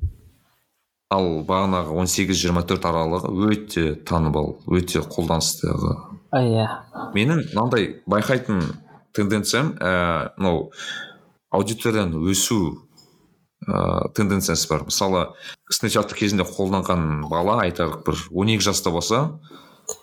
Ал 1.13 1.29
бағанағы 1.45 1.99
он 2.01 2.09
сегіз 2.09 2.41
жиырма 2.41 2.65
төрт 2.65 2.89
аралығы 2.89 3.35
өте 3.53 3.95
танымал 4.09 4.57
өте 4.73 5.05
қолданыстағы 5.05 6.12
иә. 6.41 6.69
Менің 7.13 7.43
мынандай 7.53 8.03
байқайтын 8.09 8.63
тенденциям 9.13 9.75
ііі 9.77 10.33
мынау 10.39 10.71
аудиторияны 11.53 12.23
өсу 12.33 12.89
ыыы 13.69 14.13
тенденциясы 14.17 14.69
бар. 14.71 14.87
Мысалы 14.89 15.27
снапчатты 15.69 16.17
кезінде 16.17 16.47
қолданған 16.49 17.29
бала 17.29 17.61
айталық 17.67 18.01
бір 18.07 18.23
он 18.31 18.55
екі 18.55 18.65
жаста 18.65 18.91
болса 18.91 19.39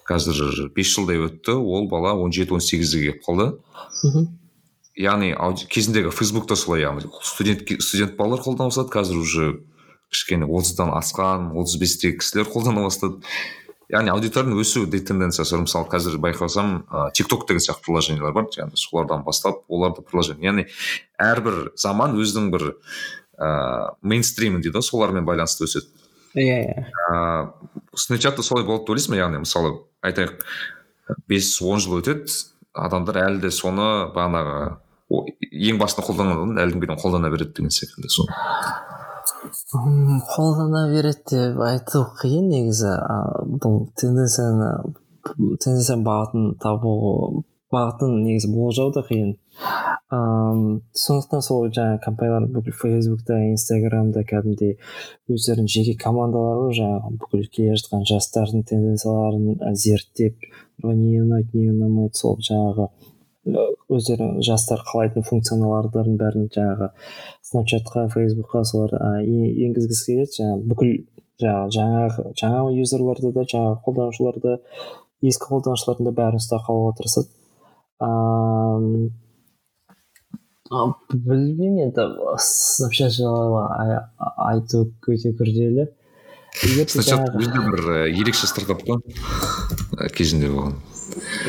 қазір 0.07 0.69
бес 0.75 0.93
жылдай 0.93 1.17
өтті 1.25 1.57
ол 1.57 1.89
бала 1.89 2.13
он 2.13 2.31
жеті 2.31 2.53
он 2.53 2.61
сегізге 2.61 3.01
келіп 3.09 3.25
қалды. 3.25 3.49
Мхм. 4.03 4.29
Яғни 4.99 5.33
кезіндегі 5.71 6.11
фейсбукта 6.11 6.55
солай 6.59 6.83
яғни 6.83 7.09
студент 7.23 7.65
студент 7.81 8.17
балалар 8.17 8.43
қолдана 8.45 8.69
бастады 8.69 8.93
қазір 8.93 9.21
уже 9.23 9.49
кішкене 10.11 10.45
отыздан 10.45 10.93
асқан 10.93 11.53
отыз 11.57 11.79
бестегі 11.81 12.19
кісілер 12.19 12.49
қолдана 12.51 12.85
бастады. 12.85 13.23
Яғни 13.89 14.11
аудиторияның 14.13 14.59
өсу 14.61 14.85
тенденциясы 14.89 15.55
бар. 15.55 15.63
Мысалы 15.65 15.89
қазір 15.91 16.17
байқасам 16.21 16.73
ыыы 16.85 17.11
тик 17.17 17.29
ток 17.29 17.47
деген 17.47 17.63
сияқты 17.63 17.85
приложениелер 17.85 18.33
бар. 18.33 18.49
Яғни 18.57 18.77
солардан 18.77 19.23
бастап 19.23 19.63
олар 19.67 19.95
да 19.95 20.01
приложение. 20.01 20.49
Яғни 20.49 20.67
әрбір 21.17 21.71
заман 21.75 22.17
өзінің 22.19 22.51
бір 22.53 22.67
ыыы 22.69 23.95
мейнстримі 24.01 24.61
дейді 24.61 24.77
ғой 24.77 24.85
солармен 24.85 25.25
байланысты 25.25 25.65
өседі. 25.65 25.89
Иә 26.35 26.59
иә 26.65 26.85
ыыы 27.09 27.97
снапчатта 27.97 28.45
солай 28.45 28.65
болады 28.65 28.85
деп 28.85 28.93
ойлайсың 28.93 29.15
ба 29.15 29.23
яғни 29.23 29.41
мысалы 29.45 29.73
айтайық 30.05 30.45
бес 31.27 31.55
он 31.61 31.81
жыл 31.81 31.99
өтеді. 32.03 32.29
Адамдар 32.73 33.17
әлі 33.25 33.41
де 33.41 33.49
соны 33.49 34.13
бағанағы 34.13 34.77
ең 35.09 35.79
басында 35.81 36.05
қолданған 36.05 36.59
әлі 36.61 36.75
күнге 36.75 36.91
дейін 36.91 37.01
қолдана 37.01 37.31
береді 37.33 37.55
деген 37.57 37.73
секілді 37.73 38.11
соны. 38.13 38.35
Қолдана 40.33 40.87
береді 40.91 41.35
деп 41.35 41.61
айту 41.65 42.05
қиын 42.21 42.49
негізі. 42.51 42.95
Бұл 43.61 43.85
тенденцияны 43.99 44.71
тенденцияның 45.27 46.05
бағытын 46.07 46.51
табу 46.63 46.93
бағытын 47.73 48.15
негізі 48.25 48.49
болжау 48.53 48.93
да 48.95 49.03
қиын. 49.05 49.35
Ыыы 50.09 50.79
сондықтан 50.97 51.43
сол 51.45 51.67
жаңағы 51.69 51.99
компаниялар 52.05 52.47
бүкіл 52.55 52.73
фейсбукта 52.79 53.37
инстаграмда 53.51 54.23
кәдімгідей 54.25 54.77
өздерінің 55.29 55.69
жеке 55.69 55.93
командалары 56.01 56.71
жаңағы 56.79 57.11
бүкіл 57.21 57.45
келе 57.53 57.75
жатқан 57.77 58.07
жастардың 58.09 58.65
тенденцияларын 58.71 59.75
зерттеп 59.83 60.49
не 60.81 61.19
ұнайды 61.21 61.61
не 61.61 61.69
ұнамайды 61.75 62.17
сол 62.17 62.39
жаңағы 62.41 62.89
өздері 63.89 64.31
жастар 64.45 64.81
қалайтын 64.85 65.25
функционалдардың 65.25 66.17
бәрін 66.19 66.49
жаңағы 66.53 66.89
снапчатқа 67.49 68.07
фейсбукқа 68.13 68.63
солар 68.67 68.95
енгізгісі 69.25 70.05
келеді 70.11 70.37
жаңағы 70.39 70.69
бүкіл 70.71 70.91
жаңағы 71.41 71.73
жаңағы 71.75 72.25
жаңа 72.41 72.63
юзерларды 72.77 73.33
да 73.35 73.45
жаңағы 73.53 73.79
қолданушыларды 73.85 74.57
ескі 75.25 75.49
қолданушылардың 75.53 76.09
да 76.09 76.15
бәрін 76.19 76.43
ұстап 76.43 76.65
қалуға 76.67 76.95
тырысады 76.99 77.29
ыыы 77.99 79.09
білмеймін 80.69 81.87
енді 81.87 82.05
снапчат 82.43 83.15
жайлы 83.15 83.63
айту 84.45 84.85
өте 85.09 85.33
күрделі 85.39 85.87
снапчат 86.53 87.33
өзі 87.39 87.63
бір 87.71 87.89
ерекше 88.11 88.47
стартап 88.49 88.83
қой 88.85 89.01
кезінде 90.15 90.51
болған. 90.53 90.77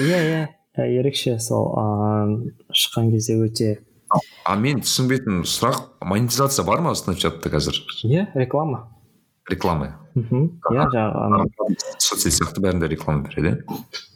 Иә 0.00 0.20
иә 0.30 0.88
ерекше 1.00 1.38
сол 1.40 1.68
ыыы 1.76 2.54
шыққан 2.72 3.12
кезде 3.12 3.36
өте 3.44 3.70
а 4.10 4.56
мен 4.58 4.82
түсінбейтін 4.84 5.44
сұрақ 5.46 5.82
монетизация 6.02 6.64
бар 6.66 6.82
ма 6.84 6.94
снапчатта 6.98 7.50
қазір? 7.52 7.78
Иә 8.04 8.26
реклама. 8.34 8.88
Реклама. 9.50 9.96
Мхм 10.14 10.48
иә 10.74 10.88
жаңағы 10.90 11.76
соцсет 12.02 12.34
сияқты 12.34 12.62
бәрінде 12.64 12.88
реклама 12.90 13.22
береді 13.28 13.62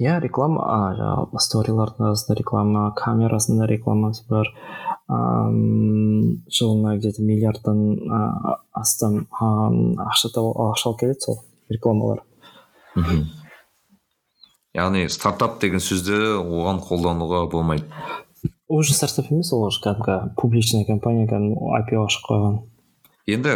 иә? 0.02 0.18
Реклама 0.22 0.64
жаңағы 0.98 1.42
сторилардың 1.44 2.08
арасында 2.08 2.38
реклама 2.40 2.88
камерасында 2.98 3.68
рекламасы 3.70 4.24
бар. 4.28 4.50
Ыыы 5.06 6.40
жылына 6.50 6.96
где 6.98 7.12
то 7.12 7.22
миллиардтан 7.22 7.78
астам 8.72 9.26
ақша 9.30 10.32
ақша 10.34 10.88
алып 10.90 11.00
келеді 11.00 11.20
сол 11.20 11.42
рекламалар. 11.70 12.24
Мхм. 12.96 13.26
Яғни 14.74 15.06
стартап 15.08 15.60
деген 15.62 15.78
сөзді 15.78 16.18
оған 16.42 16.80
қолдануға 16.82 17.44
болмайды. 17.50 17.86
Уже 18.68 18.94
стартап 18.94 19.30
емес 19.30 19.52
ол 19.52 19.66
уже 19.66 19.80
кәдімгі 19.84 20.36
публичный 20.36 20.86
компания 20.86 21.26
кәдімгі 21.26 21.74
айпио 21.78 22.06
ашып 22.06 22.30
қойған 22.30 22.62
енді 23.26 23.54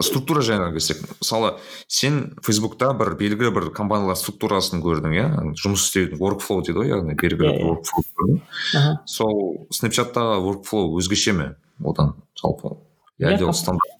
структура 0.00 0.40
жағына 0.40 0.72
келсек 0.72 1.02
мысалы 1.20 1.54
сен 1.86 2.34
фейсбукта 2.44 2.92
бір 2.96 3.14
белгілі 3.20 3.52
бір 3.52 3.68
компаниялар 3.76 4.16
структурасын 4.16 4.80
көрдің 4.84 5.16
иә? 5.18 5.26
Жұмыс 5.60 5.84
істеудің 5.88 6.20
workflow 6.20 6.62
дейді 6.64 6.78
ғой 6.80 6.92
яғни 6.94 7.16
белгілі 7.20 7.40
бір 7.42 7.66
workflow 7.68 8.06
көрдің. 8.16 8.94
Сол 9.04 9.66
снапчаттағы 9.74 10.40
workflow 10.46 10.96
өзгеше 10.96 11.36
ме 11.36 11.48
одан 11.84 12.14
жалпы? 12.40 12.78
Әлде 13.20 13.44
ол 13.44 13.52
стандарт? 13.52 13.98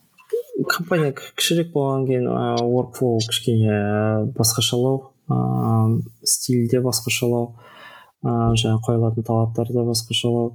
компания 0.69 1.13
кішірек 1.13 1.73
болғаннан 1.75 2.07
кейін 2.09 2.29
workflow 2.73 3.21
кішкене 3.29 3.77
басқашалау 4.37 5.13
ыыы 5.29 6.03
стиль 6.25 6.69
де 6.71 6.81
басқашалау. 6.81 7.57
Ыыы 8.23 8.59
жаңағы 8.63 8.85
қойылатын 8.89 9.27
талаптар 9.31 9.73
да 9.75 9.87
басқашалау 9.89 10.53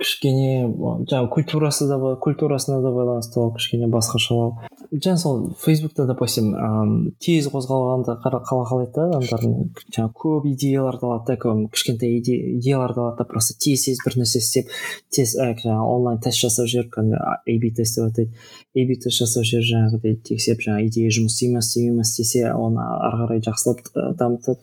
кішкене 0.00 0.66
жаңағы 1.08 1.30
культурасы 1.32 1.88
да 1.88 1.98
культурасына 2.20 2.82
да 2.84 2.92
байланысты 2.92 3.40
ол 3.40 3.52
кішкене 3.56 3.88
басқашалау 3.92 4.58
жаңа 4.92 5.16
сол 5.18 5.38
фейсбукта 5.62 6.06
допустим 6.06 6.52
ыыы 6.54 7.12
тез 7.20 7.48
қозғалғанды 7.52 8.18
қалайды 8.22 8.92
да 8.94 9.06
адамдардың 9.08 9.56
жаңағы 9.96 10.12
көп 10.22 10.48
идеяларды 10.52 11.06
алады 11.08 11.36
да 11.36 11.54
кішкентай 11.72 12.18
идеяларды 12.20 13.00
алады 13.00 13.22
да 13.22 13.28
просто 13.30 13.56
тез 13.58 13.86
тез 13.86 14.02
бір 14.04 14.20
нәрсе 14.20 14.42
істеп 14.44 14.70
тез 15.10 15.36
жаңағы 15.36 15.88
онлайн 15.96 16.20
тест 16.20 16.40
жасап 16.44 16.68
жіберіп 16.70 16.92
кәдімгі 16.96 17.20
эби 17.46 17.70
тест 17.74 17.96
деп 17.96 18.10
атайды. 18.10 18.32
Эби 18.74 18.96
тест 19.00 19.20
жасап 19.20 19.46
жіберіп 19.48 19.68
жаңағыдай 19.70 20.16
тексеріп 20.28 20.64
жаңағы 20.66 20.88
идея 20.90 21.12
жұмыс 21.16 21.36
істей 21.36 21.52
ма 21.52 21.62
істемей 21.64 21.94
ма 21.96 22.06
істесе 22.06 22.52
оны 22.52 22.84
ары 22.84 23.22
қарай 23.22 23.42
жақсылап 23.46 23.80
дамытады. 24.20 24.60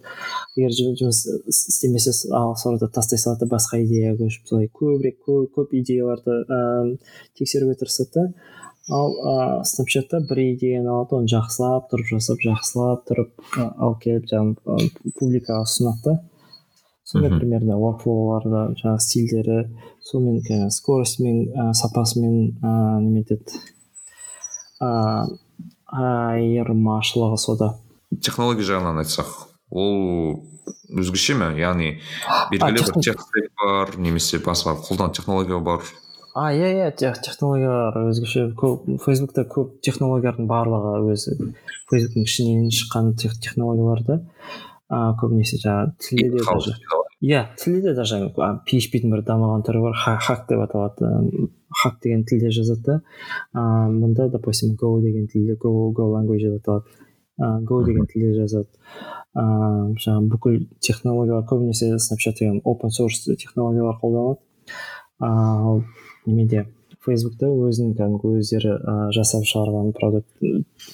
Егер 0.56 0.76
жұмыс 1.00 1.24
істемесе 1.50 2.14
сол 2.14 2.74
арада 2.74 2.90
тастай 2.94 3.20
салады 3.20 3.46
да 3.46 3.56
басқа 3.56 3.82
идеяға 3.84 4.24
көшіп 4.24 4.50
солай 4.50 4.70
көбірек 4.70 5.23
көп, 5.28 5.50
көп 5.56 5.74
идеяларды 5.80 6.40
ыыы 6.44 6.98
тексеруге 7.40 7.78
тырысады 7.80 8.28
ал 8.90 9.16
ыыы 9.16 9.64
снапчатта 9.66 10.20
бір 10.30 10.44
идеяны 10.54 10.92
алады 10.92 11.20
оны 11.20 11.32
жақсылап 11.32 11.90
тұрып 11.92 12.12
жасап 12.16 12.44
жақсылап 12.44 13.06
тұрып 13.10 13.32
алып 13.60 14.02
келіп 14.04 14.30
жаңағы 14.32 14.90
публикаға 15.20 15.64
ұсынады 15.68 16.04
да. 16.06 16.16
Сондай 17.04 17.34
примерно 17.36 17.76
воркфлоулары 17.78 18.76
жаңағы 18.80 19.00
стильдері. 19.04 19.58
Сонымен 20.08 20.70
скоростьмен 20.72 21.50
ә, 21.52 21.74
сапасымен 21.76 22.36
ыыы 22.64 23.02
неме 23.04 23.24
етеді? 23.24 23.60
Ыыы 24.80 25.40
айырмашылығы 25.94 27.38
сода. 27.38 27.74
Технология 28.22 28.66
жағынан 28.66 29.04
айтсақ 29.04 29.30
ол 29.70 30.40
өзгеше 30.90 31.36
ме? 31.40 31.52
Яғни 31.60 31.98
белгілі 32.52 32.86
бір 32.88 33.04
тех 33.04 33.28
бар 33.62 33.98
немесе 33.98 34.40
басқа 34.44 34.78
қолданатын 34.82 35.22
технология 35.22 35.60
бар. 35.60 35.84
А 36.34 36.50
иә 36.50 36.72
иә 36.80 36.92
технологиялар 36.98 38.10
өзгеше. 38.10 38.48
Көп 38.58 38.88
фейсбукта 39.06 39.46
көп 39.46 39.76
технологиялардың 39.86 40.48
барлығы 40.50 40.94
өзі 41.14 41.38
фейсбуктың 41.92 42.26
ішінен 42.26 42.72
шыққан 42.74 43.14
технологиялар 43.22 44.02
да. 44.08 44.20
Ыыы 44.94 45.14
көбінесе 45.22 45.60
жаңағы 45.62 45.94
тілде 46.02 46.30
де 46.34 46.46
даже. 46.48 46.74
иә 47.22 47.44
тілде 47.62 47.82
де 47.90 47.94
даже 47.98 48.20
php'дің 48.34 49.14
бір 49.14 49.24
дамыған 49.30 49.64
түрі 49.68 49.84
бар 49.86 49.96
хак 49.96 50.48
деп 50.50 50.66
аталады. 50.66 51.50
Хак 51.70 52.02
деген 52.02 52.26
тілде 52.26 52.50
жазады 52.50 52.84
да. 52.86 53.00
Ыыы 53.54 53.94
мұнда 53.94 54.30
допустим 54.34 54.74
go 54.74 55.00
деген 55.02 55.28
тілде 55.28 55.54
go 55.54 55.94
go 55.94 56.10
language 56.18 56.50
деп 56.50 56.62
аталады. 56.62 57.03
Go 57.38 57.82
деген 57.86 58.06
тілде 58.12 58.34
жазады 58.38 58.70
ыыы 59.34 59.98
жаңағы 59.98 60.30
бүкіл 60.36 60.60
технологиялар 60.86 61.48
көбінесе 61.50 61.98
снапчат 62.00 62.40
деген 62.40 62.62
open 62.62 62.94
source 62.94 63.36
технологиялар 63.36 63.98
қолданады 64.02 64.40
ал 65.20 65.84
неменде 66.26 66.68
фейсбукта 67.04 67.50
өзінің 67.50 67.98
кәдімгі 68.00 68.38
өздері 68.40 68.78
жасап 69.16 69.44
шығарған 69.50 69.92
продукт. 69.98 70.30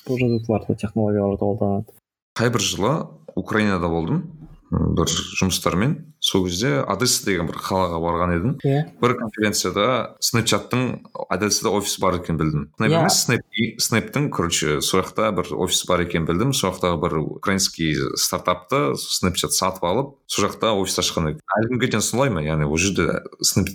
Продуктларды 0.07 0.75
технологияларды 0.81 1.43
қолданады 1.43 1.97
қай 2.39 2.49
бір 2.53 2.63
жылы 2.63 2.93
украинада 3.35 3.89
болдым. 3.91 4.23
Бір 4.69 5.09
жұмыстармен 5.39 5.95
сол 6.21 6.43
кезде 6.45 6.83
одесса 6.85 7.25
деген 7.25 7.47
бір 7.49 7.57
қалаға 7.63 7.97
барған 8.03 8.33
едім. 8.35 8.51
Иә. 8.61 8.69
Yeah. 8.69 8.91
бір 9.01 9.15
конференцияда 9.17 9.85
снэпчаттың 10.21 10.83
одессада 11.29 11.71
офис 11.73 11.97
бар 12.01 12.19
екенін 12.19 12.39
білдім. 12.41 12.65
Снэп 12.77 12.91
yeah. 12.91 13.01
емес 13.01 13.17
снэп 13.25 13.81
снэптің 13.81 14.29
короче 14.29 14.79
сол 14.85 15.01
жақта 15.01 15.31
бір 15.33 15.49
офис 15.57 15.81
бар 15.89 16.03
екенін 16.05 16.27
білдім. 16.29 16.53
Сол 16.53 16.69
жақтағы 16.69 17.01
бір 17.01 17.17
украинский 17.23 17.97
стартапты 18.15 18.93
снэпчат 18.99 19.57
сатып 19.57 19.89
алып 19.89 20.13
сол 20.27 20.45
жақта 20.45 20.75
офис 20.77 21.01
ашқан 21.01 21.31
еді 21.33 21.41
әлі 21.57 21.73
күнге 21.73 21.89
дейін 21.89 22.05
солай 22.05 22.29
ма? 22.29 22.45
Яғни 22.45 22.69
ол 22.69 22.77
жерде 22.77 23.23
снэп 23.41 23.73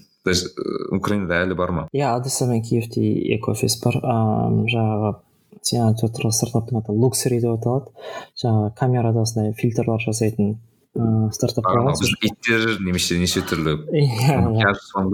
украинада 0.95 1.43
әлі 1.43 1.59
бар 1.59 1.75
ма? 1.75 1.89
Иә 1.93 2.15
одесса 2.15 2.47
мен 2.47 2.63
киевте 2.63 3.03
екі 3.35 3.51
офис 3.57 3.81
бар. 3.83 3.99
Ыыы 3.99 4.69
жаңағы 4.71 5.15
сен 5.65 5.87
айтып 5.89 6.11
отырған 6.11 6.35
стартаптың 6.37 6.81
аты 6.83 6.93
луксери 6.93 7.41
деп 7.41 7.59
аталады. 7.59 7.91
Жаңағы 8.41 8.71
камерада 8.79 9.25
осындай 9.25 9.55
фильтрлар 9.59 10.03
жасайтын 10.05 10.59
ыыы 10.95 11.33
стартап 11.35 11.65
бар 11.67 11.93
иттер 12.23 12.79
немесе 12.81 13.19
неше 13.19 13.43
түрлі 13.43 13.77
иә 13.91 14.73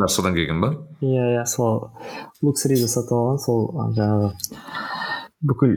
содан 0.09 0.35
келген 0.37 0.61
ба 0.61 0.75
иә 1.01 1.41
иә 1.41 1.47
сол 1.49 1.91
луксериді 2.43 2.89
сатып 2.89 3.17
алған 3.17 3.41
сол 3.41 3.65
жаңағы 3.97 4.33
бүкіл 5.41 5.75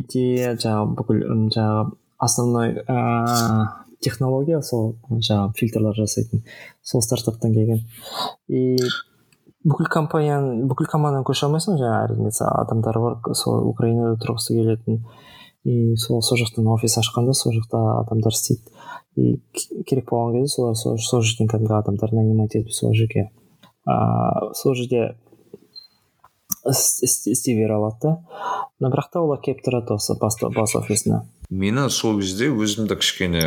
идея 0.00 0.56
жаңағы 0.58 0.94
бүкіл 0.98 1.22
жаңағы 1.54 1.94
основной 2.18 2.76
ыыы 2.82 3.64
технология 4.04 4.60
сол 4.62 4.96
жаңағы 5.08 5.54
фильтрлар 5.58 5.96
жасайтын 5.96 6.42
сол 6.82 7.02
стартаптан 7.02 7.54
келген 7.54 7.84
и 8.48 8.76
бүкіл 9.64 9.88
компанияны 9.92 10.66
бүкіл 10.68 10.90
команданы 10.92 11.24
көшіре 11.24 11.48
алмайсың 11.48 11.78
жаңағы 11.80 12.08
әрине 12.08 12.32
адамдар 12.50 12.98
бар 13.00 13.36
сол 13.38 13.64
украинада 13.70 14.18
тұрғысы 14.20 14.58
келетін 14.58 15.00
и 15.64 15.96
сол 15.96 16.20
сол 16.22 16.42
жақтан 16.42 16.68
офис 16.74 16.98
ашқанда 17.00 17.32
сол 17.38 17.54
жақта 17.56 17.80
адамдар 18.02 18.36
істейді 18.36 18.73
и 19.16 19.38
керек 19.86 20.10
болған 20.10 20.40
кезде 20.40 20.54
солар 20.74 20.76
сол, 21.00 21.22
жерден 21.22 21.50
кәдімгі 21.50 21.76
адамдар 21.78 22.14
нанимать 22.16 22.56
етіп 22.56 22.72
сол 22.74 22.94
жерге 22.94 23.28
ыыы 23.86 24.54
сол 24.58 24.74
жерде 24.74 25.14
істей 26.64 27.56
бере 27.56 27.76
алады 27.76 28.00
да 28.02 28.16
но 28.80 28.90
бірақ 28.90 29.10
та 29.12 29.22
олар 29.22 29.40
келіп 29.44 29.62
тұрады 29.64 29.94
осы 29.94 30.16
бас, 30.20 30.38
офисына 30.74 31.24
мені 31.50 31.88
сол 31.90 32.18
кезде 32.20 32.48
өзімді 32.50 32.96
кішкене 32.98 33.44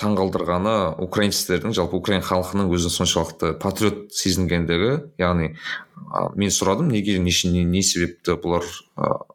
таңғалдырғаны 0.00 0.76
украинецтердің 1.04 1.74
жалпы 1.76 1.98
украин 1.98 2.22
халқының 2.24 2.70
өзін 2.72 2.94
соншалықты 2.94 3.54
патриот 3.60 4.12
сезінгендігі 4.16 4.92
яғни 5.20 5.52
мен 6.36 6.52
сұрадым 6.52 6.90
неге 6.92 7.18
не, 7.18 7.32
не, 7.64 7.82
себепті 7.82 8.36
бұлар 8.42 8.66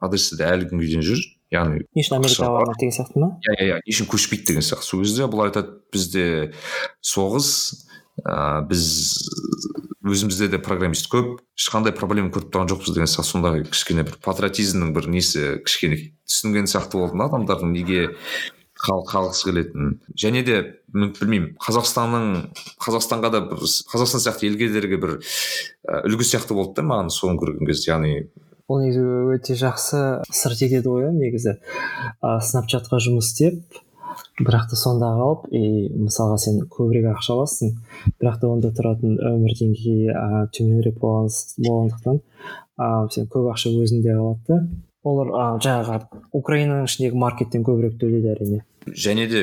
одессада 0.02 0.52
әлі 0.54 0.70
күнге 0.72 0.92
дейін 0.92 1.06
жүр. 1.06 1.24
Яғни 1.54 1.84
не 1.96 2.04
үшін 2.04 2.18
америкаға 2.20 2.54
бармайды 2.58 2.84
деген 2.84 2.96
сияқты 2.98 3.22
ма 3.24 3.30
иә 3.48 3.56
иә 3.58 3.68
иә 3.68 3.80
не 3.86 3.94
үшін 3.96 4.10
көшпейді 4.12 4.52
деген 4.52 4.66
сияқты 4.68 4.88
сол 4.88 5.04
кезде 5.04 5.30
бұлар 5.32 5.52
айтады 5.52 5.78
бізде 5.94 6.26
соғыс 7.02 7.52
ыыы 8.26 8.66
біз 8.68 8.86
өзімізде 10.08 10.50
де 10.52 10.60
программист 10.64 11.10
көп 11.12 11.40
ешқандай 11.58 11.94
проблема 11.96 12.32
көріп 12.34 12.52
тұрған 12.52 12.72
жоқпыз 12.74 12.96
деген 12.96 13.10
сияқты 13.12 13.32
сондай 13.32 13.66
кішкене 13.68 14.06
бір 14.08 14.18
патриотизмнің 14.26 14.94
бір 14.96 15.10
несі 15.14 15.58
кішкене 15.66 16.00
түсінген 16.28 16.70
сияқты 16.72 17.00
болдым 17.02 17.22
да 17.22 17.30
адамдардың 17.30 17.74
неге 17.76 18.02
қалғысы 18.78 19.50
келетінін 19.50 19.96
және 20.18 20.44
де 20.46 20.58
білмеймін 20.94 21.56
қазақстанның 21.62 22.28
қазақстанға 22.84 23.32
да 23.34 23.42
бір 23.50 23.64
қазақстан 23.94 24.24
сияқты 24.24 24.52
елдерге 24.52 25.00
бір 25.02 25.16
үлгі 26.04 26.28
сияқты 26.30 26.58
болды 26.58 26.82
да 26.82 26.88
маған 26.92 27.10
соны 27.14 27.42
көрген 27.42 27.70
кезде 27.70 27.92
яғни 27.92 28.28
ол 28.68 28.82
негізі 28.84 29.04
өте 29.34 29.56
жақсы 29.56 30.00
стратегия 30.28 30.82
деп 30.84 30.92
ойлаймын 30.92 31.22
негізі. 31.24 31.58
Ә, 32.20 32.40
снапчатқа 32.44 33.00
жұмыс 33.04 33.32
істеп 33.32 33.84
бірақ 34.42 34.68
та 34.72 34.78
сонда 34.78 35.14
қалып 35.18 35.48
и 35.56 35.88
мысалға 35.96 36.38
сен 36.42 36.60
көбірек 36.72 37.08
ақша 37.14 37.38
аласың 37.38 37.78
бірақ 38.20 38.42
та 38.42 38.50
онда 38.52 38.72
тұратын 38.76 39.18
өмір 39.18 39.56
деңгейі 39.58 40.12
ә, 40.12 40.46
төменірек 40.54 41.00
болғандықтан 41.00 42.20
ә, 42.20 43.08
сен 43.14 43.30
көп 43.32 43.52
ақша 43.54 43.72
өзіңде 43.72 44.18
қалады 44.18 44.44
да. 44.52 44.60
Олар 45.08 45.32
ә, 45.32 45.46
жаңағы 45.64 46.02
украинаның 46.36 46.90
ішіндегі 46.90 47.22
маркеттен 47.22 47.64
көбірек 47.64 47.96
төлейді 48.02 48.34
әрине. 48.34 48.66
Және 48.88 49.28
де 49.32 49.42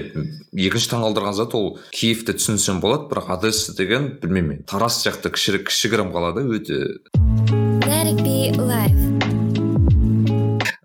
екінші 0.53 0.91
таңғалдырған 0.93 1.37
зат 1.37 1.57
ол 1.57 1.79
киевті 1.93 2.37
түсінсем 2.37 2.83
болады 2.85 3.09
бірақ 3.13 3.33
одесса 3.39 3.77
деген 3.77 4.15
білмеймін 4.23 4.65
тараз 4.69 5.01
сияқты 5.01 5.33
кішігірім 5.37 6.13
қала 6.13 6.33
да 6.37 6.45
өте 6.45 6.81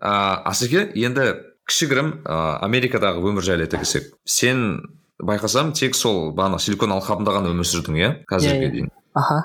асеке 0.00 0.88
енді 0.96 1.28
кішігірім 1.70 2.10
ә, 2.24 2.58
америкадағы 2.64 3.22
өмір 3.30 3.44
жайлы 3.46 3.68
айта 3.68 3.78
кетсек. 3.78 4.10
Сен 4.24 4.82
байқасам 5.22 5.72
тек 5.76 5.94
сол 5.94 6.32
бағана 6.34 6.58
силикон 6.58 6.94
алқабында 6.96 7.36
ғана 7.36 7.52
өмір 7.54 7.68
сүрдің 7.68 8.00
иә? 8.00 8.10
Қазірге 8.30 8.66
иә, 8.66 8.68
иә. 8.68 8.72
дейін. 8.74 8.90
Аха. 9.14 9.38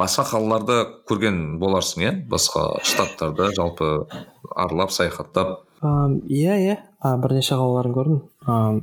Басқа 0.00 0.26
қалаларды 0.30 0.78
көрген 1.08 1.58
боларсың 1.60 2.04
иә? 2.04 2.12
Басқа 2.28 2.80
штаттарды 2.84 3.50
жалпы 3.56 4.06
аралап 4.56 4.92
саяхаттап. 4.92 5.66
Иә 5.80 6.56
иә. 6.60 6.78
Бірнеше 7.00 7.56
қалаларын 7.56 7.94
көрдім. 7.96 8.20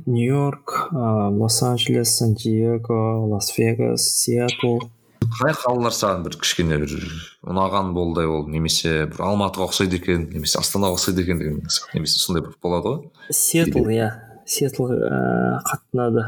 Нью 0.06 0.26
йорк 0.26 0.88
лос 0.92 1.62
анджелес 1.62 2.16
сан 2.16 2.34
диего 2.34 3.26
лас 3.28 3.52
вегас 3.56 4.02
сиэтл. 4.02 4.78
Қай 5.36 5.54
қалалар 5.58 5.94
саған 5.94 6.24
бір 6.26 6.38
кішкене 6.42 6.78
бір 6.82 6.94
ұнаған 7.48 7.92
болды 7.96 8.24
ол 8.28 8.48
немесе 8.50 9.06
бір 9.10 9.24
алматыға 9.28 9.68
ұқсайды 9.68 10.00
екен 10.00 10.28
немесе 10.32 10.60
астанаға 10.62 10.96
ұқсайды 10.96 11.24
екен 11.26 11.42
деген 11.42 11.60
немесе 11.94 12.20
сондай 12.22 12.46
бір 12.46 12.56
болады 12.62 12.88
ғой? 12.88 12.98
Сиэтл 13.34 13.88
иә. 13.92 14.10
Сиэтл 14.48 14.88
ыыы 14.88 15.60
қатты 15.68 15.98
ұнады 15.98 16.24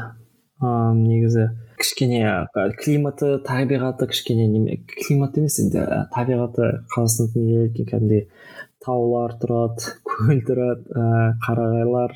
негізі 0.61 1.49
кішкене 1.81 2.47
климаты 2.77 3.39
табиғаты 3.45 4.07
кішкене 4.11 4.45
неме 4.51 4.77
климат 4.85 5.37
емес 5.41 5.57
енді 5.63 5.85
табиғаты 6.13 6.67
қазақстандікі 6.93 7.47
келетін 7.47 7.89
кәдімгідей 7.89 8.27
таулар 8.85 9.33
тұрады 9.41 9.95
көл 10.05 10.41
тұрады 10.45 10.85
ыыы 10.93 11.33
қарағайлар. 11.47 12.13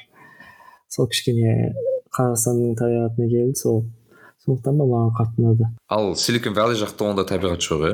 Сол 0.94 1.10
кішкене 1.10 1.74
қазақстанның 2.16 2.78
табиғатына 2.80 3.30
келді 3.32 3.60
сол. 3.60 3.86
Сондықтан 4.46 4.78
да 4.80 4.88
маған 4.88 5.12
қатты 5.18 5.42
ұнады 5.42 5.70
ал 5.90 6.16
силикон 6.16 6.54
валли 6.58 6.78
жақта 6.80 7.10
ондай 7.10 7.26
табиғат 7.30 7.66
жоқ 7.66 7.86
иә 7.90 7.94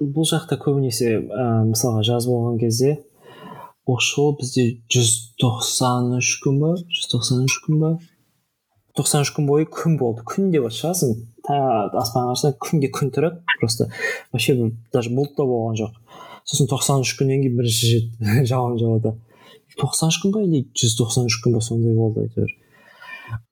бұл 0.00 0.26
жақта 0.28 0.58
көбінесе 0.60 1.16
ә, 1.18 1.64
мысалға 1.68 2.02
жаз 2.06 2.26
болған 2.28 2.58
кезде 2.60 2.98
оқшау 3.86 4.34
бізде 4.40 4.80
жүз 4.92 5.12
тоқсан 5.40 6.16
үш 6.18 6.38
күн 6.44 6.60
ба? 6.62 6.74
жүз 6.76 7.10
тоқсан 7.12 7.44
үш 7.44 7.58
күн 7.66 7.80
ба? 7.82 7.90
тоқсан 8.96 9.24
үш 9.26 9.32
күн 9.36 9.48
бойы 9.48 9.66
күн 9.68 9.98
болды. 10.00 10.24
Күн 10.28 10.50
деп 10.54 10.68
шығасың 10.72 11.14
аспан 12.00 12.30
ашса 12.32 12.54
күнге 12.56 12.90
күн 12.94 13.12
тұрады 13.12 13.42
просто. 13.60 13.90
Вообще 14.32 14.56
даже 14.92 15.12
бұлт 15.12 15.34
та 15.36 15.44
болған 15.44 15.76
жоқ. 15.80 15.98
Сосын 16.48 16.70
тоқсан 16.70 17.04
үш 17.04 17.14
күннен 17.18 17.44
кейін 17.44 17.58
бірінші 17.58 17.92
рет 17.92 18.06
жауын 18.50 18.78
жауды 18.80 19.16
тоқсан 19.80 20.12
үш 20.12 20.20
күн 20.22 20.34
ба 20.34 20.44
или 20.44 20.64
жүз 20.78 20.96
тоқсан 21.00 21.28
үш 21.28 21.40
күн 21.44 21.56
ба 21.56 21.62
сондай 21.64 21.96
болды 21.96 22.24
әйтеуір. 22.28 22.52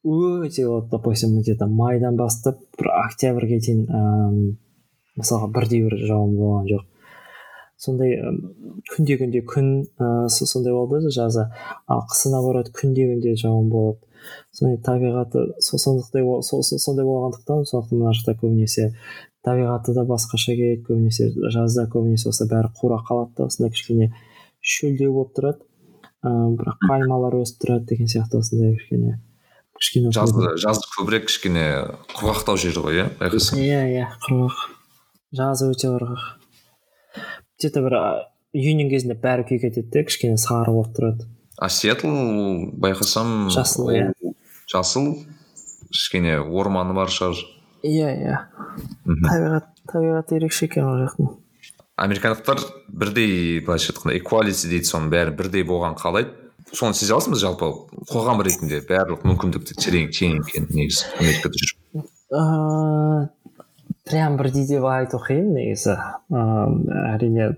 Өте 0.04 0.66
вот 0.68 0.88
допустим 0.90 1.40
где 1.40 1.54
то 1.54 1.66
майдан 1.66 2.16
бастап 2.16 2.58
бір 2.78 2.90
октябрьге 3.06 3.58
дейін 3.60 3.86
ыыы 3.88 4.56
мысалға 5.16 5.48
бірде 5.52 5.82
бір 5.84 5.96
жауын 6.08 6.36
болған 6.36 6.68
жоқ. 6.70 6.84
Сондай 7.76 8.14
күнде 8.92 9.16
күнде 9.20 9.42
күн 9.42 9.68
ыыы 9.98 10.28
сондай 10.30 10.72
болды 10.72 11.10
жазы 11.10 11.48
ал 11.86 12.04
қысы 12.10 12.30
наоборот 12.32 12.70
күнде 12.76 13.08
күнде 13.10 13.34
жауын 13.36 13.68
болады. 13.72 13.98
Сондай 14.52 14.78
табиғаты 14.78 15.48
сондықтай 15.60 16.22
сондай 16.44 17.04
болғандықтан 17.04 17.66
сондықтан 17.66 17.98
мына 17.98 18.14
жақта 18.14 18.36
көбінесе 18.38 18.92
табиғаты 19.42 19.96
да 19.96 20.06
басқаша 20.06 20.54
келеді 20.54 20.84
көбінесе 20.86 21.32
жазда 21.50 21.88
көбінесе 21.90 22.30
осылай 22.30 22.52
бәрі 22.54 22.70
қура 22.78 23.00
қалады 23.08 23.34
да 23.36 23.48
осындай 23.50 23.74
кішкене 23.74 24.12
шөлдеу 24.60 25.12
болып 25.16 25.34
тұрады. 25.34 25.66
Ыыы 26.22 26.54
бірақ 26.54 26.86
пальмалар 26.86 27.40
өсіп 27.42 27.64
тұрады 27.64 27.88
деген 27.90 28.06
сияқты 28.06 28.38
осындай 28.38 28.76
кішкене 28.76 29.18
кішкене 29.82 30.12
жазды 30.14 30.86
көбірек 30.94 31.26
кішкене 31.26 31.66
құрғақтау 32.14 32.58
жер 32.60 32.78
ғой 32.84 33.00
иә? 33.00 33.06
Байқасаң 33.18 33.58
иә 33.58 33.80
иә 33.90 34.06
құрғақ. 34.22 34.60
Жазы 35.34 35.70
өте 35.72 35.90
құрғақ. 35.90 36.26
Где 37.58 37.70
то 37.74 37.82
бір 37.82 37.96
июньнің 38.54 38.92
кезінде 38.92 39.16
бәрі 39.18 39.46
күйіп 39.48 39.64
кетеді 39.66 39.90
де 39.90 40.04
кішкене 40.06 40.38
сары 40.38 40.74
болып 40.74 40.94
тұрады. 40.94 41.26
А 41.58 41.68
сиэтл 41.68 42.12
байқасам 42.78 43.50
жасыл 43.50 43.90
иә. 43.90 44.12
жасыл 44.70 45.16
кішкене 45.90 46.38
орманы 46.38 46.94
бар 46.94 47.10
шығар. 47.10 47.42
Иә 47.82 48.12
иә. 48.22 48.38
Табиғат 49.26 49.72
табиғаты 49.90 50.38
ерекше 50.38 50.68
екен 50.70 50.86
ол 50.86 51.02
жақтың. 51.02 51.34
Американдықтар 51.96 52.62
бірдей 52.88 53.60
былайша 53.60 53.92
айтқанда 53.92 54.16
экуалити 54.20 54.70
дейді 54.70 54.88
соның 54.88 55.10
бәрі 55.12 55.34
бірдей 55.36 55.66
болғанын 55.66 55.98
қалайды 55.98 56.41
соны 56.72 56.96
сезе 56.98 57.14
аласың 57.14 57.36
ба 57.36 57.42
жалпы 57.42 57.70
қоғам 58.10 58.42
ретінде 58.46 58.82
барлық 58.88 59.26
мүмкіндікті 59.28 59.78
терең 59.78 60.10
тең 60.16 60.40
екен 60.42 60.68
негізі 60.72 61.06
америкада 61.20 62.02
ыыы 62.32 63.28
прям 64.08 64.36
бірдей 64.36 64.66
деп 64.66 64.84
айту 64.88 65.20
қиын 65.22 65.52
негізі. 65.54 65.96
Ыыы 66.32 66.96
әрине 67.12 67.52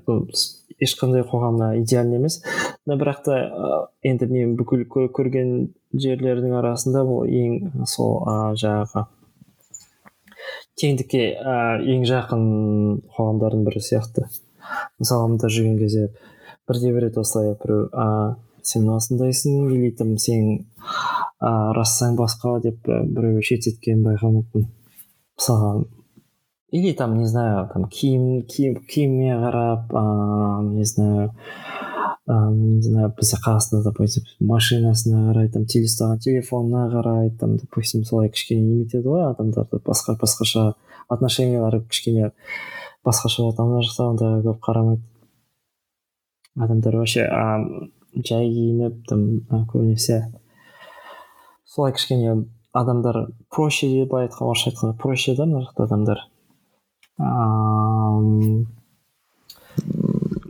ешқандай 0.82 1.24
қоғамда 1.24 1.72
идеальный 1.80 2.18
емес. 2.18 2.42
Но 2.86 2.98
бірақ 3.00 3.22
та 3.24 3.38
енді 4.02 4.28
мен 4.30 4.56
бүкіл 4.58 4.84
көрген 4.90 5.70
жерлердің 5.94 6.56
арасында 6.58 7.04
бұл 7.06 7.28
ең 7.30 7.86
сол 7.88 8.24
ә, 8.26 8.52
жаңағы 8.58 9.06
теңдікке 10.80 11.24
ең 11.94 12.04
жақын 12.10 12.46
қоғамдардың 13.16 13.64
бірі 13.68 13.84
сияқты. 13.88 14.26
Мысалы 14.98 15.38
жүрген 15.38 15.78
кезде 15.78 16.10
бірде 16.68 16.92
бір 16.92 17.08
рет 17.08 17.18
осылай 17.18 17.54
біреу 17.62 17.88
сен 18.66 18.88
осындайсың 18.90 19.68
или 19.74 19.90
там 19.98 20.16
сен 20.18 20.48
ыыы 21.40 21.74
рассаң 21.78 22.16
басқа 22.20 22.58
деп 22.64 22.80
біреу 22.86 23.42
шеттеткенін 23.42 24.04
байқамаппын 24.08 24.66
мысалға 24.68 25.84
или 26.74 26.92
там 26.92 27.18
не 27.18 27.26
знаю 27.26 27.68
там 27.72 27.88
киім 27.88 28.42
киім 28.50 28.80
киіміне 28.90 29.36
қарап 29.42 29.92
ыыы 29.94 30.74
не 30.74 30.84
знаю 30.84 31.30
ыыы 32.26 32.54
не 32.56 32.82
знаю 32.82 33.12
бізде 33.18 33.36
қазақстанда 33.36 33.84
допустим 33.84 34.24
машинасына 34.40 35.28
қарай 35.28 35.50
там 35.52 35.66
ұстаған 35.68 36.18
телефонына 36.24 36.88
қарай 36.92 37.30
там 37.38 37.56
допустим 37.56 38.04
солай 38.04 38.30
кішкене 38.30 38.62
неметеді 38.62 39.08
ғой 39.08 39.28
адамдарды. 39.28 39.78
Басқа 39.84 40.16
басқаша 40.20 40.74
отношениялары 41.08 41.82
кішкене 41.82 42.32
басқаша 43.04 43.42
болады 43.42 43.62
ана 43.62 43.82
жақта 43.84 44.08
ондайға 44.10 44.42
көп 44.48 44.60
қарамайды. 44.64 45.02
Адамдар 46.56 46.96
вообще 46.96 47.28
жай 48.14 48.48
киініп 48.50 49.04
там 49.08 49.26
көбінесе 49.70 50.32
солай 51.66 51.92
кішкене 51.96 52.44
адамдар 52.72 53.28
проще 53.50 53.88
деп 53.88 54.10
былай 54.12 54.28
айтқан 54.28 54.48
орысша 54.50 54.70
айтқанда 54.70 54.96
проще 54.98 55.34
да 55.36 55.46
мына 55.46 55.64
жақта 55.66 55.86
адамдар? 55.88 56.22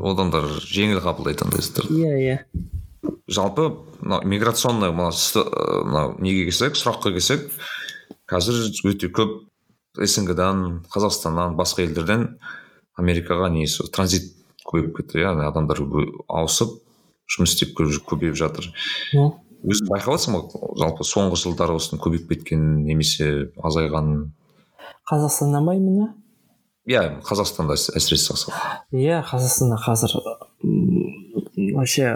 Адамдар 0.05 0.49
жеңіл 0.65 1.01
қабылдайды 1.05 1.47
андай 1.47 1.65
істерді 1.65 2.01
иә 2.01 2.15
иә. 2.21 2.37
Жалпы 3.29 3.71
мынау 4.01 4.25
миграционный 4.29 4.93
мынау 4.93 6.17
неге 6.21 6.45
келсек 6.51 6.77
сұраққа 6.77 7.15
келсек 7.17 7.51
қазір 8.29 8.69
өте 8.93 9.09
көп 9.09 9.43
снг 10.05 10.37
дан 10.37 10.85
қазақстаннан 10.93 11.57
басқа 11.57 11.85
елдерден 11.87 12.39
америкаға 13.01 13.51
несі 13.53 13.89
транзит 13.93 14.33
көбейіп 14.65 14.97
кетті 14.99 15.25
иә 15.25 15.33
адамдар 15.49 15.81
ауысып 16.29 16.81
жұмыс 17.31 17.55
істеп 17.55 17.75
көбейіп 17.79 18.37
жатыр. 18.39 18.71
Өзің 19.65 19.89
байқап 19.89 20.19
жатрсың 20.19 20.37
ба? 20.37 20.65
Жалпы 20.83 21.07
соңғы 21.09 21.41
жылдары 21.41 21.77
осының 21.79 22.03
көбейіп 22.05 22.29
кеткенін 22.35 22.83
немесе 22.85 23.31
азайғанын 23.65 24.27
қазақстаннан 25.09 25.65
ба 25.65 25.75
именно? 25.77 26.11
Иә 26.89 27.21
қазақстанда 27.25 27.77
әсіресе 27.97 28.37
иә 28.93 29.23
қазақстанда 29.25 29.79
қазір 29.81 30.19
вообще 31.75 32.11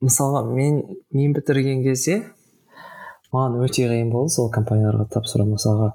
мысалға 0.00 0.44
мен 0.46 0.82
мен 1.12 1.34
бітірген 1.34 1.82
кезде 1.82 2.22
маған 3.32 3.60
өте 3.64 3.86
қиын 3.90 4.10
болды 4.10 4.34
сол 4.34 4.50
компанияларға 4.50 5.06
тапсыру 5.14 5.46
мысалға. 5.46 5.92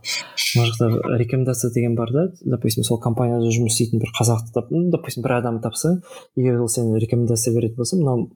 Мына 0.56 0.68
жақта 0.70 1.18
рекомендация 1.20 1.72
деген 1.72 1.95
бар 1.95 2.12
да. 2.12 2.28
Допустим 2.41 2.84
сол 2.88 2.99
компанияда 2.99 3.52
жұмыс 3.52 3.76
істейтін 3.76 3.99
бір 3.99 4.14
қазақты 4.16 4.53
тап 4.56 4.72
допустим 4.72 5.24
бір 5.24 5.38
адам 5.40 5.60
тапсаң 5.64 6.02
егер 6.36 6.62
ол 6.62 6.72
сені 6.72 6.99
рекомендация 7.02 7.53
беретін 7.56 7.82
болса 7.82 7.99
мынау 7.99 8.30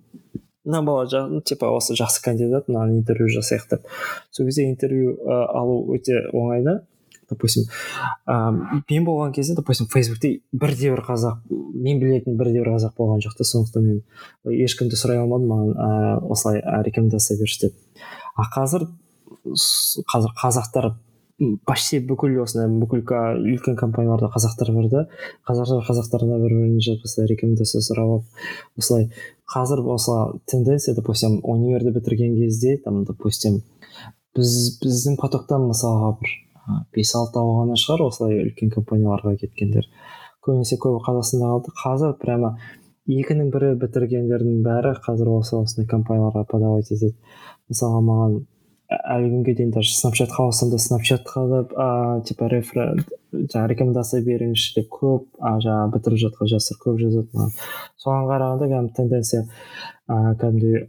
мына 0.65 0.83
бала 0.83 1.41
типа 1.41 1.71
осы 1.71 1.95
жақсы 1.95 2.23
кандидат 2.23 2.67
мынаған 2.67 2.99
интервью 2.99 3.31
жасайық 3.39 3.69
деп. 3.71 3.87
Сол 4.31 4.45
кезде 4.45 4.69
интервью 4.69 5.15
ә, 5.15 5.45
алу 5.55 5.95
өте 5.95 6.25
оңай 6.33 6.63
да. 6.63 6.81
Допустим 7.29 7.63
ыыы 8.25 8.83
мен 8.89 9.05
болған 9.05 9.31
кезде 9.31 9.55
допустим 9.55 9.87
фейсбукте 9.87 10.41
бірде 10.51 10.89
бір 10.91 11.03
қазақ 11.05 11.43
мен 11.49 11.99
білетін 12.01 12.37
бірде 12.37 12.59
бір 12.59 12.73
қазақ 12.75 12.95
болған 12.97 13.21
жоқ 13.21 13.37
та. 13.37 13.45
Сондықтан 13.45 13.85
мен 13.85 14.01
ешкімді 14.43 14.97
сұрай 14.97 15.21
алмадым 15.21 15.51
маған 15.53 15.75
ыыы 15.77 16.31
осылай 16.33 16.63
рекомендация 16.83 17.37
берші 17.39 17.67
деп. 17.67 17.77
А 18.39 18.47
қазір 18.55 18.87
қазір 20.13 20.33
қазақтар 20.39 20.91
почти 21.67 22.01
бүкіл 22.03 22.41
осындай 22.43 22.67
бүкіл 22.81 23.03
үлкен 23.53 23.77
компанияларда 23.79 24.27
қазақтар 24.33 24.71
бар 24.75 24.89
да. 24.91 25.03
Қазақтар 25.47 25.85
қазақтарына 25.87 26.39
бір 26.41 26.55
біріне 26.57 26.97
осылай 27.03 27.29
рекомендация 27.31 27.81
сұрап 27.85 28.11
алып 28.15 28.79
осылай 28.81 29.09
қазір 29.53 29.85
осылай 29.95 30.39
тенденция 30.51 30.95
допустим 30.95 31.39
универді 31.43 31.95
бітірген 31.95 32.35
кезде 32.41 32.77
там 32.83 33.03
допустим 33.05 33.61
біз 34.35 34.79
біздің 34.83 35.15
потоктан 35.21 35.69
мысалға 35.71 36.17
бір 36.19 36.35
бес 36.95 37.15
алтау 37.15 37.55
ғана 37.61 37.79
шығар 37.79 38.05
осылай 38.09 38.43
үлкен 38.43 38.73
компанияларға 38.75 39.37
кеткендер. 39.39 39.87
Көбінесе 40.45 40.77
көбі 40.79 41.01
қазақстанда 41.07 41.49
қалды. 41.53 41.73
Қазір 41.79 42.13
прямо 42.19 42.57
екінің 43.09 43.49
бірі 43.53 43.73
бітіргендердің 43.81 44.61
бәрі 44.65 44.93
қазір 45.05 45.33
осы 45.39 45.57
осындай 45.57 45.89
компанияларға 45.89 46.45
подавать 46.49 46.91
етеді. 46.91 47.15
Мысалға 47.69 48.01
маған 48.05 48.35
әлі 48.89 49.31
күнге 49.33 49.55
дейін 49.57 49.73
даже 49.73 49.93
снапчатқа 49.93 50.45
алсам 50.49 50.71
да 50.71 50.79
снапчатқа 50.81 51.43
да 51.49 51.59
ыыы 51.69 52.21
типа 52.25 52.49
рефер 52.49 53.03
жаңағы 53.33 53.67
рекомендация 53.73 54.21
беріңізші 54.25 54.79
деп 54.79 54.87
көп 54.93 55.27
жаңағы 55.41 55.91
бітіріп 55.95 56.23
жатқан 56.25 56.51
жастар 56.53 56.79
көп 56.85 57.01
жазады 57.01 57.29
маған. 57.33 57.51
Соған 58.01 58.29
қарағанда 58.31 58.69
кәдімгі 58.71 58.95
тенденция 58.97 59.43
ыыы 60.09 60.37
кәдімгідей 60.41 60.87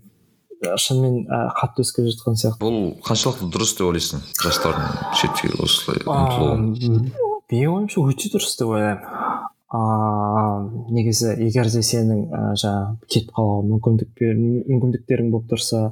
шынымен 0.61 1.27
қатты 1.57 1.85
өсіп 1.85 2.01
келе 2.01 2.15
жатқан 2.15 2.41
сияқты. 2.41 2.61
Бұл 2.61 2.79
қаншалықты 3.05 3.49
дұрыс 3.53 3.77
деп 3.77 3.89
ойлайсың? 3.89 4.25
Жастардың 4.45 5.13
шетке 5.17 5.53
осылай 5.61 6.05
ұмтылуы? 6.05 7.29
менің 7.51 7.73
ойымша 7.75 8.03
өте 8.07 8.31
дұрыс 8.33 8.57
деп 8.61 8.69
ойлаймын. 8.71 9.30
Ыыы 9.71 10.93
негізі 10.97 11.37
егер 11.39 11.71
де 11.71 11.83
сенің 11.87 12.21
ә, 12.27 12.41
жаңағы 12.59 12.97
кетіп 13.07 13.33
қалуға 13.37 13.63
мүмкіндік 13.71 14.23
мүмкіндіктерің 14.67 15.31
болып 15.31 15.51
тұрса 15.53 15.83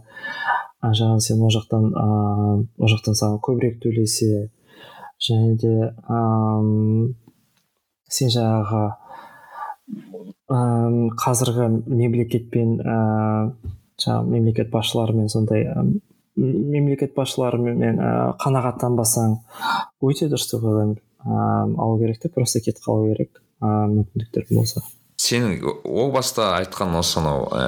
жаңағы 0.82 1.22
сен 1.22 1.42
ол 1.46 1.54
жақтан 1.54 1.88
ыыы 1.92 2.66
ол 2.78 2.92
жақтан 2.94 3.18
саған 3.20 3.38
көбірек 3.44 3.78
төлесе 3.84 4.48
және 5.22 5.54
де 5.62 5.74
ыыы 6.10 7.14
сен 8.10 8.34
жаңағы 8.34 8.84
ыыы 10.50 11.10
қазіргі 11.22 11.70
мемлекетпен 11.86 12.78
ыыы 12.82 13.72
жаңағы 13.98 14.30
мемлекет 14.34 14.70
басшыларымен 14.74 15.28
сондай 15.30 15.66
мемлекет 16.38 17.14
басшыларымен 17.16 17.98
ә, 17.98 18.10
қанағаттанбасаң 18.42 19.36
өте 20.06 20.28
дұрыс 20.30 20.50
деп 20.52 20.64
ойлаймын. 20.64 20.98
Ыыы 21.26 21.74
алу 21.82 21.98
керек 21.98 22.20
те 22.22 22.28
просто 22.30 22.60
кетіп 22.62 22.84
қалу 22.86 23.08
керек. 23.10 23.30
ыыы 23.34 23.47
мүмкіндіктер 23.62 24.46
болса 24.50 24.82
сенің 25.18 25.58
о 25.84 26.08
баста 26.14 26.52
айтқан 26.60 26.94
осы 26.98 27.18
анау 27.18 27.48
ә, 27.50 27.64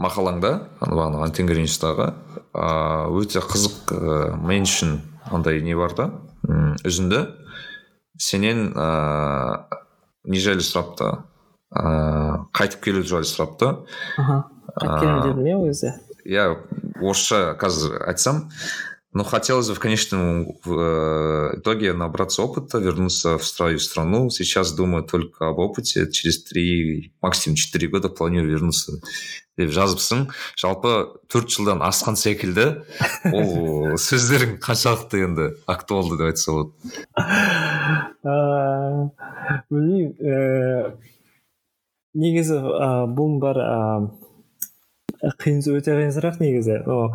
мақалаңда 0.00 0.52
бағана 0.80 1.26
антенгер 1.26 1.60
ньюстағы 1.60 2.12
өте 2.56 3.42
қызық 3.44 3.92
ә, 3.92 4.30
мен 4.40 4.64
үшін 4.64 5.00
андай 5.30 5.60
не 5.60 5.76
бар 5.76 5.94
да? 5.96 6.10
Үзінді. 6.86 7.26
Сенен 8.18 8.70
ыыы 8.72 9.58
не 10.32 10.40
жайлы 10.40 10.64
сұрапты 10.64 11.10
ыыы 11.76 12.46
қайтып 12.56 12.84
келу 12.86 13.04
жайлы 13.04 13.28
сұрапты 13.28 13.74
аха 14.16 14.44
қайтып 14.80 15.00
келемін 15.02 15.22
дедім 15.26 15.46
иә 15.50 15.58
кезде 15.66 15.92
иә 16.24 16.46
орысша 17.02 17.56
қазір 17.60 18.00
айтсам. 18.08 18.46
Но 19.16 19.24
хотелось 19.24 19.68
бы 19.68 19.74
в 19.74 19.80
конечном 19.80 20.58
в 20.62 21.52
итоге 21.56 21.94
набраться 21.94 22.42
опыта, 22.42 22.76
вернуться 22.76 23.38
в 23.38 23.46
свою 23.46 23.78
страну. 23.78 24.28
Сейчас 24.28 24.72
думаю 24.72 25.04
только 25.04 25.48
об 25.48 25.58
опыте. 25.58 26.10
Через 26.10 26.44
три, 26.44 27.14
максимум 27.22 27.56
четыре 27.56 27.88
года 27.88 28.10
планирую 28.10 28.52
вернуться 28.52 28.92
деп 29.56 29.72
жазыпсың 29.72 30.28
жалпы 30.60 31.16
төрт 31.32 31.48
жылдан 31.48 31.80
асқан 31.80 32.12
секілді 32.20 32.84
ол 33.32 33.96
сөздерің 33.96 34.60
қаншалықты 34.60 35.24
енді 35.24 35.56
актуалды 35.64 36.20
деп 36.20 36.28
айтса 36.28 36.52
болады 36.52 36.76
білмеймін 39.72 40.12
ііі 40.20 40.92
негізі 42.20 42.60
бұның 43.16 43.40
бәрі 43.40 43.64
қиын 45.42 45.58
өте 45.76 45.90
қиын 45.96 46.12
сұрақ 46.16 46.36
негізі. 46.42 46.76
Ыыы 46.86 47.08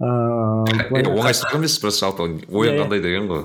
оңай 0.00 1.34
сұрақ 1.36 1.54
емес 1.58 1.74
просто 1.82 2.00
жалпы 2.06 2.22
ойың 2.48 2.74
иә, 2.74 2.78
қандай 2.82 3.00
деген 3.04 3.24
ғой? 3.30 3.42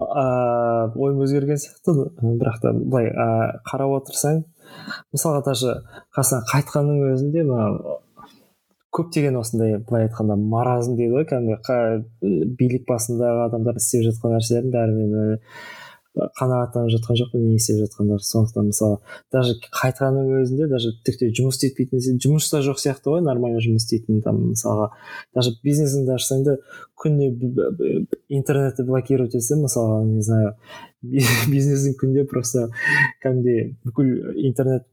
Ыыы 0.00 0.84
ойым 0.94 1.18
өзгерген 1.24 1.58
сияқты 1.60 1.90
бірақ 2.22 2.56
та 2.62 2.68
былай 2.76 3.06
ыыы 3.10 3.46
қарап 3.68 3.90
отырсаң 4.00 4.36
мысалға 5.14 5.40
даже 5.46 5.70
қасынан 6.16 6.42
қайтқанның 6.52 6.96
өзінде 7.12 7.40
мына 7.48 7.64
көптеген 8.96 9.34
осындай 9.40 9.70
былай 9.88 10.02
айтқанда 10.06 10.34
маразм 10.40 10.92
дейді 10.96 11.12
ғой 11.16 11.24
кәдімгі 11.28 11.56
билік 12.60 12.84
басындағы 12.88 13.38
адамдар 13.48 13.74
істеп 13.80 14.00
жатқан 14.06 14.30
нәрселердің 14.36 14.72
бәрі 14.72 14.92
қанағаттанып 16.16 16.90
жатқан 16.94 17.18
жоқпын 17.20 17.42
не 17.44 17.56
істеп 17.60 17.80
жатқандар. 17.82 18.22
Сондықтан 18.24 18.70
мысалы 18.70 18.98
даже 19.32 19.56
қайтқанның 19.64 20.30
өзінде 20.40 20.68
даже 20.70 20.92
тіпті 21.06 21.28
жұмыс 21.36 21.58
істетпейтін 21.58 22.20
жұмыс 22.22 22.48
та 22.50 22.62
жоқ 22.64 22.80
сияқты 22.80 23.12
ғой 23.12 23.24
нормально 23.26 23.60
жұмыс 23.64 23.84
істейтін 23.84 24.22
там 24.24 24.40
мысалға. 24.52 24.90
Даже 25.36 25.54
бизнесіңді 25.64 26.14
ашсаң 26.16 26.44
да 26.46 26.56
күніне 26.96 27.30
интернетті 28.32 28.86
блокировать 28.88 29.36
етсең 29.36 29.64
мысалға 29.66 30.02
не 30.08 30.24
знаю 30.24 30.54
бизнесің 31.52 31.98
күнде 32.00 32.24
просто 32.30 32.70
кәдімгідей 33.22 33.74
бүкіл 33.84 34.40
интернет 34.48 34.86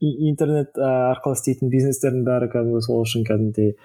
интернет 0.00 0.78
арқылы 0.78 1.38
істейтін 1.38 1.70
бизнестердің 1.72 2.26
бәрі 2.26 2.50
кәдімгі 2.52 2.82
сол 2.86 3.04
үшін 3.06 3.26
кәдімгідей 3.26 3.76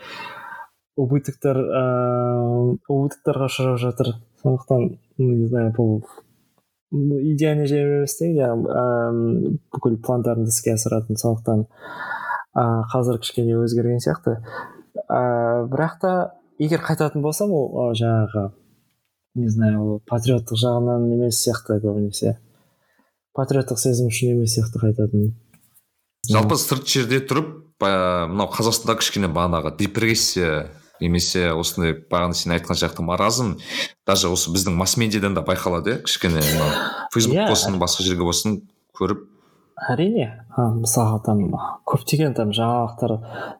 убытоктар 0.99 1.57
ыыы 1.57 2.77
убытоктарға 2.85 3.49
ұшырап 3.49 3.79
жатыр. 3.81 4.13
Сондықтан 4.43 4.91
не 5.17 5.47
знаю 5.47 5.73
бұл 5.77 6.03
идеальный 6.93 7.67
емес 7.67 8.17
те 8.19 8.29
жаңағы 8.37 9.57
бүкіл 9.73 9.97
пландарыңды 10.05 10.53
іске 10.53 10.75
асыратын 10.75 11.17
сондықтан 11.17 11.65
ыыы 12.53 12.83
қазір 12.93 13.19
кішкене 13.23 13.57
өзгерген 13.57 14.03
сияқты. 14.03 14.37
Ыыы 15.09 15.65
бірақ 15.73 15.97
та 16.01 16.13
егер 16.61 16.83
қайтатын 16.85 17.25
болсам 17.25 17.51
ол 17.51 17.95
жаңағы 17.97 18.51
не 19.35 19.49
знаю 19.49 19.81
ол 19.81 20.01
патриоттық 20.05 20.59
жағынан 20.61 21.09
емес 21.15 21.41
сияқты 21.41 21.79
көбінесе. 21.81 22.37
Патриоттық 23.33 23.81
сезім 23.81 24.11
үшін 24.13 24.35
емес 24.35 24.53
сияқты 24.53 24.83
қайтатын. 24.83 25.33
Жалпы 26.29 26.55
сырт 26.61 26.85
жерде 26.87 27.23
тұрып 27.25 27.81
мынау 27.81 28.51
қазақстанда 28.53 28.99
кішкене 29.01 29.31
бағанағы 29.33 29.73
депрессия 29.79 30.69
немесе 31.01 31.51
осындай 31.51 31.95
бағана 31.95 32.37
сен 32.37 32.53
айтқан 32.55 32.77
сияқты 32.77 33.03
маразм 33.05 33.57
даже 34.07 34.29
осы 34.29 34.53
біздің 34.53 34.75
масс 34.77 34.97
медиадан 34.97 35.33
да 35.33 35.41
байқалады 35.41 35.97
иә 35.97 36.03
кішкене 36.05 36.41
фейсбук 37.13 37.35
иә. 37.35 37.47
болсын 37.49 37.79
басқа 37.81 38.05
жерге 38.05 38.23
болсын 38.23 38.61
көріп. 38.97 39.25
Әрине 39.89 40.29
мысалға 40.55 41.23
там 41.25 41.41
көптеген 41.89 42.35
там 42.37 42.53
жаңалықтар 42.53 43.17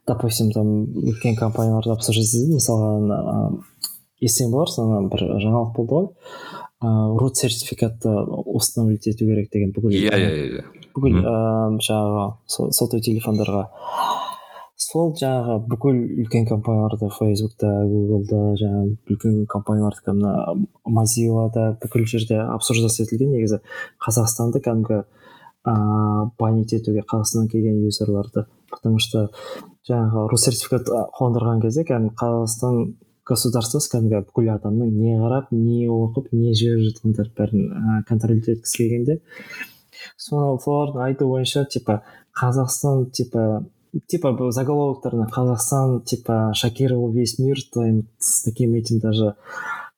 допустим 0.07 0.51
там 0.51 0.67
үлкен 0.93 1.35
компаниялар 1.35 1.95
обсуждать 1.95 2.53
мысалға 2.53 3.57
естіген 4.21 4.51
боларсың 4.53 4.93
ана 4.93 5.09
бір 5.09 5.25
жаңалық 5.41 5.73
болды 5.75 5.93
ғой. 5.93 6.07
Ыыы 6.83 7.17
рут 7.19 7.37
сертификатты 7.37 8.09
установить 8.09 9.07
ету 9.07 9.25
керек 9.25 9.49
деген 9.51 9.71
бүкіл 9.71 9.95
иә 9.95 10.13
иә 10.19 10.31
иә 10.59 10.63
бүкіл 10.95 11.17
ыыы 11.23 11.79
жаңағы 11.79 12.25
сотовый 12.47 13.01
телефондарға. 13.01 13.69
Сол 14.93 15.13
жаңағы 15.17 15.55
бүкіл 15.71 15.99
үлкен 16.21 16.45
компанияларда 16.45 17.07
фейсбукта 17.15 17.69
гуглда 17.89 18.41
жаңағы 18.61 18.91
үлкен 19.09 19.39
компанияларда 19.49 20.13
мына 20.13 20.33
мозиллада 20.85 21.63
бүкіл 21.81 22.05
жерде 22.11 22.37
обсуждаться 22.43 23.01
етілген. 23.07 23.33
Негізі 23.33 23.61
қазақстанды 24.05 24.61
кәдімгі 24.61 24.99
ыыы 25.01 26.29
банить 26.37 26.75
етуге 26.77 27.01
қазақстаннан 27.09 27.49
келген 27.49 27.81
юзерларды. 27.87 28.45
Потому 28.69 28.99
что 28.99 29.29
жаңағы 29.89 30.27
ру 30.29 30.37
сертификат 30.37 30.93
қондырған 31.17 31.65
кезде 31.65 31.87
кәдімгі 31.89 32.13
қазақстан 32.19 32.95
государствосы 33.25 33.89
кәдімгі 33.95 34.21
бүкіл 34.29 34.53
адамның 34.59 34.93
не 34.93 35.17
қарап 35.17 35.49
не 35.51 35.87
оқып 35.89 36.29
не 36.37 36.53
жіберіп 36.53 36.89
жатқандарын 36.89 37.35
бәрін 37.37 38.03
контролить 38.09 38.49
еткісі 38.51 38.77
келгенде 38.77 39.19
соны 40.17 40.57
солардың 40.63 41.05
айтуы 41.07 41.29
бойынша 41.35 41.65
типа 41.71 42.01
қазақстан 42.39 43.05
типа 43.11 43.63
типа 44.07 44.51
заголовоктарына 44.51 45.29
қазақстан 45.31 46.03
типа 46.03 46.51
шокировал 46.55 47.11
весь 47.11 47.39
мир 47.39 47.57
твоим 47.71 48.07
с 48.17 48.43
таким 48.43 48.73
этим 48.73 48.99
даже 48.99 49.35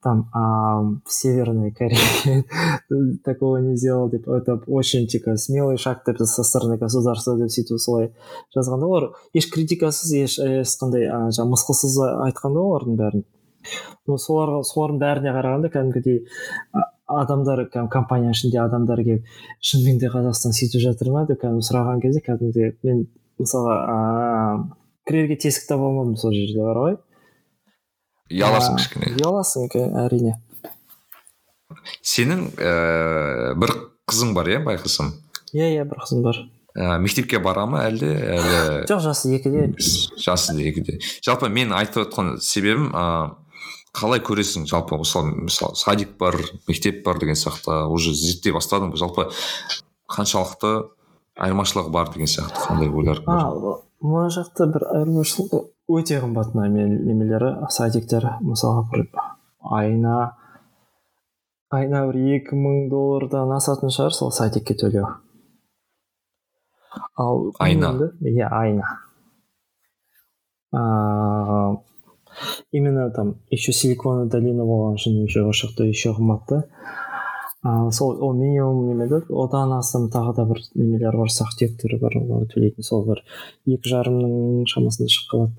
там 0.05 0.29
а, 0.33 0.81
в 0.81 1.11
Северной 1.11 1.71
Корее 1.71 2.45
такого 3.23 3.57
не 3.57 3.75
сделал. 3.75 4.07
Деп 4.07 4.27
это 4.27 4.61
очень 4.67 5.07
типа 5.07 5.35
смелый 5.35 5.77
шаг 5.77 6.03
деп 6.05 6.19
со 6.19 6.43
стороны 6.43 6.77
государства 6.77 7.35
деп 7.37 7.49
сөйтіп 7.49 7.79
солай 7.81 8.11
жазған 8.55 8.83
да 8.83 8.85
олар 8.85 9.07
еш 9.33 9.49
критикасыз 9.49 10.11
еш 10.13 10.37
ешқандай 10.37 11.09
жаңағы 11.09 11.55
мысқылсыз 11.55 11.97
айтқан 12.27 12.53
да 12.53 12.67
олардың 12.67 13.01
бәрін. 13.01 13.25
Но 14.05 14.19
соларға 14.21 14.61
солардың 14.61 15.01
бәріне 15.01 15.33
қарағанда 15.33 15.73
кәдімгідей 15.73 16.27
адамдар 17.07 17.65
компания 17.89 18.29
ішінде 18.29 18.61
адамдар 18.61 19.01
келіп 19.01 19.25
шынымен 19.57 19.97
де 19.97 20.13
қазақстан 20.13 20.53
сөйтіп 20.53 20.85
жатыр 20.85 21.15
ма? 21.17 21.25
деп 21.25 21.41
кәдімгі 21.41 21.65
сұраған 21.65 22.05
кезде 22.05 22.21
кәдімгідей 22.21 22.75
мен 22.83 23.07
мысалға 23.41 23.75
ыыы 23.95 24.63
кірерге 25.05 25.37
тесік 25.41 25.67
таба 25.69 25.89
алмадым 25.89 26.15
сол 26.17 26.33
жерде 26.33 26.63
бар 26.65 26.81
ғой. 26.81 26.97
Ұяласың 28.31 28.79
кішкене. 28.79 29.13
ұяласың 29.19 29.69
әрине. 30.01 30.35
Сенің 32.01 32.47
ііі 32.55 33.55
бір 33.61 33.75
қызың 34.09 34.33
бар 34.37 34.49
иә 34.49 34.63
байқасам 34.65 35.13
иә 35.53 35.71
иә 35.77 35.85
бір 35.87 36.01
қызым 36.03 36.23
бар. 36.25 36.41
Ә, 36.75 36.97
мектепке 36.99 37.39
бара 37.39 37.65
ма 37.69 37.85
әлде 37.87 38.09
әлі? 38.11 38.57
Жоқ 38.89 39.03
жасы 39.05 39.31
екіде. 39.37 39.69
Жасы 40.19 40.57
екіде. 40.59 40.97
Жалпы 41.23 41.47
мен 41.49 41.71
айтып 41.75 42.09
отқан 42.09 42.35
себебім 42.43 42.89
ыыы 42.91 43.29
қалай 43.95 44.19
көресің? 44.19 44.65
Жалпы 44.67 44.97
мысалы 44.99 45.45
мысалы 45.47 45.79
садик 45.79 46.17
бар 46.19 46.35
мектеп 46.67 47.03
бар 47.05 47.19
деген 47.21 47.39
сияқты 47.39 47.85
уже 47.87 48.11
зерттей 48.13 48.51
бастадың 48.51 48.91
ба? 48.91 48.99
Жалпы 48.99 49.29
қаншалықты 50.11 50.73
айырмашылығы 51.35 51.91
бар 51.91 52.11
деген 52.13 52.29
сияқты 52.31 52.63
қандай 52.67 52.89
ойлар 52.89 53.21
мына 53.25 54.27
жақта 54.35 54.67
бір 54.71 54.87
айырмашылығы 54.93 55.61
өте 55.99 56.19
қымбат 56.23 56.55
мына 56.55 56.87
немелері 56.95 57.51
садиктер 57.75 58.29
мысалға 58.41 58.85
бір 58.91 59.05
айына 59.79 60.17
айына 61.75 62.05
бір 62.09 62.19
екі 62.37 62.57
мың 62.59 62.87
доллардан 62.91 63.51
асатын 63.55 63.91
шығар 63.93 64.13
сол 64.15 64.31
садикке 64.31 64.75
төлеу. 64.79 65.07
Ал 67.19 67.51
айына? 67.59 68.11
иә 68.21 68.47
айына. 68.51 68.93
Ыыы 70.71 71.77
именно 72.71 73.09
там 73.11 73.35
еще 73.49 73.71
силиконовая 73.71 74.27
долина 74.29 74.63
болған 74.67 74.97
үшін 74.99 75.21
еще 75.23 75.45
осы 75.47 75.67
жақта 75.67 75.87
еще 75.87 76.11
қымбат 76.17 76.41
та 76.49 76.63
а, 77.65 77.91
сол 77.91 78.15
ол 78.21 78.33
минимум 78.37 78.85
неме 78.87 79.09
да 79.09 79.23
одан 79.29 79.73
астам 79.73 80.07
тағы 80.13 80.35
да 80.37 80.45
бір 80.45 80.61
немелер 80.75 81.17
бар 81.17 81.33
сақтектері 81.33 81.99
бар 81.99 82.17
олар 82.21 82.47
төлейтін. 82.53 82.85
Сол 82.85 83.05
бір 83.09 83.25
екі 83.65 83.89
жарымның 83.89 84.65
шамасында 84.69 85.09
шығып 85.09 85.31
қалады. 85.33 85.55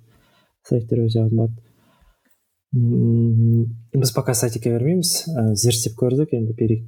Сайттар 0.66 1.04
өте 1.04 1.26
қымбат 1.26 1.62
біз 2.76 4.12
пока 4.12 4.34
сайтикке 4.34 4.72
бермейміз 4.74 5.12
ә, 5.32 5.54
зерттеп 5.54 5.96
көрдік. 6.00 6.34
Енді 6.36 6.52
берейік 6.58 6.84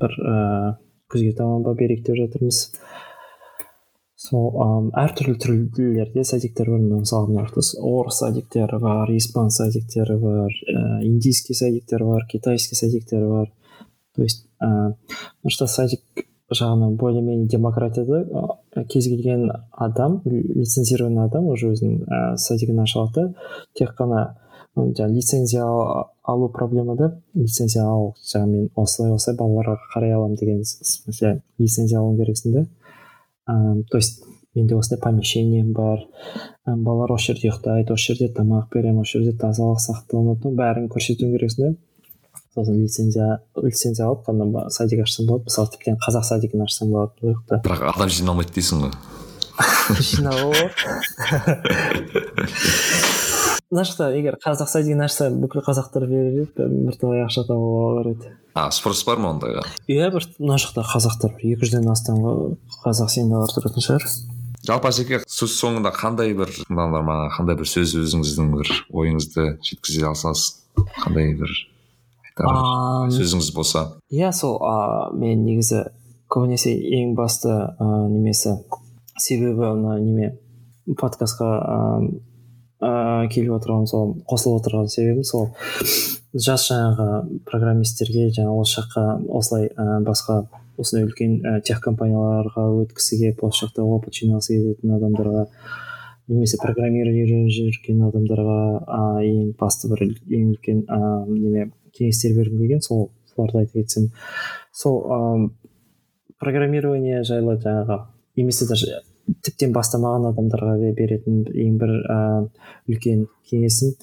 бір 0.00 0.18
ыыы 0.20 0.74
күзге 1.12 1.32
таман 1.38 1.62
ба 1.64 1.74
берейік 1.78 2.04
деп 2.06 2.18
жатырмыз. 2.18 2.60
Сол 4.20 4.50
ыыы 4.52 4.92
әртүрлі 5.00 5.36
түрлерде 5.40 6.24
садиктер 6.24 6.70
бар. 6.70 6.82
Мысалы 7.00 7.32
мына 7.32 7.46
орыс 7.46 8.20
садиктері 8.20 8.80
бар 8.82 9.12
испан 9.16 9.50
садиктері 9.50 10.18
бар 10.20 10.52
ә, 10.52 11.02
индийский 11.06 11.54
садиктер 11.54 12.04
бар 12.04 12.26
китайский 12.28 12.76
садиктер 12.76 13.26
бар. 13.28 13.52
То 14.14 14.22
есть 14.22 14.46
ыыы 14.60 14.94
что 15.48 15.66
садик 15.66 16.00
жағынан 16.52 16.96
более 16.96 17.22
менее 17.22 17.48
демократияда 17.48 18.24
кез 18.88 19.06
келген 19.06 19.50
адам 19.72 20.20
лицензированный 20.24 21.24
адам 21.24 21.46
уже 21.46 21.72
өзінің 21.72 22.04
ә, 22.04 22.36
садигін 22.36 22.80
аша 22.80 23.00
алады 23.00 23.34
тек 23.74 23.94
қана 23.98 24.36
жаңағы 24.76 25.14
лицензия 25.14 25.64
алу 25.64 26.48
проблема 26.48 26.96
да? 26.96 27.20
Лицензия 27.34 27.84
ал 27.84 28.14
жаңағы 28.26 28.50
мен 28.50 28.70
осылай 28.76 29.12
осылай 29.14 29.38
балаларға 29.38 29.78
қарай 29.94 30.14
аламын 30.14 30.36
деген 30.36 30.64
смысле 30.64 31.40
лицензия 31.58 32.00
алуың 32.00 32.18
керексің 32.18 32.52
да? 32.52 32.66
Ыыы 33.48 33.84
то 33.90 33.98
есть 33.98 34.24
менде 34.54 34.74
осындай 34.76 35.00
помещением 35.02 35.72
бар 35.72 36.06
балалар 36.66 37.12
осы 37.12 37.32
жерде 37.32 37.48
ұйықтайды 37.48 37.94
осы 37.94 38.12
жерде 38.12 38.32
тамақ 38.34 38.68
беремін 38.74 39.02
осы 39.02 39.18
жерде 39.18 39.36
тазалық 39.38 39.80
сақталынады 39.82 40.54
бәрін 40.54 40.88
көрсетуің 40.90 41.36
керексің 41.36 41.64
да? 41.64 41.74
Сосын 42.54 42.80
лицензия 42.80 43.40
лицензия 43.60 44.06
алып 44.06 44.24
қана 44.28 44.68
садик 44.70 45.02
ашсам 45.04 45.26
болады 45.28 45.50
мысалы 45.50 45.74
тіптен 45.74 45.98
қазақ 46.00 46.24
садигін 46.30 46.64
ашсам 46.64 46.94
болады 46.94 47.12
бұл 47.20 47.34
жақта. 47.34 47.60
Бірақ 47.66 47.84
адам 47.94 48.14
жиналмайды 48.14 48.54
дейсің 48.56 48.86
ғой. 48.86 48.94
Жинауға 50.00 50.66
мына 53.74 53.84
жақта 53.86 54.08
егер 54.14 54.36
қазақ 54.42 54.70
садигін 54.70 55.02
ашса 55.06 55.28
бүкіл 55.30 55.64
қазақтар 55.66 56.06
берер 56.06 56.44
еді 56.44 56.68
бірталай 56.86 57.24
ақша 57.24 57.42
табуға 57.48 57.88
болар 57.88 58.10
еді. 58.12 58.30
А 58.54 58.68
спрос 58.74 59.02
бар 59.06 59.18
ма 59.22 59.32
ондайға? 59.34 59.64
Иә 59.90 60.10
бір 60.14 60.28
мына 60.38 60.58
жақта 60.62 60.84
қазақтар 60.86 61.34
бір 61.34 61.56
екі 61.56 61.66
жүзден 61.66 61.90
астам 61.90 62.22
қазақ 62.84 63.10
семьялар 63.10 63.50
тұратын 63.50 63.82
шығар. 63.82 64.06
Жалпы 64.64 64.88
әсеке 64.88 65.20
сөз 65.26 65.58
соңында 65.58 65.90
қандай 65.92 66.34
бір 66.38 66.54
тыңдарманға 66.54 67.34
қандай 67.34 67.58
бір 67.58 67.68
сөз 67.68 67.96
өзіңіздің 68.00 68.52
бір 68.54 68.70
ойыңызды 68.94 69.48
жеткізе 69.66 70.06
алсаңыз 70.08 70.46
қандай 71.02 71.34
бір 71.36 71.52
айтар 72.34 73.12
сөзіңіз 73.14 73.50
болса 73.54 73.84
иә 74.10 74.32
сол 74.34 74.58
а 74.64 75.10
мен 75.14 75.44
негізі 75.46 75.84
көбінесе 76.32 76.74
ең 76.74 77.14
басты 77.14 77.50
ә, 77.52 78.08
немесі 78.10 78.56
себебі 79.20 79.70
мына 79.78 79.98
неме 80.02 80.32
подкастқа 80.98 81.50
ыыы 82.82 83.28
келіп 83.30 83.54
отырған 83.58 83.86
сол 83.86 84.16
қосылып 84.28 84.60
отырған 84.64 84.90
себебім 84.90 85.24
сол 85.24 85.48
жас 86.34 86.66
жаңағы 86.70 87.40
программисттерге 87.46 88.28
жаңа 88.34 88.56
осы 88.58 88.80
жаққа 88.80 89.04
осылай 89.30 89.70
ә, 89.70 90.02
басқа 90.04 90.42
осындай 90.76 91.06
үлкен 91.06 91.38
ә, 91.46 91.60
тех 91.62 91.80
компанияларға 91.84 92.66
өткісі 92.82 93.20
келіп 93.20 93.44
осы 93.46 93.68
жақта 93.68 93.86
опыт 93.86 94.18
жинағысы 94.18 94.58
келетін 94.58 94.96
адамдарға 94.98 95.46
немесе 96.26 96.58
программирование 96.58 97.24
үйреніп 97.28 97.54
жүрген 97.54 98.02
адамдарға 98.08 98.60
ә, 98.82 99.00
ең 99.22 99.54
басты 99.60 99.92
бір 99.92 100.08
ең 100.08 100.50
үлкен 100.56 100.84
ә, 100.88 101.00
неме 101.30 101.70
кеңестер 101.98 102.36
бергім 102.38 102.64
келген 102.64 102.82
сол 102.82 103.10
соларды 103.34 103.64
айта 103.64 103.78
кетсем. 103.78 104.10
Сол 104.72 105.02
ә, 105.04 105.50
программирование 106.40 107.22
жайлы 107.24 107.58
жаңағы 107.62 108.00
немесе 108.36 108.68
даже 108.68 109.02
тіптен 109.44 109.72
бастамаған 109.72 110.28
адамдарға 110.32 110.92
беретін 110.96 111.44
ең 111.48 111.78
бір 111.80 111.94
ә, 112.10 112.18
үлкен 112.88 113.26
кеңесім. 113.50 113.94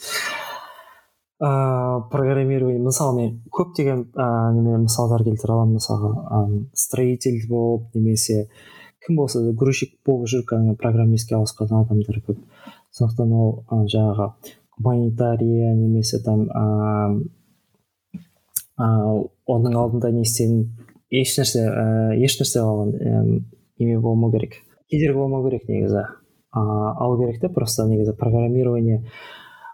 Ыыы 1.41 2.03
программирование 2.11 2.81
мысалы 2.83 3.15
мен 3.17 3.29
көптеген 3.49 4.03
ыыы 4.13 4.53
неме 4.59 4.83
мысалдар 4.83 5.23
келтіре 5.25 5.55
аламын. 5.55 5.79
Мысалға 5.79 6.11
ыыы 6.37 6.59
строитель 6.77 7.39
болып 7.49 7.95
немесе 7.95 8.47
кім 9.05 9.17
болса 9.17 9.41
да 9.41 9.53
грузчик 9.57 9.95
болып 10.05 10.29
жүріп 10.29 10.51
кәдімгі 10.51 10.77
программистке 10.77 11.35
ауысқан 11.39 11.73
адамдар 11.81 12.21
көп. 12.27 12.37
Сондықтан 12.93 13.33
ол 13.33 13.63
ә, 13.65 13.85
жаңағы 13.89 14.31
гуманитария 14.77 15.73
немесе 15.73 16.21
там 16.21 16.45
ыыы 16.45 17.29
оның 18.79 19.75
алдында 19.75 20.11
не 20.11 20.23
істедім? 20.23 20.77
Ешнәрсе 21.11 21.65
ііі 21.67 22.23
ешнәрсе 22.23 22.61
оған 22.63 22.95
неме 23.79 23.99
болмау 23.99 24.31
керек. 24.31 24.61
Кедергі 24.89 25.17
болмау 25.17 25.43
керек 25.49 25.67
негізі. 25.67 26.05
Ыыы 26.55 26.91
алу 26.99 27.17
керек 27.19 27.41
та 27.41 27.49
просто 27.49 27.85
негізі. 27.87 28.13
Программирование 28.19 29.05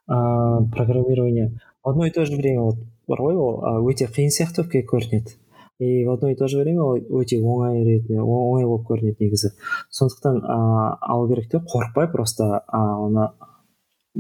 ыыы 0.10 0.70
программирование. 0.72 1.60
В 1.84 1.90
одно 1.90 2.06
и 2.06 2.12
то 2.12 2.26
же 2.26 2.36
время 2.36 2.62
вот 2.62 2.78
бар 3.08 3.22
ғой 3.22 3.36
ол 3.36 3.86
өте 3.90 4.06
қиын 4.06 4.34
сияқты 4.34 4.66
болып 4.66 4.90
көрінеді. 4.90 5.38
И 5.80 6.06
в 6.06 6.12
одно 6.12 6.30
и 6.30 6.36
то 6.36 6.48
же 6.48 6.58
время 6.58 6.82
ол 6.82 6.98
өте 6.98 7.38
оңай 7.38 7.84
ретінде 7.86 8.20
оңай 8.20 8.66
болып 8.66 8.88
көрінеді 8.90 9.26
негізі. 9.26 9.54
Сондықтан 9.90 10.42
ыыы 10.42 10.98
алу 11.02 11.30
керек 11.30 11.50
те 11.52 11.58
қорықпай 11.58 12.12
просто 12.12 12.64
ыыы 12.74 13.06
оны 13.06 13.30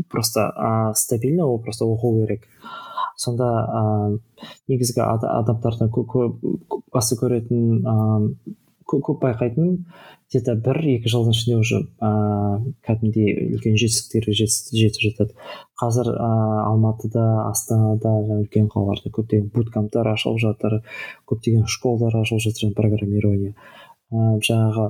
просто 0.09 0.51
ыыы 0.53 0.93
стабильно 0.95 1.47
ол 1.47 1.59
просто 1.59 1.85
оқу 1.85 2.13
керек. 2.21 2.45
Сонда 3.17 3.49
ыыы 3.81 4.19
негізгі 4.69 5.01
адамдардан 5.01 5.91
басты 6.93 7.17
көретін 7.19 7.81
ыыы 7.81 8.55
көп 8.87 9.19
байқайтыным 9.23 9.87
где 10.29 10.41
то 10.43 10.55
бір 10.59 10.79
екі 10.91 11.09
жылдың 11.11 11.35
ішінде 11.35 11.57
уже 11.59 11.79
ыыы 12.03 12.73
кәдімгідей 12.83 13.55
үлкен 13.55 13.77
жетістіктерге 13.79 14.33
жетіп 14.35 15.03
жатады. 15.05 15.35
Қазір 15.79 16.11
ыыы 16.13 16.61
алматыда 16.67 17.25
астанада 17.47 18.11
жаңағы 18.11 18.45
үлкен 18.45 18.67
қалаларда 18.71 19.11
көптеген 19.15 19.51
буткамптар 19.55 20.11
ашылып 20.13 20.41
жатыр 20.43 20.81
көптеген 21.31 21.67
школалар 21.67 22.19
ашылып 22.21 22.43
жатыр 22.43 22.75
программирование. 22.75 23.55
Ыыы 24.11 24.41
жаңағы 24.43 24.89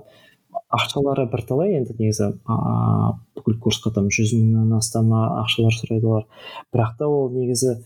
ақшалары 0.73 1.27
бірталай 1.29 1.77
енді 1.77 1.93
негізі 1.99 2.31
ыыы 2.33 3.13
бүкіл 3.37 3.59
курсқа 3.61 3.93
там 3.93 4.09
жүз 4.09 4.33
мыңнан 4.39 4.77
астам 4.81 5.13
ақшалар 5.13 5.77
сұрайды 5.77 6.09
олар. 6.09 6.25
Бірақ 6.73 6.97
та 6.97 7.07
ол 7.07 7.29
негізі 7.29 7.77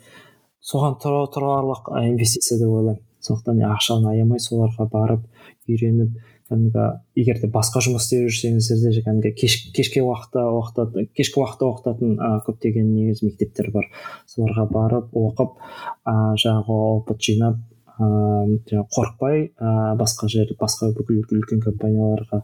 соған 0.61 0.99
тұрарлық 1.01 1.89
инвестиция 2.05 2.59
деп 2.61 2.69
ойлаймын. 2.69 3.01
Сондықтан 3.21 3.59
ақшаны 3.69 4.09
аямай 4.15 4.41
соларға 4.41 4.87
барып 4.89 5.25
үйреніп 5.69 6.15
кәдімгі 6.51 6.85
егер 7.15 7.39
де 7.39 7.47
басқа 7.51 7.81
жұмыс 7.85 8.07
істеп 8.07 8.27
жүрсеңіздер 8.27 8.95
де 8.95 9.03
кәдімгі 9.05 9.31
кеш, 9.37 9.57
кешке 9.75 10.01
уақытта 10.03 10.43
оқытатын 10.51 11.07
кешкі 11.15 11.41
уақытта 11.41 11.67
оқытатын 11.69 12.15
ә, 12.17 12.31
көптеген 12.47 12.89
негізі 12.91 13.29
мектептер 13.29 13.69
бар. 13.71 13.87
Соларға 14.27 14.65
барып 14.71 15.13
оқып 15.15 15.53
ә, 16.03 16.15
жаңағы 16.41 16.79
опыт 16.97 17.21
жинап 17.21 17.61
ыыы 18.01 18.57
жаңағы 18.71 18.87
қорықпай 18.97 19.45
ә, 19.53 19.95
басқа 20.01 20.31
жер 20.33 20.51
басқа 20.59 20.91
бүкіл 20.97 21.21
үлкен 21.21 21.61
компанияларға 21.63 22.41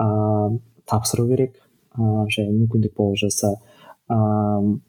ыыы 0.00 0.58
тапсыру 0.88 1.28
керек. 1.28 1.60
Ыыы 1.98 2.26
және 2.34 2.56
мүмкіндік 2.56 2.96
болып 2.96 3.20
жатса 3.22 3.54
ыыы 4.08 4.80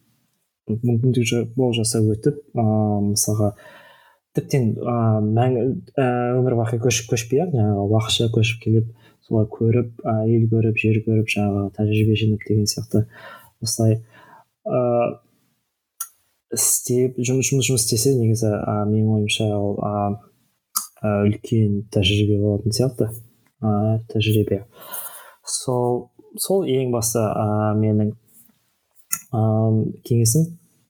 мүмкіндік 0.69 1.55
болып 1.55 1.77
жатса 1.79 2.01
өтіп 2.01 2.39
ыыы 2.57 3.01
мысалға 3.11 3.51
тіптен 4.35 4.71
ыыы 4.75 5.81
өмір 6.39 6.57
бақи 6.61 6.79
көшіп 6.83 7.11
көшпей 7.13 7.43
ақ 7.45 7.53
жаңағы 7.55 7.85
уақытша 7.85 8.29
көшіп 8.35 8.63
келіп 8.63 8.89
солай 9.27 9.45
көріп 9.51 10.01
ә, 10.05 10.15
ел 10.29 10.47
көріп 10.51 10.79
жер 10.81 11.01
көріп 11.05 11.29
жаңағы 11.35 11.69
тәжірибе 11.77 12.17
жинап 12.19 12.47
деген 12.47 12.67
сияқты 12.69 13.05
осылай 13.61 13.99
ыыы 14.65 15.13
істеп 16.55 17.17
жұмыс 17.19 17.51
жұмыс 17.51 17.69
жұмыс 17.69 17.85
істесе 17.85 18.15
негізі 18.17 18.51
ә, 18.57 18.83
менің 18.89 19.19
ойымша 19.19 19.49
ол 19.53 19.79
үлкен 21.05 21.83
тәжірибе 21.93 22.39
болатын 22.41 22.73
сияқты 22.73 23.09
ә, 23.61 23.99
тәжірибе. 24.11 24.63
Сол 25.45 26.09
сол 26.41 26.65
ең 26.69 26.91
басты 26.93 27.21
ә, 27.21 27.73
менің 27.77 28.13
ыыы 29.35 29.83
кеңесім. 30.07 30.45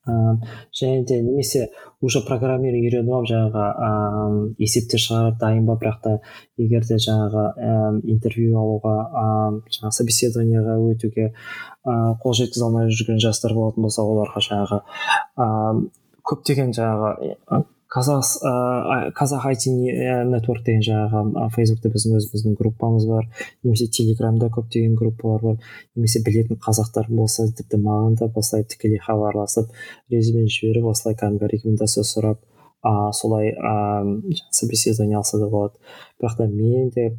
Ыыы 0.05 0.35
және 0.79 1.03
де 1.09 1.21
немесе 1.21 1.69
уже 2.01 2.21
программирование 2.27 2.85
үйреніп 2.85 3.13
алып 3.17 3.29
жаңағы 3.31 3.65
ыыы 3.87 4.49
есептер 4.61 5.01
шығарып 5.01 5.39
дайын 5.41 5.65
ба 5.65 5.77
бірақ 5.81 6.01
та 6.03 6.15
егер 6.61 6.85
де 6.85 6.99
жаңағы 7.01 7.45
ііі 7.57 8.13
интервью 8.13 8.59
алуға 8.61 8.95
ыыы 9.23 9.61
жаңағы 9.77 9.97
собеседованиеға 9.99 10.77
өтуге 10.91 11.31
ыыы 11.31 12.17
қол 12.21 12.37
жеткізе 12.37 12.67
алмай 12.67 12.91
жүрген 12.93 13.23
жастар 13.23 13.57
болатын 13.57 13.87
болса 13.87 14.05
оларға 14.05 14.45
жаңағы 14.49 14.81
ыыы 15.47 15.87
көптеген 16.29 16.75
жаңағы 16.77 17.65
қазақ 17.93 18.23
ыыы 18.41 19.11
қазақ 19.17 19.45
айти 19.49 19.71
нетворк 19.71 20.65
деген 20.65 20.81
жаңағы 20.87 21.49
фейсбукте 21.55 21.91
біздің 21.93 22.17
өзіміздің 22.19 22.57
группамыз 22.59 23.05
бар 23.09 23.27
немесе 23.63 23.87
телеграмда 23.87 24.49
көптеген 24.55 24.95
группалар 24.97 25.41
бар 25.41 25.59
немесе 25.95 26.23
білетін 26.25 26.57
қазақтар 26.65 27.07
болса 27.09 27.45
тіпті 27.45 27.77
маған 27.85 28.17
да 28.19 28.31
осылай 28.35 28.65
тікелей 28.65 28.99
хабарласып 29.05 29.69
резюме 30.11 30.47
жіберіп 30.47 30.89
осылай 30.91 31.15
кәдімгі 31.19 31.51
рекомендация 31.53 32.03
сұрап 32.03 32.41
а 32.85 33.11
солай 33.13 33.53
ыыы 33.53 34.35
собеседование 34.51 35.17
алса 35.17 35.39
да 35.39 35.49
болады. 35.49 35.73
Бірақ 36.21 36.37
та 36.37 36.47
мен 36.47 36.89
де 36.89 37.17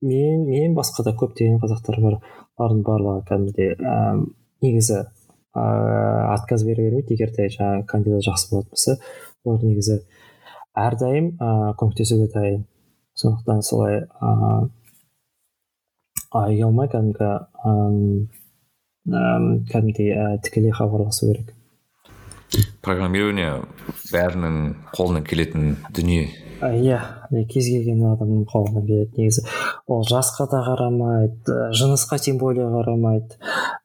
мен 0.00 0.46
мен 0.46 0.74
басқа 0.74 1.04
да 1.04 1.12
көптеген 1.14 1.60
қазақтар 1.62 2.00
бар 2.02 2.18
олардың 2.58 2.82
барлығы 2.86 3.22
кәдімгідей 3.28 3.74
ііі 3.78 4.24
негізі 4.62 4.98
ыыы 5.54 6.24
отказ 6.34 6.64
бере 6.66 6.88
бермейді 6.88 7.14
егер 7.14 7.30
де 7.36 7.46
жаңағы 7.54 7.86
кандидат 7.86 8.26
жақсы 8.26 8.50
болатын 8.50 8.74
болса 8.74 8.98
олар 9.44 9.64
негізі 9.64 10.02
әрдайым 10.78 11.32
ыыы 11.36 11.72
көмектесуге 11.80 12.28
дайын. 12.34 12.62
Сондықтан 13.18 13.62
солай 13.66 14.04
ыыы 14.20 14.70
ұялмай 16.32 16.88
кәдімгі 16.92 17.32
ыыы 17.72 18.28
кәдімгідей 19.68 20.38
тікелей 20.44 20.72
хабарласу 20.72 21.32
керек. 21.32 21.52
Программирование 22.84 23.62
бәрінің 24.12 24.56
қолынан 24.92 25.24
келетін 25.24 25.76
дүние. 25.96 26.28
Иә 26.62 27.00
кез 27.50 27.66
келген 27.66 28.04
адамның 28.12 28.44
қолынан 28.50 28.84
келеді 28.86 29.24
негізі. 29.24 29.46
Ол 29.88 30.04
жасқа 30.06 30.46
да 30.52 30.60
қарамайды 30.66 31.72
жынысқа 31.74 32.18
тем 32.22 32.38
более 32.38 32.68
қарамайды. 32.70 33.38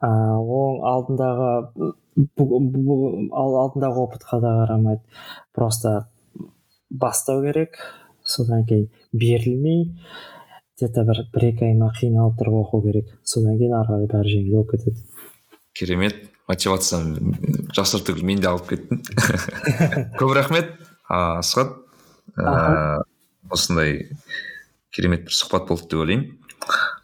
Ыыы 0.03 0.37
ол 0.59 0.83
алдындағы 0.85 1.93
алдындағы 2.17 4.03
опытқа 4.03 4.39
да 4.41 4.53
қарамайды. 4.61 5.03
Просто 5.53 6.07
бастау 6.89 7.43
керек 7.45 7.77
содан 8.23 8.65
кейін 8.65 8.89
берілмей 9.13 9.99
где 10.77 10.91
то 10.93 11.03
бір 11.03 11.23
бір 11.33 11.49
екі 11.51 11.69
ай 11.69 11.75
ма 11.77 11.91
қиналып 11.93 12.37
тұрып 12.39 12.57
оқу 12.63 12.81
керек. 12.85 13.13
Содан 13.23 13.57
кейін 13.57 13.77
ары 13.77 13.87
қарай 13.93 14.09
бәрі 14.11 14.33
жеңіл 14.33 14.57
болып 14.57 14.73
кетеді. 14.75 15.05
Керемет. 15.73 16.17
Мотивацияны 16.47 17.35
жасыр 17.75 18.05
түгіл 18.07 18.23
мен 18.23 18.39
де 18.39 18.47
алып 18.47 18.69
кеттім. 18.69 19.01
Көп 20.19 20.31
рахмет 20.37 20.69
асхат. 21.09 21.75
Ыыы 22.37 23.03
осындай 23.51 24.11
керемет 24.95 25.25
бір 25.27 25.35
сұхбат 25.35 25.67
болды 25.67 25.89
деп 25.89 26.03
ойлаймын. 26.03 26.29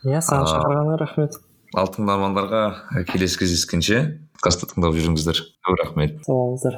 Иә 0.08 0.22
саған 0.24 0.48
шақырғаныңа 0.50 1.00
рахмет. 1.02 1.42
ал 1.74 1.90
тыңдармандарға 1.90 2.64
келесі 3.10 3.40
кездескенше 3.42 4.00
подкастты 4.44 4.68
тыңдап 4.74 4.98
жүріңіздер 4.98 5.38
көп 5.64 5.78
рахмет 5.80 6.18
сау 6.28 6.36
болыңыздар 6.36 6.76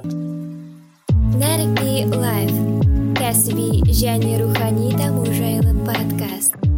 нарикби 1.42 2.06
лайф. 2.14 2.54
Кәсіби 3.18 3.82
және 3.90 4.38
рухани 4.44 4.94
даму 4.94 5.26
жайлы 5.34 5.74
подкаст. 5.88 6.75